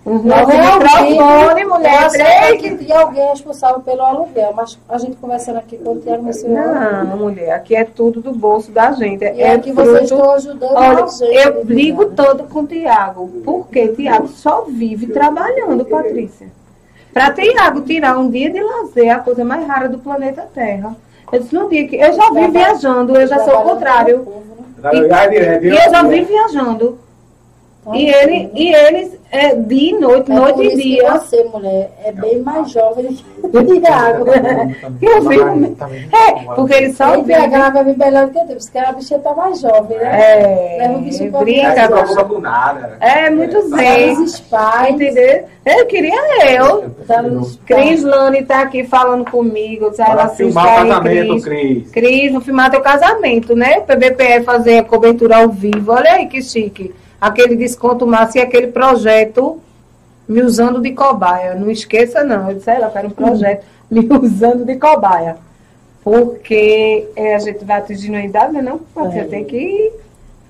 Os 0.06 0.22
Não, 0.22 0.36
nossos 0.36 0.54
microfones, 0.54 1.62
eu 1.62 1.68
mulher, 1.68 2.56
que 2.58 2.74
de 2.76 2.92
alguém 2.92 3.22
é 3.24 3.30
responsável 3.30 3.80
pelo 3.80 4.02
aluguel, 4.02 4.52
mas 4.54 4.78
a 4.88 4.98
gente 4.98 5.16
conversando 5.16 5.58
aqui 5.58 5.76
com 5.78 5.94
o 5.94 6.00
Tiago. 6.00 6.24
Não, 6.46 7.16
mulher, 7.16 7.50
aqui 7.50 7.74
é 7.74 7.82
tudo 7.84 8.20
do 8.20 8.30
bolso 8.32 8.70
da 8.70 8.92
gente. 8.92 9.24
E 9.24 9.42
é 9.42 9.54
aqui 9.54 9.72
vocês 9.72 10.08
fruto- 10.08 10.14
estão 10.14 10.30
ajudando 10.34 10.74
Olha, 10.76 11.04
a 11.04 11.06
gente. 11.08 11.34
eu 11.34 11.64
brigo 11.64 12.04
divulgar, 12.04 12.26
né? 12.28 12.34
todo 12.34 12.48
com 12.48 12.60
o 12.60 12.66
Tiago, 12.68 13.28
porque 13.44 13.88
Tiago 13.88 14.28
só 14.28 14.64
vive 14.68 15.08
trabalhando, 15.08 15.84
Patrícia. 15.84 16.46
Para 17.12 17.32
Tiago 17.32 17.80
tirar 17.80 18.16
um 18.16 18.30
dia 18.30 18.48
de 18.48 18.60
lazer 18.62 19.06
é 19.06 19.10
a 19.10 19.18
coisa 19.18 19.44
mais 19.44 19.66
rara 19.66 19.88
do 19.88 19.98
planeta 19.98 20.46
Terra. 20.54 20.94
Eu 21.32 21.40
disse 21.40 21.56
dia 21.68 21.88
que 21.88 21.96
eu 21.96 22.12
já 22.12 22.30
vim 22.30 22.48
viajando, 22.52 23.16
eu 23.18 23.26
já 23.26 23.40
sou 23.40 23.58
o 23.58 23.62
contrário. 23.62 24.24
né? 24.80 24.90
Direto, 24.92 25.64
E 25.64 25.68
eu 25.70 25.90
já 25.90 26.02
vim 26.04 26.22
viajando. 26.22 26.98
E 27.92 28.08
ele, 28.08 28.50
e 28.54 28.72
eles 28.74 29.15
é 29.30 29.54
dia 29.54 29.90
e 29.90 29.98
noite, 29.98 30.30
É 30.30 30.34
noite 30.34 30.54
por 30.54 30.64
e 30.64 30.66
isso 30.68 30.76
que 30.76 30.82
dia. 30.82 31.12
você, 31.12 31.44
mulher, 31.44 31.90
é 32.04 32.12
bem 32.12 32.38
mais 32.40 32.70
jovem 32.70 33.04
do 33.42 33.64
que 33.64 33.72
o 33.72 33.80
Tiago. 33.80 34.24
Eu 35.02 35.22
fico. 35.28 35.86
É, 36.16 36.54
porque 36.54 36.74
ele 36.74 36.92
só 36.92 37.14
Ele 37.14 37.22
vive. 37.22 37.34
PH 37.40 37.70
vai 37.70 37.84
vir 37.84 37.98
melhor 37.98 38.26
do 38.26 38.32
que 38.32 38.38
eu, 38.38 38.46
porque 38.46 38.78
a 38.78 38.92
bichinha 38.92 39.20
tá 39.20 39.34
mais 39.34 39.60
jovem, 39.60 39.98
né? 39.98 40.20
É, 40.20 40.78
Leva 40.78 40.98
o 40.98 41.00
bicho 41.02 41.30
pra 41.30 41.40
brinca, 41.40 41.88
nada. 42.40 42.96
É 43.00 43.30
muito 43.30 43.60
zen. 43.68 44.16
Entendeu? 44.90 45.44
Eu 45.64 45.86
queria 45.86 46.52
eu. 46.52 46.90
tá 47.06 47.24
Cris 47.66 48.02
Lane 48.04 48.44
tá 48.44 48.60
aqui 48.62 48.84
falando 48.84 49.28
comigo. 49.30 49.86
Ela 49.98 50.06
Para 50.06 50.22
assiste 50.24 50.36
filmar 50.44 50.64
o 50.64 50.88
casamento, 50.88 51.42
Cris. 51.42 51.44
Cris. 51.44 51.90
Cris, 51.90 52.32
vou 52.32 52.40
filmar 52.40 52.70
teu 52.70 52.80
casamento, 52.80 53.54
né? 53.56 53.78
O 53.78 53.82
PBPE 53.82 54.42
fazer 54.44 54.78
a 54.78 54.84
cobertura 54.84 55.38
ao 55.38 55.48
vivo. 55.48 55.92
Olha 55.92 56.12
aí 56.12 56.26
que 56.26 56.40
chique. 56.42 56.94
Aquele 57.20 57.56
desconto 57.56 58.06
massa 58.06 58.38
e 58.38 58.40
aquele 58.40 58.68
projeto 58.68 59.60
me 60.28 60.42
usando 60.42 60.80
de 60.80 60.92
cobaia. 60.92 61.54
Não 61.54 61.70
esqueça, 61.70 62.22
não. 62.24 62.50
Eu 62.50 62.56
disse, 62.56 62.70
ela 62.70 62.90
quero 62.90 63.08
um 63.08 63.10
projeto 63.10 63.64
me 63.90 64.06
usando 64.10 64.64
de 64.64 64.76
cobaia. 64.76 65.36
Porque 66.02 67.08
é, 67.16 67.34
a 67.34 67.38
gente 67.38 67.64
vai 67.64 67.78
atingindo 67.78 68.16
a 68.16 68.24
idade, 68.24 68.52
né? 68.52 68.62
Não, 68.62 68.80
você 68.94 69.18
É. 69.20 69.24
tem 69.24 69.44
que 69.44 69.92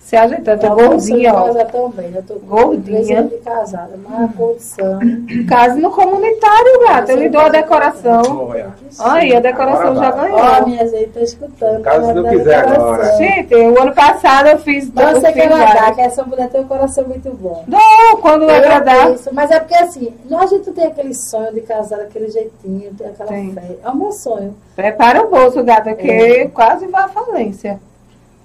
se 0.06 0.14
ajeitar. 0.16 0.54
Eu 0.54 0.60
tô 0.60 0.66
A 0.66 0.74
gordinha, 0.74 1.34
ó. 1.34 1.46
Casa 1.46 1.64
também, 1.64 2.12
eu 2.14 2.22
tô 2.22 2.34
Gordinha. 2.36 3.24
de 3.24 3.36
casada, 3.38 3.98
mas 4.08 4.30
a 4.30 4.32
condição. 4.32 4.98
Case 5.48 5.80
no 5.80 5.90
comunitário, 5.90 6.80
gata. 6.86 7.10
Eu 7.12 7.18
lhe 7.18 7.28
dou 7.28 7.40
a 7.40 7.48
decoração. 7.48 8.46
Olha. 8.48 8.68
Aí, 9.00 9.34
a 9.34 9.40
decoração 9.40 9.90
Agora 9.90 9.94
já 10.06 10.10
vai. 10.12 10.30
ganhou. 10.30 10.40
Ó, 10.62 10.66
minha 10.66 10.88
gente, 10.88 11.08
tá 11.08 11.20
escutando. 11.20 11.82
Caso 11.82 12.06
tá 12.06 12.14
não 12.14 12.22
quiser 12.28 12.44
decoração. 12.44 12.84
agora. 12.94 13.16
Gente, 13.16 13.54
o 13.56 13.82
ano 13.82 13.92
passado 13.94 14.46
eu 14.48 14.58
fiz. 14.60 14.84
Eu 14.96 15.20
você 15.20 15.32
quer 15.32 15.52
agradar, 15.52 15.94
que 15.96 16.00
essa 16.00 16.22
mulher 16.22 16.48
tem 16.50 16.60
um 16.60 16.68
coração 16.68 17.04
muito 17.04 17.30
bom. 17.34 17.64
Dou, 17.66 18.18
quando 18.22 18.44
Eu 18.44 18.50
agradar. 18.50 19.08
penso, 19.08 19.30
mas 19.32 19.50
é 19.50 19.58
porque 19.58 19.74
assim, 19.74 20.14
não, 20.30 20.40
a 20.40 20.46
gente 20.46 20.70
tem 20.70 20.86
aquele 20.86 21.14
sonho 21.14 21.52
de 21.52 21.62
casar 21.62 21.98
daquele 21.98 22.30
jeitinho, 22.30 22.94
tem 22.96 23.08
aquela 23.08 23.28
Tem. 23.28 23.52
fé. 23.52 23.76
É 23.84 23.88
o 23.90 23.96
meu 23.96 24.12
sonho. 24.12 24.56
Prepara 24.76 25.26
o 25.26 25.30
bolso, 25.30 25.64
gata, 25.64 25.92
que 25.94 26.48
quase 26.54 26.86
vai 26.86 27.02
à 27.02 27.08
falência. 27.08 27.80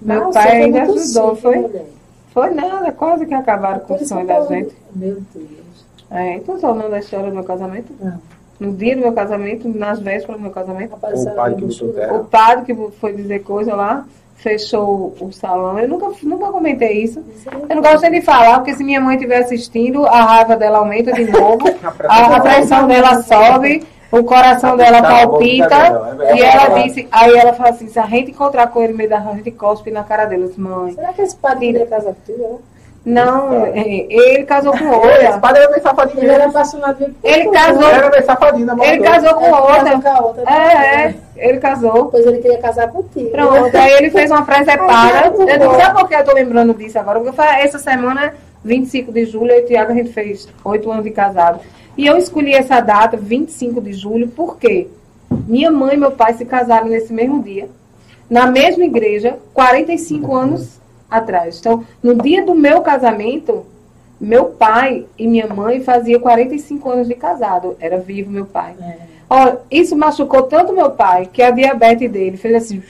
Meu 0.04 0.20
Nossa, 0.24 0.40
pai 0.40 0.62
ainda 0.62 0.82
ajudou, 0.82 1.30
chique, 1.30 1.42
foi? 1.42 1.56
mulher. 1.58 1.84
Foi 2.32 2.50
nada, 2.50 2.92
quase 2.92 3.26
que 3.26 3.34
acabaram 3.34 3.80
com 3.80 3.94
o 3.94 4.06
sonho 4.06 4.22
eu 4.22 4.26
da 4.26 4.46
gente. 4.46 4.74
Meu 4.94 5.18
Deus. 5.34 5.86
É, 6.10 6.34
então 6.36 6.58
falando 6.58 6.90
da 6.90 6.98
história 6.98 7.28
do 7.28 7.34
meu 7.34 7.44
casamento. 7.44 7.92
Não. 8.00 8.20
No 8.58 8.72
dia 8.74 8.94
do 8.94 9.02
meu 9.02 9.12
casamento, 9.12 9.68
nas 9.68 9.98
vésperas 9.98 10.36
do 10.38 10.42
meu 10.42 10.52
casamento, 10.52 10.94
O 10.94 10.98
pai 10.98 11.12
ali 11.12 11.56
que 11.56 11.62
botou 11.66 11.92
terra. 11.92 12.14
o 12.14 12.24
padre 12.24 12.64
que 12.64 12.90
foi 13.00 13.12
dizer 13.12 13.40
coisa 13.42 13.74
lá, 13.74 14.06
fechou 14.36 15.14
o 15.20 15.32
salão. 15.32 15.78
Eu 15.78 15.88
nunca, 15.88 16.10
nunca 16.22 16.46
comentei 16.52 17.02
isso. 17.02 17.22
Eu 17.68 17.76
não 17.76 17.82
gosto 17.82 18.02
nem 18.02 18.20
de 18.20 18.22
falar, 18.22 18.58
porque 18.58 18.74
se 18.74 18.84
minha 18.84 19.00
mãe 19.00 19.16
estiver 19.16 19.38
assistindo, 19.38 20.06
a 20.06 20.22
raiva 20.22 20.56
dela 20.56 20.78
aumenta 20.78 21.12
de 21.12 21.24
novo, 21.30 21.64
a, 22.08 22.36
a 22.36 22.40
pressão 22.40 22.86
dela 22.86 23.22
sobe, 23.22 23.84
o 24.12 24.24
coração 24.24 24.76
dela 24.76 25.00
Tá 25.02 25.08
bom, 25.26 25.30
palpita. 25.32 25.68
tá 25.68 25.90
bom, 25.90 26.22
é. 26.22 26.36
E 26.36 26.42
ela 26.42 26.82
disse, 26.82 27.08
aí 27.10 27.34
ela 27.36 27.52
fala 27.54 27.70
assim, 27.70 27.88
se 27.88 27.98
a 27.98 28.06
gente 28.06 28.30
encontrar 28.30 28.66
com 28.68 28.80
ele 28.82 28.92
no 28.92 28.98
meio 28.98 29.10
da 29.10 29.18
rua, 29.18 29.32
a 29.32 29.36
gente 29.36 29.50
cospe 29.52 29.90
na 29.90 30.04
cara 30.04 30.26
dele. 30.26 30.42
Eu 30.44 30.48
disse, 30.48 30.60
mãe, 30.60 30.92
Será 30.92 31.12
que 31.12 31.22
esse 31.22 31.34
padre 31.36 31.66
queria 31.72 31.86
casar 31.86 32.12
contigo? 32.14 32.48
né? 32.48 32.58
não, 33.04 33.64
é, 33.66 33.72
ele 34.08 34.44
casou 34.44 34.70
com 34.70 34.78
Esse 34.78 34.94
outra. 34.94 35.38
padre 35.40 35.62
era 35.62 35.70
meio 35.70 35.82
safadinho 35.82 36.22
Ele 36.22 36.30
era 36.32 36.46
apaixonado 36.46 36.96
por 36.98 37.10
Ele 37.24 37.50
casou. 37.50 37.82
Era 37.82 38.10
meio 38.10 38.24
safadinho, 38.24 38.66
né? 38.66 38.74
Ele 38.86 39.02
casou 39.02 39.34
com 39.34 39.44
Ele 39.44 39.52
casou 39.52 39.70
outra. 39.72 40.00
com 40.00 40.08
a 40.08 40.20
outra. 40.20 40.42
É, 40.46 41.04
é, 41.06 41.14
ele 41.36 41.58
casou. 41.58 42.04
Depois 42.04 42.26
ele 42.26 42.38
queria 42.38 42.58
casar 42.58 42.88
contigo. 42.88 43.30
Pronto, 43.30 43.76
aí 43.76 43.92
ele 43.94 44.10
fez 44.10 44.30
uma. 44.30 44.46
Ai, 44.46 45.26
Eu 45.26 45.32
muito 45.32 45.58
não 45.58 45.80
sabe 45.80 45.98
por 45.98 46.08
que 46.08 46.14
eu 46.14 46.24
tô 46.24 46.32
lembrando 46.32 46.74
disso 46.74 46.98
agora? 46.98 47.18
Porque 47.18 47.34
foi 47.34 47.44
essa 47.46 47.78
semana, 47.78 48.34
25 48.64 49.12
de 49.12 49.24
julho, 49.24 49.50
eu 49.50 49.60
e 49.60 49.62
o 49.62 49.66
Tiago, 49.66 49.92
a 49.92 49.94
gente 49.94 50.12
fez 50.12 50.48
oito 50.64 50.90
anos 50.90 51.04
de 51.04 51.10
casado. 51.10 51.60
E 51.96 52.06
eu 52.06 52.16
escolhi 52.16 52.54
essa 52.54 52.80
data, 52.80 53.16
25 53.16 53.80
de 53.80 53.92
julho, 53.92 54.28
porque 54.28 54.88
minha 55.46 55.70
mãe 55.70 55.94
e 55.94 55.98
meu 55.98 56.12
pai 56.12 56.34
se 56.34 56.44
casaram 56.44 56.88
nesse 56.88 57.12
mesmo 57.12 57.42
dia, 57.42 57.68
na 58.30 58.46
mesma 58.46 58.84
igreja, 58.84 59.38
45 59.52 60.34
anos 60.34 60.80
atrás. 61.10 61.58
Então, 61.58 61.84
no 62.02 62.14
dia 62.14 62.44
do 62.44 62.54
meu 62.54 62.80
casamento, 62.80 63.66
meu 64.20 64.46
pai 64.46 65.06
e 65.18 65.26
minha 65.26 65.48
mãe 65.48 65.82
faziam 65.82 66.20
45 66.20 66.88
anos 66.88 67.08
de 67.08 67.14
casado. 67.14 67.76
Era 67.78 67.98
vivo 67.98 68.30
meu 68.30 68.46
pai. 68.46 68.74
É. 68.80 68.98
Ó, 69.28 69.56
isso 69.70 69.96
machucou 69.96 70.44
tanto 70.44 70.72
meu 70.72 70.90
pai 70.90 71.28
que 71.30 71.42
a 71.42 71.50
diabetes 71.50 72.10
dele 72.10 72.36
fez 72.36 72.54
assim. 72.54 72.82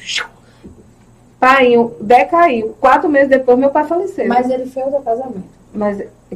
Pai, 1.41 1.73
decaiu. 2.01 2.77
Quatro 2.81 3.09
meses 3.09 3.29
depois, 3.29 3.59
meu 3.59 3.71
pai 3.71 3.85
faleceu. 3.85 4.29
Mas, 4.29 4.47
Mas 4.47 4.51
ele 4.51 4.67
fez 4.67 4.87
o 4.87 5.01
casamento 5.01 5.62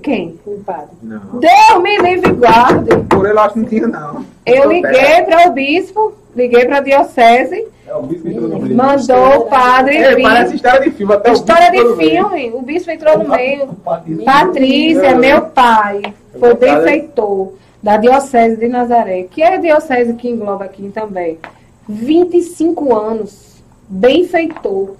quem? 0.02 0.38
com 0.44 0.50
o 0.52 0.58
padre. 0.64 0.88
Não. 1.02 1.20
Deus 1.40 1.82
me 1.82 1.96
livre 1.98 2.30
e 2.30 2.34
guarde. 2.34 2.96
Por 3.08 3.26
ele 3.28 3.38
acho 3.38 3.54
que 3.54 3.58
não 3.60 3.66
tinha, 3.68 3.86
não. 3.88 4.24
Eu 4.44 4.70
liguei 4.70 5.22
para 5.24 5.48
o 5.48 5.52
bispo, 5.52 6.12
liguei 6.34 6.64
para 6.66 6.78
a 6.78 6.80
diocese, 6.80 7.66
É 7.86 7.94
o 7.94 8.02
bispo 8.02 8.28
entrou 8.28 8.48
no 8.48 8.58
meio. 8.60 8.76
mandou 8.76 9.38
o 9.38 9.44
padre 9.46 9.96
É, 9.96 10.14
vir. 10.14 10.22
parece 10.22 10.56
história 10.56 10.80
de 10.80 10.90
filme. 10.90 11.14
Até 11.14 11.32
História 11.32 11.70
de 11.70 11.96
filme. 11.96 12.50
O 12.54 12.62
bispo 12.62 12.90
entrou 12.90 13.18
no 13.18 13.28
meio. 13.30 13.68
Patrícia. 13.84 14.24
Patrícia, 14.24 15.14
meu 15.16 15.42
pai, 15.46 16.02
foi 16.38 16.48
Meu 16.48 16.56
pai- 16.56 16.76
benfeitor 16.76 17.52
da 17.82 17.96
Diocese 17.96 18.56
de 18.56 18.68
Nazaré, 18.68 19.24
que 19.30 19.42
é 19.42 19.54
a 19.54 19.58
diocese 19.58 20.14
que 20.14 20.28
engloba 20.28 20.64
aqui 20.64 20.90
também. 20.92 21.38
25 21.88 22.94
anos, 22.94 23.62
benfeitor. 23.88 24.90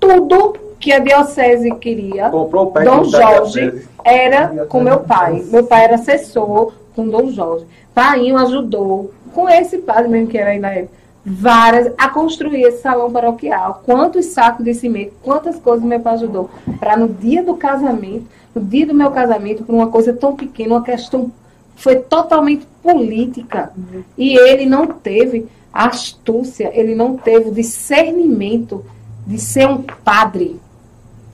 Tudo 0.00 0.54
que 0.80 0.92
a 0.92 0.98
diocese 0.98 1.70
queria, 1.74 2.30
Comprou 2.30 2.68
o 2.68 2.70
pé 2.72 2.84
Dom 2.84 3.04
Jorge 3.04 3.86
era 4.02 4.66
com 4.66 4.80
meu 4.80 5.00
pai. 5.00 5.44
Meu 5.52 5.64
pai 5.64 5.84
era 5.84 5.96
assessor 5.96 6.72
com 6.96 7.06
Dom 7.06 7.30
Jorge. 7.30 7.66
Painho 7.94 8.38
ajudou, 8.38 9.12
com 9.34 9.48
esse 9.48 9.78
padre 9.78 10.08
mesmo 10.08 10.28
que 10.28 10.38
era 10.38 10.50
aí 10.50 10.58
na 10.58 10.70
época, 10.70 10.94
várias, 11.24 11.92
a 11.98 12.08
construir 12.08 12.62
esse 12.62 12.80
salão 12.80 13.10
paroquial. 13.10 13.82
Quantos 13.84 14.26
sacos 14.26 14.64
de 14.64 14.72
cimento, 14.72 15.12
quantas 15.22 15.58
coisas 15.58 15.84
meu 15.84 16.00
pai 16.00 16.14
ajudou. 16.14 16.48
Para 16.78 16.96
no 16.96 17.08
dia 17.08 17.44
do 17.44 17.54
casamento, 17.54 18.24
no 18.54 18.62
dia 18.62 18.86
do 18.86 18.94
meu 18.94 19.10
casamento, 19.10 19.62
por 19.64 19.74
uma 19.74 19.88
coisa 19.88 20.12
tão 20.14 20.34
pequena, 20.34 20.76
uma 20.76 20.82
questão 20.82 21.30
foi 21.76 21.96
totalmente 21.96 22.66
política. 22.82 23.72
E 24.16 24.36
ele 24.36 24.66
não 24.66 24.86
teve 24.86 25.46
astúcia, 25.72 26.70
ele 26.74 26.94
não 26.94 27.16
teve 27.16 27.50
discernimento 27.50 28.84
de 29.30 29.38
ser 29.38 29.68
um 29.68 29.80
padre 29.80 30.60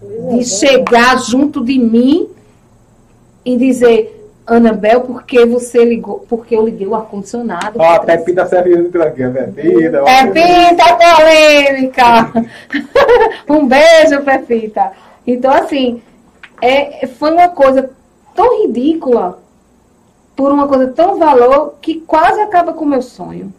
é, 0.02 0.36
de 0.36 0.44
chegar 0.44 1.18
junto 1.18 1.64
de 1.64 1.78
mim 1.78 2.28
e 3.43 3.56
dizer, 3.56 4.31
Anabel, 4.47 5.01
porque 5.01 5.47
você 5.47 5.82
ligou, 5.82 6.27
porque 6.28 6.55
eu 6.55 6.66
liguei 6.66 6.86
o 6.86 6.94
ar-condicionado. 6.94 7.78
Ó, 7.81 7.82
a 7.82 7.98
Patrícia." 7.98 8.18
Pepita 8.18 8.47
servindo 8.47 8.90
tranquilo, 8.90 9.32
Pepita. 9.32 10.02
ó. 10.02 10.05
Pepita 10.05 10.85
polêmica! 10.98 12.32
um 13.48 13.66
beijo, 13.66 14.23
Pepita. 14.23 14.93
Então, 15.27 15.51
assim, 15.55 16.02
é, 16.60 17.06
foi 17.06 17.32
uma 17.32 17.48
coisa 17.48 17.89
tão 18.35 18.62
ridícula, 18.62 19.39
por 20.36 20.52
uma 20.52 20.68
coisa 20.68 20.89
tão 20.89 21.18
valor, 21.18 21.77
que 21.81 22.01
quase 22.01 22.43
acaba 22.43 22.74
com 22.74 22.85
o 22.85 22.89
meu 22.89 23.01
sonho. 23.01 23.51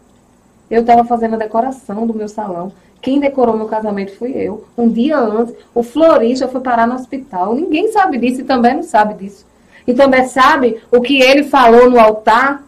Eu 0.70 0.82
estava 0.82 1.02
fazendo 1.04 1.34
a 1.34 1.38
decoração 1.38 2.06
do 2.06 2.14
meu 2.14 2.28
salão. 2.28 2.70
Quem 3.00 3.20
decorou 3.20 3.56
meu 3.56 3.66
casamento 3.66 4.16
fui 4.16 4.32
eu. 4.32 4.64
Um 4.76 4.88
dia 4.88 5.18
antes, 5.18 5.54
o 5.74 5.82
florista 5.82 6.48
foi 6.48 6.60
parar 6.60 6.86
no 6.86 6.94
hospital. 6.94 7.54
Ninguém 7.54 7.92
sabe 7.92 8.18
disso 8.18 8.40
e 8.40 8.44
também 8.44 8.74
não 8.74 8.82
sabe 8.82 9.14
disso. 9.14 9.46
E 9.86 9.94
também 9.94 10.26
sabe 10.26 10.80
o 10.90 11.00
que 11.00 11.20
ele 11.22 11.44
falou 11.44 11.88
no 11.88 11.98
altar, 11.98 12.62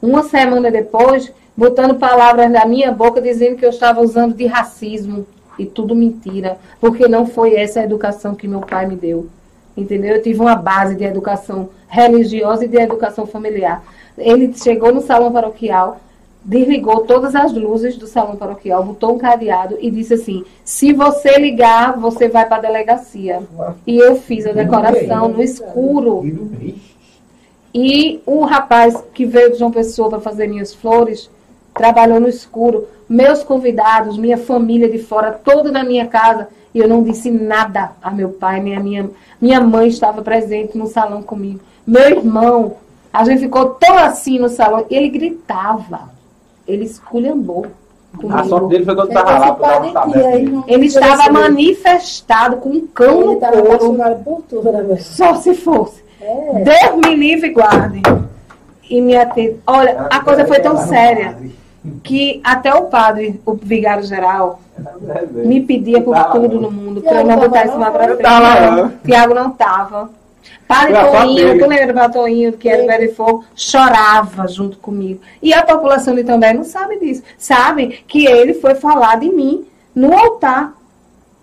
uma 0.00 0.22
semana 0.22 0.70
depois, 0.70 1.32
botando 1.56 1.96
palavras 1.96 2.50
na 2.50 2.64
minha 2.64 2.90
boca 2.90 3.20
dizendo 3.20 3.56
que 3.56 3.66
eu 3.66 3.70
estava 3.70 4.00
usando 4.00 4.34
de 4.34 4.46
racismo 4.46 5.26
e 5.58 5.66
tudo 5.66 5.94
mentira, 5.94 6.58
porque 6.80 7.06
não 7.06 7.26
foi 7.26 7.54
essa 7.54 7.80
a 7.80 7.84
educação 7.84 8.34
que 8.34 8.48
meu 8.48 8.60
pai 8.60 8.86
me 8.86 8.96
deu. 8.96 9.28
Entendeu? 9.76 10.16
Eu 10.16 10.22
tive 10.22 10.40
uma 10.40 10.54
base 10.54 10.94
de 10.94 11.04
educação 11.04 11.70
religiosa 11.88 12.64
e 12.64 12.68
de 12.68 12.78
educação 12.78 13.26
familiar. 13.26 13.82
Ele 14.16 14.52
chegou 14.54 14.92
no 14.92 15.00
salão 15.00 15.32
paroquial, 15.32 16.00
desligou 16.44 17.00
todas 17.00 17.34
as 17.34 17.52
luzes 17.52 17.96
do 17.96 18.06
salão 18.06 18.36
paroquial, 18.36 18.84
botou 18.84 19.14
um 19.14 19.18
cadeado 19.18 19.76
e 19.80 19.90
disse 19.90 20.14
assim: 20.14 20.44
se 20.64 20.92
você 20.92 21.38
ligar, 21.38 21.98
você 21.98 22.28
vai 22.28 22.46
para 22.46 22.56
a 22.56 22.60
delegacia. 22.60 23.42
E 23.86 23.96
eu 23.96 24.16
fiz 24.16 24.46
a 24.46 24.52
decoração 24.52 25.28
no 25.28 25.42
escuro. 25.42 26.24
E 27.74 28.20
o 28.26 28.44
rapaz 28.44 29.02
que 29.14 29.24
veio 29.24 29.52
de 29.52 29.58
João 29.58 29.70
Pessoa 29.70 30.10
para 30.10 30.20
fazer 30.20 30.46
minhas 30.46 30.74
flores 30.74 31.30
trabalhou 31.74 32.20
no 32.20 32.28
escuro. 32.28 32.86
Meus 33.08 33.42
convidados, 33.42 34.18
minha 34.18 34.36
família 34.36 34.90
de 34.90 34.98
fora, 34.98 35.32
toda 35.32 35.70
na 35.70 35.82
minha 35.82 36.06
casa. 36.06 36.48
E 36.74 36.78
eu 36.78 36.88
não 36.88 37.02
disse 37.02 37.30
nada 37.30 37.92
a 38.02 38.10
meu 38.10 38.30
pai, 38.30 38.60
nem 38.60 38.76
a 38.76 38.80
minha, 38.80 39.10
minha 39.40 39.60
mãe 39.60 39.88
estava 39.88 40.22
presente 40.22 40.76
no 40.76 40.86
salão 40.86 41.22
comigo. 41.22 41.60
Meu 41.86 42.08
irmão, 42.08 42.76
a 43.12 43.24
gente 43.24 43.40
ficou 43.40 43.70
tão 43.70 43.98
assim 43.98 44.38
no 44.38 44.48
salão, 44.48 44.86
ele 44.90 45.08
gritava. 45.08 46.11
Ele 46.66 46.84
esculhambou. 46.84 47.66
Comigo. 48.16 48.38
A 48.38 48.44
sorte 48.44 48.68
dele 48.68 48.84
foi 48.84 48.94
quando 48.94 49.08
estava 49.08 49.38
lá, 49.38 49.48
aberto. 49.48 50.64
Ele 50.66 50.86
estava 50.86 51.32
manifestado 51.32 52.56
com 52.58 52.68
um 52.68 52.86
cão 52.86 53.22
Ele 53.22 53.34
no 53.34 53.40
couro. 53.40 54.44
tudo, 54.48 54.70
né? 54.70 54.96
Só 54.96 55.36
se 55.36 55.54
fosse. 55.54 56.04
É. 56.20 56.62
Deus 56.62 57.06
me 57.06 57.16
livre 57.16 57.48
e 57.48 57.52
guarde. 57.52 58.02
E 58.88 59.00
me 59.00 59.16
atende. 59.16 59.56
Olha, 59.66 60.06
a 60.10 60.20
coisa 60.20 60.46
foi 60.46 60.60
tão 60.60 60.76
séria 60.76 61.36
que 62.02 62.40
até 62.44 62.72
o 62.74 62.82
padre, 62.84 63.40
o 63.44 63.54
vigário 63.54 64.04
geral, 64.04 64.60
me 65.32 65.60
pedia 65.62 66.00
por 66.00 66.14
Tava 66.14 66.38
tudo 66.38 66.60
no 66.60 66.70
mundo 66.70 67.00
para 67.00 67.22
eu 67.22 67.26
não 67.26 67.36
botar 67.36 67.64
isso 67.64 67.76
pra 67.76 68.06
Eu 68.06 68.16
frente. 68.16 68.98
Tiago 69.04 69.34
não 69.34 69.48
estava. 69.48 70.10
Padre 70.66 70.94
Toninho, 70.94 71.46
dele. 71.48 71.58
tu 71.62 71.68
lembra 71.68 72.08
do 72.08 72.12
Padre 72.12 72.52
que 72.56 72.68
era 72.68 72.84
Fogo, 73.08 73.44
chorava 73.54 74.46
junto 74.48 74.78
comigo. 74.78 75.20
E 75.42 75.52
a 75.52 75.62
população 75.62 76.14
de 76.14 76.24
também 76.24 76.54
não 76.54 76.64
sabe 76.64 76.98
disso. 76.98 77.22
Sabe 77.38 78.02
que 78.06 78.26
ele 78.26 78.54
foi 78.54 78.74
falar 78.74 79.18
de 79.20 79.28
mim 79.30 79.64
no 79.94 80.12
altar. 80.16 80.74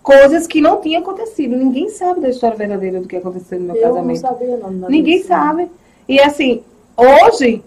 Coisas 0.02 0.48
que 0.48 0.60
não 0.62 0.82
tinham 0.82 1.02
acontecido. 1.02 1.56
Ninguém 1.56 1.90
sabe 1.90 2.22
da 2.22 2.30
história 2.30 2.58
verdadeira 2.58 3.00
do 3.00 3.08
que 3.08 3.18
aconteceu 3.18 3.60
no 3.60 3.66
meu 3.68 3.76
Eu 3.76 3.90
não 3.90 3.96
casamento. 3.96 4.20
sabia 4.22 4.58
não. 4.58 4.72
não 4.72 4.90
Ninguém 4.90 5.22
sabe. 5.24 5.70
E 6.08 6.20
assim, 6.20 6.64
hoje, 6.98 7.62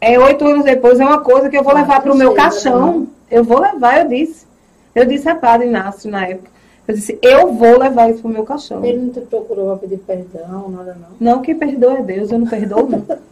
é 0.00 0.18
oito 0.18 0.46
anos 0.46 0.64
depois, 0.64 0.98
é 1.00 1.04
uma 1.04 1.20
coisa 1.20 1.50
que 1.50 1.58
eu 1.58 1.62
vou 1.62 1.72
Ah, 1.72 1.80
levar 1.80 2.00
para 2.00 2.12
o 2.12 2.16
meu 2.16 2.32
caixão. 2.34 3.08
Eu 3.30 3.44
vou 3.44 3.60
levar, 3.60 3.98
eu 4.04 4.08
disse. 4.08 4.46
Eu 4.94 5.04
disse 5.04 5.28
a 5.28 5.34
Padre 5.34 5.66
Inácio 5.66 6.10
na 6.10 6.26
época. 6.26 6.50
Eu 6.88 6.94
disse, 6.94 7.18
eu 7.20 7.52
vou 7.52 7.78
levar 7.78 8.10
isso 8.10 8.22
para 8.22 8.30
o 8.30 8.32
meu 8.32 8.44
caixão. 8.44 8.82
Ele 8.82 8.98
não 8.98 9.10
te 9.10 9.20
procurou 9.20 9.66
para 9.66 9.86
pedir 9.86 9.98
perdão, 9.98 10.70
nada 10.70 10.96
não. 10.98 11.08
Não 11.20 11.42
que 11.42 11.54
perdoe 11.54 11.98
é 11.98 12.02
Deus, 12.02 12.32
eu 12.32 12.38
não 12.38 12.46
perdoo, 12.46 12.88
não. 12.88 13.04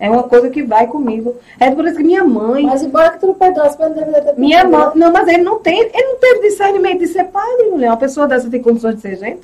É 0.00 0.08
uma 0.08 0.22
coisa 0.22 0.48
que 0.48 0.62
vai 0.62 0.86
comigo. 0.86 1.34
É 1.58 1.72
por 1.72 1.84
isso 1.84 1.96
que 1.96 2.04
minha 2.04 2.22
mãe. 2.22 2.64
Mas 2.64 2.84
embora 2.84 3.10
que 3.10 3.18
tu 3.18 3.26
não 3.26 3.34
perdoasse, 3.34 3.76
mas 3.80 3.88
não 3.88 3.96
deveria 3.96 4.22
ter 4.22 4.38
minha 4.38 4.64
mãe. 4.64 4.92
Não, 4.94 5.12
mas 5.12 5.26
ele 5.26 5.42
não 5.42 5.58
tem. 5.58 5.80
Ele 5.80 6.04
não 6.04 6.18
teve 6.18 6.48
discernimento 6.48 7.00
de 7.00 7.08
ser 7.08 7.24
padre, 7.24 7.68
mulher. 7.68 7.88
Uma 7.90 7.96
pessoa 7.96 8.28
dessa 8.28 8.48
tem 8.48 8.62
condições 8.62 8.94
de 8.94 9.00
ser 9.00 9.16
gente? 9.16 9.40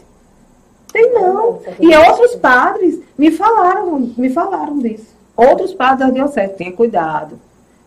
Tem 0.93 1.13
não. 1.13 1.59
E 1.81 1.97
outros 1.97 2.37
padres 2.37 3.01
me 3.19 3.33
falaram, 3.33 3.99
me 4.17 4.31
falaram 4.31 4.79
disso. 4.79 5.13
Outros 5.37 5.75
padres 5.75 6.07
da 6.07 6.15
diocese, 6.15 6.55
tenha 6.55 6.71
cuidado, 6.71 7.37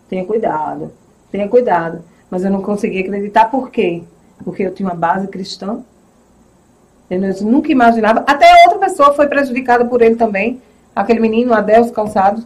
tenha 0.09 0.25
cuidado, 0.25 0.91
tenha 1.31 1.47
cuidado. 1.47 2.03
Mas 2.29 2.43
eu 2.43 2.51
não 2.51 2.61
consegui 2.61 2.99
acreditar 2.99 3.49
por 3.49 3.71
quê? 3.71 4.03
Porque 4.43 4.63
eu 4.63 4.73
tinha 4.73 4.87
uma 4.89 4.95
base 4.95 5.27
cristã. 5.27 5.79
Eu 7.09 7.19
nunca 7.41 7.71
imaginava. 7.71 8.23
Até 8.27 8.45
outra 8.65 8.79
pessoa 8.79 9.13
foi 9.13 9.27
prejudicada 9.27 9.85
por 9.85 10.01
ele 10.01 10.15
também. 10.15 10.61
Aquele 10.95 11.19
menino, 11.19 11.53
Adelso 11.53 11.93
Calçado, 11.93 12.43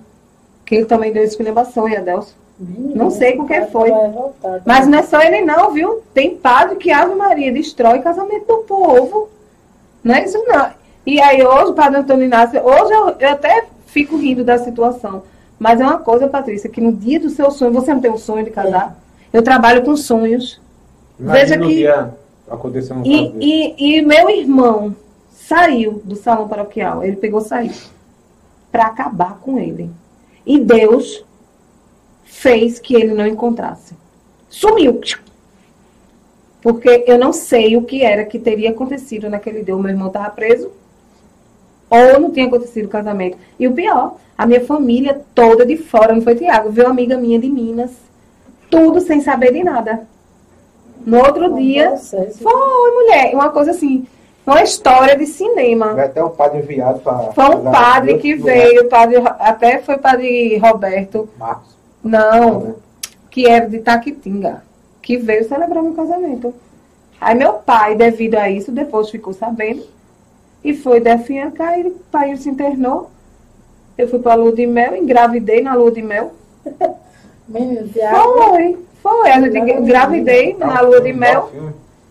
que 0.65 0.75
ele 0.75 0.85
também 0.85 1.11
deu 1.11 1.23
esculhambação 1.23 1.87
em 1.87 1.95
Adelso. 1.95 2.35
Menino, 2.59 2.95
Não 2.95 3.09
sei 3.09 3.35
com 3.35 3.47
que 3.47 3.53
esse 3.53 3.71
foi. 3.71 3.89
voltar, 3.89 4.61
Mas 4.65 4.85
não 4.87 4.99
é 4.99 5.03
só 5.03 5.19
ele 5.21 5.41
não, 5.41 5.71
viu? 5.71 6.01
Tem 6.13 6.35
padre 6.35 6.75
que 6.75 6.91
Ave 6.91 7.15
Maria 7.15 7.51
destrói 7.51 7.99
casamento 7.99 8.45
do 8.45 8.57
povo. 8.59 9.29
Não 10.03 10.13
é 10.15 10.25
isso 10.25 10.43
não. 10.47 10.69
E 11.05 11.19
aí 11.19 11.43
hoje, 11.43 11.71
o 11.71 11.73
padre 11.73 11.99
Antônio 11.99 12.25
Inácio, 12.25 12.61
hoje 12.63 12.93
eu, 12.93 13.15
eu 13.19 13.29
até 13.29 13.65
fico 13.87 14.15
rindo 14.17 14.43
da 14.43 14.59
situação. 14.59 15.23
Mas 15.57 15.79
é 15.81 15.83
uma 15.83 15.97
coisa, 15.97 16.27
Patrícia, 16.27 16.69
que 16.69 16.81
no 16.81 16.91
dia 16.91 17.19
do 17.19 17.29
seu 17.29 17.49
sonho, 17.51 17.71
você 17.71 17.93
não 17.93 18.01
tem 18.01 18.11
um 18.11 18.17
sonho 18.17 18.43
de 18.45 18.51
casar? 18.51 18.95
Eu 19.33 19.41
trabalho 19.41 19.83
com 19.83 19.95
sonhos. 19.95 20.59
Imagina 21.21 21.33
Veja 21.33 21.57
que- 21.57 21.67
desse. 21.67 21.83
E, 23.05 23.75
e, 23.77 23.97
e 23.97 24.01
meu 24.01 24.29
irmão 24.29 24.95
saiu 25.31 26.01
do 26.03 26.15
salão 26.15 26.47
paroquial. 26.47 27.03
Ele 27.03 27.15
pegou 27.15 27.39
sair 27.41 27.71
para 28.71 28.87
acabar 28.87 29.37
com 29.39 29.57
ele. 29.59 29.89
E 30.45 30.59
Deus 30.59 31.23
fez 32.23 32.79
que 32.79 32.95
ele 32.95 33.13
não 33.13 33.27
encontrasse. 33.27 33.93
Sumiu. 34.49 34.99
Porque 36.61 37.05
eu 37.07 37.17
não 37.17 37.31
sei 37.31 37.77
o 37.77 37.83
que 37.83 38.03
era 38.03 38.25
que 38.25 38.39
teria 38.39 38.71
acontecido 38.71 39.29
naquele 39.29 39.63
dia. 39.63 39.75
O 39.75 39.79
meu 39.79 39.91
irmão 39.91 40.07
estava 40.07 40.29
preso 40.29 40.71
ou 41.89 42.19
não 42.19 42.31
tinha 42.31 42.47
acontecido 42.47 42.85
o 42.85 42.89
casamento. 42.89 43.37
E 43.59 43.67
o 43.67 43.73
pior, 43.73 44.15
a 44.37 44.45
minha 44.45 44.65
família 44.65 45.21
toda 45.35 45.65
de 45.65 45.75
fora, 45.77 46.13
não 46.15 46.21
foi 46.21 46.35
Tiago, 46.35 46.69
uma 46.69 46.89
amiga 46.89 47.17
minha 47.17 47.37
de 47.37 47.49
Minas, 47.49 47.91
tudo 48.69 49.01
sem 49.01 49.21
saber 49.21 49.51
de 49.51 49.63
nada. 49.63 50.07
No 51.05 51.17
outro 51.19 51.53
Um 51.53 51.55
dia, 51.55 51.95
foi, 51.97 52.91
mulher, 52.91 53.33
uma 53.33 53.49
coisa 53.49 53.71
assim, 53.71 54.05
uma 54.45 54.63
história 54.63 55.17
de 55.17 55.25
cinema. 55.25 55.93
Vai 55.93 56.05
até 56.05 56.23
o 56.23 56.29
padre 56.29 56.59
enviado 56.59 56.99
para. 56.99 57.31
Foi 57.31 57.55
um 57.55 57.71
padre 57.71 58.17
que 58.17 58.35
veio, 58.35 58.89
padre, 58.89 59.17
até 59.39 59.79
foi 59.79 59.97
padre 59.97 60.57
Roberto, 60.57 61.29
Marcos. 61.37 61.75
não, 62.03 62.75
que 63.29 63.47
era 63.47 63.67
de 63.69 63.79
Taquitinga, 63.79 64.63
que 65.01 65.17
veio 65.17 65.47
celebrar 65.47 65.83
meu 65.83 65.93
casamento. 65.93 66.53
Aí 67.19 67.35
meu 67.35 67.53
pai, 67.53 67.95
devido 67.95 68.35
a 68.35 68.49
isso, 68.49 68.71
depois 68.71 69.09
ficou 69.09 69.31
sabendo 69.31 69.83
e 70.63 70.73
foi 70.73 70.99
definhar 70.99 71.51
e 71.79 71.87
o 71.87 71.91
pai 72.11 72.35
se 72.35 72.49
internou. 72.49 73.11
Eu 73.97 74.07
fui 74.07 74.19
para 74.19 74.33
a 74.33 74.35
lua 74.35 74.51
de 74.51 74.65
mel, 74.65 74.95
engravidei 74.95 75.61
na 75.61 75.75
lua 75.75 75.91
de 75.91 76.01
mel. 76.01 76.33
Menino, 77.47 77.87
Tiago, 77.89 78.57
Foi. 79.01 79.31
A 79.31 79.39
gente 79.41 79.57
engravidei 79.57 80.55
na 80.57 80.81
lua 80.81 81.01
de 81.01 81.13
mel. 81.13 81.49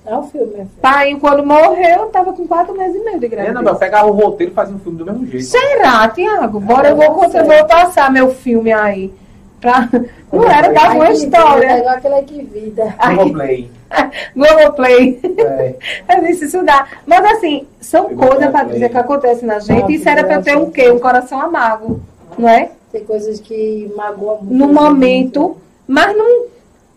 é 0.06 0.16
um 0.16 0.22
filme, 0.24 0.46
minha 0.54 0.66
filha. 0.66 0.78
Pai, 0.82 1.16
quando 1.20 1.46
morreu, 1.46 2.00
eu 2.00 2.06
tava 2.06 2.32
com 2.32 2.46
quatro 2.46 2.76
meses 2.76 2.96
e 3.00 3.04
meio 3.04 3.18
de 3.20 3.26
É, 3.26 3.28
gravidez. 3.28 3.54
não, 3.54 3.62
mas 3.62 3.78
pegava 3.78 4.08
o 4.08 4.12
roteiro 4.12 4.52
e 4.52 4.54
fazia 4.54 4.74
um 4.74 4.78
filme 4.80 4.98
do 4.98 5.04
mesmo 5.04 5.26
jeito. 5.26 5.46
Será, 5.46 6.08
Tiago? 6.08 6.58
Bora, 6.60 6.88
eu 6.90 6.96
vou, 6.96 7.24
eu 7.24 7.44
vou 7.44 7.64
passar 7.66 8.10
meu 8.10 8.30
filme 8.34 8.72
aí. 8.72 9.12
Pra... 9.60 9.88
Não 10.32 10.48
era, 10.48 10.72
dava 10.72 10.94
uma 10.94 11.06
que 11.08 11.12
vida, 11.18 11.36
É 11.36 11.40
história. 11.40 11.78
igual 11.78 11.94
aquela 11.94 12.22
que 12.22 12.42
vida. 12.42 12.94
Globoplay. 13.14 13.70
Globoplay. 14.34 15.20
É. 15.38 15.74
Eu 16.16 16.24
disse 16.24 16.44
isso 16.46 16.64
dá. 16.64 16.86
Mas 17.06 17.24
assim, 17.26 17.66
são 17.80 18.08
Eu 18.10 18.16
coisas, 18.16 18.50
Patrícia, 18.50 18.88
que 18.88 18.96
acontecem 18.96 19.46
na 19.46 19.58
gente. 19.58 19.84
Ah, 19.84 19.90
Isso 19.90 20.08
era 20.08 20.24
pra 20.24 20.36
eu 20.36 20.42
ter 20.42 20.56
um 20.56 20.70
quê? 20.70 20.90
Um 20.90 20.98
coração 20.98 21.40
amargo, 21.40 22.00
não 22.38 22.48
é? 22.48 22.70
Tem 22.92 23.04
coisas 23.04 23.38
que 23.40 23.92
magoam 23.96 24.38
muito. 24.42 24.54
No 24.54 24.72
momento. 24.72 25.56
Mas 25.86 26.16
não. 26.16 26.44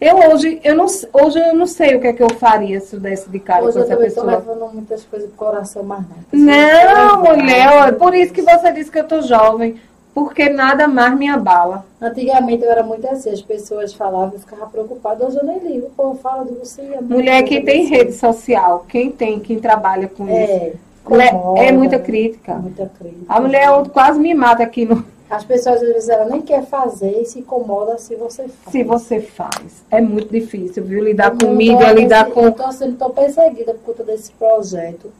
Eu 0.02 0.18
hoje, 0.32 0.60
eu 0.64 0.76
não, 0.76 0.86
hoje 0.86 1.40
eu 1.40 1.56
não 1.56 1.66
sei 1.66 1.96
o 1.96 2.02
que 2.02 2.08
é 2.08 2.14
que 2.14 2.22
eu 2.22 2.30
faria 2.32 2.80
se 2.82 2.96
eu 2.96 3.00
desse 3.00 3.30
de 3.30 3.40
cara 3.40 3.64
Hoje 3.64 3.74
com 3.74 3.80
eu 3.80 3.84
essa 3.84 3.94
também 3.94 4.08
estou 4.10 4.26
pessoa. 4.26 4.44
levando 4.56 4.74
muitas 4.74 5.04
coisas 5.06 5.30
pro 5.30 5.38
coração, 5.46 5.84
mas 5.84 6.04
não. 6.32 6.42
Não, 6.46 7.22
mulher, 7.24 7.94
por 7.96 8.14
isso 8.14 8.34
que 8.34 8.42
você 8.42 8.72
disse 8.74 8.92
que 8.92 9.00
eu 9.00 9.08
tô 9.08 9.22
jovem. 9.22 9.76
Porque 10.14 10.48
nada 10.48 10.88
mais 10.88 11.18
me 11.18 11.28
abala. 11.28 11.84
Antigamente 12.00 12.64
eu 12.64 12.70
era 12.70 12.84
muito 12.84 13.08
assim, 13.08 13.32
as 13.32 13.42
pessoas 13.42 13.96
falavam, 13.96 14.34
eu 14.34 14.40
ficava 14.40 14.68
preocupada, 14.68 15.26
hoje 15.26 15.38
eu 15.38 15.44
nem 15.44 15.58
ligo. 15.58 15.88
O 15.88 15.90
povo 15.90 16.20
fala 16.22 16.46
de 16.46 16.54
você. 16.54 16.82
é 16.84 17.02
Mulher, 17.02 17.42
quem 17.44 17.66
tem 17.66 17.86
rede 17.88 18.12
social, 18.14 18.86
quem 18.88 19.10
tem, 19.10 19.40
quem 19.40 19.58
trabalha 19.60 20.08
com 20.08 20.26
isso, 20.26 20.34
É, 20.36 20.74
Le- 21.10 21.26
incomoda, 21.30 21.64
é 21.64 21.72
muita 21.72 21.98
crítica. 21.98 22.54
Muita 22.54 22.92
crítica. 23.00 23.26
A 23.28 23.40
mulher 23.40 23.68
quase 23.92 24.20
me 24.20 24.36
mata 24.36 24.62
aqui 24.62 24.86
no, 24.86 25.04
As 25.34 25.44
pessoas 25.44 25.82
às 25.82 25.88
vezes 25.88 26.10
ela 26.10 26.26
nem 26.26 26.42
quer 26.42 26.64
fazer 26.66 27.22
e 27.22 27.26
se 27.26 27.40
incomoda 27.40 27.98
se 27.98 28.16
você 28.16 28.44
faz. 28.48 28.72
se 28.72 28.84
você 28.84 29.20
faz. 29.20 29.84
É 29.90 30.00
muito 30.00 30.32
difícil, 30.32 30.84
viu? 30.84 31.04
Lidar 31.04 31.32
Eu 31.32 31.38
tô 31.38 31.48
é 31.48 31.94
lidar 31.94 32.26
com. 32.30 32.46
Eu 32.46 32.52
tô 32.52 32.72
sendo 32.72 32.98
tão 32.98 33.10
perseguida 33.10 33.74
por 33.74 33.94
conta 33.94 34.04
desse 34.04 34.32
projeto. 34.34 35.12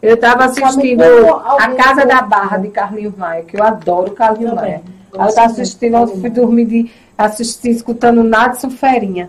Eu 0.00 0.14
estava 0.14 0.44
assistindo 0.46 1.02
A 1.02 1.72
Casa 1.72 2.06
da 2.06 2.22
Barra 2.22 2.56
de 2.56 2.68
Carlinhos 2.68 3.14
Maia, 3.16 3.42
que 3.42 3.58
eu 3.58 3.62
adoro 3.62 4.12
Carlinhos. 4.12 4.54
Maia. 4.54 4.80
Aí 5.12 5.20
eu 5.20 5.26
estava 5.26 5.48
muito 5.48 5.60
assistindo, 5.60 5.96
eu 5.96 6.06
fui 6.06 6.30
dormir 6.30 6.64
de 6.64 6.90
assistir, 7.16 7.70
escutando 7.70 8.22
Nadson 8.22 8.70
Ferinha, 8.70 9.28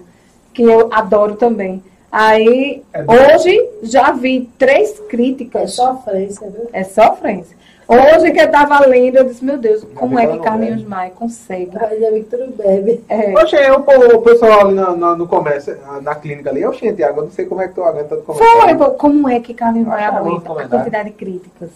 que 0.54 0.62
eu 0.62 0.90
adoro 0.94 1.36
também. 1.36 1.84
Aí, 2.12 2.84
É 2.94 3.04
hoje, 3.04 3.70
já 3.84 4.12
vi 4.12 4.50
três 4.58 5.00
É 5.00 5.04
críticas. 5.08 5.74
sofrência, 5.74 6.50
viu? 6.50 6.70
É 6.74 6.84
sofrência. 6.84 7.56
Hoje 7.90 8.32
que 8.32 8.40
eu 8.40 8.52
tava 8.52 8.86
lendo, 8.86 9.16
eu 9.18 9.24
disse, 9.24 9.44
meu 9.44 9.58
Deus, 9.58 9.84
como 9.96 10.20
é 10.20 10.26
que 10.26 10.32
que 10.34 10.38
não 10.38 10.44
Carlinhos 10.44 10.76
bebe. 10.78 10.88
Maia 10.90 11.10
consegue? 11.12 11.72
Ainda 11.76 12.12
bem 12.12 12.24
que 12.24 12.30
tu 12.30 12.38
não 12.38 12.52
bebe. 12.52 13.04
É. 13.10 13.34
Oxe, 13.34 13.56
eu, 13.56 13.82
pô, 13.82 13.92
o 14.16 14.22
pessoal 14.22 14.68
ali 14.68 14.76
na, 14.76 14.96
na- 14.96 15.16
no 15.16 15.28
comércio, 15.28 15.76
na 16.04 16.14
clínica 16.14 16.52
ali, 16.52 16.64
oxe, 16.66 16.94
Tiago, 16.94 17.22
eu 17.22 17.24
não 17.26 17.32
sei 17.32 17.46
como 17.48 17.62
é 17.62 17.68
que 17.68 17.74
tu 17.74 17.84
aguenta 17.84 18.10
tanto 18.10 18.22
comércio. 18.24 18.62
Foi, 18.62 18.76
pô, 18.76 18.92
como 18.92 19.28
é 19.28 19.40
que 19.40 19.56
Carlinhos 19.56 19.88
Maia 19.88 20.12
que 20.12 20.18
é 20.18 20.20
bom 20.22 20.28
aguenta 20.30 20.52
a 20.52 20.68
quantidade 20.68 21.10
de 21.10 21.16
críticas? 21.16 21.70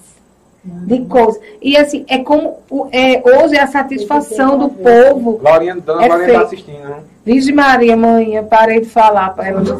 De 0.65 1.01
coisas. 1.05 1.41
E 1.61 1.75
assim, 1.75 2.05
é 2.07 2.19
como 2.19 2.59
o- 2.69 2.87
é, 2.89 3.21
hoje 3.25 3.57
a 3.57 3.67
satisfação 3.67 4.57
do 4.57 4.69
povo. 4.69 5.33
Glorinha, 5.39 5.75
dona 5.75 6.03
É 6.03 6.07
Glorinha 6.07 6.25
feio. 6.27 6.39
tá 6.39 6.45
assistindo, 6.45 6.79
né? 6.87 7.03
Virgem 7.25 7.53
Maria, 7.55 7.97
mãe, 7.97 8.35
eu 8.35 8.43
parei 8.43 8.79
de 8.79 8.87
falar 8.89 9.33
para 9.35 9.47
ela. 9.49 9.61
não. 9.61 9.77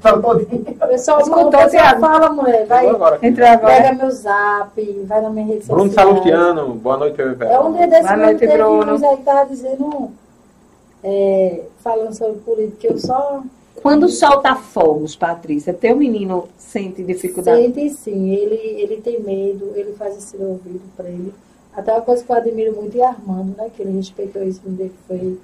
Tá. 0.00 0.14
O 0.14 0.88
pessoal, 0.88 1.20
Escutou, 1.20 1.68
Thiago? 1.68 2.00
fala, 2.00 2.28
mulher, 2.30 2.64
vai, 2.66 2.80
Chegou 2.84 2.96
agora 2.96 3.18
pega 3.58 3.92
meu 3.94 4.10
zap, 4.10 5.02
vai 5.06 5.20
na 5.20 5.30
minha 5.30 5.46
rede 5.46 5.66
Bruno 5.66 5.86
social. 5.86 6.06
Salustiano, 6.08 6.74
boa 6.74 6.96
noite, 6.96 7.16
PVP. 7.16 7.44
É 7.46 7.58
um 7.60 7.72
dia 7.72 7.86
desse 7.88 8.02
Boa 8.04 8.16
noite, 8.16 8.38
teve 8.38 8.52
Bruno. 8.56 8.92
aí 9.06 9.16
que 9.16 9.22
tava 9.24 9.46
dizendo, 9.48 10.10
é, 11.02 11.60
falando 11.82 12.12
sobre 12.14 12.34
política, 12.40 12.86
eu 12.88 12.98
só 12.98 13.42
Quando 13.76 14.08
solta 14.08 14.54
fogos, 14.54 15.14
Patrícia, 15.14 15.74
teu 15.74 15.96
menino 15.96 16.48
sente 16.56 17.02
dificuldade? 17.02 17.60
sente 17.60 17.90
sim, 17.90 18.30
ele, 18.34 18.54
ele 18.54 18.96
tem 19.02 19.20
medo, 19.20 19.72
ele 19.74 19.92
faz 19.92 20.16
esse 20.16 20.36
ouvido 20.36 20.82
pra 20.96 21.08
ele. 21.08 21.34
Até 21.74 21.92
uma 21.92 22.02
coisa 22.02 22.22
que 22.22 22.30
eu 22.30 22.36
admiro 22.36 22.74
muito 22.74 22.96
é 22.96 23.04
Armando, 23.04 23.56
né? 23.56 23.70
Que 23.74 23.82
ele 23.82 23.96
respeitou 23.96 24.42
isso 24.42 24.60
dia 24.74 24.88
que 24.88 24.94
foi 25.08 25.38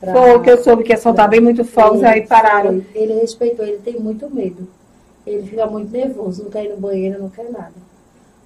pra... 0.00 0.12
Foi 0.12 0.42
que 0.42 0.50
eu 0.50 0.62
soube 0.62 0.84
que 0.84 0.92
ia 0.92 0.96
soltar 0.96 1.28
bem 1.28 1.40
muito 1.40 1.64
fogos, 1.64 1.98
Ele 1.98 2.06
aí 2.06 2.26
pararam. 2.26 2.80
foi, 2.80 3.02
Ele 3.02 3.14
respeitou, 3.14 3.66
ele 3.66 3.78
tem 3.78 3.98
muito 3.98 4.30
medo. 4.30 4.68
Ele 5.26 5.46
fica 5.46 5.66
muito 5.66 5.90
nervoso, 5.90 6.44
não 6.44 6.50
quer 6.50 6.64
ir 6.64 6.68
no 6.68 6.76
banheiro, 6.76 7.20
não 7.20 7.28
quer 7.28 7.50
nada. 7.50 7.72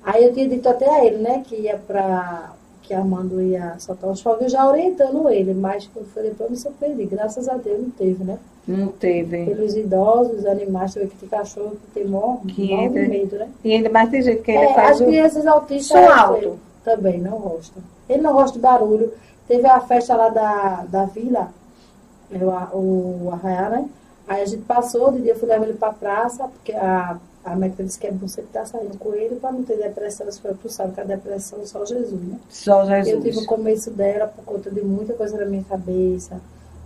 Aí 0.02 0.24
eu 0.24 0.32
tinha 0.32 0.48
dito 0.48 0.68
até 0.68 0.88
a 0.88 1.04
ele, 1.04 1.18
né, 1.18 1.42
que 1.46 1.54
ia 1.56 1.76
pra. 1.76 2.54
Que 2.88 2.94
Armando 2.94 3.40
ia 3.40 3.76
soltar 3.78 4.10
os 4.10 4.20
fogos, 4.22 4.42
eu 4.42 4.48
já 4.48 4.66
orientando 4.66 5.28
ele, 5.28 5.52
mas 5.54 5.86
quando 5.92 6.06
foi 6.06 6.22
depois 6.24 6.40
eu 6.48 6.50
me 6.50 6.56
surpreendi. 6.56 7.04
Graças 7.04 7.46
a 7.48 7.54
Deus 7.56 7.80
não 7.82 7.90
teve, 7.90 8.24
né? 8.24 8.38
Não 8.66 8.88
teve. 8.88 9.44
Pelos 9.44 9.74
idosos, 9.76 10.44
animais, 10.46 10.92
também 10.94 11.08
que 11.08 11.16
tem 11.16 11.28
cachorro 11.28 11.70
que 11.70 11.90
tem 11.94 12.04
mó, 12.06 12.38
Que 12.46 12.74
mó 12.74 12.82
entra- 12.82 13.08
medo, 13.08 13.36
né? 13.36 13.48
E 13.64 13.72
ainda 13.74 13.88
mais 13.90 14.10
tem 14.10 14.22
gente 14.22 14.42
que 14.42 14.50
ainda 14.50 14.70
É, 14.70 14.74
faz 14.74 14.90
as 14.96 15.00
o... 15.00 15.04
crianças 15.06 15.46
autistas 15.46 15.86
som 15.88 15.98
é, 15.98 16.06
alto. 16.06 16.58
também 16.84 17.18
não 17.20 17.38
gostam. 17.38 17.82
Ele 18.08 18.22
não 18.22 18.32
gosta 18.32 18.52
de 18.56 18.62
barulho. 18.62 19.12
Teve 19.46 19.66
a 19.66 19.80
festa 19.80 20.14
lá 20.16 20.28
da, 20.30 20.84
da 20.88 21.04
vila, 21.06 21.48
o, 22.72 23.26
o 23.26 23.30
Arraiá, 23.32 23.68
né? 23.70 23.88
Aí 24.26 24.42
a 24.42 24.46
gente 24.46 24.62
passou, 24.64 25.10
de 25.12 25.22
dia 25.22 25.32
eu 25.32 25.38
fui 25.38 25.48
levar 25.48 25.64
ele 25.66 25.78
pra 25.78 25.92
praça, 25.92 26.44
porque 26.48 26.72
a, 26.72 27.16
a 27.52 27.56
médica 27.56 27.82
disse 27.84 27.98
que 27.98 28.06
é 28.06 28.12
bom 28.12 28.28
sempre 28.28 28.50
estar 28.50 28.66
saindo 28.66 28.96
com 28.98 29.14
ele 29.14 29.36
para 29.36 29.52
não 29.52 29.62
ter 29.62 29.76
depressão. 29.76 30.26
Você 30.26 30.40
foi 30.40 30.54
tu 30.54 30.68
sabe 30.68 30.92
que 30.94 31.00
a 31.00 31.04
depressão 31.04 31.60
é 31.62 31.66
só 31.66 31.84
Jesus, 31.84 32.20
né? 32.22 32.38
Só 32.48 32.82
Eu 32.84 33.04
tive 33.04 33.22
Jesus. 33.32 33.44
o 33.44 33.46
começo 33.46 33.90
dela 33.90 34.26
por 34.26 34.44
conta 34.44 34.70
de 34.70 34.80
muita 34.82 35.14
coisa 35.14 35.36
na 35.38 35.44
minha 35.46 35.64
cabeça. 35.64 36.40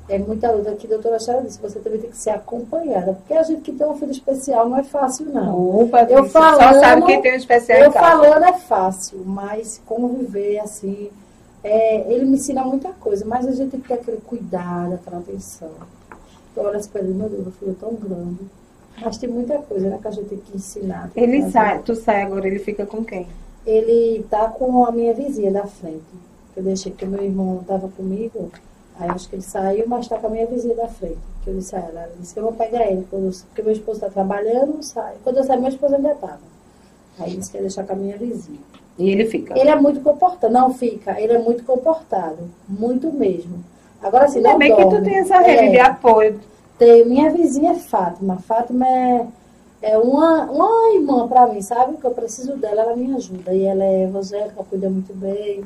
É 0.09 0.19
muita 0.19 0.51
luta 0.51 0.71
aqui, 0.73 0.87
a 0.87 0.91
doutora 0.91 1.19
Chara 1.21 1.43
disse, 1.43 1.61
você 1.61 1.79
também 1.79 2.01
tem 2.01 2.11
que 2.11 2.17
ser 2.19 2.31
acompanhada. 2.31 3.13
Porque 3.15 3.35
a 3.35 3.43
gente 3.45 3.61
que 3.63 3.73
tem 3.73 3.87
um 3.87 3.95
filho 3.97 4.11
especial 4.11 4.69
não 4.69 4.77
é 4.77 4.83
fácil, 4.83 5.27
não. 5.27 5.89
Patrícia, 5.89 6.17
Eu 6.19 6.25
falando- 6.25 6.75
só 6.75 6.81
sabe 6.81 7.07
quem 7.07 7.23
tem 7.23 7.33
um 7.33 7.37
especial 7.37 7.79
Eu 7.79 7.93
falando 7.93 8.45
é 8.45 8.53
fácil, 8.53 9.23
mas 9.25 9.81
conviver 9.87 10.59
assim, 10.59 11.09
é, 11.63 12.13
ele 12.13 12.25
me 12.25 12.35
ensina 12.35 12.65
muita 12.65 12.89
coisa, 12.95 13.25
mas 13.25 13.47
a 13.47 13.53
gente 13.53 13.71
tem 13.71 13.81
que 13.81 13.89
ter 13.89 13.95
aquele 13.95 14.19
cuidado, 14.19 14.95
aquela 14.95 15.19
atenção. 15.19 15.71
Eu 16.57 16.65
olho 16.65 16.77
assim 16.77 16.91
pra 16.91 17.01
ele, 17.01 17.15
meu 17.15 17.29
Deus, 17.29 17.43
meu 17.45 17.53
filho 17.53 17.71
é 17.71 17.75
tão 17.81 17.95
grande. 17.95 18.41
Mas 19.01 19.17
tem 19.19 19.29
muita 19.29 19.59
coisa 19.59 19.89
né, 19.89 19.99
que 20.01 20.09
a 20.09 20.11
gente 20.11 20.29
tem 20.29 20.39
que 20.39 20.57
ensinar. 20.57 21.11
tem 21.15 21.25
Ele 21.25 21.51
sai, 21.51 21.81
tu 21.81 21.95
sai 21.95 22.23
agora, 22.23 22.47
ele 22.47 22.59
fica 22.59 22.85
com 22.87 23.05
quem? 23.05 23.27
Ele 23.67 24.25
tá 24.31 24.49
com 24.49 24.85
a 24.85 24.93
minha 24.93 25.15
vizinha 25.15 25.51
da 25.51 25.67
frente. 25.67 26.03
Eu 26.57 26.63
deixei 26.63 26.93
que 26.93 27.07
meu 27.07 27.23
irmão 27.23 27.65
tava 27.67 27.89
comigo, 27.89 28.51
aí 28.99 29.09
acho 29.09 29.29
que 29.29 29.37
ele 29.37 29.43
saiu, 29.43 29.85
mas 29.89 30.07
tá 30.09 30.19
com 30.19 30.27
a 30.27 30.31
minha 30.31 30.47
vizinha 30.47 30.75
da 30.75 30.89
frente. 30.89 31.19
Que 31.43 31.51
eu 31.51 31.55
disse 31.55 31.75
a 31.75 31.79
ela, 31.79 32.01
ela 32.03 32.13
disse 32.21 32.35
que 32.35 32.41
eu 32.41 32.45
vou 32.45 32.53
pegar 32.53 32.87
ele, 32.91 33.07
quando 33.11 33.31
porque 33.47 33.63
meu 33.63 33.73
esposo 33.73 34.01
tá 34.01 34.09
trabalhando, 34.11 34.83
sai. 34.83 35.15
Quando 35.25 35.39
eu 35.39 35.45
saio, 35.45 35.61
meu 35.61 35.71
esposo 35.71 35.95
ainda 35.95 36.15
tava. 36.15 36.39
Aí 37.19 37.31
ele 37.31 37.39
disse 37.39 37.51
que 37.51 37.57
ia 37.57 37.63
deixar 37.63 37.85
com 37.85 37.93
a 37.93 37.97
minha 37.97 38.17
vizinha. 38.17 38.61
E 38.99 39.11
ele 39.11 39.25
fica. 39.25 39.59
Ele 39.59 39.71
é 39.71 39.77
muito 39.77 40.01
comportado. 40.01 40.53
Não 40.53 40.73
fica, 40.75 41.19
ele 41.21 41.33
é 41.33 41.39
muito 41.39 41.65
comportado. 41.65 42.51
Muito 42.69 43.11
mesmo. 43.13 43.65
Agora 44.03 44.29
sim, 44.29 44.39
Ainda 44.39 44.51
não 44.51 44.59
bem 44.59 44.71
que 44.77 44.83
tu 44.83 44.89
dorme. 44.91 45.09
tem 45.09 45.19
essa 45.19 45.39
rede 45.39 45.65
É, 45.65 45.71
de 45.71 45.79
apoio. 45.79 46.41
Tem- 46.79 47.05
minha 47.07 47.31
vizinha 47.31 47.73
é 47.73 47.79
Fátima. 47.79 48.37
Fátima 48.39 48.87
é, 48.87 49.27
é 49.83 49.99
uma, 49.99 50.51
uma 50.51 50.95
irmã 50.95 51.27
pra 51.29 51.47
mim, 51.47 51.61
sabe? 51.63 51.97
Que 51.97 52.05
eu 52.07 52.11
preciso 52.13 52.57
dela, 52.57 52.83
ela 52.83 52.97
me 52.97 53.15
ajuda. 53.15 53.53
E 53.55 53.65
ela 53.65 53.85
é 53.85 54.05
evangélica, 54.05 54.63
cuida 54.69 54.89
muito 54.91 55.15
bem. 55.15 55.65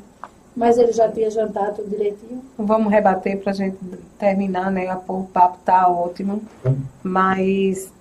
Mas 0.55 0.77
ele 0.79 0.91
já 0.91 1.07
tinha 1.11 1.29
jantado 1.29 1.75
tudo 1.77 1.89
direitinho. 1.89 2.41
Vamos 2.57 2.91
rebater 2.91 3.39
pra 3.39 3.53
gente 3.53 3.77
terminar, 4.17 4.71
né? 4.71 4.91
O 5.07 5.23
papo 5.25 5.59
tá 5.63 5.87
ótimo. 5.87 6.41
Mas 7.03 7.91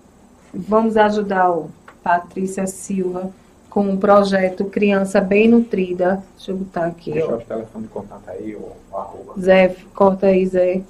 vamos 0.54 0.96
ajudar 0.96 1.50
o 1.50 1.70
Patrícia 2.02 2.66
Silva 2.66 3.30
com 3.68 3.82
um 3.82 3.98
projeto 3.98 4.64
Criança 4.64 5.20
Bem 5.20 5.48
Nutrida. 5.48 6.22
Deixa 6.34 6.52
eu 6.52 6.56
botar 6.56 6.86
aqui, 6.86 7.12
Deixa 7.12 7.30
ó. 7.34 7.36
os 7.36 7.44
telefones 7.44 7.88
de 7.88 7.92
contato 7.94 8.22
aí, 8.28 8.56
ou 8.56 8.72
arroba. 8.98 9.34
Zé, 9.38 9.76
corta 9.94 10.26
aí, 10.28 10.46
Zé. 10.46 10.80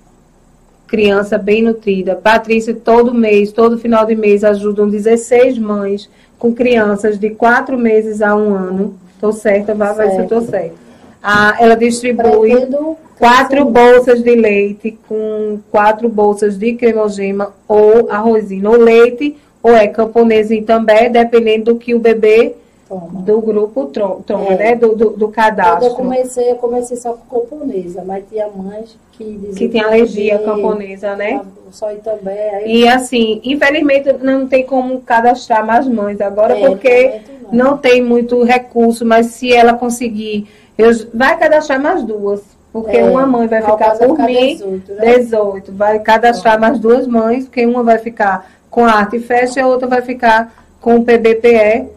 Criança 0.87 1.37
bem 1.37 1.63
nutrida. 1.63 2.15
Patrícia, 2.15 2.75
todo 2.75 3.15
mês, 3.15 3.53
todo 3.53 3.79
final 3.79 4.07
de 4.07 4.15
mês, 4.15 4.45
ajudam 4.45 4.89
16 4.89 5.59
mães 5.59 6.09
com 6.39 6.55
crianças 6.55 7.19
de 7.19 7.31
4 7.31 7.77
meses 7.77 8.23
a 8.23 8.37
um 8.37 8.55
ano. 8.55 8.95
Tô 9.21 9.33
certa, 9.33 9.75
vai, 9.75 9.95
vai 9.95 10.11
se 10.11 10.19
eu 10.19 10.27
tô 10.29 10.41
certa. 10.43 10.75
Ah, 11.23 11.57
ela 11.59 11.75
distribui 11.75 12.51
Pretendo 12.51 12.97
quatro 13.19 13.65
bolsas 13.65 14.23
de 14.23 14.35
leite 14.35 14.99
com 15.09 15.59
quatro 15.71 16.09
bolsas 16.09 16.57
de 16.57 16.75
cremogema 16.75 17.53
ou 17.67 18.11
arrozinho 18.11 18.71
ou 18.71 18.77
leite 18.77 19.37
ou 19.63 19.75
é 19.75 19.89
camponesinho 19.89 20.65
também, 20.65 21.11
dependendo 21.11 21.73
do 21.73 21.79
que 21.79 21.95
o 21.95 21.99
bebê 21.99 22.55
Toma. 22.89 23.21
do 23.23 23.41
grupo 23.41 23.87
toma, 23.87 24.53
É. 24.53 24.57
né? 24.57 24.75
Do, 24.77 24.95
do, 24.95 25.11
do 25.11 25.11
Quando 25.11 25.23
eu 25.23 25.29
cadastro. 25.31 25.95
comecei, 25.95 26.53
eu 26.53 26.57
comecei 26.57 26.97
só 26.97 27.15
com 27.15 27.41
camponesa, 27.41 28.05
mas 28.07 28.25
tinha 28.31 28.47
mães 28.49 28.97
que 29.13 29.25
diziam 29.25 29.55
Que 29.55 29.69
tem 29.69 29.81
alergia 29.83 30.39
camponesa, 30.39 31.17
né? 31.17 31.41
Só 31.73 31.91
ir 31.91 31.97
também. 31.99 32.39
Aí 32.39 32.77
E 32.83 32.89
assim, 32.89 33.41
infelizmente 33.45 34.13
não 34.23 34.47
tem 34.47 34.65
como 34.65 35.01
cadastrar 35.01 35.67
mais 35.67 35.87
mães 35.89 36.21
agora, 36.21 36.57
É, 36.57 36.69
porque 36.69 37.21
não. 37.51 37.71
não 37.71 37.77
tem 37.77 38.01
muito 38.01 38.43
recurso, 38.45 39.05
mas 39.05 39.27
se 39.27 39.53
ela 39.53 39.75
conseguir, 39.75 40.47
eu, 40.79 40.91
vai 41.13 41.37
cadastrar 41.39 41.81
mais 41.83 42.05
duas. 42.05 42.41
Porque 42.73 42.99
É, 42.99 43.05
uma 43.05 43.27
mãe 43.27 43.49
vai 43.49 43.63
ficar 43.63 43.97
por 43.99 44.19
mim, 44.19 44.49
18, 44.55 44.93
né? 44.93 45.19
18. 45.19 45.73
Vai 45.73 45.99
cadastrar 45.99 46.61
mais 46.61 46.79
duas 46.79 47.07
mães, 47.07 47.47
porque 47.47 47.65
uma 47.67 47.83
vai 47.83 47.99
ficar 47.99 48.49
com 48.71 48.85
a 48.85 48.93
Arte 48.93 49.19
Fest 49.19 49.57
e 49.57 49.61
a 49.61 49.67
outra 49.67 49.89
vai 49.89 50.03
ficar 50.03 50.53
com 50.81 50.97
o 50.97 51.05
PBPE, 51.05 51.89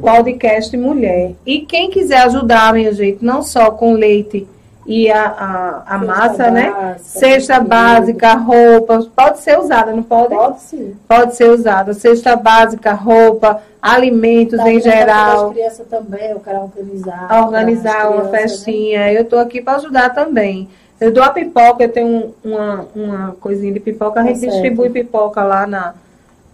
podcast 0.00 0.76
Mulher. 0.76 1.32
E 1.44 1.60
quem 1.60 1.90
quiser 1.90 2.22
ajudar, 2.22 2.72
minha 2.72 2.92
gente, 2.92 3.24
não 3.24 3.42
só 3.42 3.70
com 3.70 3.92
leite 3.94 4.46
e 4.88 5.10
a, 5.10 5.24
a, 5.26 5.96
a 5.96 5.98
Cesta 5.98 6.06
massa, 6.06 6.50
né? 6.50 6.70
básica, 6.70 6.98
Cesta 7.00 7.54
comida. 7.56 7.74
básica, 7.74 8.34
roupas, 8.34 9.06
pode 9.08 9.38
ser 9.40 9.58
usada, 9.58 9.92
não 9.92 10.02
pode? 10.02 10.28
Pode 10.34 10.60
sim. 10.60 10.94
Pode 11.08 11.34
ser 11.34 11.50
usada. 11.50 11.92
Cesta 11.92 12.36
básica, 12.36 12.92
roupa, 12.92 13.60
alimentos 13.82 14.58
Tá 14.58 14.70
em 14.70 14.78
vendo? 14.78 14.86
As 14.88 14.94
geral. 14.98 15.50
crianças 15.50 15.86
também, 15.88 16.30
eu 16.30 16.38
quero 16.40 16.60
organizar. 16.62 17.42
Organizar 17.44 17.96
as 17.96 18.04
uma 18.04 18.12
crianças, 18.28 18.30
né? 18.32 18.38
festinha. 18.38 19.12
Eu 19.12 19.24
tô 19.24 19.38
aqui 19.38 19.60
para 19.60 19.76
ajudar 19.78 20.10
também. 20.14 20.68
Eu 21.00 21.12
dou 21.12 21.22
a 21.22 21.30
pipoca, 21.30 21.82
eu 21.82 21.88
tenho 21.90 22.06
um- 22.08 22.32
uma, 22.52 22.86
uma 22.94 23.36
coisinha 23.40 23.72
de 23.72 23.80
pipoca, 23.80 24.20
a 24.20 24.22
gente 24.22 24.38
certo. 24.38 24.52
distribui 24.52 24.88
pipoca 24.88 25.42
lá, 25.42 25.66
na, 25.66 25.94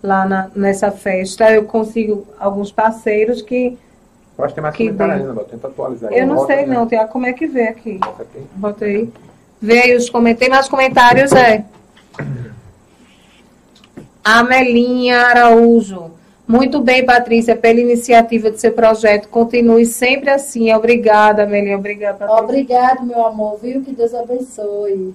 lá 0.02 0.26
na, 0.26 0.50
nessa 0.54 0.90
festa. 0.90 1.50
Eu 1.50 1.64
consigo 1.64 2.26
alguns 2.38 2.72
parceiros 2.72 3.40
que. 3.40 3.78
Eu 4.36 4.44
acho 4.44 4.54
que 4.54 4.60
tem 4.60 4.62
mais 4.62 4.76
Que 4.76 4.84
comentário 4.86 5.28
ainda. 5.28 5.44
Tenta 5.44 5.68
atualizar 5.68 6.12
aí. 6.12 6.18
Eu 6.18 6.26
não 6.26 6.36
Bota, 6.36 6.54
sei 6.54 6.66
né? 6.66 6.74
não, 6.74 6.86
Tiago, 6.86 7.12
como 7.12 7.26
é 7.26 7.32
que 7.32 7.46
vê 7.46 7.68
aqui? 7.68 7.98
Bota 7.98 8.22
aqui. 8.22 8.46
Bota 8.54 8.84
aí. 8.84 9.12
Vê 9.60 9.82
aí 9.82 9.96
os 9.96 10.10
comentários. 10.10 10.40
Tem 10.40 10.50
mais 10.50 10.68
comentários, 10.68 11.32
é? 11.32 11.64
Amelinha 14.24 15.18
Araújo. 15.18 16.10
Muito 16.46 16.80
bem, 16.80 17.04
Patrícia, 17.04 17.56
pela 17.56 17.80
iniciativa 17.80 18.50
do 18.50 18.58
seu 18.58 18.72
projeto. 18.72 19.28
Continue 19.28 19.86
sempre 19.86 20.30
assim. 20.30 20.72
Obrigada, 20.72 21.44
Amelinha. 21.44 21.78
Obrigada, 21.78 22.18
Patrícia. 22.18 22.44
Obrigado, 22.44 23.06
meu 23.06 23.24
amor, 23.24 23.58
viu? 23.62 23.82
Que 23.82 23.92
Deus 23.92 24.12
abençoe. 24.12 25.14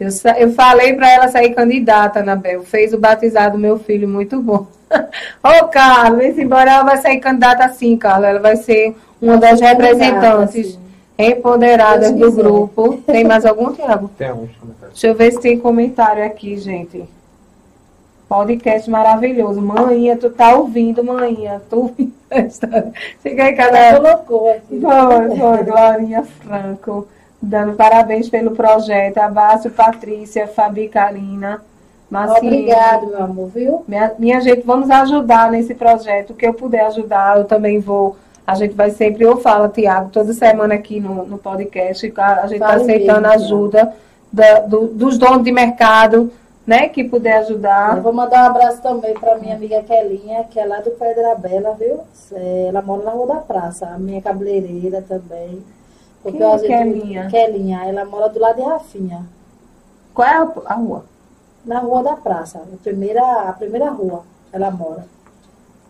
Eu, 0.00 0.10
sa- 0.10 0.40
eu 0.40 0.50
falei 0.54 0.94
para 0.94 1.12
ela 1.12 1.28
sair 1.28 1.54
candidata, 1.54 2.20
Anabel. 2.20 2.62
Fez 2.62 2.94
o 2.94 2.98
batizado 2.98 3.52
do 3.52 3.58
meu 3.58 3.78
filho, 3.78 4.08
muito 4.08 4.40
bom. 4.40 4.66
Ô, 5.44 5.68
Carlos, 5.68 6.38
embora, 6.38 6.72
ela 6.72 6.84
vai 6.84 6.96
sair 6.96 7.20
candidata 7.20 7.66
assim, 7.66 7.98
Carlos. 7.98 8.26
Ela 8.26 8.40
vai 8.40 8.56
ser 8.56 8.96
uma 9.20 9.36
das 9.36 9.60
representantes 9.60 10.72
sim. 10.72 10.78
empoderadas 11.18 12.12
do 12.12 12.32
grupo. 12.32 12.96
Tem 13.06 13.24
mais 13.24 13.44
algum, 13.44 13.72
Tiago? 13.74 14.10
Tem 14.16 14.28
alguns 14.28 14.56
comentários. 14.56 14.94
Deixa 14.94 15.06
eu 15.06 15.14
ver 15.14 15.32
se 15.32 15.40
tem 15.40 15.58
comentário 15.58 16.24
aqui, 16.24 16.56
gente. 16.56 17.04
Podcast 18.26 18.88
maravilhoso. 18.88 19.60
Manhã, 19.60 20.16
tu 20.16 20.30
tá 20.30 20.54
ouvindo, 20.54 21.04
manhã. 21.04 21.60
Tu 21.68 21.76
ouvindo 21.76 22.14
a 22.30 22.40
história. 22.40 22.92
Fica 23.22 23.44
aí. 23.44 23.54
Ela 23.58 24.00
colocou 24.00 24.50
aqui. 24.50 24.80
Foi, 24.80 25.36
foi, 25.36 25.64
Glorinha 25.64 26.22
Franco. 26.22 27.06
Dando 27.42 27.74
parabéns 27.74 28.28
pelo 28.28 28.50
projeto. 28.52 29.18
Abraço, 29.18 29.70
Patrícia, 29.70 30.46
Fabi 30.46 30.88
Karina. 30.88 31.62
Marcinha. 32.10 32.38
Obrigado, 32.52 33.06
meu 33.06 33.22
amor, 33.22 33.48
viu? 33.48 33.84
Minha, 33.86 34.12
minha 34.18 34.40
gente, 34.40 34.62
vamos 34.66 34.90
ajudar 34.90 35.50
nesse 35.50 35.74
projeto. 35.74 36.30
O 36.30 36.34
que 36.34 36.46
eu 36.46 36.52
puder 36.52 36.86
ajudar, 36.86 37.38
eu 37.38 37.44
também 37.44 37.78
vou. 37.78 38.16
A 38.46 38.54
gente 38.56 38.74
vai 38.74 38.90
sempre, 38.90 39.22
eu 39.24 39.36
falo, 39.36 39.68
Tiago, 39.68 40.10
toda 40.10 40.32
semana 40.32 40.74
aqui 40.74 40.98
no, 40.98 41.24
no 41.24 41.38
podcast, 41.38 42.12
a 42.16 42.46
gente 42.48 42.54
está 42.54 42.74
aceitando 42.74 43.28
mesmo, 43.28 43.44
ajuda 43.44 43.92
da- 44.32 44.58
do- 44.60 44.88
dos 44.88 45.16
donos 45.16 45.44
de 45.44 45.52
mercado, 45.52 46.32
né? 46.66 46.88
Que 46.88 47.04
puder 47.04 47.36
ajudar. 47.38 47.96
Eu 47.96 48.02
vou 48.02 48.12
mandar 48.12 48.42
um 48.42 48.46
abraço 48.48 48.82
também 48.82 49.14
para 49.14 49.36
minha 49.38 49.54
amiga 49.54 49.80
Kelinha, 49.84 50.42
que 50.50 50.58
é 50.58 50.64
lá 50.66 50.80
do 50.80 50.90
Pedra 50.90 51.36
Bela, 51.36 51.76
viu? 51.78 52.00
Ela 52.68 52.82
mora 52.82 53.04
na 53.04 53.10
Rua 53.12 53.26
da 53.28 53.36
Praça, 53.36 53.86
a 53.86 53.96
minha 53.98 54.20
cabeleireira 54.20 55.00
também. 55.08 55.62
Porque 56.22 56.38
Quem 56.38 56.46
eu 56.46 56.52
é 56.52 56.54
ajeito 56.54 57.30
Kelinha? 57.30 57.84
ela 57.86 58.04
mora 58.04 58.28
do 58.28 58.38
lado 58.38 58.56
de 58.56 58.62
Rafinha, 58.62 59.24
Qual 60.14 60.26
é 60.28 60.34
a, 60.66 60.74
rua? 60.74 61.04
na 61.64 61.78
Rua 61.78 62.02
da 62.02 62.16
Praça, 62.16 62.58
a 62.58 62.76
primeira, 62.82 63.22
a 63.48 63.52
primeira 63.52 63.90
rua 63.90 64.22
ela 64.52 64.70
mora. 64.70 65.06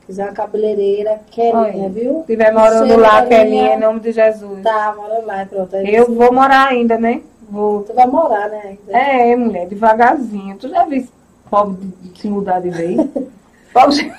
Quiser 0.06 0.24
uma 0.26 0.32
cabeleireira, 0.32 1.20
Kelinha, 1.30 1.56
Olha, 1.56 1.88
viu? 1.88 2.20
Estiver 2.20 2.52
morando 2.52 2.86
Cheiro, 2.86 3.02
lá, 3.02 3.26
Kelinha. 3.26 3.74
Em 3.74 3.78
nome 3.80 4.00
de 4.00 4.12
Jesus. 4.12 4.62
Tá, 4.62 4.92
mora 4.96 5.20
lá, 5.24 5.46
pronto. 5.46 5.76
Aí 5.76 5.94
Eu 5.94 6.06
você- 6.06 6.14
vou 6.14 6.32
morar 6.32 6.68
ainda, 6.68 6.98
né? 6.98 7.22
Vou. 7.48 7.82
Tu 7.84 7.92
vai 7.94 8.06
morar, 8.06 8.48
né? 8.48 8.60
ainda? 8.64 8.98
É, 8.98 9.36
mulher, 9.36 9.66
devagarzinho. 9.68 10.56
Tu 10.56 10.68
já 10.68 10.84
viu 10.84 11.06
pobre 11.48 11.88
se 12.16 12.28
mudar 12.28 12.60
de 12.60 12.70
vez? 12.70 12.96
pobre, 13.72 14.12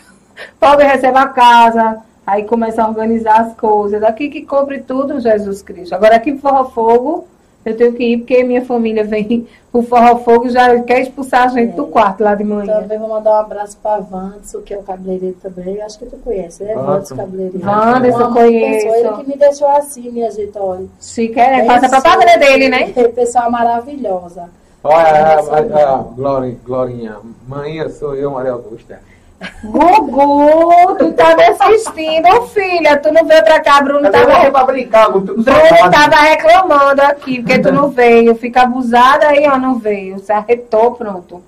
pobre 0.59 0.85
recebe 0.85 1.17
a 1.17 1.27
casa, 1.27 2.01
aí 2.25 2.43
começa 2.43 2.83
a 2.83 2.87
organizar 2.87 3.41
as 3.41 3.53
coisas. 3.55 3.99
Daqui 4.01 4.29
que 4.29 4.41
compre 4.43 4.79
tudo, 4.81 5.19
Jesus 5.19 5.61
Cristo. 5.61 5.93
Agora 5.93 6.15
aqui 6.15 6.31
pro 6.33 6.41
Forró 6.41 6.63
Fogo, 6.65 7.27
eu 7.63 7.77
tenho 7.77 7.93
que 7.93 8.03
ir 8.03 8.17
porque 8.17 8.43
minha 8.43 8.65
família 8.65 9.03
vem 9.03 9.47
pro 9.71 9.83
Forró 9.83 10.15
Fogo 10.17 10.47
e 10.47 10.49
já 10.49 10.79
quer 10.81 11.01
expulsar 11.01 11.43
a 11.43 11.47
gente 11.49 11.73
É. 11.73 11.75
do 11.75 11.85
quarto 11.85 12.23
lá 12.23 12.33
de 12.33 12.43
manhã. 12.43 12.79
Também 12.81 12.97
vou 12.97 13.07
mandar 13.09 13.31
um 13.31 13.39
abraço 13.41 13.77
para 13.83 13.99
Vandes, 14.01 14.55
que 14.65 14.73
é 14.73 14.77
o 14.79 14.81
cabeleireiro 14.83 15.35
também. 15.41 15.79
Acho 15.81 15.99
que 15.99 16.05
tu 16.07 16.17
conhece, 16.17 16.63
né? 16.63 16.73
Vandes. 16.73 17.11
Cabeleireiro. 17.11 17.59
Vandes, 17.59 18.19
eu 18.19 18.31
conheço. 18.33 18.87
pessoa, 18.87 18.97
Ele 18.97 19.23
que 19.23 19.29
me 19.29 19.37
deixou 19.37 19.67
assim, 19.69 20.09
minha 20.11 20.31
gente, 20.31 20.57
olha. 20.57 20.85
Se 20.99 21.27
quer, 21.27 21.65
faz 21.67 21.83
a 21.83 21.89
propaganda 21.89 22.37
dele, 22.39 22.67
né? 22.69 22.91
Pessoa 23.15 23.49
maravilhosa. 23.49 24.49
Olha, 24.83 24.95
a, 24.95 25.35
a, 25.35 25.93
a 25.93 25.97
Glori- 26.15 26.57
Glorinha, 26.65 27.17
mãe, 27.47 27.87
sou 27.89 28.15
eu, 28.15 28.31
Maria 28.31 28.53
Augusta. 28.53 28.99
Gugu, 29.63 30.95
tu 30.97 31.13
tá 31.13 31.35
me 31.35 31.43
assistindo, 31.43 32.41
filha. 32.47 32.97
Tu 32.97 33.11
não 33.11 33.25
veio 33.25 33.43
pra 33.43 33.59
cá, 33.59 33.81
Bruno 33.81 34.05
eu 34.05 34.11
tava 34.11 34.39
vou 34.39 34.51
pra 34.51 34.63
brincar, 34.65 35.11
tudo 35.11 35.43
Bruno 35.43 35.91
tava 35.91 36.15
reclamando 36.15 37.01
aqui, 37.01 37.41
porque 37.41 37.59
tu 37.59 37.71
não 37.71 37.89
veio. 37.89 38.35
Fica 38.35 38.63
abusada 38.63 39.27
aí, 39.27 39.47
ó, 39.47 39.57
não 39.57 39.79
veio. 39.79 40.19
Se 40.19 40.31
arretou, 40.31 40.91
pronto. 40.91 41.41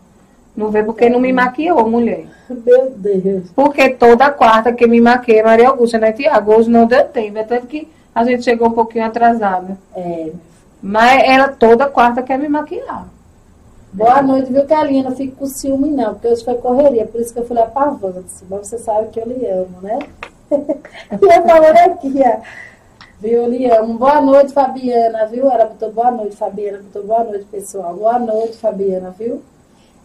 Não 0.56 0.70
veio 0.70 0.86
porque 0.86 1.10
não 1.10 1.20
me 1.20 1.34
maquiou, 1.34 1.90
mulher. 1.90 2.26
Meu 2.50 2.92
Deus. 2.96 3.50
Porque 3.56 3.90
toda 3.90 4.30
quarta 4.32 4.72
que 4.72 4.86
me 4.86 5.02
maquia 5.02 5.40
é 5.40 5.44
Maria 5.44 5.70
Augusta, 5.70 5.98
né, 5.98 6.12
Tiago? 6.12 6.54
Hoje 6.54 6.70
não 6.70 6.86
deu 6.86 7.04
tempo. 7.06 7.38
É 7.38 7.44
tanto 7.44 7.68
que 7.68 7.88
a 8.14 8.24
gente 8.24 8.44
chegou 8.44 8.68
um 8.68 8.74
pouquinho 8.74 9.06
atrasada. 9.06 9.78
É. 9.96 10.30
Mas 10.82 11.24
ela 11.24 11.48
toda 11.48 11.88
quarta 11.88 12.22
quer 12.22 12.38
me 12.38 12.48
maquiar. 12.48 13.08
Boa 13.94 14.24
noite, 14.24 14.52
viu, 14.52 14.66
Kelinha? 14.66 15.04
Não 15.04 15.16
fico 15.16 15.36
com 15.36 15.46
ciúme, 15.46 15.92
não, 15.92 16.16
porque 16.16 16.28
hoje 16.28 16.44
foi 16.44 16.56
correria, 16.56 17.06
por 17.06 17.22
isso 17.22 17.32
que 17.32 17.40
eu 17.40 17.46
pra 17.46 17.92
Vandes. 17.92 18.44
Mas 18.50 18.68
você 18.68 18.80
sabe 18.80 19.10
que 19.10 19.20
eu 19.20 19.26
lhe 19.28 19.46
amo, 19.46 19.82
né? 19.84 20.00
e 20.52 20.56
eu 21.22 21.44
falando 21.44 21.78
aqui, 21.78 22.14
ó. 22.26 22.42
Viu, 23.22 23.44
eu 23.44 23.50
lhe 23.50 23.70
amo. 23.70 23.94
Boa 23.94 24.20
noite, 24.20 24.52
Fabiana, 24.52 25.28
viu? 25.28 25.48
Ela 25.50 25.66
botou 25.66 25.92
boa 25.92 26.10
noite, 26.10 26.36
Fabiana, 26.36 26.80
botou 26.80 27.04
boa 27.04 27.24
noite, 27.24 27.46
pessoal. 27.46 27.94
Boa 27.94 28.18
noite, 28.18 28.58
Fabiana, 28.58 29.14
viu? 29.18 29.44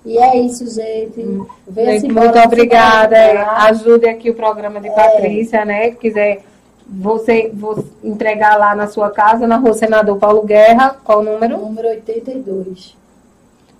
E 0.04 0.18
é 0.18 0.36
isso, 0.36 0.66
gente. 0.70 1.22
Venha 1.66 1.98
Gente, 1.98 2.12
muito 2.12 2.38
obrigada. 2.38 3.16
é. 3.16 3.38
Ajude 3.38 4.06
aqui 4.06 4.28
o 4.28 4.34
programa 4.34 4.82
de 4.82 4.90
Patrícia, 4.90 5.64
né? 5.64 5.92
Se 5.92 5.96
quiser 5.96 6.42
você, 6.86 7.50
você 7.54 7.84
entregar 8.04 8.58
lá 8.58 8.74
na 8.74 8.86
sua 8.86 9.10
casa, 9.10 9.46
na 9.46 9.56
rua 9.56 9.72
Senador 9.72 10.18
Paulo 10.18 10.42
Guerra, 10.42 10.94
qual 11.02 11.20
o 11.20 11.22
número? 11.22 11.56
Número 11.56 11.88
82. 11.88 12.97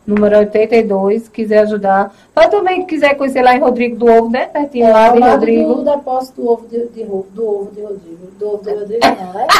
Número 0.08 0.38
82, 0.38 1.28
quiser 1.28 1.58
ajudar. 1.58 2.10
Mas 2.34 2.48
também 2.48 2.86
quiser 2.86 3.14
conhecer 3.14 3.42
lá 3.42 3.54
em 3.54 3.60
Rodrigo 3.60 3.94
do 3.94 4.06
Ovo, 4.10 4.30
né? 4.30 4.46
Pertinho 4.46 4.86
É, 4.86 4.90
lá 4.90 5.08
ao 5.08 5.12
de 5.12 5.18
lado 5.18 5.32
Rodrigo. 5.32 5.74
do 5.74 5.84
depósito 5.84 6.40
do 6.40 6.50
ovo 6.50 6.66
de, 6.66 6.86
de, 6.88 7.04
do 7.04 7.46
ovo 7.46 7.70
de 7.74 7.82
Rodrigo. 7.82 8.26
Do 8.38 8.48
ovo 8.54 8.64
de 8.64 8.70
Rodrigo, 8.72 9.00
não, 9.04 9.32
né? 9.34 9.46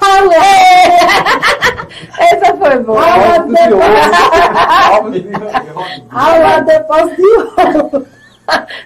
Essa 2.20 2.54
foi 2.56 2.78
boa. 2.80 3.00
Ah, 3.02 3.36
Óbvio 3.38 3.56
de 3.56 3.72
ovo. 3.72 3.82
Óbvio 4.98 5.22
de 5.22 5.34
ovo. 5.36 5.46
Ao 6.10 6.38
lado 6.40 6.60
do 6.60 6.66
depósito 6.66 7.16
de 7.16 7.26
ovo. 7.78 8.06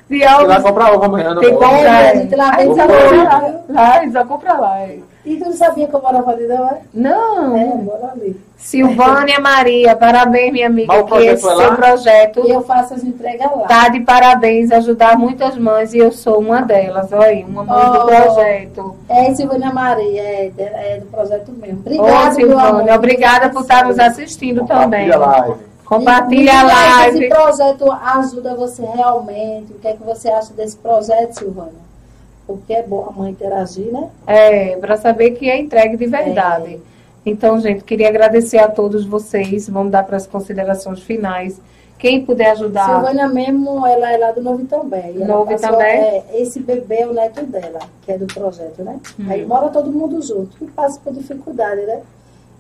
De 0.09 0.19
vai 0.21 0.45
ovos, 0.45 0.63
comprar 0.63 0.93
ovo 0.95 1.05
amanhã, 1.07 1.35
não 1.35 1.43
tem 1.43 1.53
comprar. 1.55 2.05
É, 2.05 2.15
gente, 2.21 2.37
lá 2.37 2.51
vem 2.53 2.69
só 2.69 2.75
sabor, 2.77 2.97
compra 2.97 3.25
lá. 3.25 3.41
Lá, 3.69 4.11
só 4.13 4.25
compra 4.25 4.53
lá. 4.55 4.79
E 5.25 5.37
tu 5.37 5.45
não 5.47 5.53
sabia 5.53 5.89
que 5.89 5.95
eu 5.95 6.03
morava 6.03 6.31
ali, 6.33 6.47
não 6.47 6.69
é? 6.69 6.81
Não. 6.93 7.57
É, 7.57 7.75
mora 7.77 8.13
ali. 8.13 8.39
Silvânia 8.59 9.41
Maria, 9.41 9.97
parabéns, 9.97 10.53
minha 10.53 10.67
amiga. 10.67 11.03
Que 11.05 11.15
esse 11.27 11.43
seu 11.43 11.75
projeto 11.77 12.43
E 12.47 12.51
eu 12.51 12.63
faço 12.63 12.95
as 12.95 13.03
entregas 13.05 13.51
lá. 13.55 13.67
tá 13.67 13.89
de 13.89 14.01
parabéns, 14.01 14.71
ajudar 14.71 15.19
muitas 15.19 15.57
mães 15.57 15.93
e 15.95 15.99
eu 15.99 16.13
sou 16.13 16.39
uma 16.41 16.61
delas. 16.63 17.11
Olha 17.13 17.27
aí, 17.27 17.45
uma 17.45 17.65
mãe 17.65 17.91
do 17.91 17.99
Oh. 18.01 18.05
projeto. 18.07 18.97
É, 19.09 19.35
Silvânia 19.35 19.73
Maria, 19.73 20.23
é, 20.23 20.53
é 20.59 20.99
do 21.01 21.07
projeto 21.07 21.53
mesmo. 21.53 21.81
Obrigada, 21.81 22.11
amor. 22.13 22.33
Silvânia, 22.35 22.95
obrigada 22.95 23.51
por 23.51 23.63
estar 23.63 23.85
nos 23.87 23.99
assistindo 23.99 24.67
também. 24.67 25.11
Compartilha 25.11 25.15
a 25.17 25.19
live. 25.43 25.55
Compartilha 25.85 26.53
a 26.61 26.63
live. 26.65 27.19
Esse 27.25 27.29
projeto 27.29 27.93
ajuda 27.93 28.55
você 28.55 28.83
realmente. 28.85 29.73
O 29.73 29.79
que 29.79 29.89
é 29.89 29.93
que 29.93 30.03
você 30.03 30.29
acha 30.31 30.53
desse 30.55 30.77
projeto, 30.77 31.33
Silvânia? 31.39 31.84
Porque 32.47 32.73
é 32.73 32.83
bom 32.83 33.07
a 33.09 33.13
mãe 33.13 33.31
interagir, 33.31 33.91
né? 33.93 34.11
É, 34.27 34.77
para 34.77 34.97
saber 34.97 35.31
que 35.33 35.49
é 35.49 35.59
entregue 35.59 35.97
de 35.97 36.07
verdade. 36.07 36.81
Então, 37.25 37.59
gente, 37.59 37.85
queria 37.85 38.09
agradecer 38.09 38.59
a 38.59 38.69
todos 38.69 39.07
vocês. 39.07 39.69
Vamos 39.69 39.91
dar 39.91 40.05
para 40.05 40.17
as 40.17 40.27
considerações 40.27 41.01
finais. 41.01 41.59
Quem 41.99 42.25
puder 42.25 42.51
ajudar. 42.51 42.85
Silvânia 42.85 43.29
mesmo, 43.29 43.87
ela 43.87 44.13
é 44.13 44.19
lá 44.19 44.33
do 44.33 44.43
Novo 44.43 44.63
Itambé. 44.63 45.13
Novo 45.15 45.51
Itambé? 45.53 46.23
É, 46.29 46.43
esse 46.43 46.61
bebê 46.61 46.97
é 46.97 47.07
o 47.07 47.15
neto 47.15 47.47
dela, 47.47 47.79
que 48.03 48.13
é 48.13 48.19
do 48.19 48.27
projeto, 48.27 48.83
né? 48.83 49.01
Hum. 49.19 49.25
Aí 49.29 49.47
mora 49.47 49.69
todo 49.71 49.91
mundo 49.91 50.21
junto 50.21 50.63
e 50.63 50.67
passa 50.67 51.01
por 51.03 51.15
dificuldade, 51.15 51.81
né? 51.83 52.03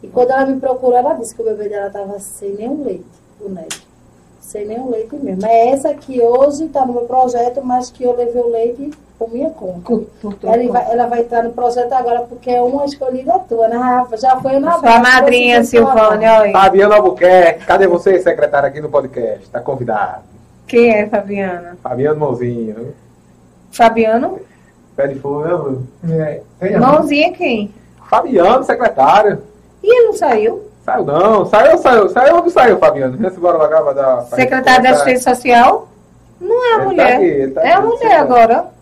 E 0.02 0.08
quando 0.08 0.30
ela 0.30 0.46
me 0.46 0.58
procurou, 0.58 0.96
ela 0.96 1.14
disse 1.14 1.34
que 1.34 1.42
o 1.42 1.44
bebê 1.44 1.68
dela 1.68 1.88
estava 1.88 2.18
sem 2.18 2.54
nenhum 2.54 2.84
leite, 2.84 3.04
o 3.38 3.50
neto. 3.50 3.82
Sem 4.40 4.66
nenhum 4.66 4.88
leite 4.88 5.14
mesmo. 5.16 5.44
É 5.44 5.68
essa 5.68 5.92
que 5.94 6.22
hoje 6.22 6.64
está 6.64 6.86
no 6.86 6.94
meu 6.94 7.04
projeto, 7.04 7.60
mas 7.62 7.90
que 7.90 8.04
eu 8.04 8.16
levei 8.16 8.40
o 8.40 8.50
leite 8.50 8.90
por 9.18 9.30
minha 9.32 9.50
conta. 9.50 9.80
Por- 10.20 10.36
Ela 10.42 10.72
vai, 10.72 10.92
ela 10.92 11.06
vai 11.06 11.20
entrar 11.20 11.42
no 11.44 11.52
projeto 11.52 11.92
agora 11.92 12.20
porque 12.22 12.50
é 12.50 12.60
uma 12.60 12.84
escolhida 12.84 13.38
tua, 13.48 13.68
né, 13.68 13.76
Rafa? 13.76 14.16
Já 14.16 14.36
foi 14.40 14.58
na 14.58 14.78
Sua 14.78 14.98
madrinha, 14.98 15.62
Silvânia, 15.64 16.40
olha. 16.40 16.52
Fabiana 16.52 16.96
Albuquerque, 16.96 17.64
cadê 17.64 17.86
você, 17.86 18.20
secretária 18.20 18.68
aqui 18.68 18.80
no 18.80 18.88
podcast? 18.88 19.48
Tá 19.50 19.60
convidado. 19.60 20.22
Quem 20.66 20.90
é 20.94 21.06
Fabiana? 21.06 21.76
Fabiano 21.82 22.18
Mãozinho. 22.20 22.94
Fabiano? 23.72 24.40
Pé 24.96 25.08
de 25.08 25.18
fogo. 25.18 25.82
É, 26.08 26.40
tem 26.60 26.74
a- 26.74 26.80
Mãozinha 26.80 27.32
quem? 27.32 27.74
Fabiano, 28.08 28.62
secretário. 28.64 29.42
E 29.82 29.94
ele 29.98 30.06
não 30.08 30.14
saiu? 30.14 30.70
Saiu 30.84 31.04
não. 31.04 31.44
Saiu, 31.46 31.78
saiu. 31.78 32.08
Saiu 32.10 32.36
onde 32.36 32.50
saiu, 32.50 32.78
Fabiano? 32.78 33.16
Nesse 33.18 33.38
bora 33.40 33.58
lá 33.58 33.80
vai 33.80 33.94
dar. 33.94 34.16
pra 34.26 34.36
Secretária 34.36 34.82
da 34.82 34.90
Assistência 34.90 35.34
Social? 35.34 35.88
Não 36.40 36.64
é 36.64 36.68
a 36.68 36.74
Ele 36.74 36.78
tá 36.82 36.84
mulher. 36.90 37.14
aqui, 37.16 37.24
ele 37.24 37.52
tá 37.52 37.62
é 37.62 37.72
a 37.72 37.78
aqui, 37.78 37.86
mulher 37.86 37.98
secretário. 37.98 38.24
agora. 38.24 38.73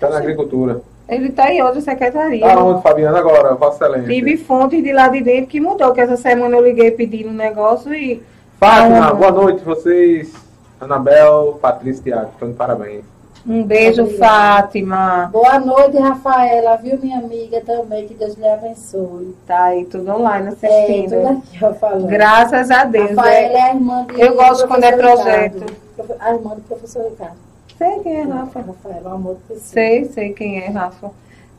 Tá 0.00 0.08
na 0.10 0.18
agricultura. 0.18 0.80
Ele 1.08 1.30
tá 1.30 1.50
em 1.52 1.62
outra 1.62 1.80
secretaria. 1.80 2.46
Tá 2.46 2.62
onde, 2.62 2.82
Fabiano, 2.82 3.16
agora? 3.16 3.54
Vossa 3.54 3.84
Excelência. 3.86 4.08
Tive 4.14 4.36
fontes 4.36 4.82
de 4.82 4.92
lá 4.92 5.08
de 5.08 5.22
dentro 5.22 5.46
que 5.46 5.60
mudou, 5.60 5.92
que 5.94 6.00
essa 6.00 6.16
semana 6.16 6.56
eu 6.56 6.64
liguei 6.64 6.90
pedindo 6.90 7.30
um 7.30 7.34
negócio 7.34 7.94
e. 7.94 8.22
Fátima, 8.60 9.08
Ah, 9.08 9.14
boa 9.14 9.30
noite 9.32 9.64
vocês. 9.64 10.32
Anabel, 10.80 11.58
Patrícia 11.60 12.00
e 12.00 12.04
Tiago. 12.04 12.30
Estão 12.34 12.48
de 12.48 12.54
parabéns. 12.54 13.04
Um 13.46 13.62
beijo, 13.62 14.02
Obrigada. 14.02 14.26
Fátima. 14.62 15.30
Boa 15.32 15.58
noite, 15.58 15.96
Rafaela, 15.96 16.76
viu, 16.76 16.98
minha 17.00 17.18
amiga 17.18 17.62
também, 17.64 18.06
que 18.06 18.12
Deus 18.14 18.34
lhe 18.34 18.46
abençoe. 18.46 19.34
Tá 19.46 19.64
aí 19.64 19.86
tudo 19.86 20.10
online 20.10 20.48
É, 20.48 20.66
assistindo. 20.66 21.10
tudo 21.16 21.28
aqui, 21.38 21.64
ó, 21.64 21.72
falando. 21.72 22.06
Graças 22.06 22.70
a 22.70 22.84
Deus. 22.84 23.10
Rafaela 23.10 23.36
é. 23.36 23.52
é 23.54 23.62
a 23.62 23.68
irmã 23.74 24.04
de 24.06 24.20
Eu 24.20 24.34
gosto 24.36 24.68
quando 24.68 24.84
é 24.84 24.92
projeto. 24.92 25.54
Ricardo. 25.96 26.14
A 26.20 26.34
irmã 26.34 26.50
do 26.56 26.60
professor 26.62 27.04
Ricardo. 27.08 27.47
Sei 27.78 28.00
quem 28.00 28.16
é, 28.16 28.22
Rafa. 28.22 28.60
Rafaela, 28.60 29.10
o 29.10 29.14
amor. 29.14 29.36
Sei, 29.56 30.04
sei 30.06 30.32
quem 30.32 30.58
é, 30.60 30.68
Rafa. 30.68 31.10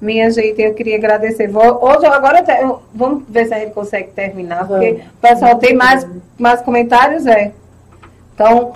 Minha 0.02 0.30
gente, 0.32 0.62
eu 0.62 0.74
queria 0.74 0.96
agradecer. 0.98 1.48
Vou- 1.48 1.84
hoje, 1.84 2.06
agora, 2.06 2.44
eu- 2.62 2.82
vamos 2.94 3.24
ver 3.28 3.46
se 3.48 3.54
a 3.54 3.60
gente 3.60 3.74
consegue 3.74 4.10
terminar, 4.12 4.68
porque 4.68 4.92
Vamos. 4.94 5.06
o 5.08 5.18
pessoal 5.22 5.56
tem 5.58 5.74
mais, 5.76 6.06
mais 6.38 6.62
comentários, 6.62 7.26
é. 7.26 7.52
Então, 8.34 8.72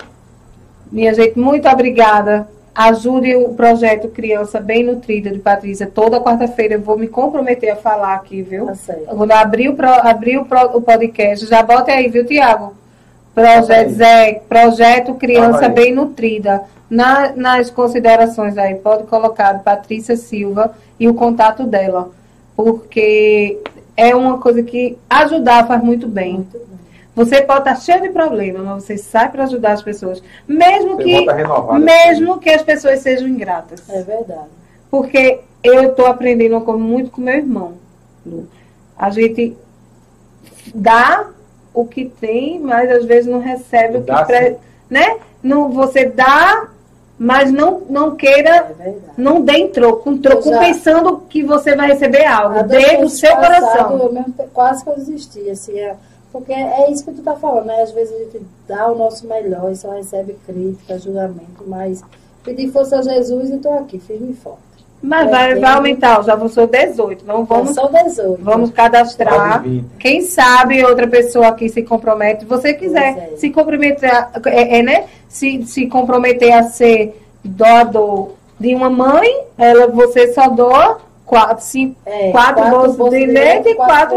Minha 0.92 1.12
gente, 1.12 1.36
muito 1.38 1.66
obrigada. 1.68 2.46
Ajude 2.74 3.34
o 3.34 3.54
projeto 3.54 4.08
Criança 4.08 4.60
Bem 4.60 4.84
Nutrida 4.84 5.30
de 5.30 5.38
Patrícia. 5.40 5.86
Toda 5.92 6.20
quarta-feira 6.20 6.74
eu 6.74 6.80
vou 6.82 6.96
me 6.96 7.08
comprometer 7.08 7.70
a 7.70 7.76
falar 7.76 8.14
aqui, 8.14 8.42
viu? 8.42 8.66
Tá 8.66 8.74
certo. 8.74 9.06
Quando 9.16 9.32
abrir 9.32 9.68
o, 9.70 9.74
pro- 9.74 9.88
abrir 9.88 10.38
o, 10.38 10.44
pro- 10.44 10.76
o 10.76 10.82
podcast, 10.82 11.46
já 11.46 11.62
bota 11.62 11.90
aí, 11.90 12.08
viu, 12.08 12.24
Tiago? 12.24 12.74
Projeto, 13.34 13.90
Zé, 13.90 14.42
projeto 14.48 15.14
Criança. 15.14 15.68
Bem 15.68 15.92
Nutrida. 15.94 16.62
Na- 16.88 17.32
nas 17.34 17.70
considerações 17.70 18.56
aí, 18.56 18.76
pode 18.76 19.04
colocar 19.04 19.58
Patrícia 19.60 20.16
Silva 20.16 20.74
e 21.00 21.08
o 21.08 21.14
contato 21.14 21.64
dela. 21.64 22.10
Porque 22.54 23.58
é 23.96 24.14
uma 24.14 24.38
coisa 24.38 24.62
que 24.62 24.96
ajudar 25.10 25.66
faz 25.66 25.82
muito 25.82 26.06
bem. 26.06 26.34
Muito 26.34 26.52
bem. 26.58 26.64
Você 27.16 27.42
pode 27.42 27.60
estar 27.60 27.76
cheio 27.76 28.02
de 28.02 28.10
problemas, 28.10 28.62
mas 28.62 28.84
você 28.84 28.96
sai 28.98 29.30
para 29.30 29.44
ajudar 29.44 29.72
as 29.72 29.82
pessoas. 29.82 30.22
Mesmo 30.46 30.96
Você 30.96 31.04
que, 31.04 31.26
mesmo 31.78 32.38
que 32.38 32.50
as 32.50 32.62
pessoas 32.62 33.00
sejam 33.00 33.26
ingratas. 33.26 33.88
É 33.88 34.02
verdade. 34.02 34.48
Porque 34.90 35.40
eu 35.62 35.90
estou 35.90 36.06
aprendendo 36.06 36.60
muito 36.78 37.10
com 37.10 37.20
meu 37.20 37.34
irmão. 37.34 37.72
A 38.96 39.10
gente 39.10 39.56
dá 40.74 41.26
o 41.74 41.84
que 41.84 42.04
tem, 42.06 42.60
mas 42.60 42.90
às 42.90 43.04
vezes 43.04 43.30
não 43.30 43.40
recebe 43.40 43.98
o 43.98 44.02
que 44.02 44.06
Dá, 44.12 44.24
pre... 44.24 44.56
né? 44.88 45.18
Não, 45.42 45.68
você 45.70 46.06
dá, 46.06 46.68
mas 47.18 47.50
não, 47.52 47.82
não 47.90 48.12
É 48.12 48.16
queira, 48.16 48.62
verdade. 48.78 48.96
não 49.18 49.40
dê 49.40 49.52
em 49.54 49.68
troco, 49.68 50.10
em 50.10 50.18
troco 50.18 50.48
já- 50.48 50.58
pensando 50.60 51.18
que 51.28 51.42
você 51.42 51.74
vai 51.76 51.88
receber 51.88 52.24
algo. 52.24 52.54
Dê 52.64 52.76
Adolescente 52.94 53.10
seu 53.10 53.34
passado, 53.36 53.60
coração. 53.64 53.98
Eu 53.98 54.12
mesmo 54.12 54.32
te- 54.32 54.46
quase 54.54 54.82
que 54.84 54.90
eu 54.90 54.94
desisti, 54.94 55.50
assim, 55.50 55.78
é- 55.78 55.96
porque 56.32 56.52
é 56.52 56.90
isso 56.90 57.04
que 57.04 57.12
tu 57.12 57.22
tá 57.22 57.34
falando, 57.36 57.66
né? 57.66 57.82
Às 57.82 57.92
vezes 57.92 58.14
a 58.14 58.18
gente 58.18 58.40
dá 58.66 58.90
o 58.90 58.96
nosso 58.96 59.26
melhor 59.26 59.70
e 59.70 59.76
só 59.76 59.90
recebe 59.90 60.36
crítica, 60.46 60.98
julgamento, 60.98 61.64
mas 61.66 62.02
pedir 62.42 62.70
força 62.72 62.98
a 62.98 63.02
Jesus 63.02 63.50
e 63.50 63.58
tô 63.58 63.70
aqui, 63.72 63.98
firme 63.98 64.30
e 64.32 64.34
forte. 64.34 64.58
Mas 65.06 65.30
vai, 65.30 65.54
vai 65.56 65.72
aumentar, 65.74 66.22
já 66.24 66.34
vou 66.34 66.48
ser 66.48 66.66
18. 66.66 67.26
Não 67.26 67.44
vamos, 67.44 67.74
São 67.74 67.90
18. 67.92 68.42
vamos 68.42 68.70
cadastrar. 68.70 69.34
Quase 69.34 69.68
20. 69.68 69.84
Quem 69.98 70.22
sabe 70.22 70.82
outra 70.84 71.06
pessoa 71.06 71.48
aqui 71.48 71.68
se 71.68 71.82
compromete, 71.82 72.40
se 72.40 72.46
você 72.46 72.72
quiser 72.72 73.32
é. 73.32 73.36
se 73.36 73.50
comprometer, 73.50 74.10
a- 74.10 74.30
é, 74.46 74.78
é, 74.78 74.82
né? 74.82 75.04
Se, 75.28 75.62
se 75.66 75.86
comprometer 75.88 76.52
a 76.52 76.62
ser 76.62 77.20
doador 77.44 78.30
de 78.58 78.74
uma 78.74 78.88
mãe, 78.88 79.30
ela, 79.58 79.88
você 79.88 80.32
só 80.32 80.48
doa 80.48 80.98
quatro, 81.26 81.62
cinco, 81.64 81.96
É, 82.06 82.30
quatro 82.30 82.70
bolsas 82.70 83.10
de 83.10 83.26
leite 83.26 83.68
e 83.70 83.74
quatro 83.74 84.16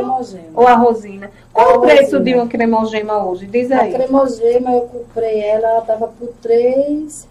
ou 0.53 0.67
a 0.67 0.73
rosina. 0.75 1.29
Qual 1.51 1.69
A 1.71 1.77
o 1.77 1.81
preço 1.81 2.03
rosina. 2.17 2.19
de 2.23 2.33
uma 2.35 2.47
cremogema 2.47 3.25
hoje? 3.25 3.45
Diz 3.47 3.71
A 3.71 3.81
aí. 3.81 3.93
cremogema 3.93 4.71
eu 4.71 4.81
comprei 4.81 5.39
ela, 5.41 5.67
ela 5.67 5.81
tava 5.81 6.07
por 6.07 6.29
3, 6.41 7.27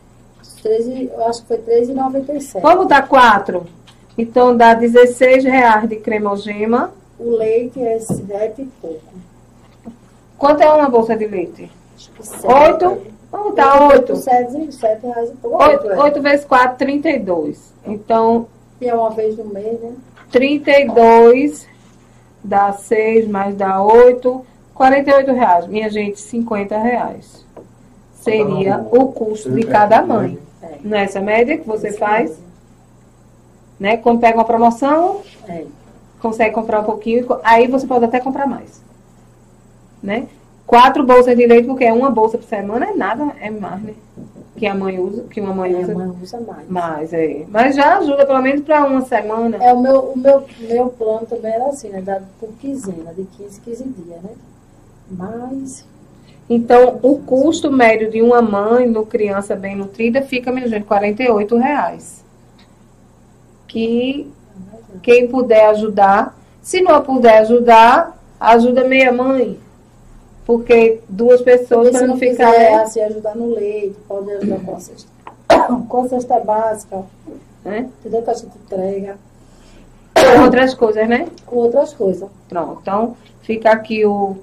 13, 0.67 1.11
eu 1.13 1.25
acho 1.27 1.43
que 1.43 1.49
foi 1.49 1.59
3,97. 1.59 2.61
Vamos 2.61 2.79
botar 2.79 3.03
quatro. 3.03 3.67
Então 4.19 4.57
dá 4.57 4.75
16 4.75 5.45
reais 5.45 5.89
de 5.89 5.97
cremogema. 5.97 6.93
O 7.19 7.31
leite 7.37 7.81
é 7.81 7.99
7 7.99 8.63
e 8.63 8.65
pouco. 8.81 9.15
Quanto 10.37 10.63
é 10.63 10.73
uma 10.73 10.89
bolsa 10.89 11.17
de 11.17 11.27
leite? 11.27 11.71
Acho 11.95 12.11
que 12.11 12.27
sete. 12.27 12.53
Oito? 12.53 13.03
Vamos 13.31 13.47
botar 13.49 13.89
oito. 13.89 14.17
7, 14.17 14.73
7 14.73 15.07
reais 15.07 15.31
e 15.31 15.37
pouco. 15.37 15.63
Oito, 15.63 15.91
é. 15.91 15.99
oito 15.99 16.23
vezes 16.23 16.45
quatro, 16.45 16.77
32. 16.79 17.73
Então, 17.87 18.47
E 18.81 18.89
é 18.89 18.95
uma 18.95 19.11
vez 19.11 19.37
no 19.37 19.45
mês, 19.47 19.81
né? 19.81 19.93
32 20.31 21.67
dá 22.45 22.73
6, 22.73 23.29
mais 23.29 23.55
dá 23.55 23.83
8, 23.83 24.45
48 24.75 25.33
reais. 25.33 25.67
Minha 25.67 25.89
gente, 25.91 26.21
50 26.21 26.79
reais. 26.79 27.45
Seria 28.15 28.85
o 28.91 29.13
custo 29.13 29.51
de 29.51 29.63
cada 29.65 30.03
mãe. 30.03 30.39
É. 30.67 30.79
Nessa 30.83 31.21
média 31.21 31.57
que 31.59 31.67
você 31.67 31.89
Isso 31.89 31.99
faz, 31.99 32.31
mesmo. 32.31 32.45
né? 33.81 33.97
Quando 33.97 34.21
pega 34.21 34.39
uma 34.39 34.45
promoção, 34.45 35.21
É. 35.49 35.65
consegue 36.21 36.55
comprar 36.55 36.81
um 36.81 36.85
pouquinho, 36.85 37.27
aí 37.45 37.67
você 37.67 37.87
pode 37.87 38.05
até 38.05 38.21
comprar 38.21 38.47
mais. 38.47 38.81
Né? 40.03 40.27
Quatro 40.67 41.05
bolsas 41.05 41.37
de 41.37 41.47
leite, 41.47 41.67
porque 41.69 41.85
é 41.85 41.93
uma 41.93 42.11
bolsa 42.11 42.37
por 42.39 42.47
semana, 42.47 42.87
é 42.87 42.95
nada, 42.95 43.33
é 43.41 43.51
mais, 43.51 43.81
né? 43.83 43.95
Que 44.57 44.67
a 44.67 44.75
mãe 44.75 44.99
usa, 44.99 45.23
que 45.31 45.41
uma 45.41 45.55
mãe 45.55 45.73
É, 45.73 45.79
usa. 45.79 45.93
a 45.93 45.95
mãe 45.95 46.13
usa 46.23 46.41
mais. 46.41 46.69
Mais, 46.69 47.13
é. 47.13 47.45
Mas 47.49 47.77
já 47.77 47.99
ajuda 47.99 48.27
pelo 48.27 48.41
menos 48.43 48.63
para 48.63 48.85
uma 48.85 49.03
semana. 49.03 49.59
É, 49.63 49.73
o 49.73 49.81
meu, 49.81 50.01
o 50.01 50.19
meu, 50.19 50.45
meu 50.61 50.89
plano 50.89 51.27
também 51.27 51.53
era 51.53 51.67
assim, 51.69 51.91
né? 51.91 52.01
Dado 52.01 52.25
por 52.41 52.49
quinzena, 52.61 53.13
de 53.15 53.25
15, 53.37 53.61
15 53.61 53.85
dias, 53.85 54.23
né? 54.23 54.31
Mas, 55.11 55.85
Então, 56.48 56.98
o 57.02 57.18
custo 57.18 57.70
médio 57.73 58.10
de 58.10 58.23
uma 58.23 58.40
mãe 58.40 58.86
no 58.86 59.05
criança 59.05 59.56
bem 59.56 59.74
nutrida 59.74 60.23
fica, 60.23 60.52
minha 60.52 60.68
gente, 60.68 60.85
48 60.85 61.56
reais. 61.56 62.24
Que 63.66 64.31
quem 65.02 65.27
puder 65.28 65.66
ajudar, 65.70 66.39
se 66.62 66.81
não 66.81 67.02
puder 67.02 67.39
ajudar, 67.39 68.16
ajuda 68.39 68.85
meia 68.85 69.12
mãe. 69.12 69.59
Porque 70.44 71.01
duas 71.09 71.43
pessoas 71.43 71.89
se 71.89 71.93
para 71.93 72.06
não 72.06 72.16
ficar. 72.16 72.52
quiser 72.52 72.70
né? 72.70 72.82
assim, 72.82 73.01
ajudar 73.02 73.35
no 73.35 73.52
leite, 73.52 73.97
pode 74.06 74.31
ajudar 74.31 74.60
com 74.60 74.77
a 74.77 74.81
cesta, 74.81 75.09
com 75.89 76.01
a 76.02 76.09
cesta 76.09 76.39
básica, 76.39 77.02
né? 77.64 77.90
entendeu? 78.01 78.23
Que 78.23 78.31
a 78.31 78.35
gente 78.35 78.56
entrega, 78.64 79.18
Outras 80.43 80.73
coisas, 80.74 81.09
né? 81.09 81.28
com 81.44 81.56
outras 81.56 81.93
coisas. 81.93 82.28
Pronto. 82.48 82.78
Então, 82.81 83.16
fica 83.43 83.70
aqui 83.73 84.05
o, 84.06 84.36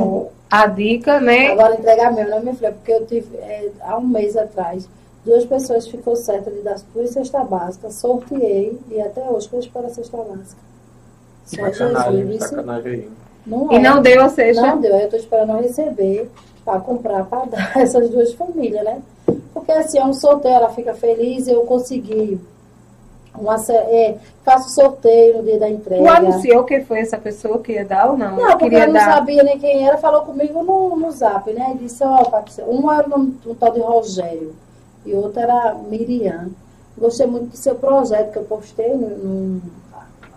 o- 0.00 0.28
a 0.50 0.66
dica, 0.66 1.20
né? 1.20 1.52
Agora 1.52 1.74
entregar 1.74 2.12
mesmo, 2.12 2.30
né, 2.30 2.40
minha 2.40 2.54
filha? 2.54 2.72
Porque 2.72 2.92
eu 2.92 3.06
tive, 3.06 3.36
é, 3.38 3.70
há 3.80 3.98
um 3.98 4.06
mês 4.06 4.36
atrás, 4.36 4.88
duas 5.24 5.44
pessoas 5.44 5.86
ficou 5.88 6.14
certa 6.16 6.50
de 6.50 6.60
dar 6.60 6.76
duas 6.94 7.10
cesta 7.10 7.42
básica, 7.42 7.90
sorteei 7.90 8.78
e 8.90 9.00
até 9.00 9.22
hoje 9.28 9.48
eu 9.52 9.58
espero 9.58 9.86
a 9.86 9.90
cesta 9.90 10.16
básica. 10.16 10.60
Só 11.44 11.72
Sacanagem, 11.72 12.18
Jesus, 12.18 12.36
isso 12.36 12.48
sacanagem 12.48 12.92
aí. 12.92 13.10
não 13.46 13.72
E 13.72 13.76
é. 13.76 13.78
não 13.78 14.02
deu 14.02 14.22
a 14.22 14.28
sexta. 14.28 14.62
Não 14.62 14.80
deu, 14.80 14.94
aí 14.94 15.02
eu 15.02 15.10
tô 15.10 15.16
esperando 15.16 15.60
receber 15.60 16.30
para 16.64 16.80
comprar, 16.80 17.24
para 17.24 17.44
dar 17.46 17.72
essas 17.78 18.08
duas 18.10 18.32
famílias, 18.32 18.84
né? 18.84 19.00
Porque 19.52 19.72
assim, 19.72 19.98
é 19.98 20.04
um 20.04 20.12
sorteio, 20.12 20.54
ela 20.54 20.70
fica 20.70 20.94
feliz, 20.94 21.48
eu 21.48 21.62
consegui. 21.62 22.40
Uma, 23.38 23.56
é, 23.70 24.16
faço 24.44 24.70
sorteio 24.70 25.38
no 25.38 25.42
dia 25.42 25.58
da 25.58 25.68
entrega. 25.68 26.02
Tu 26.02 26.08
anunciou 26.08 26.64
quem 26.64 26.84
foi 26.84 27.00
essa 27.00 27.18
pessoa 27.18 27.58
que 27.58 27.72
ia 27.72 27.84
dar 27.84 28.10
ou 28.10 28.16
não? 28.18 28.36
Não, 28.36 28.50
porque 28.50 28.64
Queria 28.64 28.84
eu 28.84 28.86
não 28.88 28.94
dar. 28.94 29.14
sabia 29.14 29.42
nem 29.42 29.58
quem 29.58 29.86
era, 29.86 29.98
falou 29.98 30.22
comigo 30.22 30.62
no, 30.62 30.96
no 30.96 31.10
zap, 31.10 31.52
né? 31.52 31.72
E 31.74 31.78
disse, 31.78 32.02
ó, 32.04 32.24
Patrícia, 32.24 32.64
um 32.64 32.90
era 32.90 33.06
o 33.06 33.10
nome 33.10 33.36
um 33.46 33.54
tal 33.54 33.72
de 33.72 33.80
Rogério 33.80 34.54
e 35.04 35.14
outro 35.14 35.40
era 35.40 35.74
Miriam. 35.74 36.48
Gostei 36.98 37.26
muito 37.26 37.50
do 37.50 37.56
seu 37.56 37.74
projeto 37.74 38.32
que 38.32 38.38
eu 38.38 38.44
postei 38.44 38.94
no. 38.94 39.08
no, 39.08 39.62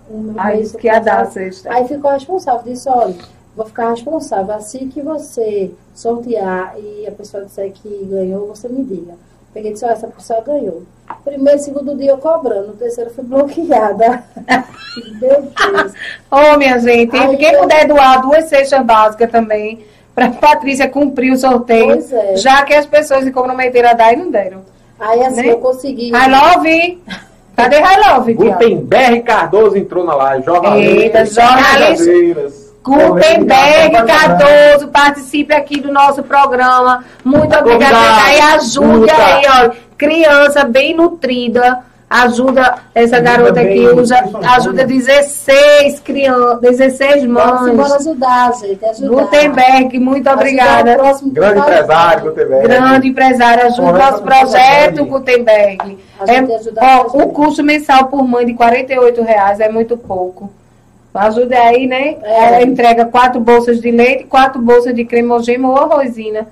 no 0.09 0.39
Aí 0.39 0.57
mês 0.57 0.71
que 0.73 0.87
ia 0.87 0.99
dar 0.99 1.25
sexta. 1.31 1.73
Aí 1.73 1.87
ficou 1.87 2.11
responsável, 2.11 2.63
disse, 2.63 2.89
olha, 2.89 3.15
vou 3.55 3.65
ficar 3.65 3.91
responsável. 3.91 4.53
Assim 4.53 4.89
que 4.89 5.01
você 5.01 5.71
sortear 5.95 6.75
e 6.77 7.07
a 7.07 7.11
pessoa 7.11 7.45
disser 7.45 7.71
que 7.71 8.05
ganhou, 8.05 8.47
você 8.47 8.67
me 8.67 8.83
diga. 8.83 9.13
Peguei 9.53 9.71
e 9.71 9.73
disse, 9.73 9.85
olha, 9.85 9.93
essa 9.93 10.07
pessoa 10.07 10.41
ganhou. 10.41 10.83
Primeiro, 11.23 11.59
segundo 11.59 11.95
dia 11.95 12.11
eu 12.11 12.17
cobrando, 12.19 12.67
no 12.67 12.73
terceiro 12.73 13.09
eu 13.09 13.13
fui 13.15 13.23
bloqueada. 13.23 14.23
Meu 15.21 15.41
Deus. 15.41 15.93
Ô, 16.29 16.57
minha 16.57 16.77
gente, 16.79 17.15
Aí 17.17 17.35
quem 17.37 17.53
eu- 17.53 17.61
puder 17.61 17.87
doar 17.87 18.21
duas 18.21 18.45
cestas 18.45 18.85
básicas 18.85 19.29
também, 19.31 19.83
pra 20.13 20.29
Patrícia 20.29 20.87
cumprir 20.87 21.31
o 21.33 21.37
sorteio, 21.37 21.87
Pois 21.87 22.11
é. 22.13 22.35
já 22.37 22.63
que 22.63 22.73
as 22.73 22.85
pessoas 22.85 23.23
se 23.23 23.31
comprometeram 23.31 23.89
a 23.89 23.93
dar 23.93 24.13
e 24.13 24.17
não 24.17 24.29
deram. 24.29 24.61
Aí 24.99 25.23
assim, 25.23 25.41
Né? 25.43 25.51
eu 25.51 25.57
consegui. 25.57 26.09
I 26.09 26.29
love! 26.29 27.03
Cadê 27.55 27.77
I 27.77 28.09
love? 28.13 28.33
Gutenberg 28.33 29.21
Cardoso 29.23 29.77
entrou 29.77 30.03
na 30.05 30.15
live. 30.15 30.45
Jornalista. 30.45 30.99
Eita, 31.01 31.25
jornalista. 31.25 32.68
Gutenberg 32.83 33.91
Cardoso, 34.07 34.87
participe 34.87 35.53
aqui 35.53 35.79
do 35.79 35.91
nosso 35.91 36.23
programa. 36.23 37.03
Muito 37.23 37.55
obrigada. 37.57 37.97
Aí 38.25 38.39
ajude 38.55 38.87
Luta. 38.87 39.13
aí, 39.15 39.43
ó. 39.47 39.71
Criança 39.97 40.63
bem 40.63 40.95
nutrida. 40.95 41.79
Ajuda 42.09 42.73
essa 42.95 43.19
garota 43.19 43.61
bem, 43.61 43.71
que 43.71 43.87
usa, 43.89 44.17
principalmente. 44.17 44.51
ajuda 44.57 44.83
16 44.83 45.99
crianças, 45.99 46.59
16 46.61 47.23
Vamos 47.25 47.67
embora 47.67 47.89
mães. 47.89 48.07
ajudar, 48.07 48.51
gente. 48.53 48.83
Ajudar. 48.83 49.09
Gutenberg, 49.09 49.99
muito 49.99 50.27
obrigada. 50.27 50.97
Grande 51.31 51.59
empresário, 51.59 52.23
Gutenberg. 52.23 52.67
Grande 52.67 53.07
empresário, 53.09 53.65
ajuda 53.67 53.89
o 53.89 53.97
nosso 53.99 54.23
projeto, 54.23 55.05
Gutenberg. 55.05 55.99
É, 56.27 56.83
ó, 56.83 57.01
o 57.13 57.27
custo 57.31 57.61
mensal 57.63 58.07
por 58.07 58.27
mãe 58.27 58.43
de 58.43 58.55
48 58.55 59.21
reais 59.21 59.59
é 59.59 59.69
muito 59.69 59.95
pouco. 59.95 60.51
Ajuda 61.13 61.57
aí, 61.57 61.87
né? 61.87 62.17
É. 62.23 62.45
Ela 62.45 62.61
entrega 62.63 63.05
quatro 63.05 63.39
bolsas 63.41 63.81
de 63.81 63.89
leite, 63.91 64.25
quatro 64.25 64.61
bolsas 64.61 64.93
de 64.93 65.03
cremogema 65.05 65.69
ou 65.69 65.77
arrozina. 65.77 66.47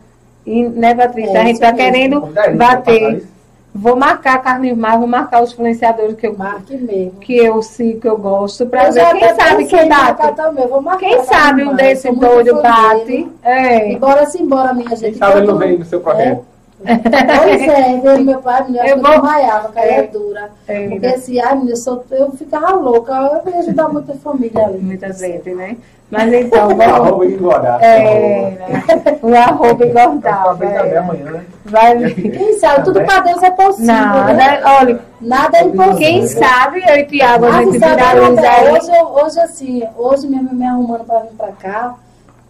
E, 0.45 0.63
né, 0.63 0.95
Patrícia? 0.95 1.37
É, 1.37 1.41
a 1.41 1.43
gente 1.43 1.51
isso 1.53 1.61
tá 1.61 1.71
mesmo. 1.73 1.77
querendo 1.77 2.29
é 2.35 2.49
bater. 2.51 3.27
Vou 3.75 3.95
marcar 3.95 4.41
Carlos 4.41 4.75
Mar, 4.75 4.97
vou 4.97 5.07
marcar 5.07 5.43
os 5.43 5.51
influenciadores 5.53 6.15
que 6.15 6.25
eu, 6.25 6.35
Marque 6.35 6.75
mesmo. 6.75 7.11
que 7.19 7.37
eu 7.37 7.61
sigo, 7.61 7.99
que 8.01 8.07
eu 8.07 8.17
gosto, 8.17 8.65
pra 8.65 8.87
Eu 8.87 8.93
ver. 8.93 9.05
Quem 9.19 9.35
sabe 9.35 9.65
que 9.65 9.85
bate. 9.85 10.35
também, 10.35 10.67
Vou 10.67 10.81
marcar 10.81 10.99
Quem 11.05 11.23
sabe 11.25 11.63
um 11.63 11.75
desse 11.75 12.11
doido 12.11 12.59
bate. 12.59 13.05
dele. 13.05 13.31
É. 13.43 13.91
E 13.91 13.99
bora 13.99 14.25
se 14.25 14.41
embora, 14.41 14.73
minha 14.73 14.89
gente. 14.95 15.01
Quem 15.11 15.13
sabe 15.19 15.37
ele 15.39 15.47
não 15.47 15.57
vem 15.59 15.77
no 15.77 15.85
seu 15.85 15.99
projeto. 15.99 16.43
Pois 16.83 17.61
é, 17.61 17.97
meu 18.23 18.39
pai, 18.41 18.63
menina, 18.65 18.85
eu, 18.87 18.99
vou- 19.01 19.09
desmaiava, 19.11 19.69
caía 19.69 19.91
É. 19.99 20.07
dura. 20.07 20.49
É, 20.67 20.87
Porque 20.89 21.07
assim, 21.07 21.39
ai, 21.39 21.53
menina, 21.55 21.71
eu, 21.71 21.75
sou- 21.77 22.03
eu 22.11 22.31
ficava 22.33 22.71
louca, 22.73 23.13
eu 23.45 23.51
ia 23.51 23.59
ajudar 23.59 23.89
muita 23.89 24.13
família 24.15 24.65
ali. 24.65 24.77
muita 24.79 25.11
gente, 25.11 25.49
né? 25.55 25.77
Mas 26.09 26.31
então, 26.31 26.69
vamos. 26.69 26.85
Arroba 26.85 27.25
engordar. 27.25 27.83
É, 27.83 28.51
né? 28.51 29.19
o 29.21 29.35
arroba 29.35 29.85
engordava. 29.85 30.63
É. 30.65 30.97
amanhã, 30.97 31.31
né? 31.31 31.45
Vai. 31.65 32.13
Quem 32.13 32.53
sabe, 32.59 32.85
tudo 32.85 33.01
pra 33.03 33.19
Deus 33.19 33.43
é 33.43 33.51
possível. 33.51 33.87
Nada, 33.93 34.33
né? 34.33 34.61
olha, 34.63 34.99
Nada 35.19 35.57
é 35.57 35.63
impossível. 35.63 35.97
quem 35.97 36.27
sabe 36.27 36.81
eu 36.87 36.95
e 36.95 37.05
Tiago 37.07 37.45
a 37.45 37.49
Ah, 37.49 37.63
gente 37.63 37.79
sabe, 37.79 37.95
viraliza 37.95 38.39
até 38.39 38.49
aí. 38.49 38.71
hoje, 38.71 38.91
hoje, 39.11 39.39
assim, 39.41 39.83
hoje 39.97 40.27
mesmo 40.29 40.53
me 40.53 40.65
arrumando 40.65 41.03
para 41.03 41.19
vir 41.21 41.31
para 41.37 41.51
cá, 41.51 41.95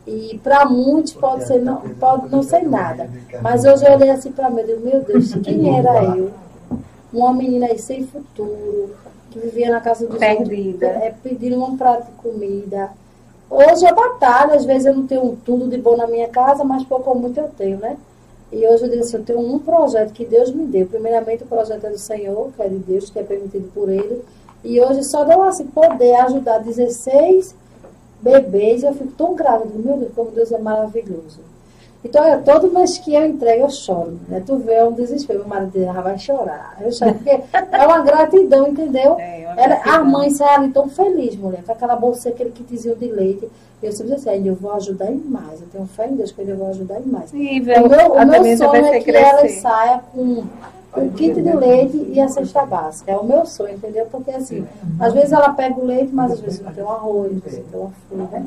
e 0.08 0.40
para 0.42 0.66
muitos 0.66 1.12
pode 1.14 1.46
ser 1.46 1.60
não, 1.60 1.82
pode 2.00 2.32
não 2.32 2.42
ser 2.42 2.64
nada. 2.64 3.10
Mas 3.42 3.66
hoje 3.66 3.86
eu 3.86 3.92
olhei 3.92 4.10
assim 4.10 4.32
para 4.32 4.50
mim, 4.50 4.62
eu 4.62 4.68
digo, 4.68 4.86
meu 4.86 5.02
Deus, 5.02 5.34
quem 5.44 5.78
era 5.78 6.16
eu? 6.16 6.32
Uma 7.12 7.34
menina 7.34 7.66
aí 7.66 7.78
sem 7.78 8.08
futuro, 8.08 8.96
que 9.30 9.40
vivia 9.40 9.70
na 9.70 9.82
casa 9.82 10.08
dos 10.08 10.18
Perdida. 10.18 10.88
outros, 10.88 11.04
é, 11.04 11.14
pedindo 11.22 11.62
um 11.62 11.76
prato 11.76 12.06
de 12.06 12.12
comida. 12.14 12.90
Hoje 13.50 13.86
eu 13.86 13.96
batalho, 13.96 14.54
às 14.54 14.64
vezes 14.64 14.86
eu 14.86 14.96
não 14.96 15.06
tenho 15.06 15.38
tudo 15.44 15.68
de 15.68 15.78
bom 15.78 15.98
na 15.98 16.08
minha 16.08 16.30
casa, 16.30 16.64
mas 16.64 16.86
pouco 16.86 17.10
ou 17.10 17.20
muito 17.20 17.38
eu 17.40 17.50
tenho, 17.58 17.78
né? 17.78 17.98
E 18.52 18.66
hoje 18.66 18.84
eu 18.84 18.90
digo 18.90 19.02
assim, 19.02 19.18
eu 19.18 19.24
tenho 19.24 19.40
um 19.40 19.60
projeto 19.60 20.14
que 20.14 20.26
Deus 20.26 20.52
me 20.52 20.66
deu. 20.66 20.86
Primeiramente 20.86 21.44
o 21.44 21.48
projeto 21.48 21.86
é 21.86 21.90
do 21.90 21.98
Senhor, 21.98 22.50
que 22.56 22.62
é 22.62 22.70
de 22.70 22.78
Deus, 22.78 23.10
que 23.10 23.20
é 23.20 23.24
permitido 23.24 23.70
por 23.74 23.90
Ele. 23.90 24.24
E 24.64 24.80
hoje 24.80 25.04
só 25.04 25.26
deu 25.26 25.44
assim, 25.44 25.66
poder 25.68 26.16
ajudar 26.16 26.60
16 26.60 27.56
bebês, 28.22 28.84
eu 28.84 28.94
fico 28.94 29.12
tão 29.12 29.36
digo, 29.36 29.80
meu 29.84 29.98
Deus, 29.98 30.12
como 30.16 30.32
Deus 30.32 30.52
é 30.52 30.58
maravilhoso. 30.58 31.40
Então, 32.04 32.26
eu, 32.26 32.42
todo 32.44 32.72
mês 32.72 32.98
que 32.98 33.14
eu 33.14 33.26
entrego, 33.26 33.64
eu 33.64 33.70
choro. 33.70 34.20
Né? 34.28 34.42
Tu 34.46 34.56
vê, 34.58 34.76
é 34.76 34.84
um 34.86 34.94
desespero. 34.94 35.40
Meu 35.40 35.48
marido 35.48 35.72
diz, 35.72 35.88
ah, 35.88 36.02
vai 36.02 36.18
chorar. 36.18 36.78
Eu 36.80 36.92
choro, 36.92 37.16
porque 37.16 37.30
é 37.30 37.88
uma 37.88 38.00
gratidão, 38.02 38.68
entendeu? 38.68 39.18
É, 39.20 39.46
uma 39.46 39.62
Ela, 39.62 39.76
gratidão. 39.76 39.94
a 39.94 40.04
mãe 40.04 40.30
sai 40.30 40.56
ali 40.56 40.70
tão 40.70 40.88
feliz, 40.88 41.36
mulher, 41.36 41.64
com 41.66 41.72
aquela 41.72 41.96
bolsa, 41.96 42.30
aquele 42.30 42.52
kitzinho 42.52 42.96
de 42.96 43.08
leite. 43.08 43.50
Eu 43.82 43.92
sempre 43.92 44.16
disse 44.16 44.30
assim, 44.30 44.48
eu 44.48 44.56
vou 44.56 44.72
ajudar 44.74 45.12
em 45.12 45.18
mais. 45.18 45.62
Eu 45.62 45.68
tenho 45.72 45.86
fé 45.86 46.08
em 46.08 46.16
Deus 46.16 46.32
que 46.32 46.42
eu 46.42 46.58
vou 46.58 46.70
ajudar 46.70 47.00
em 47.00 47.06
mais. 47.06 47.32
O 47.32 47.36
meu, 47.36 48.14
o 48.14 48.26
meu 48.26 48.58
sonho 48.58 48.86
é 48.86 49.00
que 49.00 49.12
ela 49.12 49.40
crescer. 49.40 49.62
saia 49.62 50.02
com 50.14 50.44
o 50.96 51.10
kit 51.12 51.34
de 51.42 51.54
leite 51.56 51.98
e 52.12 52.20
a 52.20 52.28
cesta 52.28 52.66
básica. 52.66 53.12
É 53.12 53.18
o 53.18 53.24
meu 53.24 53.46
sonho, 53.46 53.76
entendeu? 53.76 54.08
Porque 54.10 54.32
assim, 54.32 54.66
às 55.00 55.14
vezes 55.14 55.32
ela 55.32 55.50
pega 55.54 55.80
o 55.80 55.86
leite, 55.86 56.14
mas 56.14 56.32
às 56.32 56.40
vezes 56.40 56.62
não 56.62 56.72
tem 56.74 56.84
um 56.84 56.90
arroz, 56.90 57.32
não 57.34 57.40
tem 57.42 57.64
uma 57.74 57.92
fruta. 58.10 58.44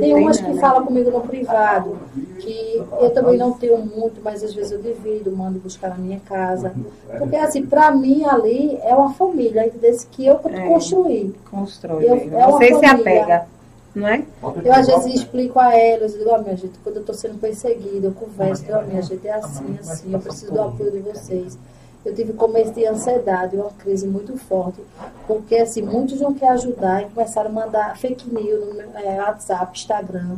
Tem 0.00 0.14
umas 0.14 0.40
que 0.40 0.54
falam 0.58 0.84
comigo 0.84 1.10
no 1.10 1.20
privado, 1.20 1.96
que 2.40 2.82
eu 3.00 3.10
também 3.10 3.36
não 3.38 3.52
tenho 3.52 3.78
muito, 3.78 4.20
mas 4.22 4.42
às 4.42 4.52
vezes 4.52 4.72
eu 4.72 4.82
divido, 4.82 5.30
mando 5.30 5.58
buscar 5.60 5.90
na 5.90 5.96
minha 5.96 6.20
casa. 6.20 6.72
Porque 7.18 7.36
assim, 7.36 7.64
pra 7.64 7.90
mim 7.90 8.24
ali 8.24 8.78
é 8.82 8.94
uma 8.94 9.12
família, 9.14 9.70
desse 9.80 10.06
que 10.08 10.26
eu 10.26 10.40
É. 10.44 10.66
construí. 10.68 11.34
Constrói. 11.50 12.04
Eu- 12.04 12.38
é 12.38 12.46
uma 12.46 12.58
Você 12.58 12.66
se 12.66 12.72
família. 12.72 12.92
apega, 12.92 13.46
não 13.94 14.08
é? 14.08 14.22
Eu 14.64 14.72
às 14.72 14.86
vezes 14.86 15.14
explico 15.14 15.58
a 15.60 15.74
elas, 15.74 16.12
eu 16.14 16.18
digo, 16.18 16.30
ó, 16.30 16.38
minha 16.38 16.56
gente, 16.56 16.78
quando 16.82 16.96
eu 16.96 17.00
estou 17.00 17.14
sendo 17.14 17.38
perseguida, 17.38 18.08
eu 18.08 18.12
converso, 18.12 18.64
ó, 18.70 18.82
minha 18.82 19.00
gente, 19.02 19.26
é 19.26 19.32
assim, 19.34 19.78
assim, 19.80 20.12
eu 20.12 20.18
preciso 20.18 20.52
do 20.52 20.60
apoio 20.60 20.90
de 20.90 20.98
vocês. 21.00 21.56
Eu 22.04 22.14
tive 22.14 22.34
começo 22.34 22.72
de 22.72 22.84
ansiedade, 22.84 23.56
uma 23.56 23.70
crise 23.70 24.06
muito 24.06 24.36
forte, 24.36 24.80
porque 25.26 25.56
assim, 25.56 25.80
muitos 25.82 26.20
não 26.20 26.34
querem 26.34 26.54
ajudar 26.54 27.02
e 27.02 27.06
começaram 27.06 27.48
a 27.48 27.52
mandar 27.52 27.96
fake 27.96 28.28
news 28.28 28.68
no 28.68 28.74
meu, 28.74 28.90
é, 28.94 29.16
WhatsApp, 29.22 29.78
Instagram. 29.78 30.36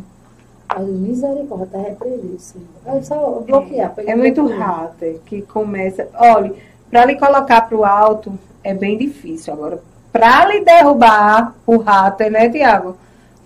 Aí 0.68 0.84
misericórdia, 0.84 1.66
até 1.66 1.88
repreendi, 1.90 2.40
Senhor. 2.40 2.66
Aí 2.84 3.04
só 3.04 3.40
bloquear. 3.40 3.94
peguei 3.94 4.12
É 4.12 4.16
muito 4.16 4.46
hater 4.46 5.18
que 5.26 5.42
começa. 5.42 6.08
Olha, 6.14 6.54
para 6.90 7.04
lhe 7.04 7.16
colocar 7.16 7.62
para 7.62 7.76
o 7.76 7.84
alto 7.84 8.38
é 8.62 8.74
bem 8.74 8.96
difícil. 8.96 9.52
Agora, 9.52 9.82
para 10.12 10.46
lhe 10.46 10.64
derrubar 10.64 11.54
o 11.66 11.78
hater, 11.78 12.30
né, 12.30 12.48
Tiago? 12.48 12.96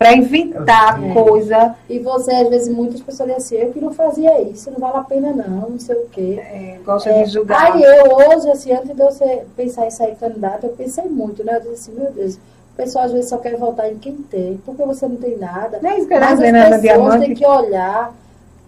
Para 0.00 0.14
inventar 0.16 1.04
É. 1.04 1.12
coisa, 1.12 1.74
E 1.86 1.98
você, 1.98 2.32
às 2.34 2.48
vezes, 2.48 2.74
muitas 2.74 3.02
pessoas 3.02 3.28
dizem 3.28 3.36
assim, 3.58 3.66
eu 3.66 3.70
que 3.70 3.80
não 3.82 3.92
fazia 3.92 4.40
isso, 4.40 4.70
não 4.70 4.78
vale 4.78 4.96
a 4.96 5.02
pena 5.02 5.30
não, 5.30 5.68
não 5.68 5.78
sei 5.78 5.94
o 5.94 6.06
quê. 6.10 6.40
é, 6.42 6.78
gosta 6.82 7.10
É, 7.10 7.22
de 7.24 7.30
julgar. 7.30 7.74
Aí 7.74 7.82
eu 7.82 8.16
hoje, 8.16 8.48
assim, 8.50 8.72
antes 8.72 8.96
de 8.96 9.02
eu 9.02 9.10
ser- 9.12 9.46
pensar 9.54 9.86
em 9.86 9.90
sair 9.90 10.16
candidato, 10.16 10.64
eu 10.64 10.70
pensei 10.70 11.04
muito, 11.04 11.44
né? 11.44 11.56
Eu 11.56 11.60
disse 11.72 11.90
assim, 11.90 12.00
meu 12.00 12.10
Deus, 12.12 12.36
o 12.36 12.76
pessoal 12.78 13.04
às 13.04 13.12
vezes 13.12 13.28
só 13.28 13.36
quer 13.36 13.56
votar 13.58 13.92
em 13.92 13.98
quem 13.98 14.14
tem, 14.16 14.58
porque 14.64 14.82
você 14.84 15.06
não 15.06 15.16
tem 15.16 15.36
nada. 15.36 15.78
É 15.86 15.98
isso 15.98 16.08
que 16.08 16.14
eu 16.14 16.18
ia 16.18 16.24
Mas 16.24 16.38
dizer, 16.38 16.56
as 16.56 16.80
pessoas 16.80 17.20
têm 17.20 17.34
que 17.34 17.46
olhar 17.46 18.14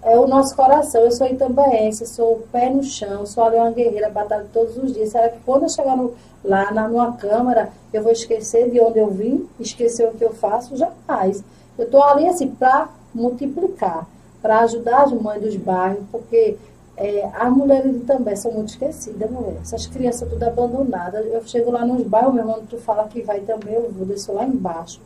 é, 0.03 0.19
o 0.19 0.27
nosso 0.27 0.55
coração. 0.55 1.01
Eu 1.01 1.13
sou 1.13 1.27
itambaense, 1.27 2.07
sou 2.09 2.43
pé 2.53 2.69
no 2.69 2.83
chão, 2.83 3.25
sou 3.25 3.43
ali 3.45 3.57
uma 3.57 3.71
guerreira, 3.71 4.11
batalho 4.11 4.45
todos 4.53 4.77
os 4.77 4.93
dias. 4.93 5.09
Será 5.09 5.31
que 5.31 5.39
quando 5.47 5.63
eu 5.63 5.69
chegar 5.71 5.97
no- 5.97 6.13
lá 6.44 6.70
na, 6.73 6.89
numa 6.89 7.12
câmara, 7.12 7.70
eu 7.93 8.02
vou 8.02 8.12
esquecer 8.12 8.70
de 8.70 8.81
onde 8.81 8.98
eu 8.98 9.09
vim, 9.09 9.48
esquecer 9.60 10.09
o 10.09 10.12
que 10.12 10.24
eu 10.24 10.32
faço? 10.32 10.77
Jamais. 10.77 11.43
Eu 11.78 11.85
estou 11.85 12.02
ali, 12.02 12.27
assim, 12.27 12.48
para 12.48 12.89
multiplicar, 13.14 14.06
para 14.40 14.60
ajudar 14.60 15.05
as 15.05 15.12
mães 15.12 15.40
dos 15.40 15.56
bairros, 15.56 16.05
porque 16.10 16.56
é, 16.97 17.28
as 17.35 17.51
mulheres 17.51 18.02
também 18.06 18.36
são 18.36 18.52
muito 18.52 18.70
esquecidas, 18.70 19.31
mulher. 19.31 19.56
Essas 19.62 19.86
crianças 19.86 20.28
tudo 20.28 20.43
abandonadas. 20.43 21.24
Eu 21.27 21.43
chego 21.47 21.70
lá 21.70 21.85
nos 21.85 22.02
bairros, 22.02 22.35
meu 22.35 22.43
irmão, 22.43 22.62
tu 22.69 22.77
fala 22.78 23.09
que 23.09 23.23
vai 23.23 23.40
também, 23.40 23.74
eu 23.74 23.90
vou 23.90 24.06
descer 24.06 24.32
lá 24.32 24.44
embaixo. 24.44 25.01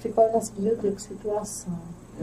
Fico 0.00 0.20
olhando 0.20 0.38
assim, 0.38 0.52
meu 0.58 0.76
Deus, 0.76 0.94
que 0.94 1.02
situação. 1.02 1.72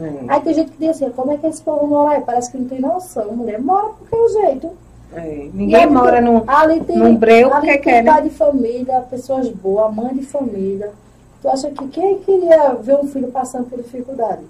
É, 0.00 0.24
Aí 0.28 0.40
tem 0.42 0.54
gente 0.54 0.72
que 0.72 0.78
diz 0.78 0.90
assim, 0.90 1.10
como 1.10 1.32
é 1.32 1.38
que 1.38 1.46
esse 1.46 1.62
povo 1.62 1.86
mora 1.86 2.16
aí? 2.16 2.20
Parece 2.20 2.50
que 2.50 2.58
não 2.58 2.68
tem 2.68 2.80
noção. 2.80 3.32
Mulher 3.32 3.60
mora 3.60 3.88
porque 3.98 4.14
é 4.14 4.18
o 4.18 4.28
jeito. 4.28 4.70
É. 5.14 5.48
Ninguém 5.52 5.84
ali 5.84 5.92
mora 5.92 6.20
num. 6.20 6.42
ali 6.46 6.80
tem, 6.84 6.98
num 6.98 7.16
breu 7.16 7.50
porque 7.50 7.66
tem 7.66 7.80
quer, 7.80 8.04
né? 8.04 8.12
pai 8.12 8.22
de 8.22 8.30
família, 8.30 9.00
pessoas 9.02 9.48
boas, 9.48 9.94
mãe 9.94 10.14
de 10.14 10.24
família. 10.24 10.92
Tu 11.40 11.48
acha 11.48 11.70
que 11.70 11.88
quem 11.88 12.18
queria 12.18 12.74
ver 12.74 12.96
um 12.96 13.06
filho 13.06 13.28
passando 13.28 13.68
por 13.68 13.78
dificuldade? 13.78 14.42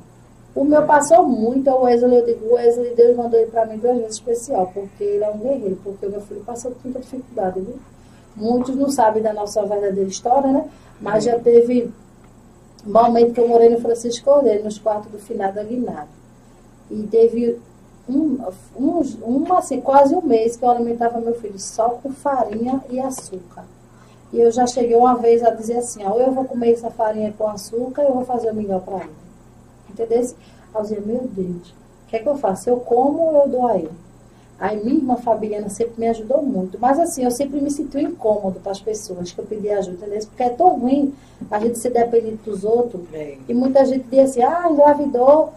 O 0.55 0.65
meu 0.65 0.85
passou 0.87 1.25
muito, 1.25 1.71
o 1.71 1.83
Wesley, 1.83 2.19
eu 2.19 2.27
digo, 2.27 2.47
o 2.47 2.55
Wesley, 2.55 2.95
Deus 2.95 3.17
mandou 3.17 3.39
ele 3.39 3.51
para 3.51 3.67
mim 3.67 3.77
duas 3.77 3.97
vezes 3.99 4.15
especial, 4.15 4.71
porque 4.75 5.05
ele 5.05 5.23
é 5.23 5.31
um 5.31 5.39
guerreiro, 5.39 5.79
porque 5.85 6.07
o 6.07 6.11
meu 6.11 6.21
filho 6.23 6.41
passou 6.41 6.73
por 6.73 6.81
muita 6.83 7.01
dificuldade, 7.01 7.61
viu? 7.61 7.77
Muitos 8.35 8.75
não 8.75 8.89
sabem 8.89 9.23
da 9.23 9.33
nossa 9.33 9.65
verdadeira 9.65 10.09
história, 10.09 10.51
né? 10.51 10.65
Mas 11.01 11.25
já 11.25 11.39
teve 11.39 11.93
momento 12.85 13.35
que 13.35 13.41
eu 13.41 13.49
morei 13.49 13.69
no 13.69 13.81
Francisco 13.81 14.25
Cordeiro, 14.25 14.65
nos 14.65 14.79
quartos 14.79 15.11
do 15.13 15.19
finado 15.19 15.61
Aguinaldo. 15.61 16.09
E 16.91 17.03
teve 17.05 17.59
um, 18.09 18.39
um, 18.77 19.53
assim, 19.55 19.81
quase 19.81 20.15
um 20.15 20.23
mês 20.23 20.57
que 20.57 20.65
eu 20.65 20.71
alimentava 20.71 21.21
meu 21.21 21.35
filho 21.35 21.59
só 21.59 21.91
com 21.91 22.11
farinha 22.13 22.83
e 22.89 22.99
açúcar. 22.99 23.65
E 24.33 24.41
eu 24.41 24.51
já 24.51 24.67
cheguei 24.67 24.97
uma 24.97 25.17
vez 25.17 25.43
a 25.43 25.51
dizer 25.51 25.79
assim, 25.79 26.05
ó, 26.05 26.13
ou 26.13 26.21
eu 26.21 26.33
vou 26.33 26.45
comer 26.45 26.73
essa 26.73 26.91
farinha 26.91 27.33
com 27.37 27.49
açúcar, 27.49 28.03
eu 28.03 28.15
vou 28.15 28.25
fazer 28.25 28.51
o 28.51 28.55
mingau 28.55 28.81
para 28.81 29.05
ele. 29.05 29.15
Entendeu? 29.91 30.19
Aí 30.19 30.35
eu 30.75 30.83
dizia, 30.83 31.01
meu 31.01 31.29
Deus, 31.29 31.71
o 31.71 32.09
que 32.09 32.17
é 32.17 32.19
que 32.19 32.29
eu 32.29 32.37
faço? 32.37 32.69
Eu 32.69 32.79
como 32.81 33.21
ou 33.21 33.43
eu 33.43 33.49
dou 33.49 33.67
a 33.67 33.77
ele? 33.77 33.91
Aí 34.59 34.83
minha 34.83 34.97
irmã 34.97 35.17
Fabiana 35.17 35.69
sempre 35.69 35.95
me 36.01 36.09
ajudou 36.09 36.43
muito. 36.43 36.79
Mas 36.81 36.99
assim, 36.99 37.25
eu 37.25 37.31
sempre 37.31 37.61
me 37.61 37.71
senti 37.71 38.01
incômodo 38.01 38.59
para 38.59 38.73
as 38.73 38.81
pessoas 38.81 39.31
que 39.31 39.39
eu 39.39 39.47
pedi 39.47 39.71
ajuda, 39.71 40.07
entendeu? 40.07 40.27
Porque 40.27 40.43
é 40.43 40.51
tão 40.51 40.79
ruim 40.79 41.15
a 41.51 41.61
gente 41.61 41.79
ser 41.79 41.91
dependente 41.91 42.43
dos 42.45 42.65
outros. 42.65 43.03
É. 43.13 43.39
E 43.49 43.55
muita 43.55 43.85
gente 43.85 44.07
diz 44.11 44.31
assim, 44.31 44.43
ah, 44.43 44.69
engravidou, 44.69 45.53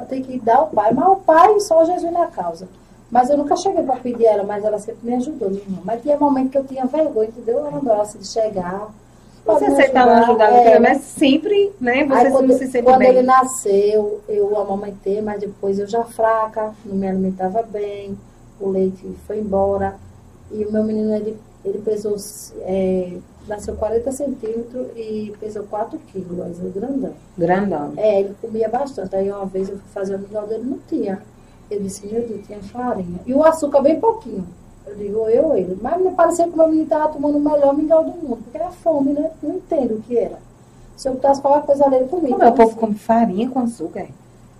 tem 0.00 0.22
que 0.22 0.38
dar 0.38 0.56
ao 0.56 0.66
pai. 0.68 0.92
Mas 0.92 1.08
o 1.08 1.16
pai, 1.16 1.60
só 1.60 1.84
Jesus 1.84 2.12
na 2.12 2.26
causa. 2.26 2.68
Mas 3.10 3.28
eu 3.28 3.36
nunca 3.36 3.56
cheguei 3.56 3.82
para 3.82 3.96
pedir 3.96 4.24
ela, 4.24 4.42
mas 4.42 4.64
ela 4.64 4.78
sempre 4.78 5.10
me 5.10 5.14
ajudou, 5.16 5.50
minha 5.50 5.62
irmã. 5.62 5.78
Mas 5.84 6.00
tinha 6.00 6.16
momento 6.16 6.50
que 6.50 6.58
eu 6.58 6.64
tinha 6.64 6.86
vergonha, 6.86 7.28
entendeu? 7.28 7.58
Ela 7.58 7.78
gosta 7.78 8.18
de 8.18 8.26
chegar. 8.26 8.88
Você 9.44 9.44
pode 9.44 9.60
me 9.60 9.72
aceita 9.72 10.04
uma 10.04 10.18
ajuda, 10.20 10.44
é, 10.44 10.78
mas 10.78 10.98
sempre, 11.02 11.72
né? 11.80 12.06
Você 12.06 12.14
Aí, 12.14 12.24
não 12.24 12.30
quando, 12.32 12.52
se 12.52 12.66
sente 12.68 12.84
quando 12.84 12.98
bem. 13.00 13.08
ele 13.08 13.22
nasceu, 13.22 14.20
eu 14.28 14.58
amamentei, 14.58 15.20
mas 15.20 15.40
depois 15.40 15.78
eu 15.78 15.86
já 15.86 16.04
fraca, 16.04 16.72
não 16.86 16.94
me 16.94 17.08
alimentava 17.08 17.62
bem, 17.62 18.16
o 18.60 18.70
leite 18.70 19.04
foi 19.26 19.40
embora. 19.40 19.96
E 20.50 20.64
o 20.64 20.72
meu 20.72 20.84
menino, 20.84 21.14
ele, 21.14 21.36
ele 21.64 21.78
pesou, 21.80 22.16
é, 22.60 23.18
nasceu 23.48 23.74
40 23.76 24.12
centímetros 24.12 24.86
e 24.96 25.32
pesou 25.40 25.64
4 25.64 25.98
quilos, 26.12 26.38
mas 26.38 26.58
ele 26.58 26.70
grandão. 26.70 27.12
Grandão. 27.36 27.92
É, 27.96 28.20
ele 28.20 28.34
comia 28.40 28.68
bastante. 28.68 29.14
Aí 29.16 29.30
uma 29.30 29.46
vez 29.46 29.68
eu 29.68 29.76
fui 29.76 29.88
fazer 29.92 30.16
o 30.16 30.18
mingau 30.18 30.46
dele, 30.46 30.64
não 30.64 30.78
tinha. 30.88 31.22
Eu 31.70 31.80
disse, 31.80 32.06
meu 32.06 32.26
Deus, 32.26 32.46
tinha 32.46 32.62
farinha. 32.62 33.20
E 33.26 33.32
o 33.32 33.42
açúcar 33.42 33.80
bem 33.80 33.98
pouquinho. 33.98 34.46
Eu 34.86 34.96
digo, 34.96 35.28
eu 35.28 35.44
ou 35.46 35.56
ele. 35.56 35.78
Mas 35.80 36.00
me 36.00 36.10
parecia 36.10 36.46
que 36.46 36.52
o 36.52 36.56
meu 36.56 36.66
menino 36.66 36.84
estava 36.84 37.12
tomando 37.12 37.38
o 37.38 37.40
melhor 37.40 37.74
mingau 37.74 38.04
do 38.04 38.10
mundo, 38.10 38.42
porque 38.42 38.58
era 38.58 38.70
fome, 38.70 39.12
né? 39.12 39.30
Não 39.42 39.56
entendo 39.56 39.94
o 39.94 40.02
que 40.02 40.18
era. 40.18 40.38
Se 40.96 41.08
eu 41.08 41.14
botasse 41.14 41.40
qualquer 41.40 41.66
coisa 41.66 41.86
ali, 41.86 41.96
ele 41.96 42.08
comia. 42.08 42.30
Como 42.30 42.42
é 42.42 42.48
o 42.48 42.52
povo 42.52 42.76
come 42.76 42.94
farinha 42.94 43.48
com 43.48 43.60
açúcar? 43.60 44.06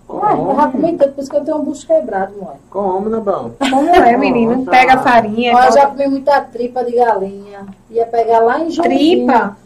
Ué, 0.09 0.33
eu 0.33 0.55
já 0.55 0.67
comi 0.67 0.93
tanto, 0.97 1.13
por 1.13 1.21
isso 1.21 1.29
que 1.31 1.37
eu 1.37 1.43
tenho 1.45 1.57
um 1.57 1.63
bucho 1.63 1.87
quebrado, 1.87 2.33
mãe. 2.41 2.55
Como, 2.69 3.09
né, 3.09 3.19
bom? 3.19 3.51
Como 3.57 3.89
é, 3.89 4.17
menino? 4.17 4.57
Nossa. 4.57 4.71
Pega 4.71 4.93
a 4.95 4.97
farinha. 4.99 5.55
Olha, 5.55 5.67
eu 5.67 5.71
já 5.71 5.87
comi 5.87 6.07
muita 6.07 6.41
tripa 6.41 6.83
de 6.83 6.91
galinha. 6.95 7.65
Ia 7.89 8.05
pegar 8.05 8.39
lá 8.39 8.59
em 8.59 8.69
Joinville. 8.69 9.25
Tripa? 9.25 9.57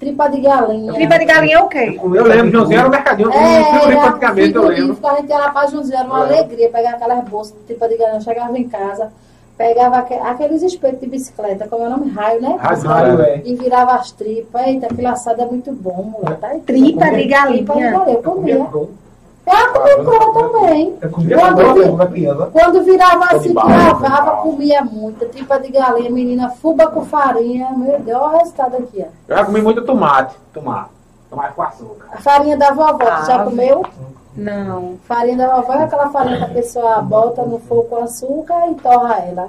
Tripa 0.00 0.28
de 0.28 0.40
galinha. 0.40 0.92
Tripa 0.92 1.18
de 1.18 1.24
galinha 1.24 1.56
é 1.56 1.60
o 1.62 1.68
quê? 1.68 1.98
Eu 2.02 2.24
lembro, 2.24 2.50
Joãozinho 2.50 2.78
era 2.80 2.88
o 2.88 2.90
mercadinho, 2.90 3.28
eu 3.28 3.32
É, 3.32 3.64
fui 3.64 3.92
era 3.92 4.00
praticamente, 4.00 4.54
eu 4.54 4.62
lembro. 4.62 4.74
frigorífico, 4.74 5.06
a 5.06 5.14
gente 5.16 5.28
ia 5.30 5.38
lá 5.38 5.50
pra 5.50 5.66
Joinville, 5.66 5.94
era 5.96 6.04
uma 6.08 6.18
É. 6.18 6.22
alegria 6.38 6.68
pegar 6.70 6.90
aquelas 6.90 7.24
bolsas 7.24 7.54
de 7.56 7.60
tripa 7.60 7.88
de 7.88 7.96
galinha. 7.96 8.18
Eu 8.18 8.20
chegava 8.20 8.58
em 8.58 8.68
casa, 8.68 9.12
pegava 9.56 9.96
aque- 9.98 10.14
aqueles 10.14 10.62
espetos 10.62 11.00
de 11.00 11.06
bicicleta, 11.06 11.68
como 11.68 11.84
é 11.84 11.86
o 11.86 11.90
nome? 11.90 12.10
Raio, 12.10 12.42
né? 12.42 12.56
Raio, 12.58 13.22
é. 13.22 13.40
E 13.44 13.54
virava 13.54 13.94
as 13.94 14.10
tripas. 14.10 14.66
Eita, 14.66 14.86
aquele 14.86 15.06
assado 15.06 15.40
é 15.40 15.46
muito 15.46 15.72
bom, 15.72 16.12
mulher. 16.18 16.36
Tá? 16.38 16.48
Tripa 16.48 16.60
de 16.66 16.72
Tripa 16.72 17.04
de 17.04 17.24
galinha. 17.24 17.28
galinha, 17.28 17.60
eu 17.60 17.66
comia. 17.66 17.90
bom. 17.92 18.04
Eu 18.08 18.22
comia 18.22 18.66
cor 19.44 20.32
também. 20.34 20.96
Eu 21.00 21.10
comia 21.10 21.36
Quando 21.38 21.54
quando 21.56 21.74
vi- 22.06 22.12
criança. 22.12 22.46
Quando 22.52 22.82
virava 22.82 23.28
Tô 23.28 23.36
assim, 23.36 23.48
de 23.48 23.54
lavava, 23.54 24.30
comia 24.42 24.82
muita. 24.84 25.26
Tripa 25.26 25.58
de 25.60 25.68
galinha, 25.70 26.10
menina, 26.10 26.50
fuba 26.50 26.86
com 26.86 27.04
farinha. 27.04 27.70
Meu 27.76 27.98
Deus, 28.00 28.20
olha 28.20 28.34
o 28.34 28.38
resultado 28.38 28.76
aqui, 28.76 29.00
ó. 29.04 29.06
Eu 29.28 29.36
já 29.36 29.44
comi 29.44 29.60
muito 29.62 29.82
tomate. 29.82 30.34
Tomar. 30.52 30.88
Tomar 31.30 31.52
com 31.54 31.62
açúcar. 31.62 32.06
A 32.12 32.16
farinha 32.18 32.56
da 32.56 32.70
vovó, 32.72 32.94
tu 32.94 33.26
já 33.26 33.36
Ah, 33.42 33.44
comeu? 33.44 33.84
Não. 34.36 34.94
Farinha 35.06 35.36
da 35.36 35.54
vovó 35.56 35.74
é 35.74 35.82
aquela 35.84 36.08
farinha 36.10 36.38
que 36.38 36.44
a 36.44 36.48
pessoa 36.54 37.00
bota 37.02 37.42
no 37.42 37.58
fogo 37.58 37.84
com 37.84 38.02
açúcar 38.02 38.68
e 38.70 38.74
torra 38.76 39.16
ela. 39.18 39.48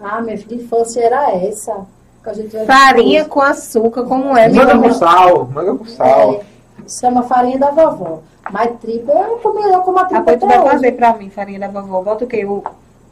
Ah, 0.00 0.20
minha 0.20 0.36
filha, 0.38 0.62
infância 0.62 1.00
era 1.02 1.30
essa. 1.34 1.74
Que 2.22 2.30
a 2.30 2.32
gente 2.34 2.56
vai- 2.56 2.66
Farinha 2.66 3.24
com 3.24 3.40
açúcar, 3.40 4.02
como 4.04 4.36
é, 4.36 4.48
Manga 4.48 4.78
com 4.78 4.92
sal. 4.92 5.46
Manga 5.52 5.74
com 5.74 5.84
sal. 5.86 6.32
É, 6.34 6.40
chama 6.88 7.22
farinha 7.22 7.58
da 7.58 7.70
vovó. 7.70 8.20
Mas 8.50 8.70
tripa, 8.80 9.12
eu 9.12 9.36
comi, 9.38 9.62
eu 9.62 9.80
como 9.80 9.98
a 9.98 10.04
tripa 10.06 10.22
Depois 10.32 10.40
tu 10.40 10.46
vai 10.46 10.58
hoje. 10.58 10.70
fazer 10.70 10.92
pra 10.92 11.12
mim, 11.14 11.28
farinha 11.30 11.60
da 11.60 11.68
vovó. 11.68 12.02
Bota 12.02 12.24
o 12.24 12.28
quê? 12.28 12.44
O, 12.44 12.62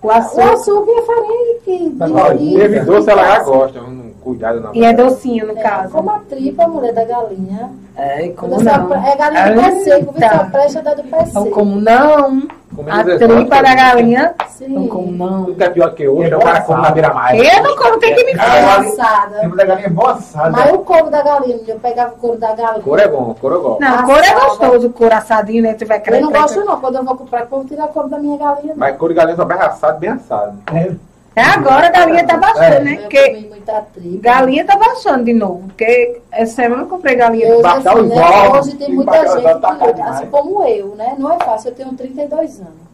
o 0.02 0.06
O 0.06 0.10
açúcar. 0.10 0.52
açúcar 0.54 0.90
e 0.90 0.98
a 0.98 1.02
farinha 1.02 1.54
que... 1.64 1.94
Mas 1.98 2.10
de- 2.12 2.16
olha, 2.20 2.38
de- 2.38 2.54
Teve 2.56 2.80
doce, 2.80 3.10
ela 3.10 3.24
já 3.24 3.38
de- 3.40 3.44
gosta. 3.44 3.80
não- 3.80 4.06
Cuidado 4.26 4.60
não. 4.60 4.74
E 4.74 4.84
é 4.84 4.92
docinho, 4.92 5.46
no 5.46 5.56
É, 5.56 5.62
caso. 5.62 5.92
como 5.92 6.10
a 6.10 6.18
tripa, 6.18 6.66
mulher 6.66 6.92
da 6.92 7.04
galinha. 7.04 7.70
É, 7.96 8.28
como 8.30 8.60
não? 8.60 8.88
só- 8.88 8.94
É 8.94 9.16
galinha 9.16 9.52
do 9.54 9.60
pé 9.60 9.70
seco, 9.84 10.12
viu? 10.12 10.22
Eita. 10.24 10.36
Só 10.38 10.44
presta 10.50 10.82
da 10.82 10.94
do 10.94 11.02
pé 11.04 11.22
Então, 11.28 11.42
seco. 11.44 11.54
como 11.54 11.80
não? 11.80 12.42
A 12.88 13.00
exóticos, 13.00 13.36
tripa 13.36 13.62
da 13.62 13.74
galinha. 13.74 14.34
Sim. 14.48 14.66
Então, 14.68 14.88
como 14.88 15.12
não? 15.12 15.44
Tudo 15.44 15.56
que 15.56 15.64
é 15.64 15.70
pior 15.70 15.94
que 15.94 16.08
hoje, 16.08 16.30
É 16.30 16.34
é 16.34 16.36
o 16.36 16.40
cara 16.40 16.60
come 16.62 16.82
na 16.82 16.90
beira-mar. 16.90 17.36
Eu 17.36 17.62
não 17.62 17.76
como, 17.76 17.98
tem 17.98 18.14
que 18.14 18.24
me 18.24 18.32
É 18.32 18.36
falar. 18.36 18.80
assada. 18.80 19.40
Tempo 19.40 19.56
da 19.56 19.64
galinha 19.64 19.86
é 19.86 19.90
boa 19.90 20.12
assada. 20.12 20.50
Mas 20.50 20.72
o 20.72 20.78
couro 20.78 21.10
da 21.10 21.22
galinha, 21.22 21.58
eu 21.66 21.78
pegava 21.78 22.14
o 22.14 22.16
couro 22.16 22.38
da 22.38 22.54
galinha. 22.54 22.82
Cor 22.82 22.98
é 22.98 23.08
bom, 23.08 23.34
cor 23.40 23.52
eu 23.52 23.62
gosto. 23.62 23.80
Não, 23.80 24.02
couro 24.04 24.20
é 24.24 24.34
gostoso, 24.34 24.90
couro 24.90 25.14
assadinho, 25.14 25.62
né? 25.62 25.74
Tu 25.74 25.86
vai 25.86 26.02
Eu 26.06 26.20
não 26.22 26.32
gosto 26.32 26.64
não, 26.64 26.80
quando 26.80 26.96
eu 26.96 27.04
vou 27.04 27.16
comprar, 27.16 27.46
eu 27.50 27.64
tirar 27.64 27.84
a 27.84 27.88
cor 27.88 28.08
da 28.08 28.18
minha 28.18 28.36
galinha. 28.38 28.74
não. 28.74 28.76
Mas 28.76 28.96
cor 28.96 29.08
de 29.08 29.14
galinha 29.14 29.36
só 29.36 29.44
bem 29.44 29.58
assado, 29.58 29.98
bem 29.98 30.10
assado. 30.10 30.58
É. 30.74 30.92
É 31.36 31.42
agora 31.42 31.88
a 31.88 31.90
galinha 31.90 32.26
tá 32.26 32.38
baixando, 32.38 32.84
né? 32.84 32.94
Eu 32.94 33.00
Porque 33.02 33.28
comi 33.30 33.48
muita 33.48 33.80
tripa. 33.82 34.18
galinha 34.22 34.64
tá 34.64 34.76
baixando 34.76 35.24
de 35.24 35.32
novo. 35.34 35.64
Porque 35.68 36.20
essa 36.32 36.54
semana 36.54 36.82
eu 36.84 36.86
comprei 36.88 37.14
galinha. 37.14 37.60
Baixar 37.60 37.92
assim, 37.92 38.00
os 38.04 38.08
né, 38.08 38.24
ovos, 38.24 38.66
hoje 38.68 38.76
tem 38.78 38.94
muita 38.94 39.26
gente, 39.28 39.60
tá 39.60 39.76
que, 39.76 40.00
assim 40.00 40.26
como 40.26 40.64
eu, 40.64 40.94
né? 40.94 41.14
Não 41.18 41.32
é 41.34 41.38
fácil, 41.38 41.68
eu 41.70 41.74
tenho 41.74 41.92
32 41.92 42.60
anos. 42.60 42.86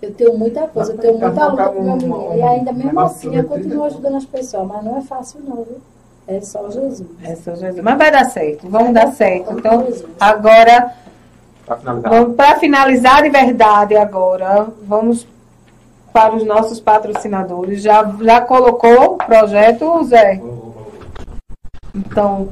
Eu 0.00 0.14
tenho 0.14 0.38
muita 0.38 0.66
coisa, 0.68 0.92
eu 0.92 0.98
tenho 0.98 1.18
muita 1.18 1.46
luta 1.48 1.68
com 1.68 1.82
meu 1.82 1.96
menino. 1.96 2.32
E 2.36 2.42
ainda 2.42 2.72
mesmo 2.72 3.00
assim 3.00 3.34
eu 3.36 3.42
continuo 3.44 3.82
32. 3.82 3.92
ajudando 3.92 4.16
as 4.16 4.24
pessoas, 4.24 4.66
mas 4.68 4.84
não 4.84 4.96
é 4.96 5.00
fácil 5.02 5.40
não, 5.44 5.56
viu? 5.56 5.78
É 6.28 6.40
só 6.40 6.70
Jesus. 6.70 7.02
É, 7.24 7.34
São 7.34 7.56
Jesus. 7.56 7.82
Mas 7.82 7.98
vai 7.98 8.10
dar 8.12 8.24
certo, 8.26 8.68
vamos 8.68 8.94
dar 8.94 9.08
certo. 9.08 9.52
Então, 9.52 9.88
agora, 10.20 10.94
Pra 11.66 11.76
finalizar. 11.76 12.10
vamos 12.12 12.36
para 12.36 12.56
finalizar 12.60 13.22
de 13.24 13.30
verdade 13.30 13.96
agora, 13.96 14.68
vamos 14.84 15.26
para 16.12 16.34
os 16.34 16.44
nossos 16.44 16.80
patrocinadores. 16.80 17.82
Já, 17.82 18.02
já 18.22 18.40
colocou 18.40 19.14
o 19.14 19.16
projeto, 19.16 20.02
Zé? 20.04 20.40
Então, 21.94 22.48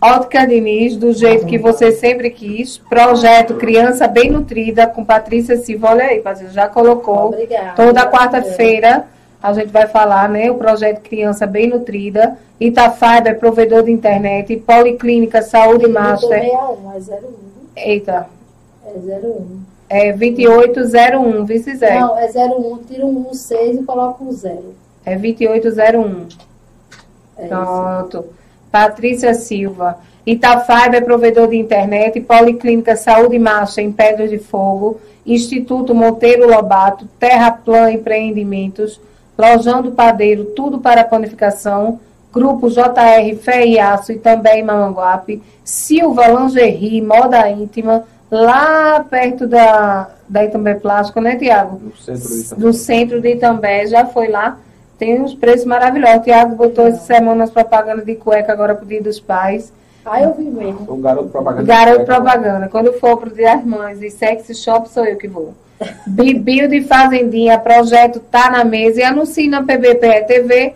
Ótica 0.00 0.46
Diniz, 0.46 0.96
do 0.96 1.12
jeito 1.12 1.46
que 1.46 1.58
você 1.58 1.92
sempre 1.92 2.30
quis. 2.30 2.78
Projeto 2.78 3.54
Criança 3.56 4.08
Bem 4.08 4.30
Nutrida, 4.30 4.86
com 4.86 5.04
Patrícia 5.04 5.56
Silva. 5.58 5.90
Olha 5.90 6.04
aí, 6.04 6.20
Patrícia, 6.20 6.52
já 6.52 6.68
colocou. 6.68 7.26
Obrigada. 7.26 7.72
Toda 7.76 8.10
quarta-feira 8.10 9.04
a 9.42 9.52
gente 9.52 9.68
vai 9.68 9.86
falar, 9.86 10.28
né? 10.28 10.50
O 10.50 10.54
projeto 10.54 11.02
Criança 11.02 11.46
Bem 11.46 11.68
Nutrida. 11.68 12.36
Itafiber, 12.58 13.38
provedor 13.38 13.82
de 13.82 13.90
internet. 13.90 14.56
Policlínica 14.56 15.42
Saúde 15.42 15.86
Master. 15.86 16.40
61, 16.40 16.92
é 16.92 16.98
01. 16.98 17.32
Eita, 17.76 18.26
É 18.86 18.90
01. 18.90 19.60
É 19.90 20.12
2801, 20.12 21.44
vice 21.44 21.74
Zé. 21.74 21.98
Não, 21.98 22.16
é 22.16 22.26
01, 22.26 22.78
tira 22.86 23.04
um 23.04 23.28
1, 23.30 23.34
6 23.34 23.80
e 23.80 23.82
coloca 23.82 24.22
um 24.22 24.30
0. 24.30 24.74
É 25.04 25.16
2801. 25.16 26.26
É 27.36 27.44
isso. 27.44 27.48
Pronto. 27.48 28.24
Patrícia 28.70 29.34
Silva. 29.34 29.98
Itafiber, 30.24 31.04
provedor 31.04 31.48
de 31.48 31.56
internet. 31.56 32.20
Policlínica 32.20 32.94
Saúde 32.94 33.36
Master 33.36 33.84
em 33.84 33.90
Pedras 33.90 34.30
de 34.30 34.38
Fogo. 34.38 35.00
Instituto 35.26 35.92
Monteiro 35.92 36.48
Lobato. 36.48 37.08
Terraplan 37.18 37.90
Empreendimentos. 37.90 39.00
Lojão 39.36 39.82
do 39.82 39.90
Padeiro, 39.90 40.44
tudo 40.54 40.78
para 40.78 41.02
panificação. 41.02 41.98
Grupo 42.32 42.68
JR 42.68 43.36
Fé 43.42 43.66
e 43.66 43.80
Aço 43.80 44.12
e 44.12 44.18
também 44.18 44.62
Mamanguape. 44.62 45.42
Silva 45.64 46.28
Lingerie, 46.28 47.02
moda 47.02 47.50
íntima. 47.50 48.04
Lá 48.30 49.04
perto 49.10 49.46
da, 49.46 50.08
da 50.28 50.44
Itambé 50.44 50.74
Plástico, 50.74 51.20
né, 51.20 51.34
Tiago? 51.34 51.80
Do 52.56 52.72
centro 52.72 53.20
de 53.20 53.30
Itambé, 53.32 53.86
já 53.86 54.06
foi 54.06 54.28
lá. 54.28 54.56
Tem 54.96 55.20
uns 55.20 55.34
preços 55.34 55.66
maravilhosos. 55.66 56.18
O 56.18 56.22
Tiago 56.22 56.54
botou 56.54 56.86
essa 56.86 57.00
semana 57.00 57.44
as 57.44 57.50
propagandas 57.50 58.06
de 58.06 58.14
cueca 58.14 58.52
agora 58.52 58.74
pro 58.74 58.86
Dia 58.86 59.02
dos 59.02 59.18
Pais. 59.18 59.72
Aí 60.04 60.22
eu 60.22 60.34
vi 60.34 60.44
mesmo. 60.44 60.86
Sou 60.86 60.96
um 60.96 61.00
garoto 61.00 61.28
propaganda. 61.28 61.64
Garoto 61.64 62.04
propaganda. 62.04 62.68
Quando 62.68 62.92
for 62.94 63.16
pro 63.16 63.34
Dia 63.34 63.56
das 63.56 63.64
Mães 63.64 64.00
e 64.00 64.10
sexy 64.10 64.54
shop, 64.54 64.88
sou 64.88 65.04
eu 65.04 65.16
que 65.16 65.26
vou. 65.26 65.52
Bibil 66.06 66.68
de 66.68 66.82
Fazendinha, 66.82 67.58
projeto 67.58 68.20
tá 68.20 68.50
na 68.50 68.64
mesa 68.64 69.00
e 69.00 69.02
anuncie 69.02 69.48
na 69.48 69.62
PBPE 69.62 70.26
TV. 70.26 70.74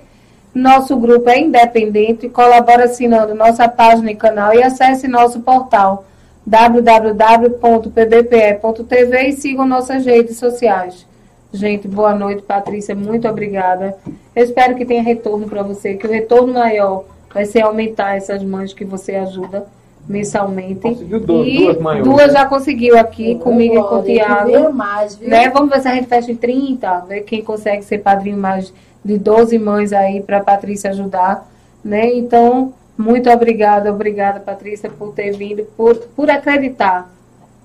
Nosso 0.52 0.96
grupo 0.96 1.28
é 1.30 1.38
independente, 1.38 2.28
colabora 2.28 2.84
assinando 2.84 3.34
nossa 3.34 3.68
página 3.68 4.10
e 4.10 4.16
canal 4.16 4.54
e 4.54 4.62
acesse 4.62 5.06
nosso 5.06 5.40
portal 5.40 6.04
www.pbpe.tv 6.46 9.28
e 9.28 9.32
sigam 9.32 9.66
nossas 9.66 10.04
redes 10.04 10.36
sociais. 10.36 11.06
Gente, 11.52 11.86
boa 11.86 12.14
noite, 12.14 12.42
Patrícia, 12.42 12.94
muito 12.94 13.28
obrigada. 13.28 13.96
Eu 14.34 14.44
espero 14.44 14.74
que 14.74 14.84
tenha 14.84 15.02
retorno 15.02 15.48
para 15.48 15.62
você, 15.62 15.94
que 15.94 16.06
o 16.06 16.10
retorno 16.10 16.54
maior 16.54 17.04
vai 17.32 17.44
ser 17.44 17.62
aumentar 17.62 18.16
essas 18.16 18.42
mães 18.42 18.72
que 18.72 18.84
você 18.84 19.14
ajuda 19.14 19.66
mensalmente. 20.08 20.80
Conseguiu 20.80 21.20
duas- 21.20 21.46
e 21.48 21.56
duas 21.58 21.80
mães 21.80 22.04
duas 22.04 22.26
né? 22.26 22.32
já 22.32 22.46
conseguiu 22.46 22.98
aqui, 22.98 23.36
comigo 23.36 23.76
e 23.76 23.82
com 23.82 24.00
o 24.00 24.02
Tiago. 24.02 24.50
veio 24.50 24.72
mais, 24.72 25.16
viu? 25.16 25.30
Né? 25.30 25.48
Vamos 25.48 25.70
ver 25.70 25.80
se 25.80 25.88
a 25.88 25.94
gente 25.94 26.08
fecha 26.08 26.30
em 26.30 26.36
30, 26.36 27.00
ver 27.00 27.20
quem 27.22 27.42
consegue 27.42 27.82
ser 27.84 27.98
padrinho 27.98 28.36
mais 28.36 28.72
de 29.04 29.18
12 29.18 29.58
mães 29.58 29.92
aí 29.92 30.20
para 30.20 30.40
Patrícia 30.40 30.90
ajudar, 30.90 31.48
né? 31.84 32.12
Então, 32.14 32.72
muito 32.96 33.28
obrigada, 33.30 33.92
obrigada 33.92 34.40
Patrícia 34.40 34.90
por 34.90 35.12
ter 35.12 35.36
vindo, 35.36 35.64
por, 35.76 35.96
por 35.96 36.30
acreditar 36.30 37.10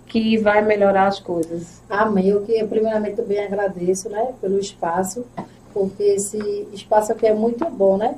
que 0.08 0.38
vai 0.38 0.64
melhorar 0.64 1.08
as 1.08 1.20
coisas. 1.20 1.82
Amém. 1.88 2.28
Eu 2.28 2.42
que 2.42 2.64
primeiramente 2.66 3.16
também 3.16 3.40
agradeço, 3.40 4.10
né, 4.10 4.34
pelo 4.42 4.60
espaço, 4.60 5.26
porque 5.74 6.04
esse 6.04 6.68
espaço 6.74 7.12
aqui 7.12 7.28
é 7.28 7.34
muito 7.34 7.64
bom, 7.70 7.96
né? 7.96 8.16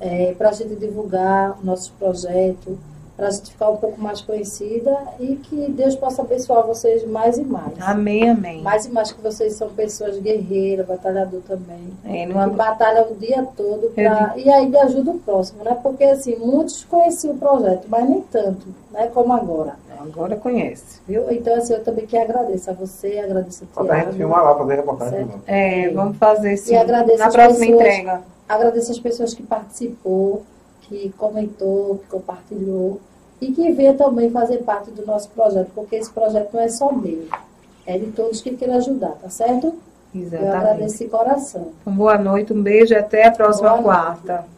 É, 0.00 0.32
para 0.36 0.50
a 0.50 0.52
gente 0.52 0.74
divulgar 0.76 1.58
nossos 1.62 1.88
projetos, 1.88 2.76
para 3.16 3.28
a 3.28 3.30
gente 3.30 3.52
ficar 3.52 3.70
um 3.70 3.76
pouco 3.76 4.00
mais 4.00 4.20
conhecida 4.20 4.96
e 5.20 5.36
que 5.36 5.70
Deus 5.70 5.94
possa 5.94 6.22
abençoar 6.22 6.66
vocês 6.66 7.06
mais 7.08 7.38
e 7.38 7.44
mais. 7.44 7.72
Amém, 7.80 8.28
amém. 8.28 8.60
Mais 8.62 8.86
e 8.86 8.90
mais 8.90 9.12
que 9.12 9.20
vocês 9.22 9.52
são 9.54 9.68
pessoas 9.70 10.18
guerreiras, 10.18 10.84
batalhador 10.86 11.40
também. 11.46 11.78
É, 12.04 12.26
Que 12.26 12.32
não, 12.32 12.50
batalham 12.50 13.12
o 13.12 13.14
dia 13.14 13.46
todo 13.56 13.90
pra, 13.94 14.34
e 14.36 14.50
ainda 14.50 14.82
ajuda 14.82 15.12
o 15.12 15.18
próximo, 15.20 15.62
né? 15.62 15.78
Porque 15.80 16.02
assim, 16.04 16.34
muitos 16.36 16.82
conheciam 16.84 17.34
o 17.34 17.38
projeto, 17.38 17.86
mas 17.88 18.08
nem 18.08 18.20
tanto, 18.22 18.66
né? 18.90 19.08
Como 19.14 19.32
agora. 19.32 19.76
agora 20.00 20.34
conhece. 20.36 21.00
Viu? 21.06 21.30
Então, 21.30 21.54
assim, 21.54 21.72
eu 21.74 21.84
também 21.84 22.06
que 22.06 22.16
agradeço 22.18 22.68
a 22.68 22.72
você, 22.74 23.20
agradeço 23.20 23.62
a 23.64 23.66
Falta 23.74 23.92
a 23.92 23.94
gente 23.96 24.04
Tiago. 24.06 24.18
filmar 24.18 24.44
lá, 24.44 24.54
fazer 24.58 24.74
reportagem. 24.74 25.12
Certo. 25.14 25.26
de 25.28 25.32
novo. 25.32 25.44
É, 25.46 25.88
vamos 25.90 26.16
fazer 26.18 26.56
sim. 26.56 26.72
E 26.74 26.76
agradeço 26.76 27.18
Na 27.20 27.30
próxima 27.30 27.58
pessoas- 27.66 27.80
entrega. 27.80 28.22
Agradeço 28.48 28.90
as 28.92 28.98
pessoas 28.98 29.32
que 29.32 29.42
participou, 29.42 30.42
que 30.88 31.12
comentou, 31.16 31.98
que 31.98 32.06
compartilhou 32.06 33.00
e 33.40 33.52
que 33.52 33.72
veio 33.72 33.94
também 33.96 34.30
fazer 34.30 34.58
parte 34.58 34.90
do 34.90 35.04
nosso 35.04 35.28
projeto, 35.30 35.70
porque 35.74 35.96
esse 35.96 36.10
projeto 36.10 36.54
não 36.54 36.60
é 36.60 36.68
só 36.68 36.92
meu, 36.92 37.26
é 37.86 37.98
de 37.98 38.06
todos 38.12 38.40
que 38.40 38.56
queiram 38.56 38.76
ajudar, 38.76 39.12
tá 39.20 39.28
certo? 39.28 39.74
Eu 40.14 40.22
Exatamente. 40.22 40.56
agradeço 40.56 40.98
de 40.98 41.10
coração. 41.10 41.72
Então, 41.80 41.92
boa 41.94 42.16
noite, 42.16 42.52
um 42.52 42.62
beijo 42.62 42.94
e 42.94 42.96
até 42.96 43.26
a 43.26 43.32
próxima 43.32 43.70
Boa 43.70 43.80
noite. 43.82 44.22
quarta. 44.22 44.53